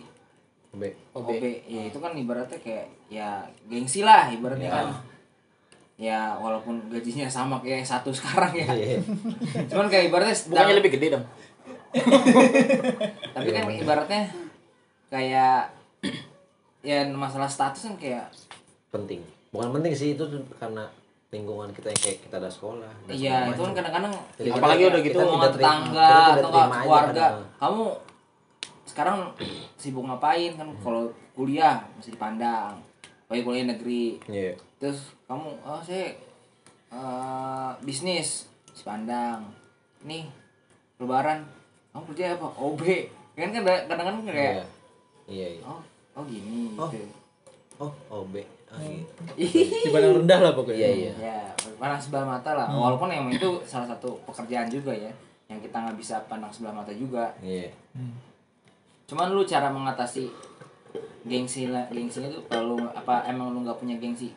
Obe. 0.74 0.90
OB. 1.14 1.30
Ya 1.70 1.86
itu 1.90 1.98
kan 2.02 2.14
ibaratnya 2.18 2.58
kayak 2.58 2.90
ya 3.10 3.46
gengsi 3.70 4.02
lah 4.02 4.30
ibaratnya 4.34 4.70
kan. 4.70 4.88
Ya 6.02 6.34
walaupun 6.38 6.90
gajinya 6.90 7.30
sama 7.30 7.62
kayak 7.62 7.86
satu 7.86 8.10
sekarang 8.18 8.54
ya. 8.58 8.70
Iya. 8.74 8.98
cuman 9.70 9.90
kayak 9.90 10.10
ibaratnya 10.10 10.38
bukannya 10.50 10.76
lebih 10.82 10.92
gede 10.98 11.08
dong. 11.18 11.26
Tapi 13.38 13.50
kan 13.54 13.70
ibaratnya 13.70 14.22
kayak 15.14 15.70
ya 16.82 17.06
masalah 17.14 17.46
status 17.46 17.90
kan 17.90 17.96
kayak 18.02 18.26
penting 18.90 19.22
bukan 19.54 19.70
penting 19.72 19.94
sih 19.94 20.10
itu 20.12 20.24
tuh 20.24 20.42
karena 20.54 20.84
lingkungan 21.30 21.70
kita 21.70 21.88
yang 21.88 22.02
kayak 22.04 22.18
kita 22.22 22.36
ada 22.36 22.46
sekolah 22.48 22.90
Iya, 23.08 23.50
itu 23.50 23.62
kan 23.64 23.74
kadang-kadang 23.74 24.14
kita- 24.36 24.54
Apalagi 24.54 24.84
udah 24.84 25.02
gitu, 25.02 25.14
kita 25.14 25.24
omongan 25.24 25.34
tidak 25.40 25.54
terima- 25.56 25.70
tetangga 25.70 26.10
kita 26.10 26.34
tidak 26.34 26.42
atau 26.44 26.52
keluarga. 26.76 27.08
kadang. 27.08 27.36
Kamu 27.56 27.84
sekarang 28.84 29.18
sibuk 29.82 30.04
ngapain 30.04 30.52
kan 30.54 30.68
kalau 30.80 31.04
kuliah 31.32 31.76
masih 31.96 32.12
dipandang. 32.12 32.74
Oh, 33.26 33.34
kuliah 33.36 33.66
negeri. 33.68 34.22
Iya. 34.28 34.54
Terus 34.78 35.00
kamu 35.26 35.48
oh 35.60 35.82
saya 35.82 36.14
eh, 36.92 37.70
bisnis 37.82 38.46
masih 38.68 38.86
pandang. 38.86 39.40
Nih 40.04 40.30
lebaran 40.98 41.42
kamu 41.90 42.04
kerja 42.10 42.38
apa? 42.38 42.48
OB. 42.52 42.82
Kan 43.34 43.50
kan 43.52 43.62
kadang-kadang 43.66 44.22
Iya. 44.24 44.32
kayak 44.32 44.66
Iya, 45.26 45.48
iya. 45.58 45.62
oh 45.64 45.82
oh 46.14 46.24
gini 46.24 46.74
Oh. 46.76 46.86
gitu. 46.88 47.10
Oh, 47.80 47.90
OB. 48.14 48.38
Gitu. 48.76 49.22
Dipandang 49.86 50.14
rendah 50.20 50.40
lah 50.42 50.52
pokoknya. 50.52 50.80
Iya, 50.80 50.92
iya. 50.92 51.14
ya 51.16 51.38
pandang 51.76 52.00
sebelah 52.00 52.24
mata 52.30 52.52
lah 52.54 52.68
walaupun 52.70 53.08
emang 53.08 53.28
itu 53.30 53.60
salah 53.64 53.84
satu 53.86 54.16
pekerjaan 54.24 54.68
juga 54.68 54.90
ya 54.90 55.12
yang 55.46 55.60
kita 55.60 55.76
nggak 55.76 56.00
bisa 56.00 56.16
pandang 56.26 56.48
sebelah 56.48 56.72
mata 56.74 56.90
juga 56.90 57.28
Iya. 57.38 57.68
cuman 59.04 59.28
lu 59.30 59.44
cara 59.44 59.68
mengatasi 59.68 60.32
gengsi 61.24 61.68
lah 61.68 61.84
gengsinya 61.90 62.28
tuh 62.30 62.40
kalau 62.46 62.76
lu- 62.76 62.88
apa 62.90 63.28
emang 63.28 63.52
lu 63.52 63.62
nggak 63.62 63.76
punya 63.76 63.96
gengsi 63.98 64.32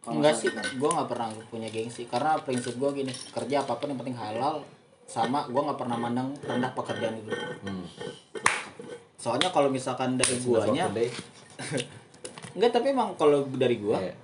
Kalau 0.00 0.16
enggak 0.16 0.32
nggak 0.32 0.62
sih 0.62 0.78
gue 0.78 0.90
nggak 0.90 1.08
pernah 1.08 1.26
punya 1.48 1.68
gengsi 1.68 2.02
karena 2.06 2.38
prinsip 2.38 2.72
gue 2.72 2.90
gini 2.94 3.10
kerja 3.10 3.60
apa 3.60 3.74
pun 3.74 3.90
yang 3.90 3.98
penting 3.98 4.16
halal 4.16 4.62
sama 5.04 5.44
gue 5.44 5.60
nggak 5.60 5.76
pernah 5.76 5.98
mandang 5.98 6.30
rendah 6.40 6.70
pekerjaan 6.72 7.14
itu 7.16 7.34
Hmm. 7.60 7.82
soalnya 9.16 9.50
kalau 9.50 9.68
misalkan 9.68 10.14
dari 10.14 10.38
guanya. 10.38 10.86
enggak 12.52 12.70
tapi 12.72 12.90
emang 12.90 13.14
kalau 13.14 13.46
dari 13.48 13.76
gua 13.76 13.98
Iya. 13.98 14.14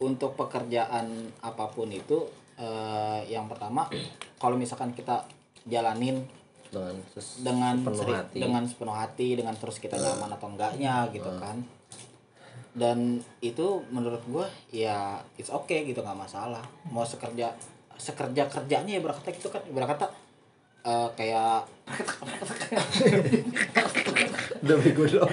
untuk 0.00 0.32
pekerjaan 0.34 1.06
apa 1.40 1.68
pun 1.68 1.88
itu 1.88 2.24
eh, 2.56 3.20
yang 3.26 3.46
pertama 3.46 3.88
kalau 4.36 4.54
misalkan 4.54 4.90
kita 4.90 5.24
jalanin 5.64 6.24
dengan 6.66 6.94
ses- 7.10 7.40
dengan 7.40 7.74
sepenuh 7.76 7.98
seri- 7.98 8.16
hati. 8.16 8.38
dengan 8.38 8.62
sepenuh 8.64 8.94
hati 8.94 9.28
dengan 9.34 9.54
terus 9.54 9.76
kita 9.76 9.96
nyaman 9.96 10.30
atau 10.30 10.48
enggaknya 10.48 11.08
gitu 11.10 11.30
kan. 11.36 11.58
Dan 12.70 12.98
itu 13.40 13.66
menurut 13.88 14.22
gua 14.24 14.46
ya 14.70 15.18
it's 15.34 15.50
okay 15.50 15.82
gitu 15.82 16.00
nggak 16.00 16.14
masalah. 16.16 16.62
Mau 16.86 17.02
sekerja 17.02 17.50
sekerja 17.96 18.46
kerjanya 18.46 18.92
ya 18.92 19.02
berkata 19.02 19.28
gitu 19.30 19.48
kan 19.48 19.60
berkata 19.68 20.06
eh, 20.80 21.08
kayak 21.12 21.66
Demi 24.60 24.90
gue 24.90 25.08
dong. 25.10 25.32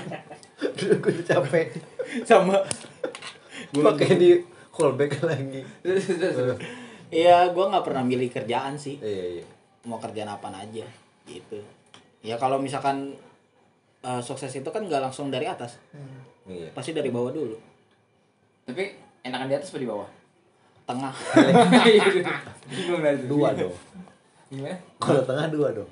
Udah 0.58 0.96
gue 0.98 1.12
udah 1.14 1.26
capek. 1.28 1.68
sama 2.24 2.58
Pakai 3.70 4.16
di 4.16 4.30
callback 4.70 5.20
lagi. 5.22 5.62
ya 7.08 7.48
gua 7.50 7.72
nggak 7.72 7.84
pernah 7.84 8.04
milih 8.04 8.28
kerjaan 8.28 8.76
sih 8.76 9.00
Iya, 9.00 9.40
iya. 9.40 9.46
mau 9.84 9.96
kerjaan 9.96 10.28
apa 10.28 10.52
aja 10.52 10.84
gitu 11.24 11.60
ya 12.20 12.36
kalau 12.36 12.60
misalkan 12.60 13.16
eh, 14.02 14.22
sukses 14.22 14.52
itu 14.52 14.68
kan 14.68 14.84
nggak 14.84 15.00
langsung 15.02 15.32
dari 15.32 15.48
atas 15.48 15.80
Iya. 16.44 16.68
pasti 16.72 16.92
dari 16.92 17.08
bawah 17.08 17.32
dulu 17.32 17.56
tapi 18.64 18.92
enakan 19.22 19.48
di 19.48 19.56
atas 19.56 19.72
apa 19.72 19.80
di 19.80 19.88
bawah 19.88 20.10
tengah 20.84 21.16
bingung 22.70 23.00
dari 23.00 23.20
itu. 23.20 23.28
Dua 23.30 23.50
dong. 23.52 23.76
gimana 24.48 24.76
Kalau 24.98 25.22
tengah 25.24 25.48
dua 25.48 25.68
dong. 25.74 25.90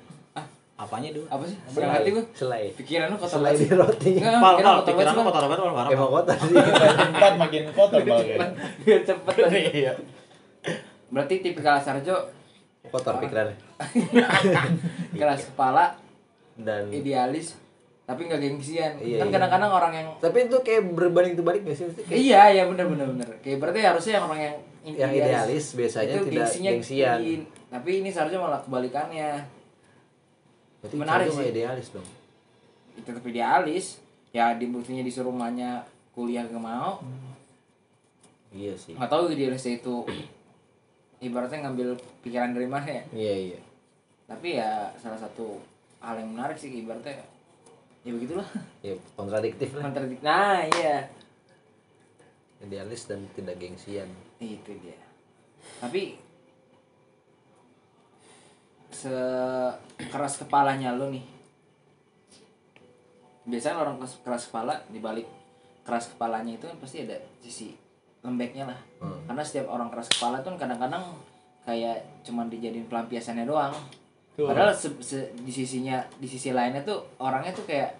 Apanya 0.76 1.08
dulu 1.08 1.24
apa 1.32 1.44
sih 1.48 1.56
setengah 1.72 1.94
hati 1.96 2.10
gue 2.12 2.24
Selai. 2.36 2.64
pikiran 2.76 3.08
lu 3.08 3.16
kotor 3.16 3.40
Selai 3.40 3.52
banget 3.56 3.64
di 3.64 3.68
roti. 3.72 4.10
Pal 4.20 4.36
pal 4.36 4.54
kotor 4.60 4.84
pikiran 4.92 5.12
lu 5.16 5.16
sih, 5.16 5.24
kotor 5.24 5.44
banget 5.48 5.60
pal 5.64 5.86
Emang 5.88 6.10
kota 6.12 6.32
sih. 6.36 6.56
Tempat 7.00 7.32
makin 7.40 7.62
kotor 7.72 8.00
banget. 8.04 8.36
Bang. 8.36 8.52
biar 8.84 9.00
cepet 9.00 9.34
aja. 9.40 9.58
iya 9.72 9.92
berarti 11.06 11.34
tipikal 11.40 11.78
Sarjo 11.80 12.16
Kotor 12.86 13.18
pikirannya. 13.18 13.56
keras 15.18 15.48
kepala 15.50 15.96
Dan 16.54 16.92
idealis 16.92 17.56
tapi 18.06 18.30
nggak 18.30 18.38
gengsian 18.38 18.92
Iya, 19.02 19.18
kan 19.18 19.26
iya. 19.26 19.34
kadang-kadang 19.34 19.70
orang 19.74 19.92
yang 19.96 20.06
tapi 20.22 20.46
itu 20.46 20.56
kayak 20.62 20.86
berbanding 20.94 21.34
terbalik 21.34 21.66
gak 21.66 21.74
sih? 21.74 21.90
Kayak 22.06 22.20
iya 22.22 22.42
iya 22.54 22.62
bener 22.70 22.86
bener 22.86 23.06
bener 23.10 23.28
kayak 23.42 23.58
berarti 23.58 23.82
harusnya 23.82 24.22
yang 24.22 24.24
orang 24.30 24.40
yang 24.40 24.56
yang 24.94 25.10
idealis 25.10 25.74
biasanya 25.74 26.14
itu 26.14 26.30
tidak 26.30 26.46
gengsinya 26.46 26.70
gengsian. 26.78 27.18
tapi 27.66 27.90
ini 27.98 28.08
seharusnya 28.14 28.38
malah 28.38 28.60
kebalikannya 28.62 29.55
Berarti 30.88 30.96
Menarik 30.96 31.28
sih. 31.28 31.48
idealis 31.48 31.88
dong. 31.90 32.08
itu 32.92 33.04
tetap 33.04 33.22
idealis 33.22 33.86
ya 34.30 34.52
di 34.52 34.66
buktinya 34.66 35.00
disuruh 35.00 35.28
rumahnya 35.28 35.84
kuliah 36.10 36.44
gak 36.44 36.56
mau 36.58 36.96
Iya 38.48 38.72
sih. 38.74 38.92
nggak 38.92 39.06
tahu 39.06 39.28
idealisnya 39.30 39.76
itu 39.76 39.94
ibaratnya 41.18 41.60
ngambil 41.62 41.92
pikiran 42.20 42.52
dari 42.52 42.64
mana 42.64 42.86
ya 42.86 43.02
Iya 43.12 43.34
iya. 43.48 43.60
tapi 44.24 44.48
ya 44.54 44.70
salah 44.96 45.18
satu 45.18 45.60
hal 45.98 46.16
yang 46.16 46.30
menarik 46.30 46.54
sih 46.54 46.72
ibaratnya 46.74 47.20
ya 48.00 48.10
begitulah 48.10 48.48
Ya 48.80 48.94
kontradiktif 49.12 49.72
lah. 49.72 49.82
kontradik 49.84 50.20
nah 50.20 50.64
iya 50.64 51.08
Idealis 52.58 53.04
dan 53.04 53.28
tidak 53.30 53.56
gengsian. 53.56 54.08
itu 54.38 54.72
dia 54.78 54.96
tapi 55.78 56.16
sekeras 58.96 60.40
kepalanya 60.40 60.96
lo 60.96 61.12
nih. 61.12 61.24
Biasanya 63.46 63.78
orang 63.78 63.96
keras, 64.00 64.50
kepala 64.50 64.74
di 64.90 64.98
balik 64.98 65.28
keras 65.86 66.10
kepalanya 66.10 66.58
itu 66.58 66.66
kan 66.66 66.76
pasti 66.82 67.06
ada 67.06 67.14
sisi 67.38 67.76
lembeknya 68.24 68.66
lah. 68.66 68.80
Hmm. 68.98 69.22
karena 69.28 69.42
setiap 69.44 69.70
orang 69.70 69.86
keras 69.86 70.10
kepala 70.10 70.42
tuh 70.42 70.58
kadang-kadang 70.58 71.04
kayak 71.62 72.02
cuman 72.24 72.50
dijadiin 72.50 72.90
pelampiasannya 72.90 73.46
doang. 73.46 73.70
Padahal 74.34 74.74
se- 74.74 74.98
se- 74.98 75.30
di 75.36 75.52
sisinya 75.52 76.02
di 76.18 76.26
sisi 76.26 76.50
lainnya 76.50 76.82
tuh 76.82 77.06
orangnya 77.16 77.54
tuh 77.54 77.62
kayak 77.64 77.94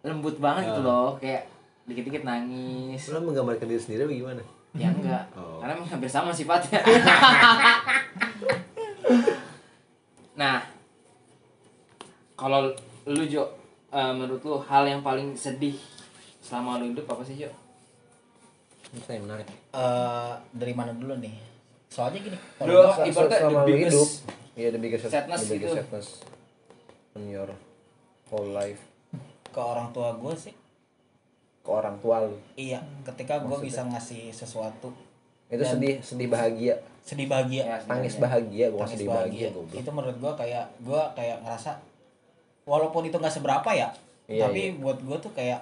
lembut 0.00 0.38
banget 0.38 0.70
gitu 0.70 0.80
loh 0.80 1.18
kayak 1.18 1.44
dikit-dikit 1.84 2.22
nangis. 2.22 3.10
Lo 3.10 3.18
menggambarkan 3.18 3.66
diri 3.66 3.82
sendiri 3.82 4.06
apa 4.06 4.14
gimana? 4.14 4.42
ya 4.70 4.86
enggak. 4.86 5.26
Oh. 5.34 5.58
karena 5.58 5.82
hampir 5.82 6.06
sama 6.06 6.30
sifatnya 6.30 6.78
nah 10.40 10.64
kalau 12.32 12.72
lu 13.04 13.24
Jo 13.26 13.44
eh, 13.90 14.10
menurut 14.10 14.40
lu 14.40 14.56
hal 14.58 14.88
yang 14.88 15.00
paling 15.00 15.36
sedih 15.36 15.76
selama 16.40 16.80
lu 16.80 16.88
hidup 16.88 17.04
apa 17.06 17.20
sih 17.22 17.36
Jo 17.38 17.50
Ini 18.90 19.00
saya 19.00 19.20
menarik. 19.20 19.46
Eh, 19.70 20.32
dari 20.50 20.72
mana 20.72 20.90
dulu 20.92 21.14
nih 21.14 21.36
soalnya 21.86 22.22
gini 22.22 22.38
kalau 22.56 22.70
ibaratnya 23.02 23.12
selama 23.36 23.60
the 23.60 23.68
biggest 23.68 23.92
hidup, 23.92 24.10
Iya, 24.52 24.68
the 24.68 24.80
biggest 24.80 25.02
sadness 25.06 25.40
the 25.40 25.50
biggest 25.50 25.68
gitu. 25.68 25.78
sadness 25.78 26.06
in 27.12 27.24
your 27.28 27.50
whole 28.26 28.50
life. 28.50 28.80
ke 29.46 29.58
orang 29.58 29.90
tua 29.90 30.14
gue 30.14 30.34
sih 30.38 30.54
Ke 31.60 31.70
orang 31.72 31.98
tua 31.98 32.24
lu. 32.24 32.38
iya 32.54 32.78
ketika 33.04 33.36
gue 33.38 33.58
bisa 33.58 33.82
ngasih 33.84 34.30
sesuatu 34.30 34.94
Itu 35.46 35.60
Dan- 35.60 35.72
sedih, 35.76 35.94
sedih 36.00 36.28
bahagia. 36.28 36.78
Sedih 37.02 37.26
bahagia 37.26 37.62
Ya, 37.64 37.76
Tangis 37.80 38.14
bahagia, 38.16 38.66
tangis 38.70 38.94
sedih 38.94 39.08
bahagia 39.08 39.46
bahagia, 39.46 39.48
goblok. 39.52 39.76
itu 39.76 39.90
menurut 39.90 40.16
gue 40.16 40.32
kayak 40.36 40.64
gue 40.78 41.02
kayak 41.12 41.36
ngerasa 41.40 41.70
walaupun 42.62 43.02
itu 43.02 43.16
nggak 43.16 43.32
seberapa 43.32 43.70
ya 43.70 43.88
Iya, 44.26 44.46
tapi 44.46 44.60
iya. 44.64 44.78
buat 44.78 44.98
gue 44.98 45.16
tuh 45.18 45.32
kayak 45.32 45.58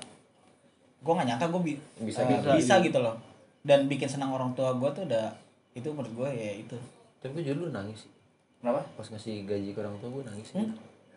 gue 0.99 1.13
nggak 1.15 1.25
nyangka 1.27 1.47
gue 1.49 1.63
bi- 1.65 1.83
Bisa 2.03 2.21
eh, 2.21 2.29
gitu. 2.31 2.47
bisa 2.53 2.75
gitu 2.81 2.99
loh 2.99 3.17
dan 3.61 3.87
bikin 3.87 4.07
senang 4.07 4.29
orang 4.29 4.53
tua 4.53 4.73
gue 4.73 4.91
tuh 4.91 5.05
udah 5.05 5.33
itu 5.73 5.89
menurut 5.89 6.13
gue 6.15 6.29
ya 6.31 6.53
itu 6.59 6.77
Tapi 7.19 7.33
gue 7.35 7.51
dulu 7.51 7.71
nangis 7.71 8.05
sih. 8.05 8.11
kenapa 8.59 8.85
Pas 8.93 9.07
ngasih 9.07 9.43
gaji 9.43 9.71
ke 9.71 9.79
orang 9.79 9.97
tua 9.97 10.11
gue 10.11 10.23
nangis 10.25 10.47
sih. 10.47 10.59
Hmm? 10.59 10.75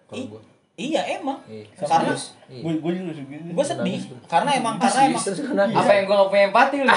Kalau 0.07 0.25
gue. 0.29 0.41
Iya 0.83 1.01
emang. 1.13 1.37
Iya. 1.45 1.63
karena 1.77 2.13
Iya. 2.45 2.61
gue 2.61 2.73
gue 2.77 2.91
juga 2.93 3.11
segitu 3.13 3.43
gue 3.49 3.65
sedih 3.65 3.99
karena 4.25 4.49
emang 4.53 4.75
karena 4.75 5.01
emang 5.05 5.21
gue 5.21 5.53
nangis. 5.53 5.77
apa 5.77 5.91
yang 5.91 6.03
gua 6.05 6.15
gak 6.17 6.29
punya 6.29 6.43
empati 6.47 6.75
lu? 6.77 6.89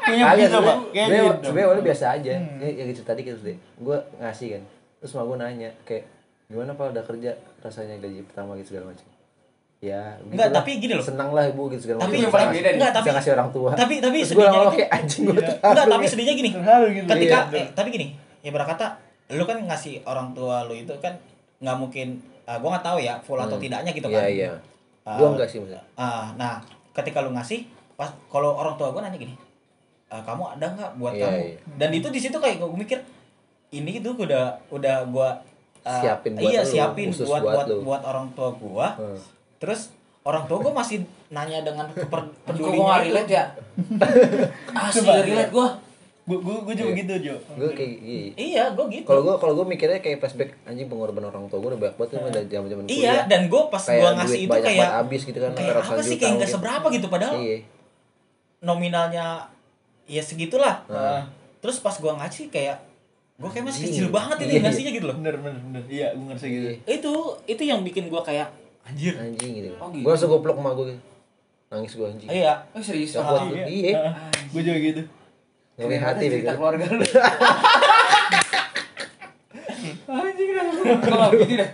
Kayaknya 0.00 0.24
begitu 0.32 0.56
pak. 0.56 0.76
sebenernya 0.80 0.90
kayak 0.90 1.06
sebenernya- 1.06 1.36
gitu 1.42 1.60
awalnya 1.60 1.84
biasa 1.84 2.04
aja. 2.12 2.30
Ini 2.32 2.68
yang 2.72 2.88
gitu 2.88 3.02
tadi 3.02 3.20
gitu 3.22 3.38
deh. 3.40 3.56
Gue 3.76 3.96
ngasih 4.16 4.46
kan. 4.50 4.62
Terus 4.98 5.12
mau 5.12 5.24
gue 5.26 5.38
nanya 5.38 5.70
kayak 5.82 6.04
gimana 6.46 6.70
pak? 6.72 6.86
Udah 6.88 7.04
kerja 7.04 7.30
rasanya 7.58 7.94
gaji 7.98 8.20
pertama 8.24 8.56
gitu 8.56 8.68
segala 8.72 8.90
macam. 8.90 9.06
Ya 9.80 10.12
Enggak, 10.18 10.28
gitulah. 10.44 10.52
tapi 10.54 10.70
gini 10.76 10.92
loh. 10.92 11.00
senang 11.02 11.30
lah 11.30 11.44
ibu 11.46 11.62
gitu 11.68 11.82
segala 11.82 11.98
Tapi 11.98 12.08
macam. 12.10 12.20
yang 12.20 12.32
paling 12.32 12.50
beda 12.50 12.60
nih. 12.62 12.76
enggak 12.76 12.92
tapi 12.94 13.08
ngasih 13.10 13.32
orang 13.32 13.48
tua. 13.50 13.70
tapi 13.74 13.94
tapi 13.98 14.16
terus 14.18 14.28
gue 14.28 14.36
sedihnya 14.36 14.48
lama-lama 14.50 14.68
itu 14.68 14.78
kayak 14.78 14.90
anjing 14.92 15.22
gue 15.22 15.34
enggak 15.40 15.86
tapi 15.88 16.04
sedihnya 16.06 16.34
gini. 16.34 16.48
Gitu. 16.50 17.06
Ketika 17.06 17.38
Iya. 17.46 17.56
eh, 17.56 17.66
tapi 17.72 17.88
gini 17.90 18.06
ya 18.40 18.50
berkata 18.50 18.86
lu 19.30 19.44
kan 19.46 19.56
ngasih 19.58 19.94
orang 20.02 20.28
tua 20.30 20.64
lu 20.64 20.74
itu 20.74 20.92
kan 20.98 21.16
nggak 21.60 21.76
mungkin 21.76 22.08
uh, 22.42 22.56
gue 22.56 22.68
nggak 22.68 22.82
tahu 22.82 22.98
ya 22.98 23.14
full 23.18 23.36
atau 23.36 23.52
Hmm. 23.52 23.62
tidaknya 23.62 23.90
gitu 23.90 24.06
iya 24.06 24.18
kan 24.18 24.28
iya 24.28 24.52
Ah. 25.00 25.16
gue 25.16 25.26
enggak 25.28 25.46
sih 25.46 25.56
maksudnya 25.58 25.80
Ah, 25.94 26.28
nah 26.34 26.60
ketika 26.92 27.20
lu 27.20 27.30
ngasih 27.30 27.64
pas 27.94 28.08
kalau 28.26 28.52
orang 28.54 28.74
tua 28.74 28.90
gue 28.90 29.00
nanya 29.00 29.16
gini 29.16 29.32
"Ah, 30.06 30.20
kamu 30.20 30.42
ada 30.50 30.66
nggak 30.68 30.90
buat 30.94 31.12
Iya, 31.12 31.24
kamu 31.24 31.38
iya. 31.38 31.56
dan 31.76 31.90
itu 31.90 32.08
di 32.08 32.18
situ 32.18 32.34
kayak 32.34 32.56
gue 32.58 32.68
mikir 32.74 32.98
ini 33.70 33.96
itu 33.96 34.10
udah 34.10 34.44
udah 34.68 34.96
gue 35.06 35.28
Siapin 35.80 36.32
buat 36.34 36.44
iya 36.46 36.60
lu, 36.60 36.68
siapin 36.68 37.08
buat 37.08 37.24
buat 37.24 37.42
buat 37.46 37.66
lu. 37.66 37.76
buat 37.82 38.02
orang 38.02 38.28
tua 38.30 38.52
gue 38.52 38.86
Hmm. 38.94 39.18
terus 39.56 39.88
orang 40.20 40.44
tua 40.44 40.60
gue 40.60 40.72
masih 40.74 40.98
nanya 41.28 41.60
dengan 41.62 41.88
keper- 41.94 42.28
Kok 42.28 42.44
gua 42.44 42.44
pedulinya 42.46 42.84
gak 42.86 42.98
itu. 42.98 43.06
relate 43.08 43.30
ya 43.30 43.44
asli 44.84 45.08
relate 45.24 45.50
gua 45.50 45.68
gue 46.30 46.38
gue 46.38 46.56
gue 46.62 46.74
juga 46.78 46.92
gitu 46.94 47.14
Jo. 47.26 47.34
Gue 47.58 47.70
kayak 47.74 47.92
iya. 48.06 48.30
iya 48.38 48.64
gue 48.70 48.86
gitu. 48.94 49.06
Kalau 49.10 49.26
gue 49.26 49.34
kalau 49.42 49.52
gue 49.58 49.66
mikirnya 49.66 49.98
kayak 49.98 50.22
flashback 50.22 50.54
anjing 50.62 50.86
pengorbanan 50.86 51.34
orang 51.34 51.50
tua 51.50 51.58
gue 51.58 51.74
udah 51.74 51.80
banyak 51.82 51.96
banget 51.98 52.10
tuh 52.14 52.30
dari 52.30 52.46
zaman 52.46 52.68
zaman 52.70 52.84
iya 52.86 53.26
dan 53.26 53.50
gue 53.50 53.62
pas 53.66 53.82
gue 53.82 54.10
ngasih 54.14 54.40
itu 54.46 54.58
kayak 54.62 54.90
habis 55.02 55.20
gitu 55.26 55.38
kan 55.42 55.52
kayak 55.58 55.74
apa 55.82 56.02
sih 56.06 56.16
kayak 56.22 56.38
nggak 56.38 56.46
mungkin. 56.46 56.54
seberapa 56.54 56.86
gitu 56.94 57.06
padahal 57.10 57.34
iya. 57.42 57.58
nominalnya 58.62 59.50
ya 60.06 60.22
segitulah. 60.22 60.86
Nah. 60.86 61.26
terus 61.60 61.76
pas 61.82 61.92
gue 61.92 62.08
ngasih 62.08 62.48
kayak 62.48 62.78
gue 63.36 63.50
kayak 63.52 63.64
masih 63.68 63.80
Iya. 63.84 63.88
kecil 63.90 64.06
banget 64.08 64.36
itu 64.40 64.52
Iya. 64.54 64.62
ngasihnya 64.64 64.92
gitu 64.94 65.06
loh. 65.10 65.16
Bener 65.18 65.34
bener 65.42 65.60
bener. 65.60 65.82
Iya 65.90 66.06
gue 66.14 66.24
ngerasa 66.30 66.46
gitu. 66.46 66.66
Iya. 66.70 66.78
itu 66.86 67.12
itu 67.50 67.62
yang 67.66 67.80
bikin 67.82 68.06
gue 68.06 68.22
kayak 68.22 68.48
anjir. 68.86 69.12
Anjing 69.18 69.50
gitu, 69.58 69.68
Oh, 69.82 69.90
gitu. 69.90 70.06
gue 70.06 70.10
langsung 70.14 70.30
goblok 70.30 70.56
sama 70.62 70.72
gue 70.78 70.86
gitu. 70.94 71.02
nangis 71.70 71.92
gue 71.98 72.06
anjing. 72.06 72.28
Iya. 72.30 72.52
Oh 72.70 72.80
serius? 72.80 73.18
Gue 73.18 73.66
iya. 73.66 74.14
Gue 74.54 74.62
juga 74.62 74.78
gitu 74.78 75.02
ngeri 75.80 75.96
hati 75.96 76.24
cerita 76.28 76.52
gitu. 76.52 76.60
keluarga 76.60 76.84
lu. 76.92 77.04
Anjing 80.10 80.50
dah 80.52 80.62
gua 80.68 80.94
gak 81.00 81.30
begitu 81.32 81.54
dah 81.64 81.70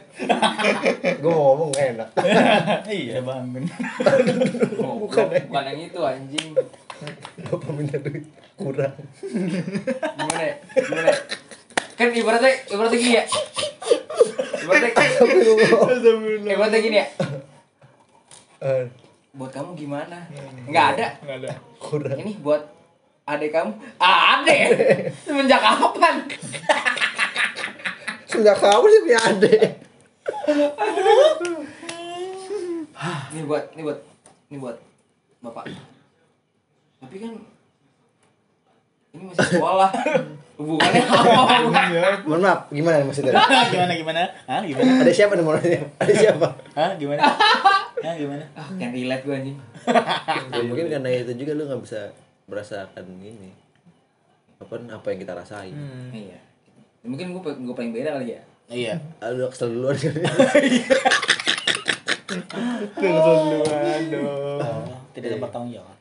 gue 1.17 1.33
mau 1.33 1.45
ngomong 1.55 1.73
enak. 1.75 2.09
Iya 2.91 3.21
bangun. 3.23 3.65
Bukan 4.79 5.27
bukan 5.51 5.65
yang 5.67 5.81
itu 5.81 6.01
anjing. 6.01 6.49
Bapak 7.47 7.71
minta 7.77 7.97
duit 8.01 8.25
kurang. 8.57 8.95
Gimana 10.17 10.43
ya? 10.43 10.55
Gimana 10.75 11.09
ya? 11.13 11.19
kan 11.97 12.13
ibaratnya 12.13 12.53
ibaratnya 12.69 12.99
gini 13.01 13.15
ya. 13.17 13.25
Ibaratnya 14.65 14.91
ibaratnya 16.53 16.81
gini 16.81 16.97
ya. 16.97 17.07
Eh, 18.57 18.85
buat 19.37 19.53
kamu 19.53 19.77
gimana? 19.77 20.29
Nggak 20.69 20.87
ada. 20.97 21.07
Nggak 21.25 21.37
ada. 21.45 21.51
Kurang. 21.81 22.17
Ini 22.17 22.33
buat 22.41 22.63
adek 23.27 23.51
kamu? 23.51 23.73
Ah 23.99 24.41
adek 24.41 24.71
semenjak 25.27 25.59
kapan? 25.59 26.15
Sejak 28.31 28.57
kamu 28.59 28.87
sih 28.87 29.01
punya 29.03 29.21
adek 29.21 29.87
ini 33.37 33.43
buat 33.45 33.65
ini 33.77 33.83
buat 33.85 33.99
ini 34.49 34.57
buat 34.57 34.77
bapak. 35.45 35.65
Tapi 37.05 37.17
kan 37.21 37.33
ini 39.13 39.23
masih 39.29 39.61
sekolah. 39.61 39.91
Hubungannya 40.57 41.05
apa? 41.05 41.57
Bukan 41.69 41.85
mohon 42.25 42.41
maaf 42.41 42.61
gimana 42.73 42.97
nih 43.05 43.07
maksudnya? 43.13 43.37
Gimana 43.77 43.93
gimana? 43.93 44.21
Ah 44.49 44.65
gimana? 44.65 45.05
Ada 45.05 45.13
siapa 45.13 45.37
nih 45.37 45.45
nanya 45.45 45.81
ada 46.01 46.13
siapa? 46.17 46.49
Ah 46.73 46.97
gimana? 47.01 47.21
Ah 48.01 48.15
gimana? 48.17 48.45
Ah 48.57 48.65
kan 48.73 48.89
relate 48.89 49.23
gue 49.29 49.35
anjing. 49.37 49.57
Ya 50.49 50.63
mungkin 50.65 50.89
karena 50.89 51.09
itu 51.13 51.33
juga 51.37 51.53
lu 51.53 51.69
nggak 51.69 51.83
bisa 51.85 52.09
merasakan 52.47 53.05
ini. 53.21 53.51
Apa 54.57 54.79
apa 54.81 55.07
yang 55.13 55.21
kita 55.21 55.35
rasain. 55.37 55.75
Iya. 56.11 56.39
Mungkin 57.05 57.31
gue 57.31 57.43
gue 57.43 57.75
paling 57.77 57.93
beda 57.93 58.17
kali 58.17 58.35
ya. 58.35 58.43
Iya. 58.67 58.95
Aduh 59.21 59.47
kesel 59.51 59.71
duluan. 59.75 59.95
Kan 59.95 60.11
Oh, 63.07 64.83
tidak 65.15 65.39
dapat 65.39 65.51
tanggung 65.55 65.73
jawab. 65.73 65.97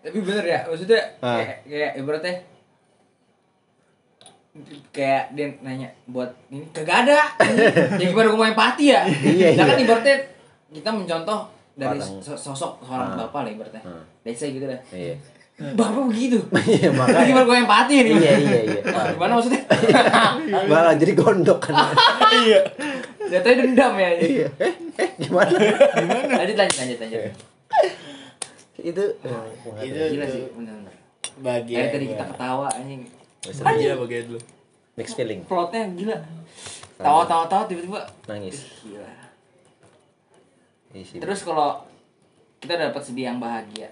Tapi 0.00 0.18
bener 0.24 0.44
ya 0.48 0.60
maksudnya 0.64 1.00
Ah. 1.20 1.36
kayak 1.36 1.56
kayak 1.68 1.92
ibaratnya 2.00 2.34
kayak 4.90 5.24
dia 5.36 5.46
nanya 5.60 5.88
buat 6.08 6.32
ini 6.48 6.64
kagak 6.72 7.06
ada. 7.06 7.20
Ya 8.00 8.04
gimana 8.08 8.32
gue 8.32 8.38
mau 8.40 8.48
empati 8.48 8.84
ya? 8.90 9.04
Iya, 9.06 9.60
nah 9.60 9.64
kan 9.68 9.76
iya. 9.76 9.84
ibaratnya 9.84 10.16
kita 10.72 10.90
mencontoh 10.90 11.40
dari 11.80 11.98
sosok 12.20 12.84
seorang 12.84 13.16
Ah. 13.16 13.16
bapak 13.24 13.40
lah 13.48 13.50
ibaratnya. 13.50 13.82
Ah. 13.82 14.04
let's 14.20 14.36
say 14.36 14.52
gitu 14.52 14.68
dah 14.68 14.76
iya. 14.92 15.16
Bapak 15.60 16.08
begitu. 16.08 16.40
Iya 16.72 16.88
makanya. 16.88 17.24
Gimana 17.28 17.44
gue 17.44 17.56
empati 17.60 17.94
nih 18.00 18.14
iya 18.16 18.32
iya 18.40 18.60
iya. 18.64 18.80
Ah, 18.96 19.12
gimana 19.12 19.32
maksudnya? 19.36 19.60
Malah 20.72 20.96
jadi 20.96 21.12
gondok 21.12 21.60
kan. 21.60 21.76
Iya. 22.32 22.60
Jatuhnya 23.28 23.68
dendam 23.68 23.92
ya. 24.00 24.08
Iya. 24.16 24.48
Eh 24.56 24.72
eh 24.96 25.08
gimana? 25.20 25.52
Lanjut 26.32 26.56
lanjut 26.56 26.76
lanjut 26.80 26.98
lanjut. 27.04 27.20
Itu 28.80 29.04
Itu- 29.84 30.08
gila 30.16 30.26
sih 30.32 30.42
bahagia 31.40 31.76
Kayak 31.76 31.92
tadi 31.92 32.04
kita 32.08 32.24
ketawa 32.24 32.66
anjing. 32.72 33.00
Iya 33.76 33.92
bagian 34.00 34.24
lu. 34.32 34.40
Mixed 34.96 35.12
feeling. 35.12 35.40
Plotnya 35.44 35.84
gila. 35.92 36.16
Tawa 36.96 37.28
tawa 37.28 37.44
tawa 37.48 37.64
tiba-tiba. 37.68 38.00
Nangis. 38.24 38.80
Gila 38.80 39.08
Isi. 40.90 41.22
terus 41.22 41.46
kalau 41.46 41.86
kita 42.58 42.76
dapat 42.76 43.02
sedih 43.02 43.30
yang 43.30 43.38
bahagia. 43.38 43.88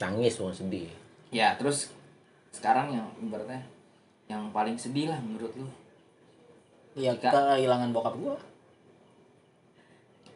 Nangis 0.00 0.40
bukan 0.40 0.56
sedih. 0.56 0.88
Ya 1.30 1.54
terus 1.54 1.92
sekarang 2.50 2.96
yang 2.96 3.06
ibaratnya 3.20 3.60
yang 4.26 4.50
paling 4.50 4.74
sedih 4.74 5.12
lah 5.12 5.20
menurut 5.20 5.52
lu. 5.54 5.68
Ya 6.96 7.12
Jika- 7.12 7.60
kehilangan 7.60 7.92
bokap 7.92 8.16
gua. 8.16 8.36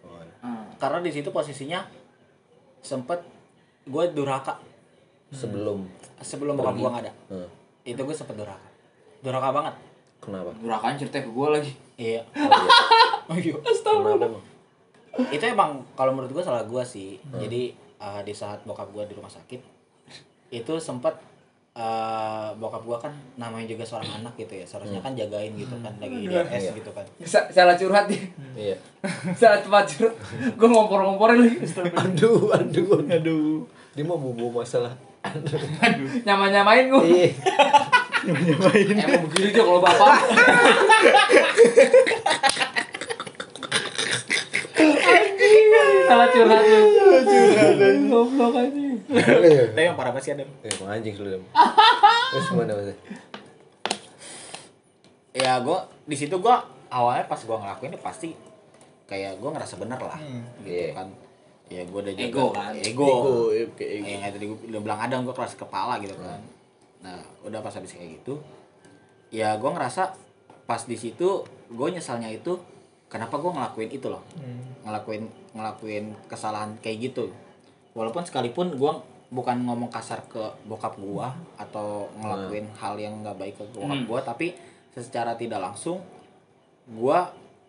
Oh, 0.05 0.21
iya. 0.21 0.35
Hmm. 0.45 0.65
karena 0.81 1.05
di 1.05 1.12
situ 1.12 1.29
posisinya 1.33 1.85
sempet 2.81 3.21
gue 3.89 4.05
durhaka. 4.12 4.61
Sebelum 5.33 5.89
sebelum 6.21 6.61
bokap 6.61 6.77
gua 6.77 6.89
nggak 6.97 7.05
ada. 7.09 7.12
Eh, 7.33 7.49
itu 7.91 8.01
gue 8.01 8.17
sempet 8.17 8.37
durhaka. 8.37 8.69
Durhaka 9.25 9.49
banget. 9.57 9.75
Kenapa? 10.21 10.53
Durakan 10.61 11.01
cerita 11.01 11.25
ke 11.25 11.31
gue 11.33 11.49
lagi. 11.49 11.73
Iya. 11.97 12.23
Oh, 12.37 12.45
iya. 12.45 12.61
oh 13.33 13.37
iya. 13.37 13.55
Kenapa 13.57 14.25
emang 14.29 14.49
itu 15.28 15.45
emang 15.45 15.82
kalau 15.93 16.12
menurut 16.12 16.31
gue 16.31 16.41
salah 16.41 16.62
gue 16.62 16.82
sih. 16.82 17.16
Jadi 17.32 17.70
eh, 17.97 18.20
di 18.23 18.32
saat 18.32 18.62
bokap 18.62 18.91
gue 18.91 19.05
di 19.05 19.15
rumah 19.15 19.28
sakit 19.28 19.61
itu 20.51 20.73
sempat 20.77 21.15
eh, 21.73 22.49
bokap 22.55 22.82
gue 22.82 22.99
kan 23.01 23.12
namanya 23.37 23.66
juga 23.66 23.82
seorang 23.82 24.11
anak 24.19 24.35
gitu 24.37 24.55
ya. 24.55 24.65
Seharusnya 24.65 24.99
kan 24.99 25.12
jagain 25.12 25.53
gitu 25.55 25.74
kan 25.77 25.93
lagi 25.97 26.16
di 26.20 26.28
RS 26.28 26.62
Iya. 26.62 26.73
gitu 26.77 26.91
kan. 26.91 27.05
Sa- 27.23 27.49
salah 27.49 27.74
curhat 27.74 28.07
ya? 28.07 28.20
Iya. 28.55 28.77
salah 29.41 29.59
tempat 29.59 29.85
curhat. 29.89 30.15
Gue 30.55 30.69
ngompor-ngomporin 30.69 31.39
lagi. 31.41 31.59
Aduh, 32.07 32.51
aduh, 32.51 33.03
aduh. 33.05 33.62
Dia 33.91 34.05
mau 34.05 34.15
bawa 34.16 34.62
masalah. 34.62 34.95
nyama-nyamain 36.24 36.89
gue 36.89 37.05
Iya. 37.05 37.28
emang 39.05 39.24
begini 39.28 39.49
aja 39.49 39.61
kalau 39.61 39.81
bapak 39.81 40.16
salah 46.11 46.27
curhat 46.28 46.62
lu 46.66 46.82
goblok 48.09 48.55
anjing 48.57 48.99
tapi 49.07 49.81
yang 49.81 49.95
parah 49.95 50.11
banget 50.11 50.24
sih 50.24 50.32
ada 50.35 50.45
Eh, 50.61 50.73
mau 50.77 50.89
anjing 50.89 51.15
lu. 51.16 51.39
Terus 52.31 52.45
gimana 52.49 52.73
maksudnya? 52.73 52.99
ya 55.31 55.53
gue 55.57 55.78
di 56.05 56.16
situ 56.16 56.35
gue 56.37 56.57
awalnya 56.89 57.24
pas 57.24 57.39
gue 57.39 57.55
ngelakuin 57.55 57.95
itu 57.95 58.01
pasti 58.01 58.28
kayak 59.07 59.39
gue 59.39 59.47
ngerasa 59.49 59.74
bener 59.77 60.01
lah 60.01 60.19
gitu 60.61 60.66
Iya. 60.66 60.91
kan 60.93 61.07
ya 61.66 61.82
gue 61.87 62.01
udah 62.01 62.15
Ego 62.16 62.47
kan? 62.51 62.74
ego, 62.74 63.07
Ego, 63.07 63.07
ego, 63.55 63.82
ego. 63.87 64.05
yang 64.05 64.20
kayak 64.20 64.35
tadi 64.35 64.45
gue 64.45 64.59
udah 64.66 64.81
bilang 64.82 64.99
ada 65.01 65.15
gue 65.16 65.31
keras 65.31 65.55
kepala 65.55 65.95
gitu 65.99 66.15
kan 66.16 66.43
nah 67.01 67.15
udah 67.41 67.62
pas 67.62 67.70
habis 67.73 67.95
kayak 67.95 68.19
gitu 68.19 68.43
ya 69.31 69.55
gue 69.55 69.70
ngerasa 69.70 70.19
pas 70.66 70.82
di 70.82 70.95
situ 70.95 71.47
gue 71.69 71.89
nyesalnya 71.89 72.27
itu 72.28 72.59
kenapa 73.11 73.37
gue 73.37 73.51
ngelakuin 73.51 73.91
itu 73.91 74.07
loh? 74.07 74.23
Ngelakuin 74.87 75.27
ngelakuin 75.53 76.05
kesalahan 76.24 76.78
kayak 76.78 77.11
gitu. 77.11 77.28
Walaupun 77.93 78.23
sekalipun 78.23 78.78
gue 78.78 78.93
bukan 79.31 79.62
ngomong 79.62 79.91
kasar 79.91 80.23
ke 80.27 80.43
bokap 80.65 80.95
gue 80.95 81.27
atau 81.57 82.07
ngelakuin 82.16 82.66
hal 82.74 82.95
yang 82.97 83.20
nggak 83.20 83.37
baik 83.37 83.55
ke 83.55 83.65
bokap 83.69 83.95
Hmm. 83.95 84.07
gue 84.07 84.20
tapi 84.23 84.47
secara 84.91 85.35
tidak 85.35 85.59
langsung 85.59 86.03
gue 86.87 87.19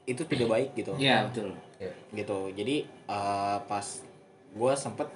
itu 0.05 0.21
tidak 0.25 0.47
baik 0.47 0.69
gitu. 0.73 0.93
Iya 0.97 1.25
betul. 1.29 1.53
Iya. 1.77 1.93
gitu. 2.13 2.49
Jadi 2.53 2.75
eh, 2.85 3.57
pas 3.65 3.85
gue 4.51 4.73
sempet 4.75 5.09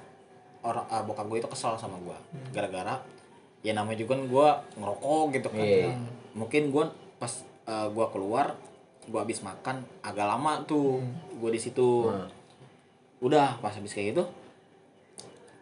orang 0.61 0.85
eh, 0.85 1.03
bokap 1.03 1.26
gue 1.27 1.38
itu 1.39 1.49
kesal 1.49 1.77
sama 1.77 1.97
gue 1.97 2.18
gara-gara 2.49 2.97
ya 3.61 3.73
namanya 3.73 3.97
juga 3.97 4.14
kan 4.14 4.22
gue 4.26 4.47
ngerokok 4.77 5.23
gitu 5.34 5.47
kan. 5.49 5.61
Iya. 5.61 5.93
mungkin 6.34 6.69
gue 6.69 6.85
pas 7.18 7.34
eh, 7.65 7.88
gue 7.89 8.06
keluar 8.10 8.53
gue 9.06 9.19
habis 9.19 9.40
makan 9.40 9.76
agak 10.02 10.26
lama 10.26 10.61
tuh 10.64 11.02
gue 11.34 11.49
di 11.49 11.60
situ 11.60 12.06
Hmm. 12.06 12.27
udah 13.22 13.57
pas 13.57 13.72
habis 13.72 13.90
kayak 13.90 14.11
gitu 14.11 14.23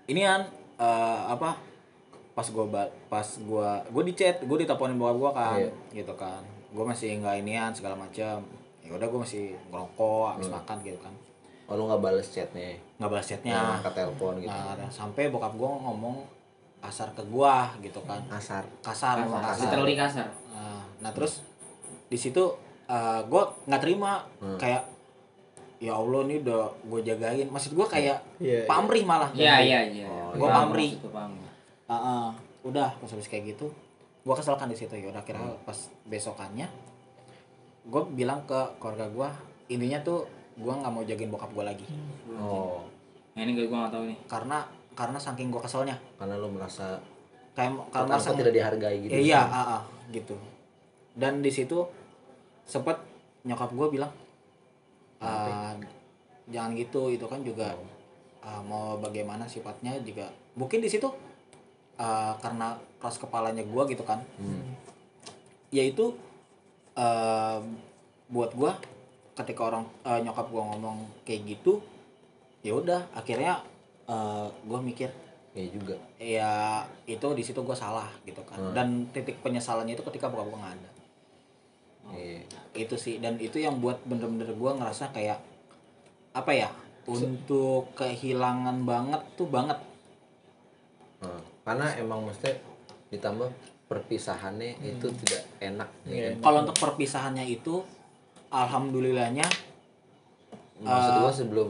ini 0.06 0.22
kan 0.22 0.48
eh, 0.76 1.22
apa 1.28 1.56
pas 2.34 2.44
gue 2.44 2.66
pas 3.08 3.28
gue 3.28 3.70
gue 3.88 4.04
di 4.04 4.14
chat 4.14 4.42
gue 4.42 4.58
diteleponin 4.58 4.98
bokap 4.98 5.16
gue 5.16 5.32
kan 5.34 5.58
Iya. 5.60 5.72
gitu 5.94 6.14
kan 6.16 6.42
gue 6.74 6.84
masih 6.84 7.20
nggak 7.20 7.36
inian 7.40 7.70
segala 7.70 7.94
macam 7.96 8.42
ya 8.82 8.92
udah 8.92 9.06
gue 9.06 9.20
masih 9.22 9.44
ngerokok 9.70 10.26
habis 10.32 10.48
Hmm. 10.48 10.58
makan 10.58 10.78
gitu 10.82 11.00
kan 11.00 11.16
Oh, 11.64 11.80
lu 11.80 11.88
nggak 11.88 12.04
bales 12.04 12.28
chatnya? 12.28 12.76
nggak 13.00 13.08
balas 13.08 13.24
chatnya 13.26 13.56
Nah, 13.56 13.80
angkat 13.80 13.94
telepon 13.96 14.36
gitu. 14.36 14.52
nah 14.52 14.76
dan 14.76 14.90
sampai 14.90 15.32
bokap 15.32 15.56
gue 15.56 15.70
ngomong 15.80 16.28
kasar 16.80 17.08
ke 17.12 17.24
gua 17.24 17.72
gitu 17.80 18.04
kan 18.04 18.20
Asar. 18.28 18.68
kasar 18.84 19.24
ngomong 19.24 19.40
kasar 19.42 19.72
literally 19.72 19.96
kasar 19.96 20.28
nah, 20.52 20.84
nah 21.00 21.12
terus 21.12 21.40
di 22.06 22.20
situ 22.20 22.44
eh, 22.94 23.20
gua 23.26 23.44
nggak 23.66 23.82
terima. 23.82 24.22
Hmm. 24.38 24.56
kayak 24.56 24.84
ya 25.78 25.92
allah 25.92 26.24
ini 26.24 26.40
udah 26.40 26.64
gue 26.82 27.00
jagain. 27.04 27.48
Maksud 27.48 27.74
gua 27.74 27.84
kayak 27.86 28.22
Iya, 28.38 28.64
pamrih 28.64 29.04
malah. 29.04 29.28
Iya 29.34 29.60
iya 29.60 29.80
iya. 29.84 30.08
Oh, 30.08 30.38
Gua 30.38 30.48
Paham, 30.48 30.72
pamrih. 30.72 30.96
Ah, 31.84 31.94
ah. 31.94 32.26
udah 32.64 32.88
pas 32.94 33.10
habis 33.10 33.28
kayak 33.28 33.52
gitu 33.52 33.68
gua 34.22 34.32
kesel 34.34 34.56
kan 34.56 34.66
di 34.66 34.78
situ. 34.78 34.94
Ya 34.94 35.10
udah 35.10 35.20
kira 35.22 35.38
Hmm. 35.38 35.60
pas 35.64 35.76
besokannya 36.06 36.70
gua 37.84 38.08
bilang 38.08 38.40
ke 38.46 38.56
keluarga 38.78 39.10
gua 39.10 39.30
intinya 39.68 40.00
tuh 40.00 40.24
gua 40.56 40.78
nggak 40.78 40.88
mau 40.90 41.04
jagain 41.04 41.28
bokap 41.28 41.52
gua 41.52 41.66
lagi. 41.66 41.84
Oh, 42.32 42.80
Nah, 43.34 43.42
ini 43.42 43.52
gue 43.52 43.66
gua 43.66 43.84
nggak 43.84 43.92
tahu 43.92 44.04
nih. 44.06 44.18
Karena 44.26 44.58
karena 44.94 45.18
saking 45.18 45.50
gua 45.50 45.60
keselnya. 45.60 45.98
Karena 46.16 46.38
lu 46.38 46.48
merasa 46.48 47.02
kayak 47.52 47.76
karena 47.90 48.08
karena 48.08 48.16
sang- 48.16 48.38
tidak 48.38 48.54
dihargai 48.54 48.98
gitu. 49.02 49.12
Iya 49.12 49.42
ah, 49.42 49.60
ah, 49.76 49.82
gitu. 50.08 50.38
Dan 51.12 51.42
di 51.42 51.50
situ 51.50 51.82
sempet 52.64 52.96
nyokap 53.44 53.70
gue 53.70 53.88
bilang 53.92 54.12
"Ah, 55.20 55.76
jangan 56.46 56.72
gitu 56.74 57.08
itu 57.10 57.24
kan 57.24 57.40
juga 57.42 57.76
ah, 58.40 58.60
mau 58.62 58.96
bagaimana 58.98 59.48
sifatnya 59.48 59.96
juga 60.02 60.28
mungkin 60.54 60.80
di 60.80 60.88
situ 60.88 61.08
ah, 61.96 62.36
karena 62.38 62.76
keras 63.00 63.16
kepalanya 63.18 63.64
gue 63.64 63.84
gitu 63.90 64.04
kan 64.04 64.20
Hmm. 64.36 64.76
yaitu 65.70 66.16
eh, 66.94 67.60
buat 68.28 68.52
gue 68.54 68.72
ketika 69.34 69.62
orang 69.66 69.84
eh, 70.04 70.20
nyokap 70.22 70.48
gue 70.48 70.62
ngomong 70.62 70.98
kayak 71.24 71.42
gitu 71.48 71.82
ya 72.62 72.74
udah 72.74 73.02
akhirnya 73.12 73.60
gue 74.64 74.80
mikir 74.84 75.10
Iya 75.54 75.70
juga. 75.70 75.96
ya 76.18 76.52
itu 77.06 77.28
di 77.32 77.44
situ 77.46 77.62
gue 77.62 77.74
salah 77.74 78.10
gitu 78.24 78.42
kan 78.44 78.58
Hmm. 78.58 78.74
dan 78.74 78.88
titik 79.10 79.40
penyesalannya 79.40 79.94
itu 79.94 80.04
ketika 80.04 80.28
gue 80.28 80.42
nggak 80.44 80.76
ada 80.76 80.90
Iya. 82.06 82.44
itu 82.76 82.96
sih 82.96 83.18
dan 83.18 83.38
itu 83.38 83.58
yang 83.58 83.78
buat 83.78 84.02
bener-bener 84.04 84.50
gue 84.50 84.72
ngerasa 84.74 85.10
kayak 85.10 85.40
apa 86.32 86.52
ya 86.52 86.70
untuk 87.06 87.94
kehilangan 87.94 88.82
banget 88.82 89.22
tuh 89.34 89.48
banget 89.48 89.80
Nah, 91.20 91.40
karena 91.64 91.88
emang 91.96 92.20
mesti 92.22 92.52
ditambah 93.08 93.48
perpisahannya 93.86 94.76
itu 94.82 95.08
tidak 95.18 95.48
enak 95.58 95.88
ya 96.04 96.36
kan? 96.36 96.42
kalau 96.42 96.58
untuk 96.62 96.78
perpisahannya 96.78 97.46
itu 97.46 97.80
alhamdulillahnya 98.50 99.48
Maksud 100.76 101.14
gua 101.16 101.32
sebelum 101.32 101.70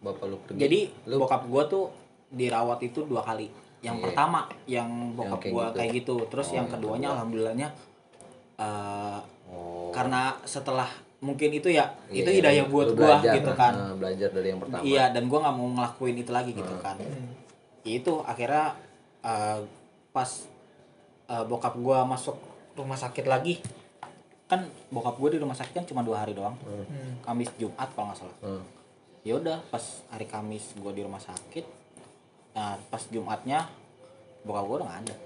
bapak 0.00 0.24
lu 0.24 0.36
pergi. 0.42 0.58
jadi 0.58 0.80
lu 1.06 1.14
bokap 1.20 1.46
gue 1.46 1.62
tuh 1.68 1.84
dirawat 2.28 2.82
itu 2.82 3.02
dua 3.02 3.22
kali 3.22 3.46
yang 3.78 3.94
Iya. 3.94 4.04
pertama 4.04 4.40
yang 4.66 4.88
bokap 5.14 5.40
gue 5.40 5.50
gitu. 5.64 5.76
kayak 5.76 5.90
gitu 5.94 6.14
terus 6.26 6.46
Oh, 6.48 6.54
yang 6.54 6.66
yang 6.66 6.74
keduanya 6.74 6.98
kedua. 7.04 7.14
alhamdulillahnya 7.14 7.68
eh, 8.58 9.18
karena 9.90 10.22
setelah 10.44 10.88
mungkin 11.18 11.50
itu 11.50 11.66
ya 11.68 11.90
iya, 12.08 12.22
itu 12.22 12.30
hidayah 12.32 12.64
lu 12.64 12.70
buat 12.70 12.88
gua 12.92 13.18
belajar, 13.18 13.34
gitu 13.34 13.50
kan 13.52 13.72
nah, 13.72 13.92
belajar 13.92 14.28
dari 14.30 14.48
yang 14.48 14.60
pertama. 14.60 14.82
iya 14.82 15.04
dan 15.10 15.26
gua 15.26 15.38
nggak 15.40 15.56
mau 15.56 15.68
ngelakuin 15.72 16.16
itu 16.16 16.30
lagi 16.30 16.50
gitu 16.52 16.70
Hmm. 16.70 16.84
kan 16.84 16.96
itu 17.82 18.12
akhirnya 18.22 18.64
eh, 19.20 19.58
pas 20.10 20.30
eh, 21.26 21.44
bokap 21.44 21.74
gua 21.76 22.04
masuk 22.04 22.38
rumah 22.72 22.94
sakit 22.94 23.26
lagi 23.26 23.58
kan 24.46 24.62
bokap 24.88 25.16
gua 25.16 25.28
di 25.28 25.38
rumah 25.38 25.52
sakit 25.52 25.74
kan 25.74 25.84
cuma 25.84 26.00
dua 26.00 26.22
hari 26.22 26.32
doang 26.32 26.54
Hmm. 26.60 27.18
Kamis 27.20 27.50
Jumat 27.56 27.90
kalau 27.92 28.08
nggak 28.08 28.18
salah 28.18 28.36
Hmm. 28.40 28.62
ya 29.20 29.34
udah 29.34 29.58
pas 29.68 29.82
hari 30.08 30.24
Kamis 30.24 30.78
gua 30.78 30.90
di 30.90 31.02
rumah 31.02 31.20
sakit 31.20 31.66
nah 32.52 32.78
pas 32.86 33.02
Jumatnya 33.08 33.66
bokap 34.42 34.64
gua 34.64 34.76
udah 34.76 34.86
nggak 34.88 35.00
ada 35.04 35.16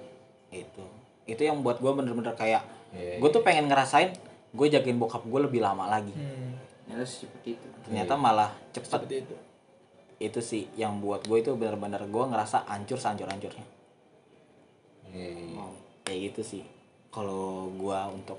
itu 0.50 0.84
itu 1.24 1.42
yang 1.42 1.60
buat 1.60 1.78
gua 1.78 1.92
bener-bener 1.94 2.32
kayak 2.32 2.64
Iya, 2.92 3.16
gue 3.16 3.30
tuh 3.30 3.40
pengen 3.40 3.72
ngerasain 3.72 4.12
gue 4.52 4.66
jagain 4.68 4.96
bokap 4.96 5.22
gue 5.22 5.40
lebih 5.42 5.60
lama 5.60 5.88
lagi. 5.88 6.12
Hmm. 6.12 6.52
ternyata 6.82 7.08
seperti 7.08 7.56
itu. 7.56 7.66
Ternyata 7.82 8.12
malah 8.14 8.50
cepet 8.70 9.00
Seperti 9.00 9.16
itu. 9.20 9.36
itu 10.20 10.40
sih 10.40 10.62
yang 10.74 11.00
buat 11.00 11.24
gue 11.24 11.38
itu 11.38 11.50
benar-benar 11.52 12.04
gue 12.04 12.24
ngerasa 12.26 12.62
hancur 12.64 12.94
hancur 12.96 13.26
hancurnya 13.26 13.64
Iya. 15.08 15.64
kayak 16.02 16.20
gitu 16.30 16.40
sih. 16.42 16.62
Kalau 17.08 17.68
gue 17.70 17.98
untuk 18.08 18.36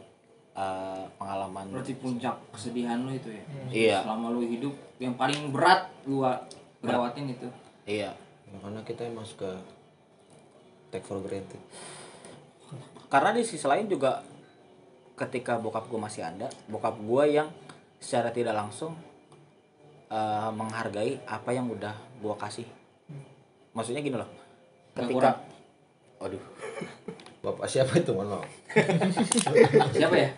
eh, 0.53 1.06
pengalaman 1.18 1.65
berarti 1.72 1.98
puncak 1.98 2.38
kesedihan 2.49 3.02
lu 3.02 3.10
itu 3.11 3.26
ya? 3.27 3.44
Iya. 3.69 3.98
selama 4.02 4.30
lu 4.30 4.41
hidup 4.44 4.69
yang 4.98 5.18
paling 5.18 5.49
berat 5.49 5.90
gua 6.06 6.45
lewatin 6.80 7.26
itu. 7.27 7.49
Iya. 7.84 8.14
Ya, 8.45 8.57
karena 8.61 8.85
kita 8.85 9.02
emang 9.03 9.26
suka 9.26 9.49
take 10.90 11.02
for 11.02 11.18
granted. 11.19 11.57
karena 13.10 13.30
di 13.31 13.41
sisi 13.41 13.65
lain 13.65 13.85
juga 13.88 14.22
ketika 15.24 15.56
bokap 15.56 15.88
gue 15.88 15.95
masih 15.98 16.22
ada 16.22 16.45
bokap 16.68 16.95
gue 16.95 17.24
yang 17.32 17.48
secara 17.98 18.30
tidak 18.30 18.52
langsung 18.52 18.91
eh, 20.08 20.50
menghargai 20.52 21.24
apa 21.24 21.50
yang 21.50 21.68
udah 21.68 21.91
gue 22.18 22.36
kasih 22.38 22.68
maksudnya 23.72 24.00
gini 24.00 24.16
loh 24.16 24.28
Nggak 24.94 25.00
ketika 25.02 25.16
kurang. 25.16 25.38
waduh 26.20 26.44
Bapak 27.44 27.68
siapa 27.68 28.00
itu? 28.00 28.16
Mohon 28.16 28.40
maaf. 28.40 28.48
siapa 29.94 30.16
ya 30.16 30.30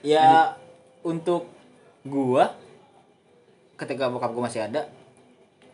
ya 0.00 0.56
untuk 1.00 1.48
gua 2.02 2.52
ketika 3.76 4.08
bokap 4.08 4.32
gua 4.32 4.48
masih 4.48 4.64
ada 4.64 4.88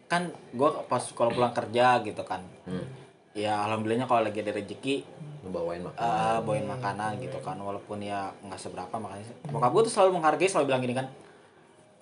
kan 0.07 0.27
gua 0.51 0.83
pas 0.87 1.03
kalau 1.11 1.31
pulang 1.31 1.55
kerja 1.55 2.03
gitu 2.03 2.23
kan 2.23 2.43
Hmm. 2.67 2.87
Ya 3.31 3.63
alhamdulillahnya 3.67 4.11
kalau 4.11 4.27
lagi 4.27 4.43
ada 4.43 4.53
rezeki 4.59 5.07
bawain 5.51 5.87
makan. 5.87 5.99
eh, 6.03 6.39
bawain 6.45 6.67
makanan 6.67 7.23
gitu 7.23 7.39
kan 7.41 7.57
walaupun 7.57 8.03
ya 8.03 8.29
nggak 8.45 8.61
seberapa 8.61 8.93
makanya 8.99 9.25
bokap 9.49 9.71
gua 9.71 9.83
tuh 9.87 9.93
selalu 9.93 10.11
menghargai 10.19 10.51
selalu 10.51 10.67
bilang 10.69 10.83
gini 10.83 10.95
kan 10.99 11.07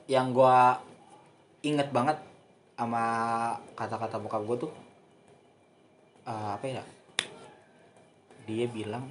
yang 0.09 0.33
gua 0.33 0.81
inget 1.63 1.93
banget 1.93 2.17
sama 2.79 3.03
kata-kata 3.75 4.23
bokap 4.23 4.43
gue 4.47 4.57
tuh 4.67 4.73
eh, 6.25 6.51
apa 6.55 6.65
ya? 6.65 6.85
Dia 8.47 8.71
bilang 8.71 9.05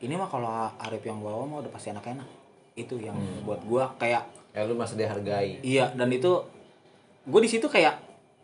ini 0.00 0.14
mah 0.16 0.30
kalau 0.30 0.48
Arif 0.80 1.04
yang 1.04 1.20
bawa 1.20 1.44
mah 1.44 1.60
udah 1.60 1.72
pasti 1.74 1.92
enak-enak. 1.92 2.24
Itu 2.78 2.96
yang 2.96 3.18
buat 3.44 3.60
gua 3.66 3.92
kayak 4.00 4.24
ya 4.56 4.64
lu 4.64 4.78
masih 4.78 4.96
dihargai. 4.96 5.60
Iya 5.60 5.92
dan 5.92 6.08
itu 6.14 6.40
gue 7.26 7.40
di 7.44 7.50
situ 7.50 7.68
kayak 7.68 7.98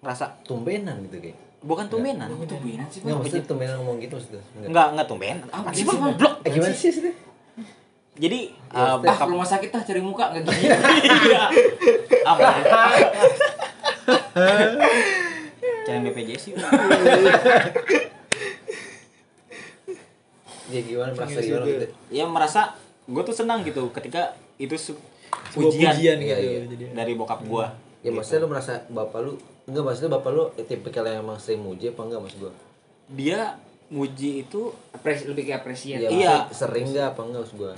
ngerasa 0.04 0.44
tumbenan 0.44 1.00
gitu 1.08 1.22
kayak 1.22 1.38
bukan 1.66 1.84
tumbenan. 1.90 2.30
Tumbenan 2.30 2.86
sih 2.88 3.02
nggak 3.02 3.16
maksudnya 3.18 3.44
tumbenan 3.44 3.74
ngomong 3.82 3.96
gitu 3.98 4.14
maksudnya. 4.14 4.42
Enggak. 4.54 4.70
nggak 4.70 4.86
nggak 4.94 5.06
tumbenan. 5.10 5.46
Apa 5.50 5.68
sih 5.74 5.82
bang? 5.82 5.98
goblok 5.98 6.34
eh, 6.46 6.50
gimana 6.54 6.74
sih 6.74 6.90
sih 6.94 7.12
jadi 8.16 8.40
Ya, 8.76 8.80
eh, 8.80 8.92
ah 8.92 8.96
bokap 9.00 9.28
rumah 9.28 9.48
sakit 9.48 9.70
ah 9.72 9.82
cari 9.84 10.00
muka 10.00 10.32
nggak 10.32 10.42
gini. 10.48 10.68
Iya. 11.28 11.44
Apa? 12.24 12.48
Jangan 15.86 16.00
BPJS 16.08 16.40
sih. 16.40 16.52
Ya 20.66 20.80
gimana 20.82 21.10
merasa 21.14 21.38
gimana 21.40 21.64
gitu 21.68 21.86
ya 22.10 22.24
merasa 22.26 22.60
gue 23.06 23.22
tuh 23.22 23.36
senang 23.36 23.62
gitu 23.62 23.86
ketika 23.94 24.34
itu 24.58 24.74
ujian, 25.54 25.94
pujian 25.94 26.18
Iya, 26.18 26.36
gitu 26.36 26.42
iya. 26.42 26.60
jadi 26.66 26.84
dari 26.96 27.12
bokap 27.14 27.46
gua. 27.46 27.70
Ya 28.02 28.10
maksudnya 28.10 28.44
lu 28.44 28.48
merasa 28.50 28.82
bapak 28.90 29.20
lu 29.22 29.32
enggak 29.66 29.82
maksudnya 29.82 30.10
bapak 30.12 30.30
lu 30.30 30.44
tipikal 30.60 31.02
yang 31.02 31.20
emang 31.20 31.36
sering 31.36 31.60
muji 31.60 31.90
apa 31.90 32.00
enggak 32.00 32.20
maksud 32.22 32.38
gua? 32.40 32.52
Dia 33.08 33.58
muji 33.86 34.42
itu 34.42 34.70
Apres- 34.90 35.26
lebih 35.26 35.42
ke 35.44 35.52
apresiasi. 35.52 36.02
Ya, 36.02 36.08
Iya. 36.08 36.34
maksudnya 36.46 36.54
sering 36.54 36.84
enggak 36.86 37.06
apa 37.12 37.20
enggak 37.22 37.40
maksud 37.42 37.56
gua? 37.56 37.72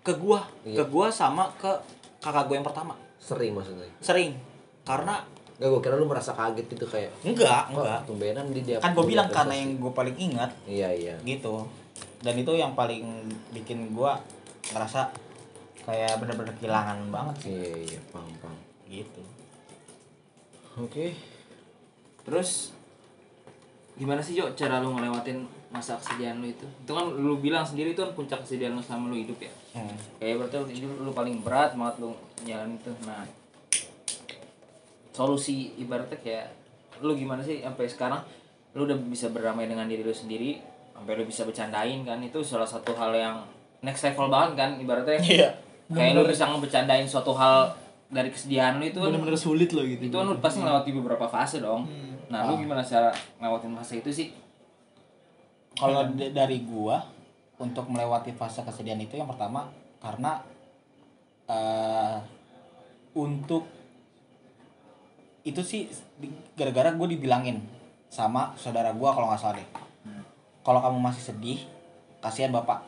Ke 0.00 0.12
gua 0.14 0.40
Iya. 0.62 0.76
ke 0.78 0.84
gua 0.86 1.06
sama 1.08 1.50
ke 1.54 1.70
kakak 2.18 2.44
gua 2.46 2.54
yang 2.54 2.66
pertama. 2.66 2.94
Sering 3.18 3.52
maksudnya? 3.52 3.90
Sering. 3.98 4.38
Karena 4.82 5.26
enggak 5.54 5.68
gua 5.68 5.80
kira 5.80 5.94
lu 5.94 6.06
merasa 6.06 6.30
kaget 6.32 6.66
gitu 6.68 6.86
kayak 6.86 7.10
enggak 7.22 7.62
enggak. 7.68 8.00
tumbenan 8.06 8.46
di 8.48 8.60
dia 8.62 8.78
kan 8.78 8.94
gua 8.94 9.02
bilang 9.04 9.26
karena 9.28 9.54
yang 9.54 9.74
gua 9.76 9.90
paling 9.90 10.14
ingat 10.14 10.50
iya 10.64 10.90
iya. 10.90 11.14
gitu. 11.20 11.66
Dan 12.22 12.34
itu 12.36 12.52
yang 12.52 12.72
paling 12.72 13.04
bikin 13.50 13.90
gua 13.90 14.22
ngerasa 14.64 15.10
kayak 15.82 16.16
bener-bener 16.16 16.54
kehilangan 16.56 17.10
banget 17.10 17.34
sih. 17.42 17.50
Iya 17.52 17.74
iya 17.90 18.00
paham 18.08 18.30
paham. 18.38 18.58
Gitu 18.86 19.33
oke. 20.78 21.06
Terus 22.24 22.74
gimana 23.94 24.18
sih 24.18 24.34
Jo 24.34 24.50
cara 24.58 24.82
lu 24.82 24.90
ngelewatin 24.94 25.46
masa 25.70 25.98
kesedihan 25.98 26.40
lu 26.40 26.50
itu? 26.50 26.66
Itu 26.82 26.92
kan 26.94 27.06
lu 27.14 27.38
bilang 27.38 27.62
sendiri 27.62 27.94
itu 27.94 28.00
kan 28.02 28.12
puncak 28.14 28.42
kesedihan 28.42 28.74
lu 28.74 28.82
selama 28.82 29.14
lu 29.14 29.16
hidup 29.20 29.38
ya? 29.38 29.52
Hmm. 29.74 29.96
kayak 30.22 30.38
berarti 30.38 30.54
lu, 30.58 30.66
hidup 30.70 30.90
lu 31.02 31.10
paling 31.10 31.36
berat 31.42 31.74
banget 31.74 31.94
lu 32.02 32.10
jalan 32.46 32.78
itu. 32.78 32.90
Nah 33.06 33.22
solusi 35.14 35.78
ibaratnya 35.78 36.18
kayak 36.18 36.46
lu 37.02 37.14
gimana 37.14 37.42
sih 37.42 37.62
sampai 37.62 37.86
sekarang? 37.86 38.22
Lu 38.74 38.86
udah 38.90 38.98
bisa 38.98 39.30
berdamai 39.30 39.70
dengan 39.70 39.86
diri 39.86 40.02
lu 40.02 40.14
sendiri 40.14 40.58
sampai 40.94 41.12
lu 41.14 41.24
bisa 41.26 41.46
bercandain 41.46 42.02
kan? 42.02 42.18
Itu 42.22 42.42
salah 42.42 42.66
satu 42.66 42.94
hal 42.98 43.14
yang 43.14 43.36
next 43.82 44.02
level 44.02 44.26
banget 44.26 44.58
kan 44.58 44.70
ibaratnya. 44.82 45.20
Iya 45.22 45.50
kayak 45.92 46.12
lu 46.16 46.24
bisa 46.24 46.48
ngebercandain 46.48 47.04
suatu 47.04 47.36
hal 47.36 47.76
dari 48.14 48.30
kesedihan 48.30 48.78
lu 48.78 48.86
itu 48.86 49.02
kan 49.02 49.10
bener-bener 49.10 49.34
sulit 49.34 49.74
loh 49.74 49.82
gitu. 49.82 50.06
itu 50.06 50.14
kan 50.14 50.22
lu 50.30 50.38
pasti 50.38 50.62
melewati 50.62 50.90
beberapa 50.94 51.26
fase 51.26 51.58
dong. 51.58 51.90
Nah 52.30 52.46
lu 52.46 52.62
gimana 52.62 52.80
cara 52.80 53.10
ngelewatin 53.42 53.74
fase 53.74 53.98
itu 53.98 54.10
sih? 54.14 54.28
Kalau 55.74 56.06
d- 56.14 56.30
dari 56.30 56.62
gua 56.62 57.02
untuk 57.58 57.90
melewati 57.90 58.30
fase 58.30 58.62
kesedihan 58.62 58.98
itu 59.02 59.18
yang 59.18 59.26
pertama 59.26 59.66
karena 59.98 60.38
eh 61.50 62.16
untuk 63.14 63.66
itu 65.44 65.60
sih 65.60 65.90
gara-gara 66.56 66.88
gue 66.96 67.08
dibilangin 67.18 67.60
sama 68.08 68.54
saudara 68.56 68.94
gua 68.94 69.12
kalau 69.12 69.26
nggak 69.28 69.42
salah 69.42 69.58
deh. 69.58 69.68
Kalau 70.62 70.80
kamu 70.80 70.98
masih 71.02 71.34
sedih 71.34 71.60
kasihan 72.22 72.54
bapak. 72.54 72.86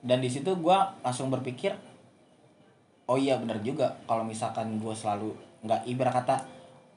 Dan 0.00 0.20
di 0.20 0.28
situ 0.28 0.52
gua 0.56 0.92
langsung 1.00 1.28
berpikir 1.28 1.74
oh 3.10 3.18
iya 3.18 3.34
benar 3.42 3.58
juga. 3.66 3.90
Kalau 4.06 4.22
misalkan 4.22 4.78
gua 4.78 4.94
selalu 4.94 5.34
nggak 5.66 5.82
ibarat 5.90 6.22
kata 6.22 6.46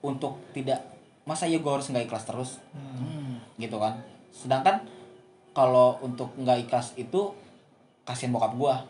untuk 0.05 0.37
tidak 0.53 0.77
masa 1.25 1.49
ya 1.49 1.57
gua 1.57 1.81
harus 1.81 1.89
nggak 1.89 2.05
ikhlas 2.05 2.29
terus? 2.29 2.61
Gitu 3.57 3.73
kan. 3.81 3.97
Sedangkan 4.29 4.85
kalau 5.57 5.97
untuk 6.05 6.29
nggak 6.37 6.69
ikhlas 6.69 6.93
itu 7.01 7.33
kasihan 8.05 8.29
bokap 8.29 8.53
gua. 8.53 8.85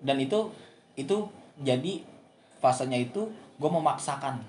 Dan 0.00 0.16
itu 0.16 0.48
itu 0.96 1.28
jadi 1.60 2.00
fasenya 2.64 2.96
itu 2.96 3.28
gue 3.60 3.68
memaksakan. 3.68 4.40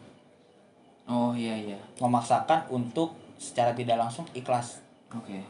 Oh 1.12 1.36
iya 1.36 1.60
iya. 1.60 1.80
Memaksakan 2.00 2.72
untuk 2.72 3.12
secara 3.36 3.76
tidak 3.76 4.00
langsung 4.00 4.24
ikhlas. 4.32 4.80
Oke. 5.12 5.44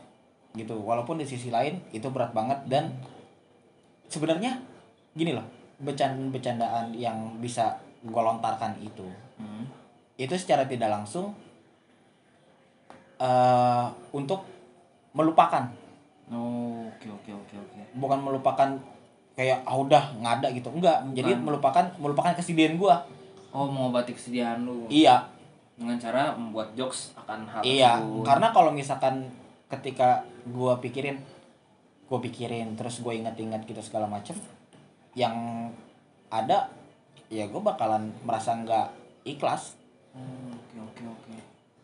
Gitu. 0.58 0.74
Walaupun 0.74 1.22
di 1.22 1.26
sisi 1.30 1.54
lain 1.54 1.78
itu 1.94 2.10
berat 2.10 2.34
banget 2.34 2.58
dan 2.66 2.98
sebenarnya 4.10 4.58
gini 5.14 5.38
loh 5.38 5.61
bercandaan 5.82 6.30
bercandaan 6.30 6.86
yang 6.94 7.38
bisa 7.42 7.78
gue 8.02 8.22
lontarkan 8.22 8.78
itu. 8.82 9.06
Hmm. 9.38 9.66
itu 10.22 10.38
secara 10.38 10.70
tidak 10.70 10.94
langsung 10.94 11.34
eh 13.18 13.86
untuk 14.14 14.46
melupakan. 15.18 15.66
Oh 16.30 16.86
oke 16.86 17.08
oke 17.10 17.32
oke 17.34 17.56
oke. 17.58 17.80
Bukan 17.98 18.20
melupakan 18.22 18.70
kayak 19.34 19.66
ah 19.66 19.78
udah 19.78 20.14
nggak 20.22 20.34
ada 20.42 20.48
gitu. 20.54 20.70
Enggak 20.70 21.02
jadi 21.18 21.34
melupakan 21.34 21.90
melupakan 21.98 22.38
kesedihan 22.38 22.78
gua. 22.78 23.02
Oh 23.50 23.66
mengobati 23.66 24.14
kesedihan 24.14 24.62
lu. 24.62 24.86
Iya. 24.90 25.26
Dengan 25.74 25.98
cara 25.98 26.38
membuat 26.38 26.78
jokes 26.78 27.18
akan 27.18 27.50
hal 27.50 27.62
iya 27.66 27.98
tersebut. 27.98 28.22
karena 28.22 28.48
kalau 28.54 28.70
misalkan 28.70 29.16
ketika 29.66 30.22
gua 30.54 30.78
pikirin 30.78 31.18
gua 32.06 32.22
pikirin 32.22 32.78
terus 32.78 33.02
gua 33.02 33.18
inget-inget 33.18 33.66
gitu 33.66 33.82
segala 33.82 34.06
macem 34.06 34.38
yang 35.18 35.68
ada 36.32 36.72
ya 37.28 37.48
gua 37.48 37.76
bakalan 37.76 38.12
merasa 38.24 38.56
nggak 38.56 38.88
ikhlas. 39.28 39.76
Oh, 40.16 40.52
oke 40.56 40.76
oke 40.80 41.04
oke. 41.08 41.34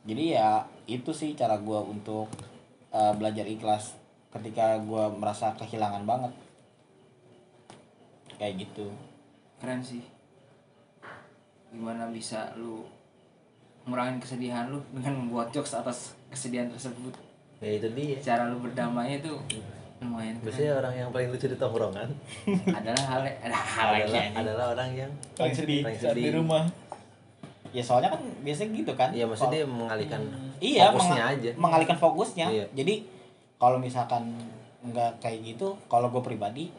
Jadi 0.08 0.36
ya 0.36 0.64
itu 0.88 1.12
sih 1.12 1.36
cara 1.36 1.60
gua 1.60 1.84
untuk 1.84 2.32
eh, 2.92 3.14
belajar 3.16 3.44
ikhlas 3.44 3.96
ketika 4.32 4.80
gua 4.84 5.12
merasa 5.12 5.52
kehilangan 5.56 6.04
banget. 6.08 6.34
Kayak 8.38 8.68
gitu. 8.68 8.88
Keren 9.60 9.82
sih. 9.84 10.04
Gimana 11.74 12.08
bisa 12.12 12.56
lu 12.56 12.88
ngurangin 13.88 14.20
kesedihan 14.20 14.68
lu 14.68 14.84
dengan 14.92 15.16
membuat 15.16 15.52
jokes 15.52 15.76
atas 15.76 16.16
kesedihan 16.28 16.68
tersebut? 16.68 17.16
Ya 17.64 17.80
itu 17.80 17.88
dia. 17.96 18.20
Cara 18.20 18.52
lu 18.52 18.60
berdamainya 18.60 19.24
itu 19.24 19.34
lumayan 20.00 20.36
biasanya 20.40 20.72
orang 20.76 20.94
yang 20.96 21.10
paling 21.10 21.30
lucu 21.30 21.46
di 21.46 21.56
tongkrongan 21.56 22.10
adalah 22.70 23.04
hal 23.08 23.20
ada 23.26 23.58
hal 23.58 23.88
adalah, 23.98 24.24
adalah 24.32 24.66
orang 24.72 24.90
yang 24.96 25.12
paling 25.34 25.52
sedih 25.52 25.82
Paling 25.82 25.98
saat 25.98 26.14
di 26.14 26.22
sedih. 26.24 26.34
rumah 26.38 26.64
ya 27.70 27.82
soalnya 27.82 28.10
kan 28.10 28.22
biasanya 28.42 28.70
gitu 28.74 28.92
kan 28.94 29.10
Iya 29.10 29.26
maksudnya 29.26 29.54
dia 29.56 29.66
mengalihkan 29.68 30.22
iya 30.60 30.84
fokusnya 30.88 31.14
menga- 31.16 31.34
aja 31.34 31.50
mengalihkan 31.56 31.98
fokusnya 31.98 32.46
Iya. 32.48 32.66
jadi 32.74 32.94
kalau 33.56 33.78
misalkan 33.78 34.24
nggak 34.84 35.18
kayak 35.18 35.40
gitu 35.44 35.74
kalau 35.86 36.08
gue 36.08 36.22
pribadi 36.22 36.70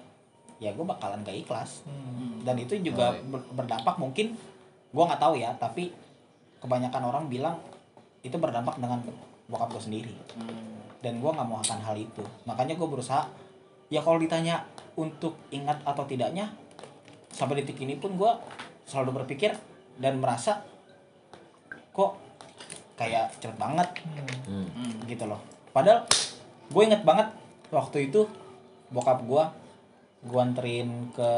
ya 0.56 0.70
gue 0.70 0.82
bakalan 0.82 1.20
gak 1.20 1.34
ikhlas 1.36 1.82
Hmm. 1.84 2.38
dan 2.40 2.54
itu 2.56 2.74
juga 2.80 3.10
Oh, 3.10 3.14
iya. 3.14 3.22
ber- 3.28 3.48
berdampak 3.52 3.94
mungkin 3.96 4.34
gue 4.88 5.04
nggak 5.04 5.20
tahu 5.20 5.34
ya 5.34 5.50
tapi 5.54 5.90
kebanyakan 6.58 7.02
orang 7.04 7.24
bilang 7.26 7.58
itu 8.20 8.34
berdampak 8.34 8.74
dengan 8.76 8.98
bokap 9.46 9.70
gue 9.70 9.82
sendiri 9.84 10.14
Hmm. 10.32 10.77
Dan 10.98 11.22
gue 11.22 11.30
nggak 11.30 11.48
mau 11.48 11.62
akan 11.62 11.78
hal 11.82 11.96
itu. 11.98 12.22
Makanya 12.46 12.74
gue 12.74 12.88
berusaha 12.88 13.26
ya 13.88 14.02
kalau 14.02 14.18
ditanya 14.18 14.66
untuk 14.98 15.38
ingat 15.54 15.80
atau 15.86 16.04
tidaknya 16.04 16.50
sampai 17.30 17.62
detik 17.62 17.78
ini 17.78 17.94
pun 17.96 18.18
gue 18.18 18.32
selalu 18.88 19.22
berpikir 19.22 19.54
dan 20.00 20.18
merasa 20.18 20.64
kok 21.94 22.18
kayak 22.98 23.30
cepet 23.38 23.58
banget? 23.58 23.88
Hmm. 24.48 24.66
Hmm. 24.74 24.94
gitu 25.06 25.24
loh. 25.30 25.38
Padahal 25.70 26.02
gue 26.68 26.82
inget 26.82 27.02
banget 27.06 27.30
waktu 27.70 28.10
itu 28.10 28.26
bokap 28.90 29.22
gue 29.22 29.44
gue 30.18 30.40
anterin 30.42 31.14
ke 31.14 31.30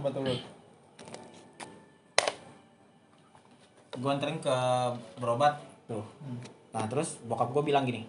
tempat 0.00 0.12
lu? 0.16 0.32
Gue 3.98 4.10
anterin 4.10 4.40
ke 4.40 4.56
berobat. 5.20 5.60
Tuh 5.88 6.04
nah 6.78 6.86
terus 6.86 7.18
bokap 7.26 7.50
gue 7.50 7.74
bilang 7.74 7.82
gini 7.82 8.06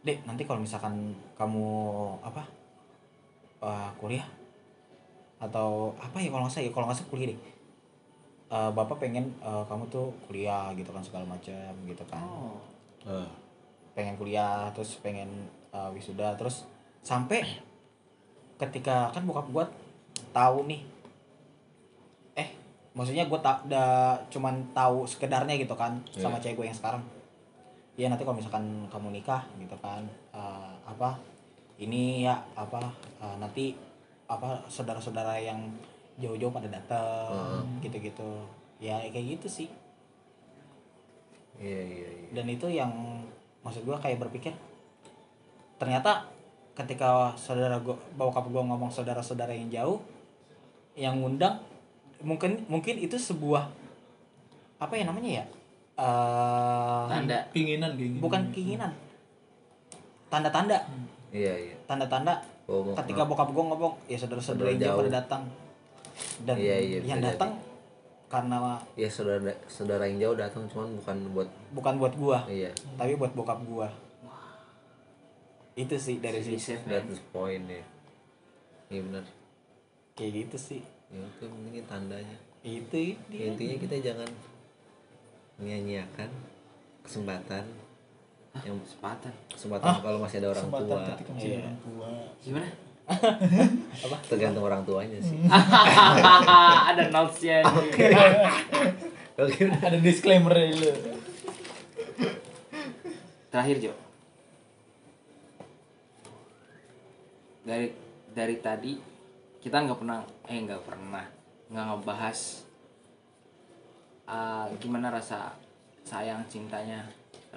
dek 0.00 0.24
nanti 0.24 0.48
kalau 0.48 0.64
misalkan 0.64 1.12
kamu 1.36 1.68
apa 2.24 2.42
eh, 3.60 3.90
kuliah 4.00 4.24
atau 5.36 5.92
apa 6.00 6.16
ya 6.16 6.32
kalau 6.32 6.48
nggak 6.48 6.56
salah 6.56 6.64
ya 6.64 6.72
kalau 6.72 6.88
nggak 6.88 6.96
salah 6.96 7.12
kuliah 7.12 7.28
deh 7.36 7.40
Eh, 8.46 8.70
bapak 8.70 9.02
pengen 9.02 9.26
eh, 9.42 9.64
kamu 9.66 9.90
tuh 9.90 10.14
kuliah 10.30 10.70
gitu 10.78 10.94
kan 10.94 11.02
segala 11.02 11.26
macam 11.26 11.72
gitu 11.82 12.04
kan. 12.06 12.22
Oh. 13.02 13.26
Pengen 13.98 14.14
kuliah 14.14 14.70
terus 14.76 15.00
pengen 15.00 15.48
uh, 15.72 15.88
wisuda 15.88 16.36
terus 16.36 16.68
sampai 17.00 17.40
ketika 18.60 19.08
kan 19.08 19.24
bokap 19.24 19.48
gua 19.48 19.64
tahu 20.36 20.68
nih 20.68 20.84
maksudnya 22.96 23.28
gue 23.28 23.40
tak 23.44 23.68
da, 23.68 24.16
cuman 24.32 24.64
tahu 24.72 25.04
sekedarnya 25.04 25.60
gitu 25.60 25.76
kan 25.76 26.00
sama 26.16 26.40
cewek 26.40 26.64
gue 26.64 26.66
yang 26.72 26.78
sekarang. 26.78 27.04
Ya 28.00 28.08
nanti 28.08 28.24
kalau 28.24 28.40
misalkan 28.40 28.64
kamu 28.88 29.20
nikah 29.20 29.44
gitu 29.60 29.76
kan 29.84 30.00
eh, 30.32 30.72
apa 30.88 31.20
ini 31.76 32.24
ya 32.24 32.40
apa 32.56 32.80
eh, 33.20 33.36
nanti 33.36 33.76
apa 34.26 34.64
saudara-saudara 34.66 35.36
yang 35.36 35.60
jauh-jauh 36.16 36.50
pada 36.50 36.72
datang 36.72 37.60
gitu-gitu. 37.84 38.40
Ya 38.80 38.96
kayak 39.12 39.36
gitu 39.36 39.46
sih. 39.46 39.68
Iya 41.60 41.80
iya 41.84 42.08
iya. 42.08 42.28
Dan 42.32 42.48
itu 42.48 42.68
yang 42.72 42.92
maksud 43.60 43.84
gue 43.84 43.96
kayak 44.00 44.24
berpikir 44.24 44.56
ternyata 45.76 46.24
ketika 46.72 47.32
saudara 47.36 47.76
gue 47.80 47.96
bokap 48.16 48.48
gue 48.48 48.62
ngomong 48.64 48.88
saudara-saudara 48.88 49.52
yang 49.52 49.68
jauh 49.68 49.98
yang 50.96 51.20
ngundang 51.20 51.60
mungkin 52.26 52.66
mungkin 52.66 52.98
itu 52.98 53.14
sebuah 53.14 53.70
apa 54.82 54.92
ya 54.98 55.06
namanya 55.06 55.30
ya? 55.40 55.44
Eh, 55.96 57.04
tanda. 57.08 57.38
Keinginan 57.54 57.94
keinginan. 57.94 58.20
bukan 58.20 58.42
keinginan. 58.50 58.92
Tanda-tanda. 60.28 60.76
Iya 61.30 61.54
iya. 61.54 61.74
Tanda-tanda. 61.86 62.34
Oh, 62.66 62.82
mau- 62.82 62.98
ketika 62.98 63.22
bokap 63.22 63.54
gue 63.54 63.62
ngomong 63.62 63.94
ya 64.10 64.18
saudara-saudara 64.18 64.74
yang 64.74 64.82
jauh 64.82 64.98
pada 65.06 65.22
datang. 65.22 65.42
Dan 66.42 66.56
Iya, 66.58 66.76
iya, 66.82 66.98
yang 67.06 67.22
datang 67.22 67.54
karena 68.26 68.74
ya 68.98 69.06
saudara 69.06 69.54
saudara 69.70 70.02
yang 70.10 70.18
jauh 70.18 70.34
datang 70.34 70.66
cuman 70.66 70.98
bukan 70.98 71.16
buat 71.30 71.48
bukan 71.72 71.94
buat 72.02 72.14
gua. 72.18 72.38
Iya. 72.50 72.74
Tapi 72.98 73.14
buat 73.14 73.30
bokap 73.38 73.62
gua. 73.62 73.86
Itu 75.78 75.94
sih 75.94 76.18
dari 76.18 76.42
sisi 76.42 76.74
point 77.30 77.64
ya. 77.70 77.84
Iya 78.90 79.00
benar. 79.06 79.24
Kayak 80.18 80.32
gitu 80.48 80.56
sih 80.58 80.80
ya 81.06 81.22
itu 81.22 81.44
mungkin 81.46 81.84
tandanya. 81.86 82.36
Itu 82.60 83.14
Ya, 83.30 83.50
intinya 83.50 83.76
kita 83.78 83.96
jangan 84.02 84.26
menyia-nyiakan 85.56 86.30
kesempatan 87.00 87.64
yang 88.56 88.76
kesempatan? 88.82 89.32
kesempatan 89.46 90.00
kalau 90.00 90.18
masih 90.18 90.40
ada 90.40 90.48
orang 90.50 90.66
tua. 90.66 90.98
masih 91.30 91.50
orang 91.60 91.76
tua. 91.78 92.10
gimana? 92.42 92.68
Tergantung 94.26 94.64
orang 94.64 94.82
tuanya 94.82 95.18
sih. 95.22 95.38
Ada 96.90 97.04
notesnya 97.08 97.62
oke. 97.62 98.06
Udah 99.36 99.78
Ada 99.78 99.98
disclaimer 100.02 100.50
dulu. 100.50 100.90
terakhir 103.46 103.76
Jo. 103.80 103.92
Dari 107.62 107.88
dari 108.30 108.56
tadi 108.58 108.92
kita 109.66 109.82
nggak 109.82 109.98
pernah 109.98 110.22
eh 110.46 110.62
nggak 110.62 110.82
pernah 110.86 111.26
nggak 111.66 111.84
ngebahas 111.90 112.38
ah, 114.24 114.70
gimana 114.78 115.10
rasa 115.10 115.50
sayang 116.06 116.46
cintanya 116.46 117.02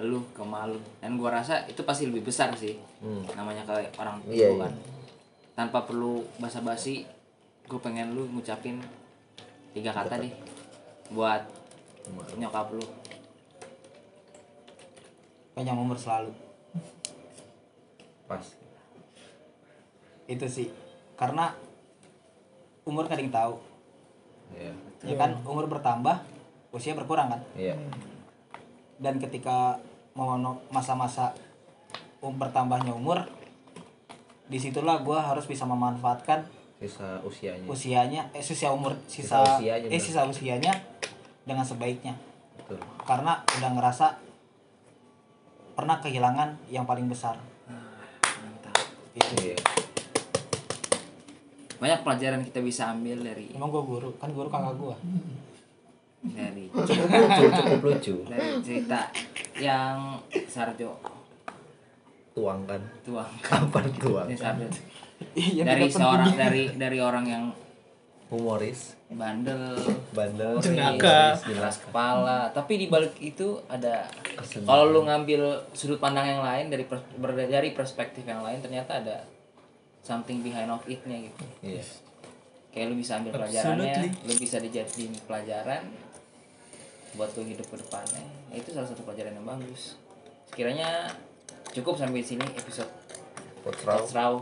lu 0.00 0.18
ke 0.32 0.42
malu 0.42 0.74
dan 0.98 1.14
gua 1.14 1.38
rasa 1.38 1.62
itu 1.68 1.86
pasti 1.86 2.10
lebih 2.10 2.26
besar 2.26 2.50
sih 2.56 2.74
Hmm. 2.98 3.22
namanya 3.32 3.62
ke 3.62 3.72
orang 3.96 4.20
tua 4.20 4.28
Iya, 4.28 4.48
kan. 4.58 4.72
tanpa 5.54 5.86
perlu 5.86 6.20
basa-basi 6.36 7.06
gue 7.64 7.78
pengen 7.78 8.12
lu 8.12 8.28
ngucapin 8.28 8.76
tiga 9.70 9.88
kata 9.88 10.18
deh 10.18 10.34
buat 11.08 11.46
nyokap 12.34 12.74
lu. 12.74 12.82
Panjang 15.54 15.78
umur 15.78 15.94
selalu. 15.94 16.34
Pas. 18.26 18.42
Itu 20.26 20.44
sih. 20.44 20.68
Karena 21.14 21.54
umur 22.84 23.04
kadang 23.06 23.30
tahu. 23.32 23.54
Iya. 24.56 24.72
Ya 25.06 25.14
kan 25.16 25.40
umur 25.44 25.68
bertambah 25.70 26.20
usia 26.70 26.92
berkurang 26.96 27.32
kan? 27.32 27.40
Iya. 27.56 27.76
Dan 29.00 29.16
ketika 29.16 29.80
mau 30.12 30.36
masa-masa 30.68 31.32
um, 32.20 32.34
bertambahnya 32.36 32.92
umur 32.92 33.24
di 34.50 34.58
situlah 34.58 35.00
gue 35.00 35.14
harus 35.14 35.46
bisa 35.46 35.62
memanfaatkan 35.62 36.42
sisa 36.80 37.20
usianya. 37.22 37.68
usianya 37.68 38.22
eh 38.32 38.42
sisa 38.42 38.72
umur 38.72 38.96
Sisa 39.06 39.44
sisa, 39.44 39.60
usianya, 39.60 39.86
eh 39.86 39.94
bener. 39.94 40.02
sisa 40.02 40.20
usianya 40.26 40.72
dengan 41.46 41.62
sebaiknya. 41.64 42.16
Betul. 42.58 42.80
Karena 43.06 43.44
udah 43.46 43.70
ngerasa 43.78 44.06
pernah 45.78 46.02
kehilangan 46.02 46.56
yang 46.68 46.84
paling 46.84 47.06
besar. 47.06 47.38
Mantap. 47.70 48.74
Itu 49.14 49.32
iya 49.44 49.56
banyak 51.80 52.00
pelajaran 52.00 52.44
kita 52.44 52.60
bisa 52.60 52.92
ambil 52.92 53.24
dari 53.24 53.48
emang 53.50 53.68
gue 53.68 53.82
guru? 53.82 54.10
Kan 54.20 54.30
guru 54.30 54.46
kakak 54.46 54.76
gue 54.76 54.96
dari 56.30 56.68
cukup 56.88 57.08
lucu 57.08 57.44
cukup 57.50 57.80
lucu. 57.82 58.16
Dari 58.28 58.48
cerita 58.60 59.08
yang 59.56 60.20
Sarjo 60.46 61.00
tuang 62.30 62.62
kan 62.64 62.80
tuang. 63.02 63.30
Kapan 63.40 63.84
tuang 63.94 64.26
ini 64.28 64.36
Sarjo. 64.36 64.68
Yang 65.34 65.66
dari 65.66 65.84
seorang 65.88 66.30
dari 66.32 66.62
dari 66.76 66.98
orang 67.00 67.24
yang 67.24 67.44
humoris. 68.28 69.00
bandel. 69.10 69.74
Bandel. 70.14 70.62
Jenaka. 70.62 71.34
jelas. 71.42 71.82
Kepala. 71.82 72.46
Tapi 72.54 72.78
di 72.78 72.86
balik 72.86 73.18
itu 73.18 73.58
ada 73.66 74.06
kalau 74.62 74.86
lu 74.86 75.02
ngambil 75.02 75.66
sudut 75.74 75.98
pandang 75.98 76.28
yang 76.28 76.40
lain 76.40 76.70
dari 76.70 76.86
pers- 76.86 77.10
ber- 77.18 77.34
dari 77.34 77.74
perspektif 77.74 78.22
yang 78.22 78.46
lain 78.46 78.62
ternyata 78.62 79.02
ada 79.02 79.26
something 80.10 80.42
behind 80.42 80.66
of 80.66 80.82
it-nya 80.90 81.30
gitu. 81.30 81.44
Iya 81.62 81.84
kayak 82.70 82.86
lu 82.86 82.96
bisa 83.02 83.18
ambil 83.18 83.34
pelajarannya 83.34 83.94
Absolutely. 83.94 84.26
lu 84.30 84.34
bisa 84.38 84.56
dijadiin 84.62 85.12
pelajaran 85.26 85.82
buat 87.18 87.30
lu 87.34 87.42
hidup 87.42 87.66
ke 87.66 87.76
depannya. 87.82 88.22
Ya, 88.54 88.62
itu 88.62 88.70
salah 88.70 88.86
satu 88.86 89.02
pelajaran 89.02 89.34
yang 89.34 89.46
bagus. 89.46 89.98
Sekiranya 90.46 91.10
cukup 91.74 91.98
sampai 91.98 92.22
sini 92.22 92.46
episode 92.54 92.90
What's 93.66 93.82
wrong? 93.82 93.98
Let's 94.02 94.14
Raw 94.14 94.34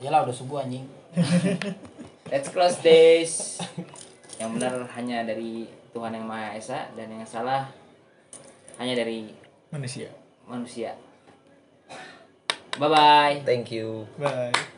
Yalah 0.00 0.26
udah 0.26 0.34
subuh 0.34 0.64
anjing. 0.64 0.88
Let's 2.32 2.50
close 2.50 2.80
this. 2.82 3.60
Yang 4.40 4.50
benar 4.58 4.74
hanya 4.98 5.22
dari 5.22 5.68
Tuhan 5.94 6.16
yang 6.16 6.26
Maha 6.26 6.58
Esa 6.58 6.90
dan 6.98 7.12
yang 7.12 7.22
salah 7.22 7.70
hanya 8.80 8.98
dari 8.98 9.30
Manusia. 9.70 10.10
manusia. 10.50 10.98
Bye 12.74 12.90
bye 12.90 13.36
thank 13.46 13.70
you. 13.70 14.02
Bye. 14.18 14.73